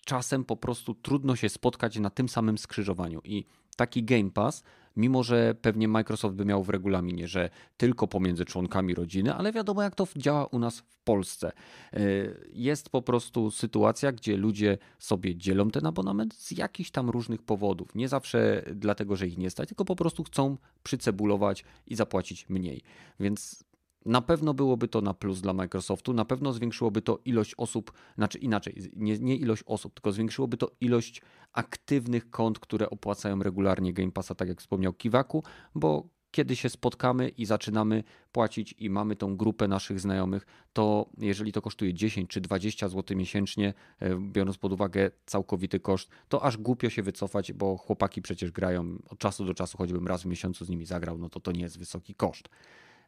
czasem 0.08 0.46
po 0.46 0.58
prostu 0.58 0.94
trudno 0.94 1.36
się 1.36 1.50
spotkać 1.50 2.00
na 2.00 2.10
tym 2.10 2.30
samym 2.30 2.58
skrzyżowaniu. 2.58 3.22
I 3.24 3.46
taki 3.76 4.04
Game 4.04 4.32
Pass, 4.32 4.64
mimo 4.96 5.24
że 5.24 5.56
pewnie 5.62 5.88
Microsoft 5.88 6.36
by 6.36 6.46
miał 6.46 6.64
w 6.64 6.70
regulaminie, 6.70 7.28
że 7.28 7.50
tylko 7.78 8.08
pomiędzy 8.08 8.46
członkami 8.46 8.96
rodziny, 8.96 9.34
ale 9.34 9.52
wiadomo 9.52 9.84
jak 9.84 9.96
to 9.96 10.08
działa 10.16 10.46
u 10.46 10.60
nas 10.60 10.80
w 10.80 10.98
Polsce. 11.04 11.52
Y, 11.94 12.50
jest 12.54 12.90
po 12.90 13.02
prostu 13.02 13.52
sytuacja, 13.52 14.12
gdzie 14.12 14.38
ludzie 14.38 14.78
sobie 15.00 15.36
dzielą 15.36 15.72
ten 15.72 15.86
abonament 15.86 16.34
z 16.34 16.52
jakichś 16.52 16.92
tam 16.92 17.10
różnych 17.10 17.42
powodów. 17.42 17.96
Nie 17.96 18.08
zawsze 18.08 18.64
dlatego, 18.76 19.16
że 19.16 19.28
ich 19.28 19.38
nie 19.38 19.50
stać, 19.50 19.70
tylko 19.70 19.86
po 19.86 19.96
prostu 19.96 20.24
chcą 20.24 20.58
przycebulować 20.84 21.64
i 21.88 21.96
zapłacić 21.96 22.50
mniej. 22.50 22.82
Więc 23.20 23.64
na 24.06 24.22
pewno 24.22 24.54
byłoby 24.54 24.88
to 24.88 25.02
na 25.02 25.14
plus 25.14 25.42
dla 25.42 25.54
Microsoftu, 25.54 26.14
na 26.14 26.26
pewno 26.26 26.54
zwiększyłoby 26.54 27.02
to 27.02 27.20
ilość 27.26 27.56
osób, 27.58 27.92
znaczy 28.16 28.38
inaczej, 28.38 28.92
nie, 28.96 29.20
nie 29.20 29.36
ilość 29.36 29.64
osób, 29.66 29.94
tylko 29.94 30.12
zwiększyłoby 30.12 30.58
to 30.58 30.72
ilość 30.82 31.22
aktywnych 31.54 32.30
kont, 32.30 32.60
które 32.60 32.90
opłacają 32.90 33.40
regularnie 33.40 33.94
Game 33.94 34.12
Passa, 34.12 34.36
tak 34.36 34.48
jak 34.48 34.60
wspomniał 34.60 34.94
Kiwaku, 34.94 35.44
bo 35.76 36.10
kiedy 36.32 36.56
się 36.56 36.70
spotkamy 36.70 37.30
i 37.30 37.46
zaczynamy 37.46 38.04
płacić 38.32 38.76
i 38.78 38.90
mamy 38.90 39.16
tą 39.16 39.38
grupę 39.38 39.68
naszych 39.68 40.00
znajomych, 40.00 40.46
to 40.74 41.10
jeżeli 41.18 41.52
to 41.52 41.62
kosztuje 41.62 41.94
10 41.94 42.30
czy 42.30 42.42
20 42.42 42.90
zł 42.90 43.18
miesięcznie, 43.18 43.74
e, 44.00 44.18
biorąc 44.32 44.58
pod 44.58 44.74
uwagę 44.74 45.12
całkowity 45.26 45.80
koszt, 45.80 46.10
to 46.28 46.44
aż 46.44 46.58
głupio 46.58 46.90
się 46.90 47.04
wycofać, 47.04 47.54
bo 47.54 47.78
chłopaki 47.78 48.22
przecież 48.22 48.52
grają 48.52 48.98
od 49.10 49.20
czasu 49.20 49.46
do 49.46 49.54
czasu, 49.54 49.78
choćbym 49.78 50.08
raz 50.08 50.24
w 50.24 50.26
miesiącu 50.26 50.66
z 50.66 50.70
nimi 50.70 50.86
zagrał, 50.86 51.18
no 51.18 51.30
to 51.30 51.40
to 51.40 51.52
nie 51.52 51.62
jest 51.62 51.80
wysoki 51.80 52.16
koszt. 52.16 52.50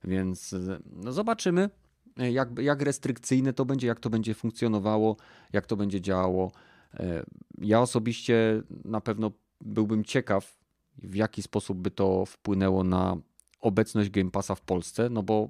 Więc 0.03 0.55
no 0.91 1.11
zobaczymy, 1.11 1.69
jak, 2.17 2.59
jak 2.59 2.81
restrykcyjne 2.81 3.53
to 3.53 3.65
będzie, 3.65 3.88
jak 3.88 3.99
to 3.99 4.09
będzie 4.09 4.34
funkcjonowało, 4.34 5.17
jak 5.53 5.65
to 5.65 5.76
będzie 5.76 6.01
działało. 6.01 6.51
E, 6.93 7.26
ja 7.61 7.81
osobiście 7.81 8.63
na 8.85 9.01
pewno 9.01 9.31
byłbym 9.61 10.03
ciekaw, 10.03 10.59
w 10.97 11.15
jaki 11.15 11.41
sposób 11.41 11.77
by 11.77 11.91
to 11.91 12.26
wpłynęło 12.26 12.84
na 12.84 13.17
obecność 13.61 14.09
Game 14.09 14.31
Passa 14.31 14.55
w 14.55 14.61
Polsce, 14.61 15.09
no 15.09 15.23
bo 15.23 15.49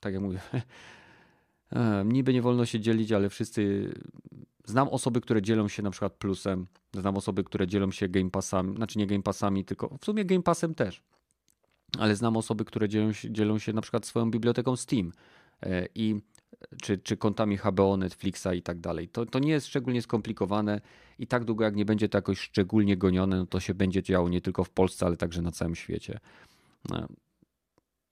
tak 0.00 0.14
jak 0.14 0.22
mówię, 0.22 0.40
e, 1.72 2.04
niby 2.06 2.32
nie 2.32 2.42
wolno 2.42 2.66
się 2.66 2.80
dzielić, 2.80 3.12
ale 3.12 3.28
wszyscy. 3.28 3.92
Znam 4.64 4.88
osoby, 4.88 5.20
które 5.20 5.42
dzielą 5.42 5.68
się 5.68 5.82
na 5.82 5.90
przykład 5.90 6.12
plusem, 6.12 6.66
znam 6.94 7.16
osoby, 7.16 7.44
które 7.44 7.66
dzielą 7.66 7.90
się 7.90 8.08
Game 8.08 8.30
Passami, 8.30 8.76
znaczy 8.76 8.98
nie 8.98 9.06
Game 9.06 9.22
Passami, 9.22 9.64
tylko 9.64 9.98
w 10.00 10.04
sumie 10.04 10.24
Game 10.24 10.42
Passem 10.42 10.74
też 10.74 11.02
ale 11.98 12.16
znam 12.16 12.36
osoby, 12.36 12.64
które 12.64 12.88
dzielą 12.88 13.12
się, 13.12 13.30
dzielą 13.30 13.58
się 13.58 13.72
na 13.72 13.80
przykład 13.80 14.06
swoją 14.06 14.30
biblioteką 14.30 14.76
Steam 14.76 15.12
e, 15.62 15.88
i 15.94 16.20
czy, 16.82 16.98
czy 16.98 17.16
kontami 17.16 17.56
HBO, 17.56 17.96
Netflixa 17.96 18.46
i 18.54 18.62
tak 18.62 18.80
dalej. 18.80 19.08
To, 19.08 19.26
to 19.26 19.38
nie 19.38 19.50
jest 19.50 19.66
szczególnie 19.66 20.02
skomplikowane 20.02 20.80
i 21.18 21.26
tak 21.26 21.44
długo 21.44 21.64
jak 21.64 21.76
nie 21.76 21.84
będzie 21.84 22.08
to 22.08 22.18
jakoś 22.18 22.38
szczególnie 22.38 22.96
gonione, 22.96 23.36
no 23.36 23.46
to 23.46 23.60
się 23.60 23.74
będzie 23.74 24.02
działo 24.02 24.28
nie 24.28 24.40
tylko 24.40 24.64
w 24.64 24.70
Polsce, 24.70 25.06
ale 25.06 25.16
także 25.16 25.42
na 25.42 25.52
całym 25.52 25.74
świecie. 25.74 26.20
No. 26.88 27.08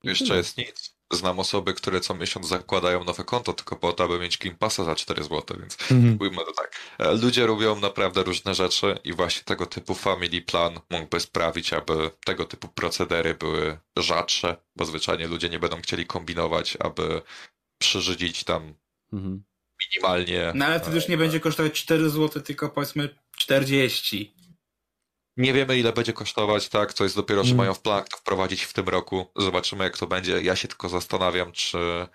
Jeszcze 0.03 0.37
jest 0.37 0.57
nic 0.57 1.00
znam 1.15 1.39
osoby, 1.39 1.73
które 1.73 2.01
co 2.01 2.15
miesiąc 2.15 2.47
zakładają 2.47 3.03
nowe 3.03 3.23
konto 3.23 3.53
tylko 3.53 3.75
po 3.75 3.93
to, 3.93 4.03
aby 4.03 4.19
mieć 4.19 4.37
Game 4.37 4.55
Passa 4.55 4.83
za 4.83 4.95
4 4.95 5.23
zł, 5.23 5.57
więc 5.59 5.77
mhm. 5.91 6.19
to 6.35 6.53
tak. 6.57 6.75
E, 6.99 7.13
ludzie 7.13 7.47
robią 7.47 7.79
naprawdę 7.79 8.23
różne 8.23 8.55
rzeczy 8.55 8.99
i 9.03 9.13
właśnie 9.13 9.43
tego 9.43 9.65
typu 9.65 9.95
family 9.95 10.41
plan 10.41 10.79
mógłby 10.89 11.19
sprawić, 11.19 11.73
aby 11.73 12.11
tego 12.25 12.45
typu 12.45 12.67
procedery 12.67 13.35
były 13.35 13.77
rzadsze, 13.97 14.55
bo 14.75 14.85
zwyczajnie 14.85 15.27
ludzie 15.27 15.49
nie 15.49 15.59
będą 15.59 15.81
chcieli 15.81 16.05
kombinować, 16.05 16.77
aby 16.79 17.21
przyrzydzić 17.77 18.43
tam 18.43 18.73
mhm. 19.13 19.43
minimalnie. 19.81 20.51
No 20.55 20.65
ale 20.65 20.79
to 20.79 20.91
już 20.91 21.07
nie 21.07 21.17
będzie 21.17 21.39
kosztować 21.39 21.73
4 21.73 22.09
zł, 22.09 22.41
tylko 22.41 22.69
powiedzmy 22.69 23.15
40. 23.37 24.40
Nie 25.37 25.53
wiemy, 25.53 25.77
ile 25.77 25.93
będzie 25.93 26.13
kosztować, 26.13 26.69
tak? 26.69 26.93
To 26.93 27.03
jest 27.03 27.15
dopiero, 27.15 27.43
że 27.43 27.49
mm. 27.49 27.57
mają 27.57 27.73
w 27.73 27.81
planach 27.81 28.09
to 28.09 28.17
wprowadzić 28.17 28.63
w 28.63 28.73
tym 28.73 28.89
roku. 28.89 29.31
Zobaczymy, 29.35 29.83
jak 29.83 29.97
to 29.97 30.07
będzie. 30.07 30.41
Ja 30.41 30.55
się 30.55 30.67
tylko 30.67 30.89
zastanawiam, 30.89 31.51
czy, 31.51 32.07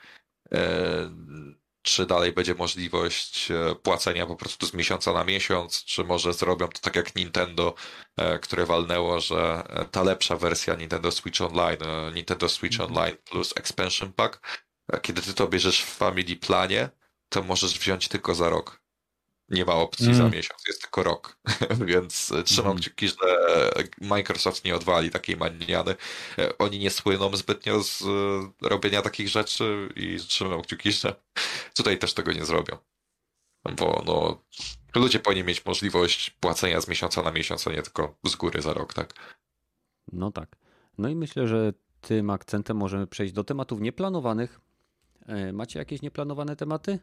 e, 0.53 1.11
czy 1.83 2.07
dalej 2.07 2.33
będzie 2.33 2.55
możliwość 2.55 3.51
e, 3.51 3.75
płacenia 3.75 4.27
po 4.27 4.37
prostu 4.37 4.67
z 4.67 4.75
miesiąca 4.75 5.13
na 5.13 5.25
miesiąc, 5.25 5.85
czy 5.85 6.05
może 6.05 6.33
zrobią 6.33 6.69
to 6.69 6.81
tak 6.81 6.97
jak 6.97 7.17
Nintendo, 7.17 7.75
e, 8.17 8.39
które 8.39 8.67
walnęło, 8.67 9.21
że 9.21 9.63
ta 9.91 10.03
lepsza 10.03 10.37
wersja 10.37 10.75
Nintendo 10.75 11.13
Switch 11.13 11.41
Online, 11.41 11.83
e, 11.83 12.13
Nintendo 12.13 12.49
Switch 12.49 12.81
mm. 12.81 12.87
Online 12.87 13.17
plus 13.31 13.55
Expansion 13.57 14.13
Pack, 14.13 14.63
kiedy 15.03 15.23
ty 15.23 15.35
to 15.35 15.49
bierzesz 15.49 15.83
w 15.83 15.97
Family 15.97 16.37
Planie, 16.37 16.89
to 17.29 17.43
możesz 17.43 17.79
wziąć 17.79 18.09
tylko 18.09 18.35
za 18.35 18.51
rok 18.51 18.86
nie 19.48 19.64
ma 19.64 19.74
opcji 19.74 20.06
mm. 20.06 20.16
za 20.16 20.28
miesiąc, 20.28 20.62
jest 20.68 20.81
tylko 20.81 21.02
rok. 21.02 21.39
Więc 21.86 22.32
e, 22.32 22.43
trzymam 22.43 22.70
mm. 22.70 22.82
kciuki, 22.82 23.09
że 23.09 23.16
Microsoft 24.01 24.64
nie 24.64 24.77
odwali 24.77 25.10
takiej 25.10 25.36
maniany. 25.36 25.94
E, 26.39 26.59
oni 26.59 26.78
nie 26.78 26.90
słyną 26.90 27.36
zbytnio 27.36 27.82
z 27.82 28.02
e, 28.02 28.68
robienia 28.68 29.02
takich 29.02 29.28
rzeczy 29.28 29.89
i 29.97 30.16
trzymam 30.28 30.62
kciuki, 30.62 30.93
że 30.93 31.14
tutaj 31.77 31.98
też 31.98 32.14
tego 32.14 32.32
nie 32.32 32.44
zrobią. 32.44 32.77
Bo 33.77 34.02
no, 34.06 34.43
ludzie 35.01 35.18
powinni 35.18 35.44
mieć 35.44 35.64
możliwość 35.64 36.31
płacenia 36.31 36.81
z 36.81 36.89
miesiąca 36.89 37.23
na 37.23 37.32
miesiąc, 37.32 37.66
a 37.66 37.73
nie 37.73 37.82
tylko 37.82 38.16
z 38.24 38.36
góry 38.36 38.62
za 38.62 38.74
rok, 38.74 38.94
tak? 38.94 39.14
No 40.12 40.31
tak. 40.31 40.56
No 40.98 41.09
i 41.09 41.16
myślę, 41.16 41.47
że 41.47 41.73
tym 42.01 42.31
akcentem 42.31 42.77
możemy 42.77 43.06
przejść 43.06 43.32
do 43.32 43.44
tematów 43.44 43.81
nieplanowanych. 43.81 44.60
Macie 45.52 45.78
jakieś 45.78 46.02
nieplanowane 46.02 46.56
tematy? 46.56 46.98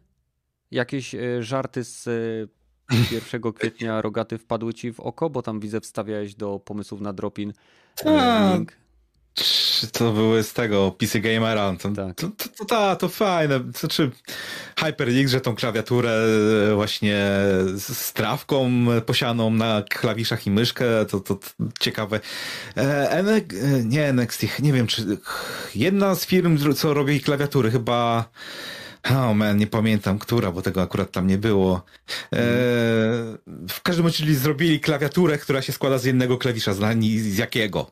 Jakieś 0.73 1.15
e, 1.15 1.43
żarty 1.43 1.83
z 1.83 2.05
1 3.11 3.41
e, 3.45 3.53
kwietnia 3.59 4.01
rogaty 4.01 4.37
wpadły 4.37 4.73
ci 4.73 4.93
w 4.93 4.99
oko, 4.99 5.29
bo 5.29 5.41
tam 5.41 5.59
widzę 5.59 5.81
wstawiałeś 5.81 6.35
do 6.35 6.59
pomysłów 6.59 7.01
na 7.01 7.13
dropin 7.13 7.53
e, 8.05 8.53
link. 8.53 8.73
To 9.91 10.11
były 10.11 10.43
z 10.43 10.53
tego 10.53 10.91
PC 10.91 11.19
Gamera. 11.19 11.73
To, 11.81 11.89
tak. 11.89 12.15
to, 12.15 12.27
to, 12.57 12.65
to, 12.65 12.95
to 12.95 13.09
fajne. 13.09 13.59
Znaczy 13.79 14.11
HyperX, 14.79 15.31
że 15.31 15.41
tą 15.41 15.55
klawiaturę 15.55 16.11
właśnie 16.75 17.25
z 17.77 18.13
trawką 18.13 18.71
posianą 19.05 19.49
na 19.49 19.83
klawiszach 19.89 20.47
i 20.47 20.51
myszkę, 20.51 20.85
to, 21.05 21.19
to, 21.19 21.35
to 21.35 21.47
ciekawe. 21.79 22.19
E, 22.77 23.23
nie 23.83 24.07
NXT, 24.07 24.59
nie 24.59 24.73
wiem 24.73 24.87
czy 24.87 25.17
jedna 25.75 26.15
z 26.15 26.25
firm, 26.25 26.73
co 26.73 26.93
robi 26.93 27.21
klawiatury, 27.21 27.71
chyba 27.71 28.29
Oh 29.09 29.33
man, 29.33 29.57
nie 29.57 29.67
pamiętam, 29.67 30.19
która, 30.19 30.51
bo 30.51 30.61
tego 30.61 30.81
akurat 30.81 31.11
tam 31.11 31.27
nie 31.27 31.37
było. 31.37 31.83
E, 32.33 32.39
w 33.69 33.81
każdym 33.83 34.05
razie 34.05 34.35
zrobili 34.35 34.79
klawiaturę, 34.79 35.37
która 35.37 35.61
się 35.61 35.73
składa 35.73 35.97
z 35.97 36.05
jednego 36.05 36.37
klawisza, 36.37 36.73
z, 36.73 36.79
z 37.19 37.37
jakiego? 37.37 37.91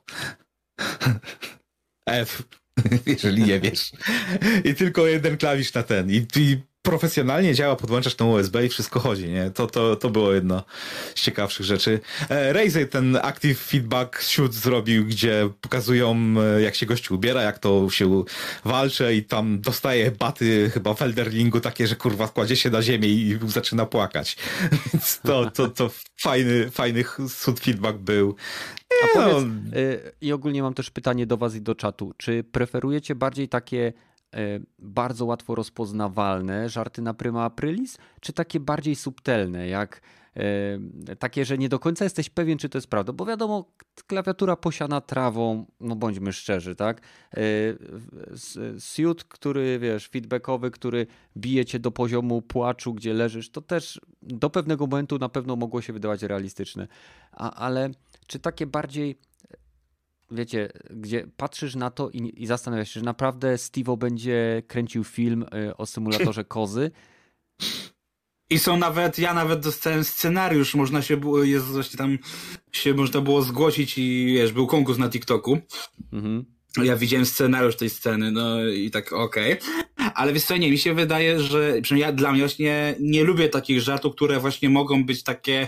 F, 2.06 2.44
jeżeli 3.06 3.44
nie 3.44 3.60
wiesz. 3.60 3.92
I 4.64 4.76
tylko 4.76 5.08
jeden 5.08 5.38
klawisz 5.38 5.74
na 5.74 5.84
ten. 5.84 6.12
I, 6.12 6.28
i 6.36 6.58
profesjonalnie 6.82 7.54
działa, 7.56 7.76
podłączasz 7.76 8.16
tą 8.16 8.32
USB 8.32 8.66
i 8.66 8.70
wszystko 8.70 9.00
chodzi, 9.00 9.30
nie? 9.30 9.52
To, 9.52 9.68
to, 9.68 9.96
to 9.96 10.10
było 10.10 10.34
jedno 10.34 10.64
z 11.16 11.22
ciekawszych 11.22 11.66
rzeczy. 11.66 12.00
E, 12.30 12.54
Razer 12.54 12.90
ten 12.90 13.16
Active 13.16 13.60
Feedback 13.60 14.22
Shoot 14.22 14.54
zrobił, 14.54 15.06
gdzie 15.06 15.50
pokazują 15.62 16.16
e, 16.58 16.62
jak 16.62 16.76
się 16.76 16.86
gościu 16.86 17.16
ubiera, 17.16 17.42
jak 17.42 17.60
to 17.60 17.90
się 17.90 18.24
walczy 18.66 19.16
i 19.16 19.24
tam 19.24 19.62
dostaje 19.62 20.12
baty 20.12 20.70
chyba 20.74 20.94
w 20.94 21.02
Elderlingu 21.02 21.60
takie, 21.60 21.88
że 21.88 21.96
kurwa 21.96 22.28
kładzie 22.28 22.56
się 22.56 22.70
na 22.70 22.82
ziemię 22.82 23.08
i 23.08 23.40
zaczyna 23.48 23.86
płakać. 23.86 24.38
Więc 24.94 25.20
to, 25.22 25.52
to, 25.52 25.68
to 25.68 25.90
fajny, 26.18 26.72
fajny 26.72 27.04
shoot 27.30 27.60
feedback 27.60 27.98
był. 27.98 28.36
A 29.04 29.08
powiedz, 29.14 29.44
no. 29.48 29.78
y, 29.80 30.12
i 30.22 30.32
ogólnie 30.32 30.62
mam 30.62 30.74
też 30.74 30.90
pytanie 30.90 31.26
do 31.26 31.38
was 31.38 31.56
i 31.56 31.62
do 31.62 31.76
czatu. 31.76 32.14
Czy 32.18 32.44
preferujecie 32.44 33.16
bardziej 33.16 33.50
takie 33.50 33.94
E, 33.94 34.11
bardzo 34.80 35.26
łatwo 35.26 35.56
rozpoznawalne 35.56 36.70
żarty 36.70 37.02
na 37.02 37.14
prima 37.14 37.44
aprilis, 37.44 37.98
czy 38.22 38.34
takie 38.34 38.60
bardziej 38.60 38.96
subtelne, 38.96 39.68
jak 39.68 40.02
e, 40.36 41.16
takie, 41.16 41.46
że 41.46 41.58
nie 41.58 41.70
do 41.70 41.80
końca 41.80 42.04
jesteś 42.04 42.30
pewien, 42.30 42.58
czy 42.58 42.70
to 42.70 42.78
jest 42.78 42.88
prawda, 42.88 43.14
bo 43.14 43.26
wiadomo, 43.26 43.72
klawiatura 44.08 44.56
posiana 44.56 45.02
trawą, 45.02 45.66
no 45.80 45.96
bądźmy 45.96 46.34
szczerzy, 46.34 46.76
tak? 46.76 47.02
E, 47.34 47.40
suit, 48.80 49.24
który, 49.24 49.80
wiesz, 49.80 50.08
feedbackowy, 50.08 50.72
który 50.72 51.08
bije 51.38 51.66
cię 51.66 51.80
do 51.80 51.92
poziomu 51.92 52.42
płaczu, 52.42 52.94
gdzie 52.94 53.14
leżysz, 53.14 53.50
to 53.50 53.62
też 53.62 54.02
do 54.22 54.50
pewnego 54.50 54.88
momentu 54.88 55.18
na 55.18 55.30
pewno 55.30 55.56
mogło 55.56 55.82
się 55.82 55.94
wydawać 55.94 56.24
realistyczne, 56.24 56.88
A, 57.32 57.54
ale 57.54 57.90
czy 58.28 58.40
takie 58.40 58.68
bardziej 58.68 59.31
wiecie, 60.32 60.70
gdzie 60.90 61.28
patrzysz 61.38 61.76
na 61.76 61.92
to 61.92 62.10
i, 62.10 62.44
i 62.44 62.48
zastanawiasz 62.48 62.90
się, 62.90 63.00
że 63.00 63.06
naprawdę 63.06 63.56
Steve'o 63.56 63.98
będzie 63.98 64.64
kręcił 64.68 65.04
film 65.04 65.46
y, 65.70 65.78
o 65.78 65.86
symulatorze 65.86 66.46
kozy. 66.56 66.92
I 68.50 68.60
są 68.60 68.78
nawet, 68.78 69.20
ja 69.20 69.34
nawet 69.34 69.60
dostałem 69.60 70.04
scenariusz, 70.04 70.76
można 70.76 71.02
się 71.02 71.18
było, 71.18 71.44
jest 71.44 71.66
właśnie 71.66 71.98
tam, 71.98 72.18
się 72.72 72.94
można 72.94 73.22
było 73.22 73.42
zgłosić 73.42 73.98
i 73.98 74.34
wiesz, 74.34 74.52
był 74.52 74.68
konkurs 74.68 74.98
na 74.98 75.10
TikToku. 75.10 75.58
Mhm. 76.14 76.46
Ja 76.84 76.96
widziałem 76.96 77.26
scenariusz 77.26 77.76
tej 77.76 77.90
sceny, 77.90 78.32
no 78.32 78.68
i 78.68 78.92
tak 78.92 79.14
okej. 79.14 79.54
Okay. 79.54 80.12
Ale 80.16 80.34
wiesz 80.34 80.44
co, 80.44 80.58
nie, 80.58 80.72
mi 80.72 80.78
się 80.78 80.94
wydaje, 80.94 81.40
że 81.40 81.82
przynajmniej 81.82 82.08
ja, 82.10 82.12
dla 82.12 82.32
mnie 82.32 82.42
właśnie 82.42 82.96
nie 83.00 83.24
lubię 83.24 83.50
takich 83.50 83.82
żartów, 83.82 84.16
które 84.16 84.40
właśnie 84.40 84.70
mogą 84.70 85.06
być 85.06 85.24
takie 85.24 85.68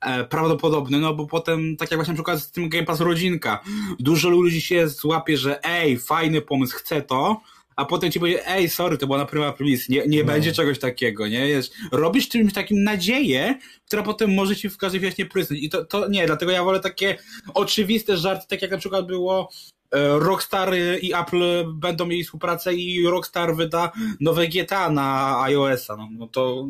e, 0.00 0.24
prawdopodobne, 0.24 0.98
no 0.98 1.14
bo 1.14 1.26
potem, 1.26 1.76
tak 1.76 1.90
jak 1.90 1.98
właśnie 1.98 2.12
na 2.12 2.16
przykład 2.16 2.40
z 2.40 2.50
tym 2.50 2.68
Game 2.68 2.84
Pass 2.84 3.00
Rodzinka, 3.00 3.60
dużo 3.98 4.28
ludzi 4.28 4.60
się 4.60 4.88
złapie, 4.88 5.36
że 5.36 5.64
ej, 5.64 5.98
fajny 5.98 6.40
pomysł, 6.40 6.76
chcę 6.76 7.02
to, 7.02 7.40
a 7.78 7.84
potem 7.84 8.10
ci 8.10 8.20
powie, 8.20 8.46
ej, 8.46 8.70
sorry, 8.70 8.98
to 8.98 9.06
była 9.06 9.18
na 9.18 9.24
prima 9.24 9.52
plus, 9.52 9.88
nie, 9.88 10.06
nie 10.06 10.20
no. 10.20 10.26
będzie 10.26 10.52
czegoś 10.52 10.78
takiego, 10.78 11.28
nie? 11.28 11.48
Jest, 11.48 11.74
robisz 11.92 12.28
czymś 12.28 12.52
takim 12.52 12.84
nadzieję, 12.84 13.58
która 13.86 14.02
potem 14.02 14.34
może 14.34 14.56
ci 14.56 14.68
w 14.68 14.76
każdej 14.76 15.00
chwili 15.00 15.14
nie 15.18 15.26
prysnąć. 15.26 15.62
I 15.62 15.68
to, 15.68 15.84
to 15.84 16.08
nie, 16.08 16.26
dlatego 16.26 16.52
ja 16.52 16.64
wolę 16.64 16.80
takie 16.80 17.16
oczywiste 17.54 18.16
żarty, 18.16 18.46
tak 18.48 18.62
jak 18.62 18.70
na 18.70 18.78
przykład 18.78 19.06
było 19.06 19.50
e, 19.90 20.18
Rockstar 20.18 20.74
i 21.02 21.14
Apple 21.14 21.64
będą 21.74 22.06
mieli 22.06 22.24
współpracę 22.24 22.74
i 22.74 23.06
Rockstar 23.06 23.56
wyda 23.56 23.92
nowe 24.20 24.48
GTA 24.48 24.90
na 24.90 25.40
iOS-a, 25.42 25.96
no, 25.96 26.08
no 26.12 26.26
to 26.26 26.66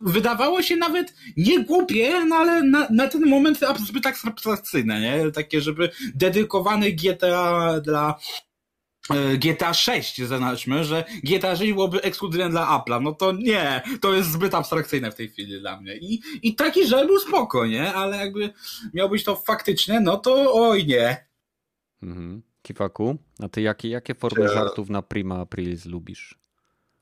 wydawało 0.00 0.62
się 0.62 0.76
nawet 0.76 1.14
nie 1.36 1.64
głupie, 1.64 2.24
no 2.24 2.36
ale 2.36 2.62
na, 2.62 2.88
na 2.90 3.08
ten 3.08 3.26
moment 3.26 3.60
zbyt 3.86 4.06
abstrakcyjne, 4.06 5.00
nie? 5.00 5.32
Takie, 5.32 5.60
żeby 5.60 5.90
dedykowany 6.14 6.92
GTA 6.92 7.80
dla 7.80 8.18
E, 9.10 9.38
GTA 9.38 9.74
6 9.74 10.22
zaznaczmy, 10.22 10.84
że 10.84 11.04
GTA 11.24 11.56
6 11.56 11.72
byłoby 11.72 12.02
ekskluzywne 12.02 12.50
dla 12.50 12.66
Apple'a, 12.66 13.02
no 13.02 13.12
to 13.12 13.32
nie, 13.32 13.82
to 14.00 14.14
jest 14.14 14.32
zbyt 14.32 14.54
abstrakcyjne 14.54 15.12
w 15.12 15.14
tej 15.14 15.28
chwili 15.28 15.60
dla 15.60 15.80
mnie. 15.80 15.96
I, 15.96 16.20
i 16.42 16.54
taki 16.54 16.86
żal 16.86 17.06
był 17.06 17.18
spoko, 17.18 17.66
nie? 17.66 17.94
Ale 17.94 18.16
jakby 18.16 18.52
miał 18.94 19.08
być 19.08 19.24
to 19.24 19.36
faktyczne, 19.36 20.00
no 20.00 20.16
to 20.16 20.54
oj 20.54 20.86
nie. 20.86 21.26
Mhm. 22.02 22.42
Kiwaku, 22.62 23.16
a 23.42 23.48
ty 23.48 23.62
jakie, 23.62 23.88
jakie 23.88 24.14
formy 24.14 24.44
ja... 24.44 24.52
żartów 24.52 24.90
na 24.90 25.02
Prima 25.02 25.40
Aprilis 25.40 25.86
lubisz? 25.86 26.38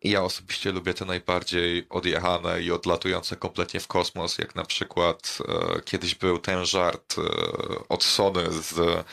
Ja 0.02 0.22
osobiście 0.22 0.72
lubię 0.72 0.94
te 0.94 1.04
najbardziej 1.04 1.86
odjechane 1.90 2.62
i 2.62 2.70
odlatujące 2.70 3.36
kompletnie 3.36 3.80
w 3.80 3.86
kosmos, 3.86 4.38
jak 4.38 4.54
na 4.54 4.64
przykład 4.64 5.38
e, 5.48 5.80
kiedyś 5.80 6.14
był 6.14 6.38
ten 6.38 6.64
żart 6.64 7.14
e, 7.18 7.22
od 7.88 8.04
Sony 8.04 8.44
z 8.50 9.04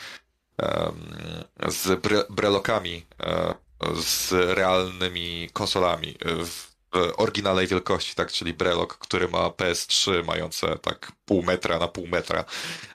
z 1.68 2.00
bre 2.00 2.24
brelokami, 2.30 3.06
e, 3.22 3.54
z 4.02 4.32
realnymi 4.32 5.50
konsolami 5.52 6.16
w 6.44 6.74
oryginalnej 7.16 7.66
wielkości, 7.66 8.14
tak, 8.14 8.32
czyli 8.32 8.54
brelok, 8.54 8.98
który 8.98 9.28
ma 9.28 9.48
PS3 9.48 10.24
mające 10.24 10.78
tak 10.78 11.12
pół 11.24 11.42
metra 11.42 11.78
na 11.78 11.88
pół 11.88 12.06
metra. 12.06 12.44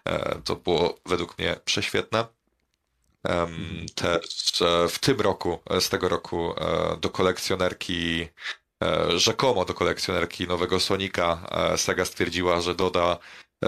E, 0.06 0.42
to 0.42 0.56
było 0.56 1.00
według 1.06 1.38
mnie 1.38 1.56
prześwietne. 1.66 2.26
Też 3.96 4.62
e, 4.62 4.90
w 4.90 5.00
tym 5.00 5.22
roku, 5.22 5.60
z 5.80 5.90
tego 5.90 6.10
roku 6.10 6.54
do 7.02 7.10
kolekcjonerki 7.10 8.28
rzekomo 9.16 9.66
do 9.66 9.74
kolekcjonerki 9.74 10.48
nowego 10.48 10.80
Sonika 10.80 11.50
Sega 11.78 12.06
stwierdziła, 12.06 12.62
że 12.62 12.76
doda 12.76 13.18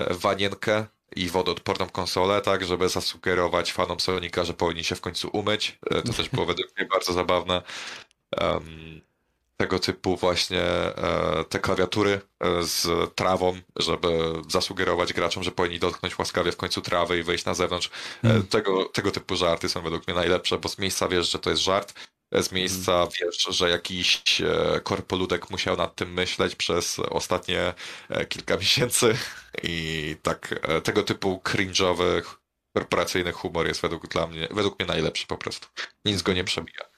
wanienkę 0.09 0.85
i 1.15 1.29
wodoodporną 1.29 1.89
konsolę, 1.89 2.41
tak, 2.41 2.65
żeby 2.65 2.89
zasugerować 2.89 3.73
fanom 3.73 3.99
Sonika, 3.99 4.43
że 4.43 4.53
powinni 4.53 4.83
się 4.83 4.95
w 4.95 5.01
końcu 5.01 5.29
umyć. 5.33 5.79
E, 5.89 6.01
to 6.01 6.13
też 6.13 6.29
było 6.29 6.45
według 6.45 6.77
mnie 6.77 6.87
bardzo 6.87 7.13
zabawne. 7.13 7.61
Tego 9.61 9.79
typu 9.79 10.17
właśnie 10.17 10.61
e, 10.61 11.45
te 11.49 11.59
klawiatury 11.59 12.21
e, 12.39 12.63
z 12.63 12.87
trawą, 13.15 13.59
żeby 13.75 14.07
zasugerować 14.49 15.13
graczom, 15.13 15.43
że 15.43 15.51
powinni 15.51 15.79
dotknąć 15.79 16.19
łaskawie 16.19 16.51
w 16.51 16.57
końcu 16.57 16.81
trawy 16.81 17.19
i 17.19 17.23
wyjść 17.23 17.45
na 17.45 17.53
zewnątrz. 17.53 17.89
Mm. 18.23 18.47
Tego, 18.47 18.85
tego 18.85 19.11
typu 19.11 19.35
żarty 19.35 19.69
są 19.69 19.81
według 19.81 20.07
mnie 20.07 20.15
najlepsze, 20.15 20.57
bo 20.57 20.69
z 20.69 20.77
miejsca 20.77 21.07
wiesz, 21.07 21.31
że 21.31 21.39
to 21.39 21.49
jest 21.49 21.61
żart, 21.61 21.93
z 22.33 22.51
miejsca 22.51 22.93
mm. 22.93 23.09
wiesz, 23.21 23.47
że 23.49 23.69
jakiś 23.69 24.23
korpoludek 24.83 25.49
musiał 25.49 25.77
nad 25.77 25.95
tym 25.95 26.13
myśleć 26.13 26.55
przez 26.55 26.99
ostatnie 26.99 27.73
kilka 28.29 28.57
miesięcy 28.63 29.17
i 29.63 30.15
tak 30.21 30.59
tego 30.83 31.03
typu 31.03 31.41
cringe'owy, 31.43 32.21
korporacyjny 32.77 33.31
humor 33.31 33.67
jest 33.67 33.81
według, 33.81 34.07
dla 34.07 34.27
mnie, 34.27 34.47
według 34.51 34.79
mnie 34.79 34.87
najlepszy 34.87 35.27
po 35.27 35.37
prostu. 35.37 35.67
Nic 36.05 36.21
go 36.21 36.33
nie 36.33 36.43
przebija. 36.43 36.90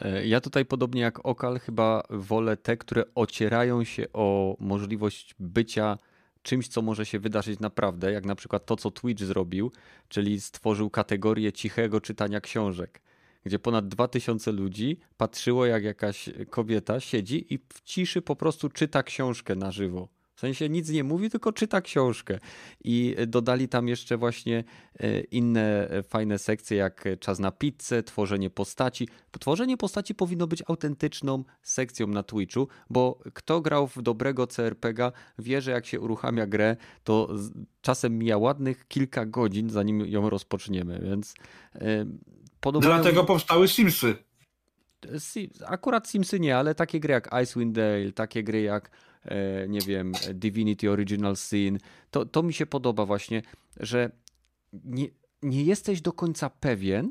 E, 0.00 0.26
ja 0.26 0.40
tutaj 0.40 0.64
podobnie 0.64 1.00
jak 1.00 1.26
Okal 1.26 1.58
chyba 1.58 2.02
wolę 2.10 2.56
te, 2.56 2.76
które 2.76 3.04
ocierają 3.14 3.84
się 3.84 4.06
o 4.12 4.56
możliwość 4.60 5.34
bycia 5.38 5.98
czymś, 6.42 6.68
co 6.68 6.82
może 6.82 7.06
się 7.06 7.18
wydarzyć 7.18 7.60
naprawdę, 7.60 8.12
jak 8.12 8.24
na 8.24 8.34
przykład 8.34 8.66
to, 8.66 8.76
co 8.76 8.90
Twitch 8.90 9.22
zrobił, 9.22 9.72
czyli 10.08 10.40
stworzył 10.40 10.90
kategorię 10.90 11.52
cichego 11.52 12.00
czytania 12.00 12.40
książek, 12.40 13.00
gdzie 13.44 13.58
ponad 13.58 13.88
2000 13.88 14.52
ludzi 14.52 14.98
patrzyło, 15.16 15.66
jak 15.66 15.84
jakaś 15.84 16.30
kobieta 16.50 17.00
siedzi 17.00 17.54
i 17.54 17.58
w 17.58 17.80
ciszy 17.84 18.22
po 18.22 18.36
prostu 18.36 18.68
czyta 18.68 19.02
książkę 19.02 19.54
na 19.56 19.70
żywo. 19.70 20.08
W 20.40 20.46
sensie 20.48 20.68
nic 20.68 20.90
nie 20.90 21.04
mówi, 21.04 21.30
tylko 21.30 21.52
czyta 21.52 21.80
książkę. 21.80 22.38
I 22.84 23.16
dodali 23.26 23.68
tam 23.68 23.88
jeszcze 23.88 24.16
właśnie 24.16 24.64
e, 25.00 25.20
inne 25.20 25.88
fajne 26.08 26.38
sekcje, 26.38 26.76
jak 26.76 27.04
czas 27.20 27.38
na 27.38 27.50
pizzę, 27.50 28.02
tworzenie 28.02 28.50
postaci. 28.50 29.08
Tworzenie 29.40 29.76
postaci 29.76 30.14
powinno 30.14 30.46
być 30.46 30.62
autentyczną 30.66 31.44
sekcją 31.62 32.06
na 32.06 32.22
Twitchu, 32.22 32.68
bo 32.90 33.18
kto 33.34 33.60
grał 33.60 33.86
w 33.86 34.02
dobrego 34.02 34.46
CRPGa 34.46 35.12
wie, 35.38 35.60
że 35.60 35.70
jak 35.70 35.86
się 35.86 36.00
uruchamia 36.00 36.46
grę, 36.46 36.76
to 37.04 37.28
czasem 37.80 38.18
mija 38.18 38.38
ładnych 38.38 38.88
kilka 38.88 39.26
godzin, 39.26 39.70
zanim 39.70 40.00
ją 40.06 40.30
rozpoczniemy, 40.30 41.00
więc 41.02 41.34
e, 41.74 42.06
podobają... 42.60 42.94
Dlatego 42.94 43.24
powstały 43.24 43.68
Simsy. 43.68 44.16
Akurat 45.66 46.08
Simsy 46.08 46.40
nie, 46.40 46.56
ale 46.56 46.74
takie 46.74 47.00
gry 47.00 47.12
jak 47.12 47.30
Icewind 47.42 47.74
Dale, 47.74 48.12
takie 48.12 48.42
gry 48.42 48.62
jak 48.62 48.90
E, 48.90 49.09
nie 49.68 49.80
wiem, 49.80 50.12
Divinity 50.34 50.90
Original 50.90 51.36
Sin. 51.36 51.78
To, 52.10 52.26
to 52.26 52.42
mi 52.42 52.52
się 52.52 52.66
podoba 52.66 53.06
właśnie, 53.06 53.42
że 53.80 54.10
nie, 54.72 55.08
nie 55.42 55.64
jesteś 55.64 56.00
do 56.00 56.12
końca 56.12 56.50
pewien, 56.50 57.08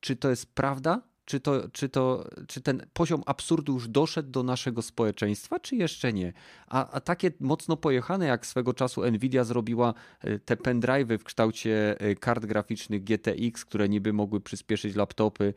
czy 0.00 0.16
to 0.16 0.30
jest 0.30 0.54
prawda, 0.54 1.02
czy, 1.24 1.40
to, 1.40 1.68
czy, 1.72 1.88
to, 1.88 2.30
czy 2.46 2.60
ten 2.60 2.86
poziom 2.92 3.22
absurdu 3.26 3.72
już 3.72 3.88
doszedł 3.88 4.30
do 4.30 4.42
naszego 4.42 4.82
społeczeństwa, 4.82 5.60
czy 5.60 5.76
jeszcze 5.76 6.12
nie. 6.12 6.32
A, 6.66 6.90
a 6.90 7.00
takie 7.00 7.30
mocno 7.40 7.76
pojechane, 7.76 8.26
jak 8.26 8.46
swego 8.46 8.74
czasu 8.74 9.10
Nvidia 9.10 9.44
zrobiła 9.44 9.94
e, 10.20 10.38
te 10.38 10.56
pendrive'y 10.56 11.18
w 11.18 11.24
kształcie 11.24 12.00
e, 12.00 12.14
kart 12.14 12.46
graficznych 12.46 13.04
GTX, 13.04 13.64
które 13.64 13.88
niby 13.88 14.12
mogły 14.12 14.40
przyspieszyć 14.40 14.96
laptopy, 14.96 15.54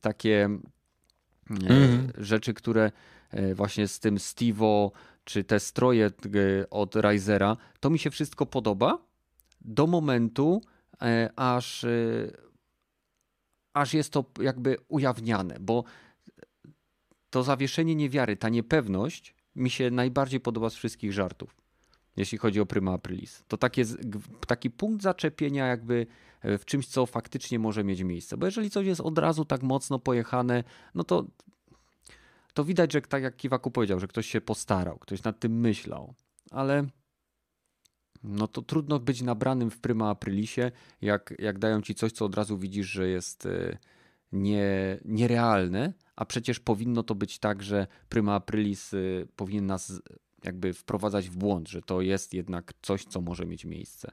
takie 0.00 0.44
mm. 1.50 2.12
rzeczy, 2.18 2.54
które 2.54 2.84
E, 2.84 2.90
właśnie 3.54 3.88
z 3.88 4.00
tym 4.00 4.18
Stevo, 4.18 4.92
czy 5.24 5.44
te 5.44 5.60
stroje 5.60 6.06
e, 6.06 6.10
od 6.70 6.96
Risera, 6.96 7.56
to 7.80 7.90
mi 7.90 7.98
się 7.98 8.10
wszystko 8.10 8.46
podoba 8.46 8.98
do 9.60 9.86
momentu, 9.86 10.62
e, 11.02 11.30
aż, 11.36 11.86
aż 13.74 13.94
jest 13.94 14.12
to 14.12 14.24
jakby 14.40 14.76
ujawniane, 14.88 15.56
bo 15.60 15.84
to 17.30 17.42
zawieszenie 17.42 17.94
niewiary, 17.94 18.36
ta 18.36 18.48
niepewność 18.48 19.34
mi 19.56 19.70
się 19.70 19.90
najbardziej 19.90 20.40
podoba 20.40 20.70
z 20.70 20.74
wszystkich 20.74 21.12
żartów, 21.12 21.56
jeśli 22.16 22.38
chodzi 22.38 22.60
o 22.60 22.66
Prima 22.66 22.92
Aprilis. 22.92 23.44
To 23.48 23.56
takie, 23.56 23.84
taki 24.46 24.70
punkt 24.70 25.02
zaczepienia 25.02 25.66
jakby 25.66 26.06
w 26.44 26.64
czymś, 26.64 26.86
co 26.86 27.06
faktycznie 27.06 27.58
może 27.58 27.84
mieć 27.84 28.02
miejsce. 28.02 28.36
Bo 28.36 28.46
jeżeli 28.46 28.70
coś 28.70 28.86
jest 28.86 29.00
od 29.00 29.18
razu 29.18 29.44
tak 29.44 29.62
mocno 29.62 29.98
pojechane, 29.98 30.64
no 30.94 31.04
to 31.04 31.26
to 32.54 32.64
widać, 32.64 32.92
że 32.92 33.02
tak 33.02 33.22
jak 33.22 33.36
Kiwaku 33.36 33.70
powiedział, 33.70 34.00
że 34.00 34.08
ktoś 34.08 34.26
się 34.26 34.40
postarał, 34.40 34.98
ktoś 34.98 35.22
nad 35.22 35.40
tym 35.40 35.60
myślał, 35.60 36.14
ale 36.50 36.86
no 38.22 38.48
to 38.48 38.62
trudno 38.62 38.98
być 38.98 39.22
nabranym 39.22 39.70
w 39.70 39.80
Prima 39.80 40.10
Aprilisie, 40.10 40.70
jak, 41.00 41.34
jak 41.38 41.58
dają 41.58 41.82
ci 41.82 41.94
coś, 41.94 42.12
co 42.12 42.24
od 42.24 42.34
razu 42.34 42.58
widzisz, 42.58 42.86
że 42.86 43.08
jest 43.08 43.46
e, 43.46 43.78
nie, 44.32 44.98
nierealne, 45.04 45.92
a 46.16 46.24
przecież 46.24 46.60
powinno 46.60 47.02
to 47.02 47.14
być 47.14 47.38
tak, 47.38 47.62
że 47.62 47.86
Prima 48.08 48.34
Aprilis 48.34 48.94
e, 48.94 48.98
powinien 49.36 49.66
nas 49.66 49.92
jakby 50.44 50.72
wprowadzać 50.72 51.28
w 51.28 51.36
błąd, 51.36 51.68
że 51.68 51.82
to 51.82 52.00
jest 52.00 52.34
jednak 52.34 52.72
coś, 52.82 53.04
co 53.04 53.20
może 53.20 53.46
mieć 53.46 53.64
miejsce. 53.64 54.12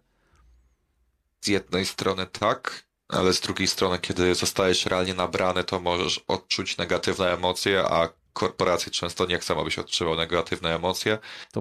Z 1.42 1.48
jednej 1.48 1.86
strony 1.86 2.28
tak, 2.28 2.86
ale 3.08 3.34
z 3.34 3.42
drugiej 3.42 3.68
strony, 3.68 4.00
kiedy 4.00 4.36
zostajesz 4.36 4.86
realnie 4.86 5.14
nabrany, 5.14 5.64
to 5.64 5.80
możesz 5.80 6.18
odczuć 6.28 6.78
negatywne 6.78 7.34
emocje, 7.34 7.84
a 7.84 8.10
korporacje 8.40 8.92
często 8.92 9.26
nie 9.26 9.40
chcą, 9.40 9.62
abyś 9.62 9.80
odczuwał 9.80 10.16
negatywne 10.16 10.76
emocje, 10.76 11.20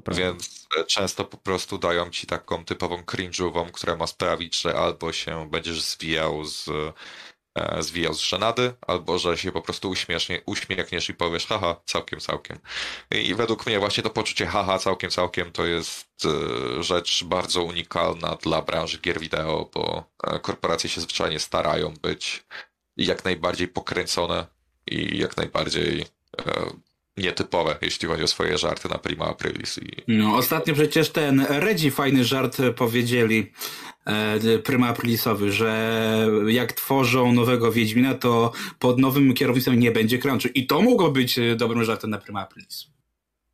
więc 0.09 0.67
e, 0.79 0.85
często 0.85 1.25
po 1.25 1.37
prostu 1.37 1.79
dają 1.79 2.11
ci 2.11 2.27
taką 2.27 2.65
typową 2.65 2.97
cringe'ową, 3.03 3.71
która 3.71 3.97
ma 3.97 4.07
sprawić, 4.07 4.61
że 4.61 4.75
albo 4.75 5.13
się 5.13 5.51
będziesz 5.51 5.83
zwijał 5.83 6.45
z, 6.45 6.69
e, 7.55 7.83
zwijał 7.83 8.15
z 8.15 8.21
żenady, 8.21 8.75
albo 8.87 9.19
że 9.19 9.39
się 9.39 9.53
po 9.53 9.63
prostu 9.63 9.91
uśmiesznie, 9.91 10.43
uśmiechniesz 10.47 11.09
i 11.09 11.15
powiesz 11.15 11.47
haha, 11.47 11.81
całkiem, 11.85 12.21
całkiem. 12.21 12.59
I 13.11 13.35
według 13.35 13.67
mnie 13.67 13.79
właśnie 13.79 14.03
to 14.03 14.11
poczucie 14.11 14.47
haha, 14.47 14.79
całkiem, 14.79 15.11
całkiem 15.11 15.53
to 15.53 15.67
jest 15.67 16.09
e, 16.25 16.83
rzecz 16.83 17.25
bardzo 17.25 17.63
unikalna 17.63 18.37
dla 18.43 18.63
branży 18.63 18.99
gier 18.99 19.21
wideo, 19.21 19.71
bo 19.75 20.05
korporacje 20.43 20.91
się 20.91 21.01
zwyczajnie 21.01 21.39
starają 21.39 21.95
być 22.03 22.45
jak 22.97 23.25
najbardziej 23.25 23.69
pokręcone 23.69 24.47
i 24.87 25.19
jak 25.19 25.37
najbardziej 25.37 26.18
nietypowe, 27.17 27.79
jeśli 27.83 28.09
chodzi 28.09 28.23
o 28.23 28.27
swoje 28.27 28.59
żarty 28.59 28.89
na 28.89 28.99
Prima 28.99 29.25
Aprilis. 29.25 29.79
I 29.79 29.91
No, 30.09 30.37
ostatnio 30.37 30.75
przecież 30.75 31.11
ten 31.11 31.47
Redzi 31.49 31.91
fajny 31.91 32.25
żart 32.25 32.59
powiedzieli 32.77 33.53
e, 34.07 34.59
Prima 34.59 34.89
Aprilisowy, 34.89 35.53
że 35.53 36.29
jak 36.47 36.73
tworzą 36.73 37.33
nowego 37.33 37.73
Wiedźmina, 37.73 38.15
to 38.15 38.53
pod 38.79 38.99
nowym 38.99 39.35
kierownictwem 39.35 39.81
nie 39.81 39.91
będzie 39.91 40.19
crunchu. 40.19 40.49
I 40.55 40.67
to 40.67 40.83
mogło 40.83 41.11
być 41.11 41.39
e, 41.39 41.57
dobrym 41.57 41.85
żartem 41.85 42.11
na 42.11 42.19
Prima 42.19 42.41
Aprilis. 42.41 42.87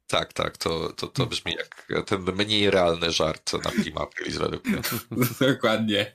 tak, 0.06 0.32
tak, 0.32 0.56
to, 0.56 0.92
to, 0.92 1.06
to 1.06 1.26
brzmi 1.26 1.52
jak 1.52 1.86
ten 2.06 2.22
mniej 2.36 2.70
realny 2.70 3.10
żart 3.12 3.52
na 3.64 3.70
Prima 3.70 4.00
Aprilis 4.00 4.36
według 4.36 4.64
mnie. 4.66 4.80
Dokładnie. 5.52 6.12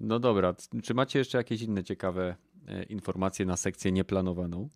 No 0.00 0.18
dobra, 0.18 0.54
czy 0.82 0.94
macie 0.94 1.18
jeszcze 1.18 1.38
jakieś 1.38 1.62
inne 1.62 1.84
ciekawe 1.84 2.36
e, 2.68 2.82
informacje 2.82 3.46
na 3.46 3.56
sekcję 3.56 3.92
nieplanowaną? 3.92 4.68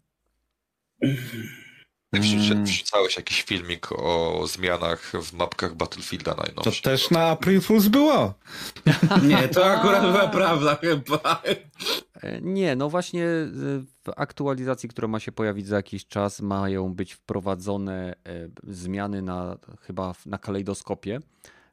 Wrzuci- 2.15 2.63
Wrzucałeś 2.65 3.17
jakiś 3.17 3.43
filmik 3.43 3.93
o 3.93 4.45
zmianach 4.47 5.13
w 5.23 5.33
mapkach 5.33 5.75
Battlefielda 5.75 6.35
To 6.35 6.43
najnowszych. 6.43 6.83
też 6.83 7.11
na 7.11 7.27
April 7.27 7.61
Fools 7.61 7.89
było. 7.89 8.35
Nie, 9.29 9.49
to 9.49 9.65
akurat 9.65 10.03
była 10.03 10.29
prawda 10.29 10.77
chyba. 10.77 11.43
E, 12.23 12.41
Nie, 12.41 12.77
no 12.77 12.91
właśnie 12.91 13.25
e, 13.27 13.47
w 14.05 14.09
aktualizacji, 14.17 14.89
która 14.89 15.09
ma 15.09 15.21
się 15.21 15.33
pojawić 15.33 15.67
za 15.67 15.77
jakiś 15.77 16.07
czas, 16.07 16.41
mają 16.41 16.95
być 16.95 17.13
wprowadzone 17.13 18.15
e, 18.27 18.49
zmiany 18.73 19.23
na 19.23 19.59
chyba 19.81 20.15
na 20.27 20.39
kalejdoskopie, 20.39 21.21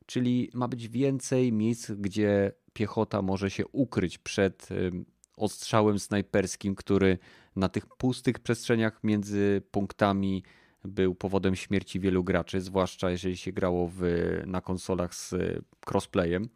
czyli 0.05 0.49
ma 0.53 0.67
być 0.67 0.87
więcej 0.87 1.53
miejsc, 1.53 1.91
gdzie 1.91 2.51
piechota 2.73 3.21
może 3.21 3.49
się 3.51 3.67
ukryć 3.67 4.17
przed 4.17 4.67
em, 4.71 5.05
ostrzałem 5.37 5.99
snajperskim, 5.99 6.75
który 6.75 7.17
na 7.57 7.69
tych 7.69 7.85
pustych 7.85 8.39
przestrzeniach 8.39 8.99
między 9.03 9.61
punktami 9.71 10.43
był 10.85 11.15
powodem 11.15 11.55
śmierci 11.55 11.99
wielu 11.99 12.23
graczy, 12.23 12.61
zwłaszcza 12.61 13.09
jeżeli 13.09 13.37
się 13.37 13.51
grało 13.51 13.91
w, 13.93 14.01
na 14.45 14.61
konsolach 14.61 15.15
z 15.15 15.33
e, 15.33 15.59
crossplayem. 15.85 16.49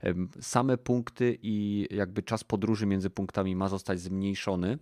Em, 0.00 0.28
Same 0.40 0.78
punkty 0.78 1.38
i 1.42 1.86
jakby 1.90 2.22
czas 2.22 2.44
podróży 2.44 2.86
między 2.86 3.10
punktami 3.10 3.56
ma 3.56 3.68
zostać 3.68 4.00
zmniejszony, 4.00 4.78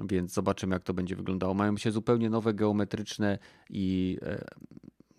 więc 0.00 0.32
zobaczymy, 0.32 0.74
jak 0.74 0.82
to 0.82 0.94
będzie 0.94 1.16
wyglądało. 1.16 1.54
Mają 1.54 1.76
się 1.76 1.90
zupełnie 1.90 2.30
nowe 2.30 2.54
geometryczne 2.54 3.38
i 3.70 4.18
e, 4.22 4.44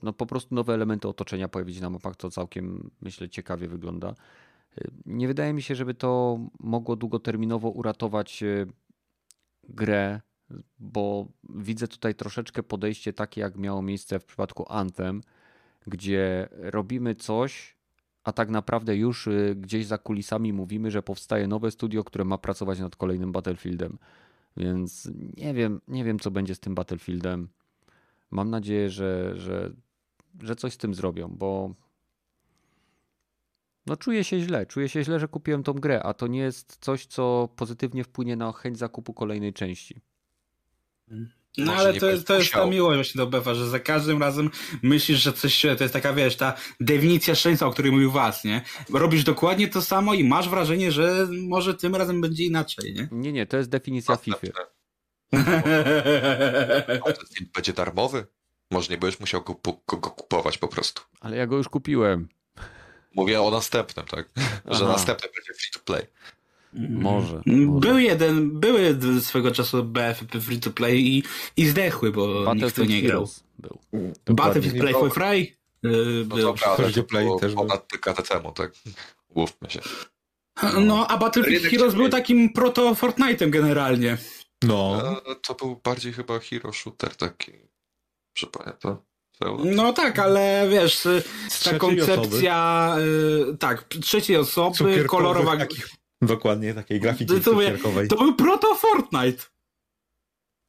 no 0.04 0.14
po 0.14 0.26
prostu 0.26 0.56
nowe 0.56 0.74
elementy 0.74 1.08
otoczenia 1.08 1.48
pojawić 1.48 1.82
na 1.82 1.90
mapach, 1.90 2.16
to 2.16 2.30
całkiem 2.30 2.90
myślę 3.02 3.30
ciekawie 3.30 3.68
wygląda. 3.68 4.10
E, 4.78 4.88
Nie 5.06 5.28
wydaje 5.28 5.54
mi 5.54 5.62
się, 5.62 5.76
żeby 5.76 5.94
to 5.94 6.40
mogło 6.60 6.96
długoterminowo 6.96 7.70
uratować 7.70 8.44
grę, 9.70 10.22
bo 10.80 11.28
widzę 11.50 11.88
tutaj 11.88 12.16
troszeczkę 12.16 12.64
podejście 12.64 13.14
takie, 13.14 13.42
jak 13.42 13.58
miało 13.58 13.82
miejsce 13.82 14.20
w 14.20 14.26
przypadku 14.26 14.66
Anthem, 14.72 15.22
gdzie 15.88 16.50
robimy 16.52 17.16
coś, 17.16 17.78
a 18.24 18.32
tak 18.34 18.50
naprawdę 18.50 18.96
już 18.96 19.28
y, 19.28 19.56
gdzieś 19.58 19.86
za 19.86 19.98
kulisami 19.98 20.54
mówimy, 20.54 20.92
że 20.92 21.04
powstaje 21.04 21.48
nowe 21.48 21.72
studio, 21.72 22.04
które 22.04 22.26
ma 22.26 22.38
pracować 22.38 22.80
nad 22.80 22.96
kolejnym 22.96 23.32
Battlefieldem. 23.32 23.98
Więc 24.58 25.10
nie 25.38 25.54
wiem, 25.54 25.82
nie 25.88 26.04
wiem 26.04 26.20
co 26.20 26.32
będzie 26.32 26.56
z 26.56 26.60
tym 26.60 26.76
Battlefieldem. 26.76 27.50
Mam 28.32 28.50
nadzieję, 28.50 28.90
że, 28.90 29.38
że, 29.38 29.74
że 30.42 30.56
coś 30.56 30.74
z 30.74 30.78
tym 30.78 30.94
zrobią, 30.94 31.28
bo 31.28 31.74
no 33.90 33.98
czuję 33.98 34.24
się 34.24 34.40
źle. 34.40 34.66
Czuję 34.66 34.90
się 34.90 35.04
źle, 35.04 35.20
że 35.20 35.28
kupiłem 35.28 35.64
tą 35.64 35.74
grę, 35.74 36.04
a 36.04 36.14
to 36.14 36.28
nie 36.28 36.40
jest 36.40 36.78
coś, 36.82 37.06
co 37.06 37.50
pozytywnie 37.56 38.04
wpłynie 38.04 38.36
na 38.36 38.52
chęć 38.52 38.78
zakupu 38.78 39.14
kolejnej 39.14 39.54
części. 39.54 40.02
No 41.58 41.66
Może 41.66 41.80
ale 41.80 41.94
to, 41.94 42.10
jest- 42.10 42.28
to 42.28 42.36
jest 42.36 42.52
ta 42.52 42.66
miłość 42.66 42.96
właśnie 42.98 43.20
do 43.20 43.28
Befa, 43.28 43.54
że 43.54 43.70
za 43.70 43.80
każdym 43.80 44.20
razem 44.20 44.50
myślisz, 44.84 45.20
że 45.24 45.34
coś 45.34 45.54
się, 45.54 45.76
to 45.76 45.84
jest 45.84 45.94
taka, 45.94 46.14
wiesz, 46.14 46.36
ta 46.36 46.54
definicja 46.80 47.36
szczęścia, 47.36 47.68
o 47.68 47.72
której 47.72 47.92
mówił 47.92 48.12
Was, 48.12 48.44
nie? 48.44 48.62
Robisz 48.94 49.24
dokładnie 49.24 49.68
to 49.68 49.82
samo 49.82 50.14
i 50.14 50.24
masz 50.24 50.50
wrażenie, 50.50 50.92
że 50.92 51.28
może 51.48 51.74
tym 51.74 51.96
razem 51.96 52.22
będzie 52.22 52.46
inaczej, 52.46 52.94
nie? 52.94 53.08
Nie, 53.12 53.32
nie, 53.32 53.46
to 53.46 53.58
jest 53.58 53.70
definicja 53.70 54.18
FIFA. 54.18 54.38
Będzie 57.56 57.74
darmowy? 57.74 58.28
Może 58.72 58.90
nie 58.94 58.98
będziesz 58.98 59.20
musiał 59.20 59.44
go, 59.44 59.54
pu- 59.54 59.80
go, 59.88 59.98
go 59.98 60.10
kupować 60.10 60.58
po 60.58 60.68
prostu. 60.68 61.02
Ale 61.20 61.38
ja 61.38 61.48
go 61.48 61.58
już 61.58 61.70
kupiłem. 61.70 62.28
Mówię 63.16 63.42
o 63.42 63.52
następnym, 63.52 64.06
tak? 64.06 64.30
Że 64.66 64.84
Aha. 64.84 64.88
następny 64.88 65.30
będzie 65.36 65.54
free 65.54 65.72
to 65.74 65.80
play. 65.80 66.04
Może. 66.90 67.42
Mm, 67.48 67.66
może. 67.66 67.80
Był 67.80 67.98
jeden, 68.00 68.60
były 68.60 68.98
swego 69.22 69.52
czasu 69.52 69.84
BFP 69.84 70.42
free 70.42 70.60
to 70.60 70.72
play 70.72 71.08
i, 71.08 71.24
i 71.58 71.68
zdechły, 71.68 72.12
bo 72.12 72.54
nikt 72.56 72.68
w 72.70 72.74
to 72.74 72.86
nie 72.86 73.02
grał. 73.02 73.30
Był. 73.60 73.80
Battlefield 74.26 74.78
Play 74.80 74.94
for 74.94 75.14
Fry 75.14 75.38
yy, 75.40 76.26
No 76.30 76.36
był. 76.36 76.38
dobra, 76.46 76.76
Free 76.76 76.94
to 76.94 77.02
to 77.02 77.08
play 77.08 77.26
było 77.26 77.40
też 77.40 77.56
był. 77.56 77.66
ponad 77.68 78.28
temu, 78.28 78.52
tak? 78.52 78.72
Łówmy 79.36 79.70
się. 79.70 79.80
No, 80.82 81.08
a 81.08 81.18
Battlefield 81.18 81.64
Heroes 81.64 81.96
był 81.96 82.10
takim 82.10 82.54
proto 82.54 82.94
Fortnite'em 82.94 83.50
generalnie. 83.50 84.18
No. 84.64 85.02
E, 85.32 85.36
To 85.36 85.54
był 85.56 85.82
bardziej 85.84 86.14
chyba 86.14 86.40
hero 86.40 86.74
shooter 86.74 87.16
taki. 87.16 87.52
Że 88.38 88.48
pamiętam. 88.48 88.98
No 89.66 89.94
tak, 89.94 90.20
ale 90.20 90.68
wiesz, 90.72 91.06
y, 91.06 91.24
Z 91.50 91.64
ta 91.64 91.78
koncepcja, 91.80 92.96
y, 93.54 93.58
tak, 93.58 93.84
trzeciej 94.02 94.38
osoby, 94.38 95.06
kolorowa. 95.08 95.58
takich- 95.58 95.90
Dokładnie, 96.22 96.74
takiej 96.74 97.00
grafiki 97.00 97.34
To- 97.34 97.40
to 97.40 97.54
mówię, 97.54 97.66
cukierkowej. 97.66 98.08
To 98.08 98.16
był 98.18 98.36
proto 98.36 98.76
Fortnite. 98.76 99.44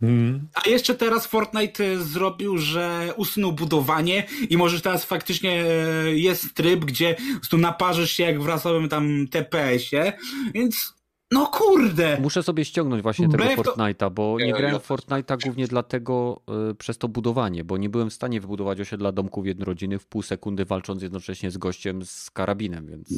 Mm. 0.02 0.48
A 0.54 0.68
jeszcze 0.68 0.94
teraz 0.94 1.26
Fortnite 1.26 1.84
y, 1.84 2.04
zrobił, 2.04 2.58
że 2.58 3.14
usunął 3.16 3.52
budowanie 3.52 4.26
i 4.50 4.56
możesz 4.56 4.82
teraz 4.82 5.04
faktycznie 5.04 5.64
jest 6.06 6.54
tryb, 6.54 6.84
gdzie 6.84 7.14
po 7.14 7.38
prostu 7.38 7.58
naparzysz 7.58 8.12
się 8.12 8.22
jak 8.22 8.42
w 8.42 8.46
rasowym 8.46 8.88
tam 8.88 9.28
TPS-ie, 9.28 10.12
więc 10.54 10.94
no 11.30 11.46
kurde. 11.46 12.18
Muszę 12.20 12.42
sobie 12.42 12.64
ściągnąć 12.64 13.02
właśnie 13.02 13.28
tego 13.28 13.44
Wbrew 13.44 13.56
to- 13.56 13.62
Fortnite'a, 13.62 14.10
bo 14.10 14.36
nie 14.38 14.52
grałem 14.52 14.80
w 14.80 14.88
Fortnite'a 14.88 15.42
głównie 15.44 15.66
dlatego 15.66 16.42
y, 16.70 16.74
przez 16.74 16.98
to 16.98 17.08
budowanie, 17.08 17.64
bo 17.64 17.76
nie 17.76 17.88
byłem 17.88 18.10
w 18.10 18.14
stanie 18.14 18.40
wybudować 18.40 18.80
osiedla 18.80 19.12
domków 19.12 19.46
jednorodzinnych 19.46 20.02
w 20.02 20.06
pół 20.06 20.22
sekundy 20.22 20.64
walcząc 20.64 21.02
jednocześnie 21.02 21.50
z 21.50 21.58
gościem 21.58 22.04
z 22.04 22.30
karabinem, 22.30 22.86
więc 22.86 23.08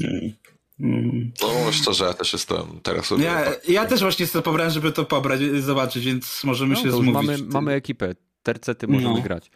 Mm. 0.80 1.32
No 1.42 1.72
szczerze, 1.72 2.04
ja 2.04 2.14
też 2.14 2.32
jestem 2.32 2.62
teraz... 2.82 3.10
Ja, 3.18 3.44
ja 3.68 3.86
też 3.86 4.00
właśnie 4.00 4.26
sobie 4.26 4.42
pobrałem, 4.42 4.72
żeby 4.72 4.92
to 4.92 5.04
pobrać, 5.04 5.40
zobaczyć, 5.60 6.04
więc 6.04 6.44
możemy 6.44 6.74
no, 6.74 6.80
się 6.80 6.90
zmówić. 6.90 7.12
mamy, 7.12 7.38
mamy 7.38 7.72
ekipę, 7.72 8.14
tercety 8.42 8.86
możemy 8.88 9.14
No. 9.14 9.22
grać. 9.22 9.50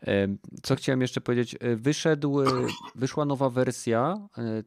Em, 0.00 0.38
Co 0.62 0.76
chciałem 0.76 1.00
jeszcze 1.00 1.20
powiedzieć, 1.20 1.56
E, 1.60 1.76
wyszedł, 1.76 2.40
e, 2.42 2.46
wyszła 2.94 3.24
nowa 3.24 3.50
wersja 3.50 4.14
e, 4.38 4.62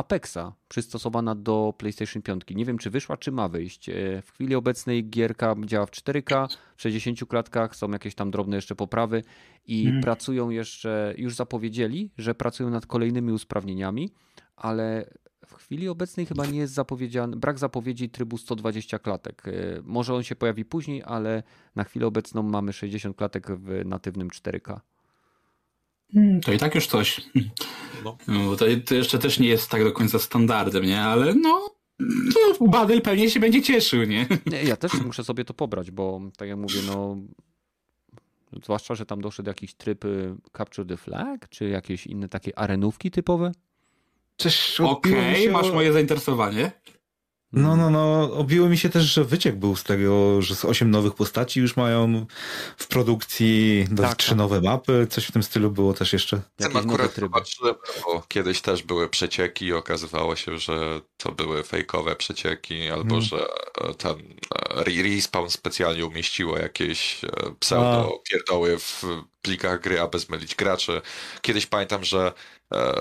Apexa 0.00 0.52
przystosowana 0.68 1.34
do 1.34 1.74
PlayStation 1.78 2.22
5. 2.22 2.42
Nie 2.50 2.64
wiem, 2.64 2.78
czy 2.78 2.90
wyszła, 2.90 3.16
czy 3.16 3.32
ma 3.32 3.48
wyjść. 3.48 3.88
E, 3.88 4.22
W 4.22 4.30
chwili 4.32 4.54
obecnej 4.54 5.08
gierka 5.10 5.54
działa 5.64 5.86
w 5.86 5.90
4K, 5.90 6.48
w 6.76 6.82
60 6.82 7.26
klatkach, 7.28 7.76
są 7.76 7.90
jakieś 7.90 8.14
tam 8.14 8.30
drobne 8.30 8.56
jeszcze 8.56 8.74
poprawy 8.74 9.22
i 9.66 9.84
Mhm. 9.86 10.02
pracują 10.02 10.50
jeszcze, 10.50 11.14
już 11.16 11.34
zapowiedzieli, 11.34 12.10
że 12.18 12.34
pracują 12.34 12.70
nad 12.70 12.86
kolejnymi 12.86 13.32
usprawnieniami, 13.32 14.10
ale 14.56 15.10
w 15.46 15.54
chwili 15.54 15.88
obecnej 15.88 16.26
chyba 16.26 16.46
nie 16.46 16.58
jest 16.58 16.74
zapowiedziany, 16.74 17.36
brak 17.36 17.58
zapowiedzi 17.58 18.08
trybu 18.10 18.38
120 18.38 18.98
klatek. 18.98 19.42
E, 19.48 19.52
Może 19.84 20.14
on 20.14 20.22
się 20.22 20.36
pojawi 20.36 20.64
później, 20.64 21.02
ale 21.04 21.42
na 21.76 21.84
chwilę 21.84 22.06
obecną 22.06 22.42
mamy 22.42 22.72
60 22.72 23.16
klatek 23.16 23.46
w 23.50 23.82
natywnym 23.84 24.28
4K. 24.30 24.80
Mm, 26.14 26.40
To 26.40 26.52
i 26.52 26.58
tak 26.58 26.74
już 26.74 26.86
coś. 26.86 27.20
No. 28.04 28.16
No, 28.28 28.44
bo 28.50 28.56
to, 28.56 28.64
to 28.86 28.94
jeszcze 28.94 29.18
też 29.18 29.38
nie 29.38 29.48
jest 29.48 29.70
tak 29.70 29.84
do 29.84 29.92
końca 29.92 30.18
standardem, 30.18 30.84
nie? 30.84 31.00
Ale 31.02 31.34
no, 31.34 31.70
to 32.58 32.64
Badel 32.66 33.02
pewnie 33.02 33.30
się 33.30 33.40
będzie 33.40 33.62
cieszył, 33.62 34.04
nie? 34.04 34.26
Nie, 34.46 34.62
ja 34.62 34.76
też 34.76 34.92
muszę 34.94 35.24
sobie 35.24 35.44
to 35.44 35.54
pobrać, 35.54 35.90
bo 35.90 36.20
tak 36.36 36.48
jak 36.48 36.58
mówię, 36.58 36.80
no 36.86 37.16
zwłaszcza, 38.64 38.94
że 38.94 39.06
tam 39.06 39.20
doszedł 39.20 39.48
jakiś 39.50 39.74
tryb 39.74 40.04
y, 40.04 40.34
Capture 40.56 40.86
the 40.88 40.96
Flag, 40.96 41.48
czy 41.48 41.68
jakieś 41.68 42.06
inne 42.06 42.28
takie 42.28 42.58
arenówki 42.58 43.10
typowe. 43.10 43.52
Okej, 44.84 45.44
się 45.44 45.50
masz 45.50 45.72
moje 45.72 45.92
zainteresowanie. 45.92 46.72
No, 47.52 47.76
no, 47.76 47.90
no. 47.90 48.32
Obiło 48.32 48.68
mi 48.68 48.78
się 48.78 48.88
też, 48.88 49.04
że 49.04 49.24
wyciek 49.24 49.56
był 49.56 49.76
z 49.76 49.84
tego, 49.84 50.42
że 50.42 50.54
z 50.54 50.64
osiem 50.64 50.90
nowych 50.90 51.14
postaci 51.14 51.60
już 51.60 51.76
mają 51.76 52.26
w 52.76 52.86
produkcji, 52.86 53.86
do 53.90 54.02
Tak, 54.02 54.16
trzy 54.16 54.28
tak. 54.28 54.38
nowe 54.38 54.60
mapy, 54.60 55.06
coś 55.10 55.24
w 55.26 55.32
tym 55.32 55.42
stylu 55.42 55.70
było 55.70 55.94
też 55.94 56.12
jeszcze. 56.12 56.40
Nowe 56.58 56.78
akurat 56.80 57.14
zobaczyłem, 57.14 57.74
bo 58.04 58.22
kiedyś 58.28 58.60
też 58.60 58.82
były 58.82 59.08
przecieki 59.08 59.64
i 59.66 59.72
okazywało 59.72 60.36
się, 60.36 60.58
że 60.58 61.00
to 61.16 61.32
były 61.32 61.62
fejkowe 61.62 62.16
przecieki, 62.16 62.88
albo 62.88 63.14
Mm. 63.14 63.20
że 63.22 63.46
e, 63.80 63.94
ten 63.94 64.16
e, 64.54 64.76
Re- 64.76 65.02
Respawn 65.02 65.48
specjalnie 65.50 66.06
umieściło 66.06 66.58
jakieś 66.58 67.24
e, 67.24 67.28
pseudo 67.60 68.22
pierdoły 68.30 68.78
w 68.78 69.04
plikach 69.42 69.80
gry, 69.80 70.00
aby 70.00 70.18
zmylić 70.18 70.54
graczy. 70.54 71.00
Kiedyś 71.42 71.66
pamiętam, 71.66 72.04
że 72.04 72.32
e, 72.74 72.94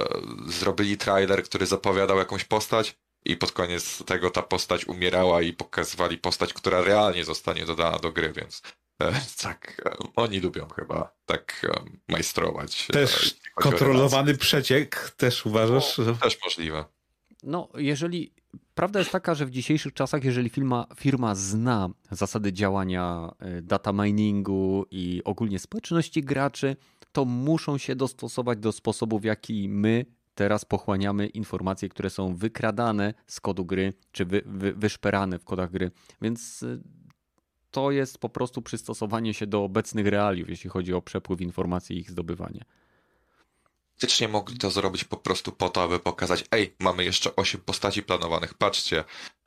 zrobili 0.48 0.98
trailer, 0.98 1.44
który 1.44 1.66
zapowiadał 1.66 2.18
jakąś 2.18 2.44
postać 2.44 2.96
i 3.26 3.38
pod 3.38 3.52
koniec 3.52 4.04
tego 4.06 4.30
ta 4.30 4.42
postać 4.42 4.88
umierała 4.88 5.42
i 5.42 5.54
pokazywali 5.54 6.18
postać, 6.18 6.54
która 6.54 6.82
realnie 6.82 7.24
zostanie 7.26 7.66
dodana 7.66 8.00
do 8.00 8.12
gry, 8.12 8.34
więc 8.34 8.62
e, 9.02 9.22
tak, 9.42 9.82
e, 9.86 9.98
oni 10.16 10.40
lubią 10.40 10.68
chyba 10.76 11.16
tak 11.26 11.68
e, 11.70 11.84
majstrować. 12.08 12.88
Też 12.88 13.36
kontrolowany 13.56 14.38
przeciek, 14.38 15.14
też 15.18 15.46
uważasz? 15.46 15.96
Że... 15.96 16.04
relacje. 16.04 16.30
Też 16.30 16.38
możliwe. 16.44 16.86
No, 17.44 17.70
jeżeli. 17.76 18.34
Prawda 18.76 19.00
jest 19.00 19.12
taka, 19.12 19.36
że 19.36 19.46
w 19.46 19.50
dzisiejszych 19.50 19.94
czasach, 19.94 20.24
jeżeli 20.24 20.50
firma, 20.50 20.86
firma 20.96 21.36
zna 21.36 21.90
zasady 22.12 22.54
działania 22.54 23.32
data 23.62 23.94
miningu 23.94 24.86
i 24.92 25.22
ogólnie 25.26 25.60
społeczności 25.60 26.24
graczy, 26.24 26.76
to 27.12 27.26
muszą 27.26 27.78
się 27.78 27.96
dostosować 27.96 28.60
do 28.60 28.72
sposobu, 28.72 29.20
w 29.20 29.24
jaki 29.24 29.70
my 29.70 30.06
teraz 30.40 30.66
pochłaniamy 30.66 31.28
informacje, 31.28 31.90
które 31.90 32.10
są 32.10 32.36
wykradane 32.36 33.14
z 33.28 33.40
kodu 33.40 33.66
gry, 33.66 33.94
czy 34.12 34.26
wy, 34.26 34.42
wy, 34.46 34.74
wyszperane 34.74 35.40
w 35.40 35.44
kodach 35.44 35.72
gry. 35.72 35.92
Więc 36.22 36.64
y, 36.64 36.82
to 37.72 37.92
jest 37.92 38.18
po 38.18 38.30
prostu 38.30 38.62
przystosowanie 38.62 39.34
się 39.34 39.48
do 39.48 39.64
obecnych 39.64 40.08
realiów, 40.08 40.50
jeśli 40.50 40.70
chodzi 40.70 40.94
o 40.94 41.02
przepływ 41.02 41.42
informacji 41.42 41.96
i 41.98 42.00
ich 42.00 42.12
zdobywanie. 42.12 42.66
Faktycznie 43.92 44.28
mogli 44.28 44.58
to 44.58 44.70
zrobić 44.70 45.04
po 45.04 45.18
prostu 45.18 45.52
po 45.52 45.70
to, 45.70 45.84
aby 45.84 46.00
pokazać, 46.00 46.46
ej, 46.52 46.76
mamy 46.80 47.06
jeszcze 47.06 47.36
8 47.36 47.62
postaci 47.62 48.04
planowanych, 48.04 48.54
patrzcie, 48.54 49.04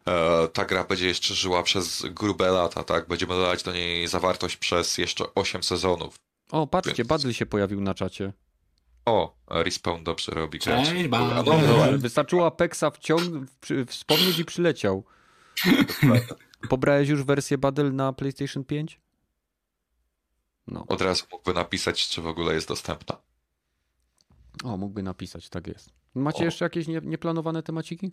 e, 0.07 0.49
ta 0.49 0.65
gra 0.65 0.85
będzie 0.85 1.07
jeszcze 1.09 1.35
żyła 1.35 1.63
przez 1.63 2.07
grube 2.11 2.51
lata, 2.51 2.83
tak? 2.85 3.09
Będziemy 3.09 3.35
dodać 3.35 3.63
do 3.63 3.73
niej 3.73 4.09
zawartość 4.09 4.57
przez 4.57 4.99
jeszcze 4.99 5.35
8 5.35 5.63
sezonów. 5.63 6.15
O, 6.51 6.67
patrzcie, 6.67 6.95
Więc- 6.95 7.09
Badly 7.09 7.35
się 7.35 7.47
pojawił 7.47 7.81
na 7.81 7.95
czacie. 7.95 8.33
O, 9.05 9.37
Respawn 9.49 10.05
dobrze 10.05 10.33
robi. 10.33 10.59
A 10.67 11.43
no, 11.43 11.43
no, 11.43 11.99
Wystarczyło 11.99 12.47
Apexa 12.47 12.85
wspomnieć 13.87 14.39
i 14.39 14.45
przyleciał. 14.45 15.05
Pobrałeś 16.69 17.09
już 17.09 17.25
wersję 17.25 17.59
Battle 17.59 17.91
na 17.91 18.13
PlayStation 18.13 18.65
5? 18.65 19.01
No. 20.67 20.85
Od 20.89 21.01
razu 21.01 21.25
mógłby 21.33 21.55
napisać, 21.55 22.09
czy 22.09 22.23
w 22.23 22.27
ogóle 22.27 22.55
jest 22.55 22.69
dostępna. 22.69 23.17
O, 24.65 24.77
mógłby 24.77 25.03
napisać, 25.03 25.49
tak 25.49 25.67
jest. 25.67 25.91
Macie 26.15 26.43
O. 26.43 26.45
jeszcze 26.45 26.65
jakieś 26.65 26.87
nie, 26.87 27.01
nieplanowane 27.05 27.63
temaciki? 27.63 28.13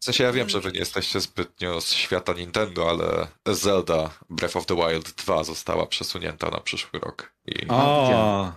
W 0.00 0.04
sensie 0.04 0.24
ja 0.24 0.32
wiem, 0.32 0.48
że 0.48 0.60
wy 0.60 0.72
nie 0.72 0.78
jesteście 0.78 1.20
zbytnio 1.20 1.80
z 1.80 1.92
świata 1.92 2.32
Nintendo, 2.32 2.90
ale 2.90 3.26
Zelda 3.54 4.10
Breath 4.30 4.56
of 4.56 4.66
the 4.66 4.74
Wild 4.74 5.10
2 5.10 5.44
została 5.44 5.86
przesunięta 5.86 6.50
na 6.50 6.60
przyszły 6.60 7.00
rok. 7.00 7.32
I, 7.46 7.66
A, 7.68 7.74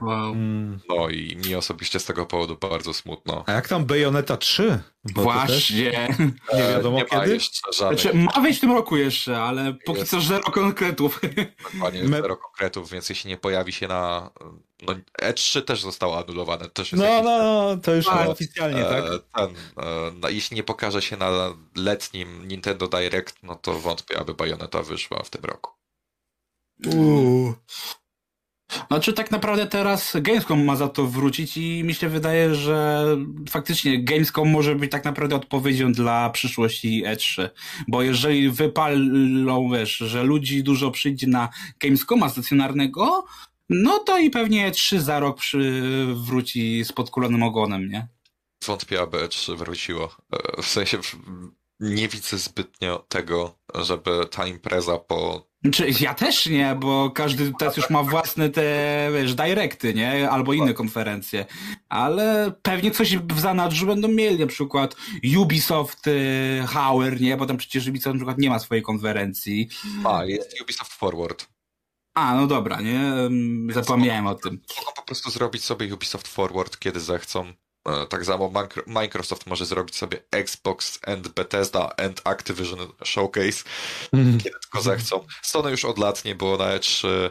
Wow. 0.01 0.31
mm. 0.31 0.80
no 0.89 1.10
i 1.10 1.35
mi 1.45 1.55
osobiście 1.55 1.99
z 1.99 2.05
tego 2.05 2.26
powodu 2.26 2.57
bardzo 2.57 2.93
smutno. 2.93 3.43
A 3.47 3.51
jak 3.51 3.68
tam 3.68 3.85
Bayonetta 3.85 4.38
3? 4.38 4.80
Bo 5.03 5.23
to 5.23 5.31
też 5.31 5.47
Właśnie. 5.47 6.07
nie 6.53 6.69
wiadomo 6.69 6.97
nie 6.97 7.03
ma 7.03 7.10
kiedy. 7.10 7.34
jeszcze 7.34 7.73
żadnych 7.73 7.99
Znaczy, 8.01 8.18
ma 8.18 8.41
wyjść 8.41 8.57
w 8.57 8.61
tym 8.61 8.72
roku 8.72 8.97
jeszcze, 8.97 9.41
ale 9.41 9.73
póki 9.85 9.99
Jest. 9.99 10.11
co 10.11 10.22
zero 10.22 10.43
konkretów. 10.51 11.22
dokładnie 11.73 12.03
Me- 12.03 12.22
zero 12.22 12.38
konkretów, 12.38 12.91
więc 12.91 13.10
jeśli 13.10 13.30
nie 13.30 13.38
pojawi 13.38 13.72
się 13.73 13.88
na... 13.88 14.30
No, 14.81 14.95
E3 15.22 15.61
też 15.61 15.81
zostało 15.81 16.18
anulowane, 16.19 16.69
też 16.69 16.91
jest 16.91 17.03
No, 17.03 17.10
jakiś 17.10 17.26
no, 17.26 17.38
no, 17.38 17.77
to 17.77 17.95
już 17.95 18.05
Tak. 18.05 18.30
oficjalnie, 18.30 18.84
tak? 18.84 19.03
E, 19.05 19.19
Ten, 19.35 19.55
e, 19.85 20.11
no, 20.15 20.30
jeśli 20.30 20.55
nie 20.55 20.64
pokaże 20.64 21.01
się 21.01 21.18
na 21.18 21.31
letnim 21.76 22.47
Nintendo 22.47 22.88
Direct, 22.88 23.35
no 23.43 23.55
to 23.55 23.73
wątpię, 23.80 24.19
aby 24.19 24.34
Bayonetta 24.34 24.81
wyszła 24.84 25.23
w 25.23 25.30
tym 25.30 25.43
roku. 25.45 25.72
Uuu. 26.95 27.53
Znaczy 28.88 29.14
tak 29.14 29.32
naprawdę 29.32 29.68
teraz 29.68 30.14
Gamescom 30.22 30.66
ma 30.66 30.76
za 30.76 30.88
to 30.88 31.06
wrócić 31.08 31.58
i 31.58 31.84
mi 31.84 31.94
się 31.94 32.10
wydaje, 32.10 32.56
że 32.56 33.06
faktycznie 33.50 34.04
Gamescom 34.04 34.50
może 34.50 34.76
być 34.76 34.91
tak 34.91 35.06
naprawdę 35.06 35.36
odpowiedzią 35.36 35.91
dla 35.91 36.30
przyszłości 36.30 37.04
E3. 37.06 37.50
Bo 37.88 38.02
jeżeli 38.02 38.50
wypalą, 38.50 39.70
wiesz, 39.72 39.98
że 39.98 40.24
ludzi 40.24 40.64
dużo 40.64 40.91
przyjdzie 40.91 41.28
na 41.28 41.50
Gamescoma 41.80 42.30
stacjonarnego, 42.30 43.26
no 43.70 44.00
to 44.00 44.18
i 44.18 44.30
pewnie 44.30 44.72
E3 44.72 45.00
za 45.00 45.20
rok 45.20 45.40
wróci 46.14 46.86
z 46.86 46.91
podkulonym 46.91 47.44
ogonem, 47.44 47.88
nie? 47.90 48.08
Wątpię, 48.66 49.02
aby 49.02 49.18
E3 49.18 49.56
wróciło. 49.58 50.16
E, 50.34 50.62
W 50.62 50.68
sensie 50.68 50.98
nie 51.80 52.08
widzę 52.08 52.38
zbytnio 52.38 53.06
tego, 53.10 53.60
żeby 53.76 54.26
ta 54.32 54.48
impreza 54.48 54.98
po 54.98 55.48
Znaczy, 55.64 55.88
ja 55.99 56.14
też 56.14 56.45
nie, 56.45 56.76
bo 56.80 57.11
każdy 57.11 57.53
teraz 57.60 57.77
już 57.77 57.90
ma 57.90 58.03
własne 58.03 58.49
te, 58.49 59.10
wiesz, 59.14 59.35
directy, 59.35 59.94
nie? 59.94 60.30
Albo 60.30 60.53
inne 60.53 60.73
konferencje. 60.73 61.45
Ale 61.90 62.53
pewnie 62.61 62.91
coś 62.91 63.18
w 63.18 63.40
zanadrzu 63.40 63.85
będą 63.85 64.07
mieli, 64.07 64.40
na 64.40 64.48
przykład 64.48 64.95
Ubisoft 65.38 66.07
y, 66.07 66.64
Hauer, 66.68 67.22
nie? 67.22 67.38
Bo 67.38 67.45
tam 67.45 67.57
przecież 67.57 67.88
Ubisoft 67.88 68.14
na 68.14 68.19
przykład 68.19 68.38
nie 68.38 68.49
ma 68.49 68.60
swojej 68.60 68.84
konferencji. 68.84 69.69
A, 70.03 70.26
jest 70.26 70.61
Ubisoft 70.61 70.94
Forward. 70.94 71.48
A, 72.14 72.35
no 72.35 72.48
dobra, 72.48 72.81
nie? 72.81 73.02
Zapomniałem 73.73 74.27
o 74.27 74.35
tym. 74.35 74.61
Mogą 74.77 74.91
po 74.95 75.02
prostu 75.02 75.30
zrobić 75.30 75.64
sobie 75.64 75.94
Ubisoft 75.94 76.27
Forward, 76.27 76.80
kiedy 76.80 76.99
zechcą. 76.99 77.53
E, 77.89 78.05
Tak 78.07 78.26
samo 78.26 78.51
Microsoft 78.88 79.47
może 79.47 79.65
zrobić 79.65 79.95
sobie 79.95 80.19
Xbox 80.31 80.99
and 81.07 81.27
Bethesda 81.27 81.89
and 81.97 82.22
Activision 82.23 82.80
Showcase, 83.03 83.64
kiedy 84.11 84.60
tylko 84.61 84.81
zechcą. 84.81 85.26
Sony 85.41 85.72
już 85.72 85.85
od 85.85 85.97
lat 85.97 86.26
nie 86.26 86.35
było 86.35 86.57
na 86.57 86.65
E3. 86.65 87.07
E, 87.07 87.30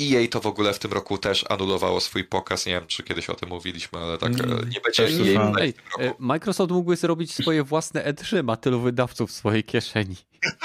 EA 0.00 0.28
to 0.30 0.40
w 0.40 0.46
ogóle 0.46 0.72
w 0.74 0.78
tym 0.78 0.92
roku 0.92 1.18
też 1.18 1.44
anulowało 1.48 2.00
swój 2.00 2.24
pokaz. 2.24 2.66
Nie 2.66 2.72
wiem, 2.72 2.86
czy 2.86 3.02
kiedyś 3.02 3.30
o 3.30 3.34
tym 3.34 3.48
mówiliśmy, 3.48 3.98
ale 3.98 4.18
tak 4.18 4.32
e, 4.40 4.44
Mm, 4.46 4.70
nie 4.70 4.80
będzie 4.80 5.02
EA 5.36 5.52
Ej, 5.60 5.72
tym 5.72 5.82
e, 5.98 6.06
roku. 6.06 6.22
Microsoft 6.22 6.70
mógłby 6.72 6.96
zrobić 6.96 7.34
swoje 7.34 7.62
własne 7.64 8.12
E3, 8.12 8.44
ma 8.44 8.56
tylu 8.56 8.80
wydawców 8.80 9.30
w 9.30 9.34
swojej 9.34 9.64
kieszeni. 9.64 10.16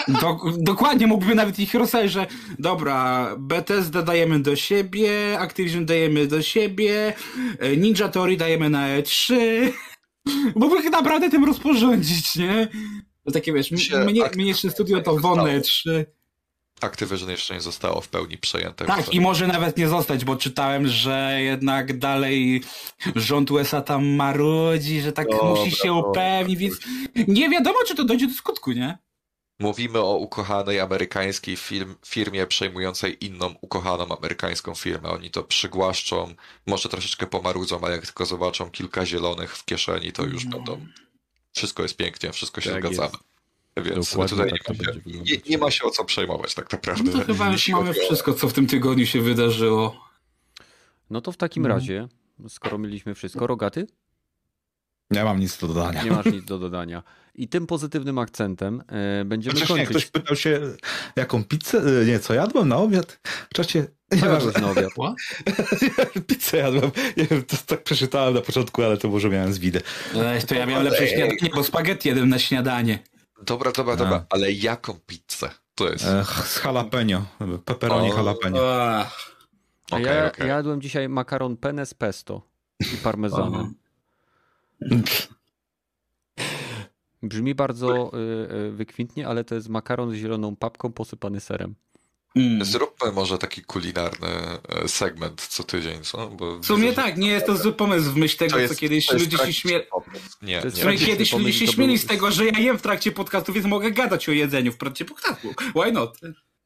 Do, 0.08 0.40
dokładnie 0.58 1.08
mógłby 1.08 1.36
nawet 1.36 1.60
ich 1.60 1.74
rozsać, 1.74 2.12
że 2.12 2.28
dobra, 2.60 3.30
Bethesda 3.38 4.02
dajemy 4.02 4.40
do 4.40 4.56
siebie, 4.56 5.40
Activision 5.40 5.86
dajemy 5.86 6.28
do 6.28 6.42
siebie, 6.42 7.14
e, 7.60 7.78
Ninja 7.78 8.10
Theory 8.10 8.38
dajemy 8.38 8.70
na 8.70 8.88
E3. 8.88 9.36
Mógłby 10.56 10.90
naprawdę 10.90 11.30
tym 11.30 11.46
rozporządzić, 11.46 12.36
nie? 12.36 12.68
To 13.26 13.32
takie 13.32 13.54
wiesz, 13.54 13.72
mnie, 13.72 14.30
mniejsze 14.36 14.70
studio 14.70 15.02
to 15.02 15.16
wolne 15.18 15.62
zostało. 15.64 15.98
E3. 15.98 16.06
Activision 16.82 17.30
jeszcze 17.30 17.54
nie 17.54 17.62
zostało 17.62 18.02
w 18.02 18.08
pełni 18.08 18.38
przejęte. 18.38 18.86
Tak, 18.86 19.14
i 19.14 19.22
może 19.22 19.48
nawet 19.48 19.78
nie 19.78 19.88
zostać, 19.88 20.26
bo 20.26 20.36
czytałem, 20.36 20.88
że 20.88 21.38
jednak 21.42 21.98
dalej 21.98 22.64
rząd 23.16 23.52
USA 23.52 23.82
tam 23.82 24.06
marudzi, 24.06 25.02
że 25.02 25.12
tak 25.12 25.28
Dobra, 25.30 25.50
musi 25.50 25.72
się 25.72 25.94
upewnić, 25.94 26.60
więc 26.60 26.80
nie 27.28 27.50
wiadomo, 27.50 27.78
czy 27.88 27.96
to 27.96 28.04
dojdzie 28.04 28.28
do 28.28 28.34
skutku, 28.34 28.72
nie? 28.72 28.98
Mówimy 29.62 30.00
o 30.00 30.16
ukochanej 30.16 30.80
amerykańskiej 30.80 31.56
firm, 31.56 31.96
firmie 32.06 32.48
przejmującej 32.48 33.26
inną 33.26 33.56
ukochaną 33.62 34.18
amerykańską 34.18 34.76
firmę. 34.76 35.10
Oni 35.10 35.32
to 35.32 35.44
przygłaszczą, 35.44 36.34
może 36.68 36.90
troszeczkę 36.90 37.28
pomarudzą, 37.28 37.80
ale 37.82 37.92
jak 37.96 38.06
tylko 38.06 38.26
zobaczą 38.26 38.72
kilka 38.72 39.06
zielonych 39.06 39.58
w 39.58 39.66
kieszeni, 39.66 40.12
to 40.12 40.24
już 40.26 40.46
No. 40.46 40.52
będą. 40.52 40.86
Wszystko 41.54 41.84
jest 41.84 41.98
pięknie, 41.98 42.32
wszystko 42.32 42.62
się 42.62 42.72
Tak 42.72 42.86
zgadzamy. 42.86 43.14
Więc 43.78 44.10
Dokładnie 44.10 44.38
tutaj 44.38 44.52
tak 44.52 44.80
nie, 44.80 44.88
ma 44.88 44.94
się, 44.94 45.00
nie, 45.22 45.38
nie 45.50 45.58
ma 45.58 45.72
się 45.72 45.84
o 45.84 45.90
co 45.90 46.06
przejmować 46.06 46.54
tak 46.56 46.72
naprawdę. 46.72 47.12
No 47.12 47.20
to 47.20 47.26
chyba 47.26 47.50
już 47.52 47.68
mamy 47.70 47.94
wszystko, 47.94 48.34
co 48.34 48.50
w 48.50 48.54
tym 48.54 48.68
tygodniu 48.68 49.06
się 49.06 49.22
wydarzyło. 49.22 50.10
No 51.10 51.22
to 51.22 51.32
w 51.32 51.38
takim 51.38 51.66
Mhm. 51.66 51.80
razie, 51.80 52.08
skoro 52.50 52.78
mieliśmy 52.78 53.16
wszystko, 53.16 53.48
rogaty? 53.48 53.88
Nie 55.12 55.24
mam 55.24 55.40
nic 55.40 55.58
do 55.58 55.68
dodania. 55.68 56.04
Nie 56.04 56.12
masz 56.12 56.26
nic 56.26 56.46
do 56.46 56.60
dodania. 56.60 57.04
I 57.36 57.48
tym 57.48 57.68
pozytywnym 57.68 58.18
akcentem 58.18 58.84
e, 59.22 59.26
będziemy 59.26 59.54
Chociaż 59.54 59.70
nie, 59.70 59.76
kończyć. 59.76 59.90
ktoś 59.90 60.06
pytał 60.06 60.36
się, 60.36 60.60
jaką 61.16 61.44
pizzę, 61.44 61.82
e, 62.02 62.06
nie, 62.06 62.20
co 62.20 62.34
jadłem 62.34 62.68
na 62.68 62.78
obiad? 62.78 63.20
W 63.50 63.54
czasie, 63.54 63.86
Co 64.10 64.16
nieważne, 64.16 64.52
jadłeś 64.52 64.56
na 64.66 64.72
obiad? 64.72 64.92
pizzę 66.28 66.58
jadłem. 66.58 66.92
Nie 67.18 67.26
wiem, 67.26 67.44
to 67.44 67.58
tak 67.66 67.84
przeczytałem 67.84 68.34
na 68.34 68.42
początku, 68.42 68.84
ale 68.84 68.98
to 68.98 69.08
może 69.10 69.30
miałem 69.30 69.54
zwidę. 69.54 69.82
Ej, 70.16 70.44
to 70.44 70.56
ja 70.56 70.66
miałem 70.66 70.84
lepsze 70.86 71.08
śniadanie, 71.08 71.50
bo 71.56 71.64
spaghetti 71.64 72.10
jadłem 72.10 72.30
na 72.30 72.40
śniadanie. 72.40 73.00
Dobra, 73.46 73.72
dobra, 73.72 73.96
dobra, 73.96 74.16
A. 74.18 74.26
ale 74.36 74.52
jaką 74.52 75.00
pizzę? 75.08 75.50
To 75.76 75.90
jest. 75.90 76.06
E, 76.06 76.26
z 76.46 76.64
jalapeno, 76.66 77.26
pepperoni 77.66 78.12
O. 78.12 78.16
jalapeno. 78.16 78.60
A 78.62 79.12
Okej, 79.92 80.06
ja, 80.06 80.32
ja 80.40 80.46
jadłem 80.46 80.82
dzisiaj 80.82 81.10
makaron 81.10 81.58
penne 81.58 81.86
z 81.86 81.94
pesto 81.94 82.42
i 82.94 82.98
parmezanem. 82.98 83.74
Brzmi 87.24 87.56
bardzo 87.56 88.12
y, 88.14 88.56
y, 88.56 88.72
wykwintnie, 88.72 89.28
ale 89.28 89.44
to 89.44 89.56
jest 89.56 89.70
makaron 89.70 90.12
z 90.12 90.14
zieloną 90.14 90.56
papką 90.56 90.92
posypany 90.92 91.40
serem. 91.40 91.76
Mm. 92.36 92.66
Zróbmy 92.66 93.12
może 93.12 93.38
taki 93.38 93.62
kulinarny 93.62 94.28
e, 94.28 94.88
segment 94.88 95.42
co 95.42 95.64
tydzień, 95.64 96.04
co? 96.04 96.28
Bo 96.30 96.60
W 96.60 96.66
sumie 96.66 96.94
tak, 96.94 97.18
nie 97.18 97.28
jest 97.30 97.46
to 97.46 97.58
zły 97.58 97.74
pomysł 97.74 98.12
w 98.12 98.16
myśl 98.18 98.38
tego, 98.38 98.60
jest- 98.60 98.74
co 98.74 98.80
kiedyś 98.80 99.12
ludzie 99.12 99.38
się 99.38 99.54
śmieli. 99.54 99.84
Nie, 100.42 100.62
To 100.62 100.68
jest 100.68 100.86
nie. 100.86 100.98
Kiedyś 100.98 101.34
ludzie 101.34 101.54
się 101.54 101.68
śmieli 101.68 101.98
z 101.98 102.06
tego, 102.06 102.32
że 102.32 102.46
ja 102.46 102.60
jem 102.60 102.78
w 102.78 102.82
trakcie 102.82 103.12
podcastu, 103.12 103.54
więc 103.54 103.66
mogę 103.66 103.92
gadać 103.92 104.30
o 104.30 104.32
jedzeniu 104.32 104.72
w 104.72 104.78
trakcie 104.78 105.06
podcastu. 105.06 105.54
Why 105.76 105.92
not? 105.92 106.18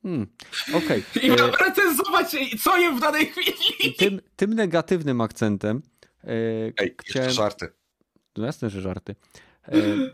Hmm. 0.03 0.27
Okej. 0.73 1.03
I 1.23 1.29
E, 1.29 1.35
mam 1.35 1.51
recenzować, 1.51 2.35
co 2.63 2.77
jem 2.77 2.97
w 2.97 3.01
danej 3.01 3.25
chwili. 3.25 3.93
Tym, 3.97 4.21
tym 4.35 4.53
negatywnym 4.53 5.21
akcentem 5.21 5.81
e, 6.23 6.27
Ej, 6.27 6.95
chciałem... 7.05 7.27
jeszcze 7.27 7.31
żarty. 7.31 7.67
No 8.37 8.45
jasne, 8.45 8.69
że 8.69 8.81
żarty. 8.81 9.15
E, 9.67 9.73
e, 9.73 10.11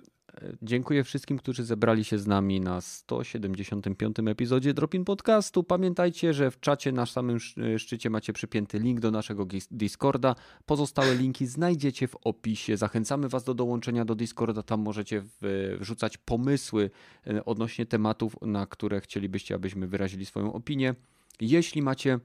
dziękuję 0.61 1.03
wszystkim, 1.03 1.37
którzy 1.37 1.63
zebrali 1.63 2.03
się 2.03 2.17
z 2.19 2.27
nami 2.27 2.61
na 2.61 2.81
175. 2.81 4.29
epizodzie 4.31 4.73
Dropin 4.73 5.05
Podcastu. 5.05 5.63
Pamiętajcie, 5.63 6.33
że 6.33 6.51
w 6.51 6.59
czacie 6.59 6.91
na 6.91 7.05
samym 7.05 7.35
sz- 7.35 7.81
szczycie 7.81 8.09
macie 8.09 8.33
przypięty 8.33 8.79
link 8.79 8.99
do 8.99 9.11
naszego 9.11 9.47
Discorda. 9.71 10.35
Pozostałe 10.65 11.15
linki 11.15 11.47
znajdziecie 11.47 12.07
w 12.07 12.15
opisie. 12.23 12.77
Zachęcamy 12.77 13.29
Was 13.29 13.43
do 13.43 13.53
dołączenia 13.53 14.05
do 14.05 14.15
Discorda. 14.15 14.63
Tam 14.63 14.79
możecie 14.81 15.21
w- 15.21 15.77
wrzucać 15.79 16.17
pomysły 16.17 16.89
e, 17.27 17.45
odnośnie 17.45 17.85
tematów, 17.85 18.35
na 18.41 18.65
które 18.65 19.01
chcielibyście, 19.01 19.55
abyśmy 19.55 19.87
wyrazili 19.87 20.25
swoją 20.25 20.53
opinię. 20.53 20.95
Jeśli 21.41 21.81
macie 21.81 22.19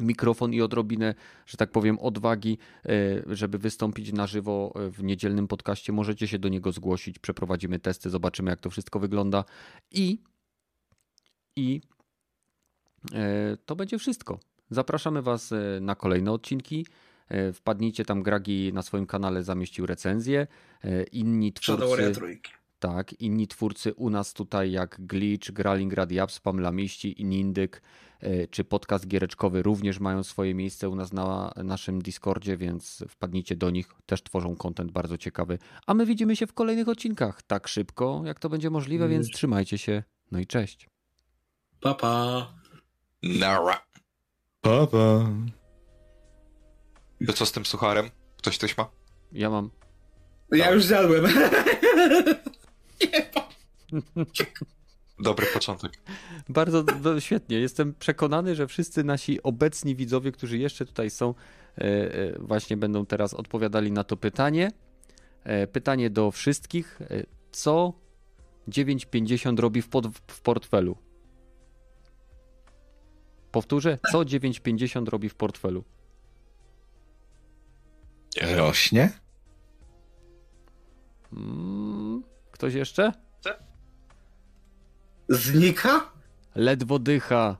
mikrofon 0.00 0.54
i 0.54 0.60
odrobinę, 0.60 1.14
że 1.46 1.56
tak 1.56 1.70
powiem, 1.70 1.98
odwagi, 1.98 2.58
e, 2.86 2.90
żeby 3.26 3.58
wystąpić 3.58 4.12
na 4.12 4.26
żywo 4.26 4.72
e, 4.76 4.90
w 4.90 5.02
niedzielnym 5.04 5.48
podcaście, 5.48 5.92
możecie 5.92 6.28
się 6.28 6.38
do 6.38 6.48
niego 6.48 6.72
zgłosić. 6.72 7.18
Przeprowadzimy 7.18 7.78
testy, 7.78 8.10
zobaczymy, 8.10 8.50
jak 8.50 8.60
to 8.60 8.70
wszystko 8.70 8.98
wygląda. 9.00 9.44
I, 9.90 10.18
i 11.56 11.80
e, 13.14 13.56
to 13.66 13.76
będzie 13.76 13.98
wszystko. 13.98 14.40
Zapraszamy 14.70 15.22
Was 15.22 15.54
na 15.80 15.94
kolejne 15.94 16.32
odcinki. 16.32 16.86
Wpadnijcie 17.54 18.04
tam, 18.04 18.22
Gragi 18.22 18.72
na 18.72 18.82
swoim 18.82 19.06
kanale 19.06 19.44
zamieścił 19.44 19.86
recenzję. 19.86 20.46
Inni 21.12 21.52
twórcy. 21.52 22.12
trójki. 22.14 22.57
Tak, 22.78 23.20
inni 23.20 23.48
twórcy 23.48 23.94
u 23.94 24.10
nas 24.10 24.32
tutaj 24.32 24.72
jak 24.72 25.06
Glitch, 25.06 25.50
Gralingrad, 25.50 26.12
Japs, 26.12 26.40
Pamlamiści 26.40 27.20
i 27.20 27.24
Nindyk, 27.24 27.82
e, 28.20 28.48
czy 28.48 28.64
podcast 28.64 29.06
giereczkowy 29.06 29.62
również 29.62 30.00
mają 30.00 30.22
swoje 30.22 30.54
miejsce 30.54 30.88
u 30.88 30.94
nas 30.94 31.12
na 31.12 31.52
naszym 31.64 32.02
Discordzie, 32.02 32.56
więc 32.56 33.04
wpadnijcie 33.08 33.56
do 33.56 33.70
nich, 33.70 33.88
też 34.06 34.22
tworzą 34.22 34.56
content 34.56 34.92
bardzo 34.92 35.18
ciekawy. 35.18 35.58
A 35.86 35.94
my 35.94 36.06
widzimy 36.06 36.36
się 36.36 36.46
w 36.46 36.52
kolejnych 36.52 36.88
odcinkach 36.88 37.42
tak 37.42 37.68
szybko, 37.68 38.22
jak 38.24 38.40
to 38.40 38.48
będzie 38.48 38.70
możliwe, 38.70 39.08
więc 39.08 39.30
trzymajcie 39.30 39.78
się. 39.78 40.02
No 40.30 40.38
i 40.38 40.46
cześć. 40.46 40.88
Pa, 41.80 41.94
pa. 41.94 42.52
Nara. 43.22 43.86
Pa, 44.60 44.86
pa. 44.86 45.30
To 47.26 47.32
co 47.32 47.46
z 47.46 47.52
tym 47.52 47.66
sucharem? 47.66 48.10
Ktoś 48.36 48.58
coś 48.58 48.76
ma? 48.76 48.90
Ja 49.32 49.50
mam. 49.50 49.70
Ja 50.52 50.70
już 50.70 50.84
zjadłem. 50.84 51.24
Dobry 55.18 55.46
początek. 55.46 55.92
Bardzo 56.48 56.82
do, 56.82 57.20
świetnie. 57.20 57.60
Jestem 57.60 57.94
przekonany, 57.94 58.54
że 58.54 58.66
wszyscy 58.66 59.04
nasi 59.04 59.42
obecni 59.42 59.96
widzowie, 59.96 60.32
którzy 60.32 60.58
jeszcze 60.58 60.86
tutaj 60.86 61.10
są, 61.10 61.34
e, 61.78 61.82
e, 61.84 62.38
właśnie 62.38 62.76
będą 62.76 63.06
teraz 63.06 63.34
odpowiadali 63.34 63.92
na 63.92 64.04
to 64.04 64.16
pytanie. 64.16 64.70
E, 65.44 65.66
Pytanie 65.66 66.10
do 66.10 66.30
wszystkich. 66.30 66.98
Co 67.52 67.92
950 68.68 69.60
robi 69.60 69.82
w, 69.82 69.88
pod, 69.88 70.06
w 70.26 70.40
portfelu? 70.40 70.96
Powtórzę, 73.52 73.98
co 74.12 74.24
950 74.24 75.08
robi 75.08 75.28
w 75.28 75.34
portfelu? 75.34 75.84
Rośnie? 78.56 79.10
Mm, 81.32 82.22
Ktoś 82.58 82.74
jeszcze? 82.74 83.12
Znika? 85.28 86.10
Ledwo 86.54 86.98
dycha. 86.98 87.56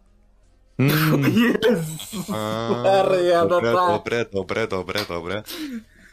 Mm, 0.78 1.22
Jezus 1.22 2.30
A, 2.30 2.70
Maria, 2.82 3.42
no 3.42 3.48
dobre, 3.48 3.72
tak. 3.74 3.88
dobre, 3.88 4.24
dobre, 4.24 4.68
dobre, 4.68 5.04
dobre. 5.04 5.42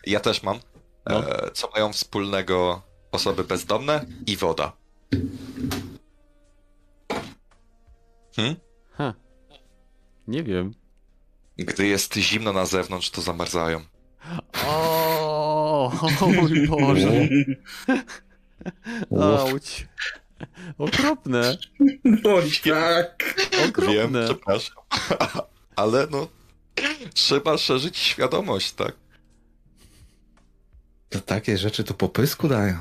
Ja 0.06 0.20
też 0.20 0.44
mam. 0.44 0.60
No. 1.10 1.30
E, 1.30 1.52
co 1.52 1.70
mają 1.74 1.94
wspólnego 1.94 2.82
osoby 3.12 3.44
bezdomne 3.44 4.06
i 4.28 4.38
woda? 4.38 4.72
Hmm? 8.36 8.56
Ha. 8.92 9.14
Nie 10.28 10.44
wiem. 10.44 10.74
Gdy 11.58 11.88
jest 11.88 12.16
zimno 12.16 12.54
na 12.54 12.66
zewnątrz, 12.66 13.10
to 13.10 13.22
zamarzają. 13.22 13.82
O, 14.68 15.92
o 16.22 16.28
mój 16.28 16.68
Boże. 16.68 17.10
Auć. 19.22 19.88
Okropne. 20.78 21.58
Boli 22.24 22.52
tak. 22.52 23.36
Wiem, 23.52 23.70
Okropne. 23.70 24.26
przepraszam. 24.26 24.76
Ale 25.76 26.08
no, 26.12 26.28
trzeba 27.14 27.58
szerzyć 27.58 27.98
świadomość, 27.98 28.72
tak? 28.74 28.96
to 31.10 31.22
takie 31.22 31.58
rzeczy 31.58 31.84
to 31.84 31.94
po 31.94 32.10
pysku 32.10 32.48
dają. 32.48 32.76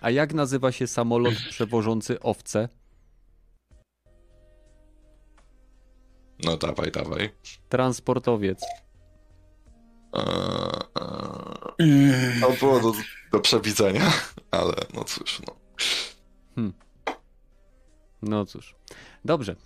A 0.00 0.10
jak 0.10 0.34
nazywa 0.34 0.72
się 0.72 0.86
samolot 0.86 1.34
przewożący 1.50 2.20
owce? 2.20 2.68
No 6.44 6.56
dawaj, 6.56 6.90
dawaj. 6.92 7.30
Transportowiec. 7.68 8.60
Eee, 10.12 10.24
eee, 11.78 12.40
To 12.40 12.50
było 12.50 12.92
do, 13.32 13.40
przewidzenia, 13.40 14.12
ale 14.50 14.74
no 14.94 15.04
cóż, 15.04 15.40
no. 15.46 15.58
No 18.22 18.46
cóż. 18.46 18.74
Dobrze. 19.24 19.56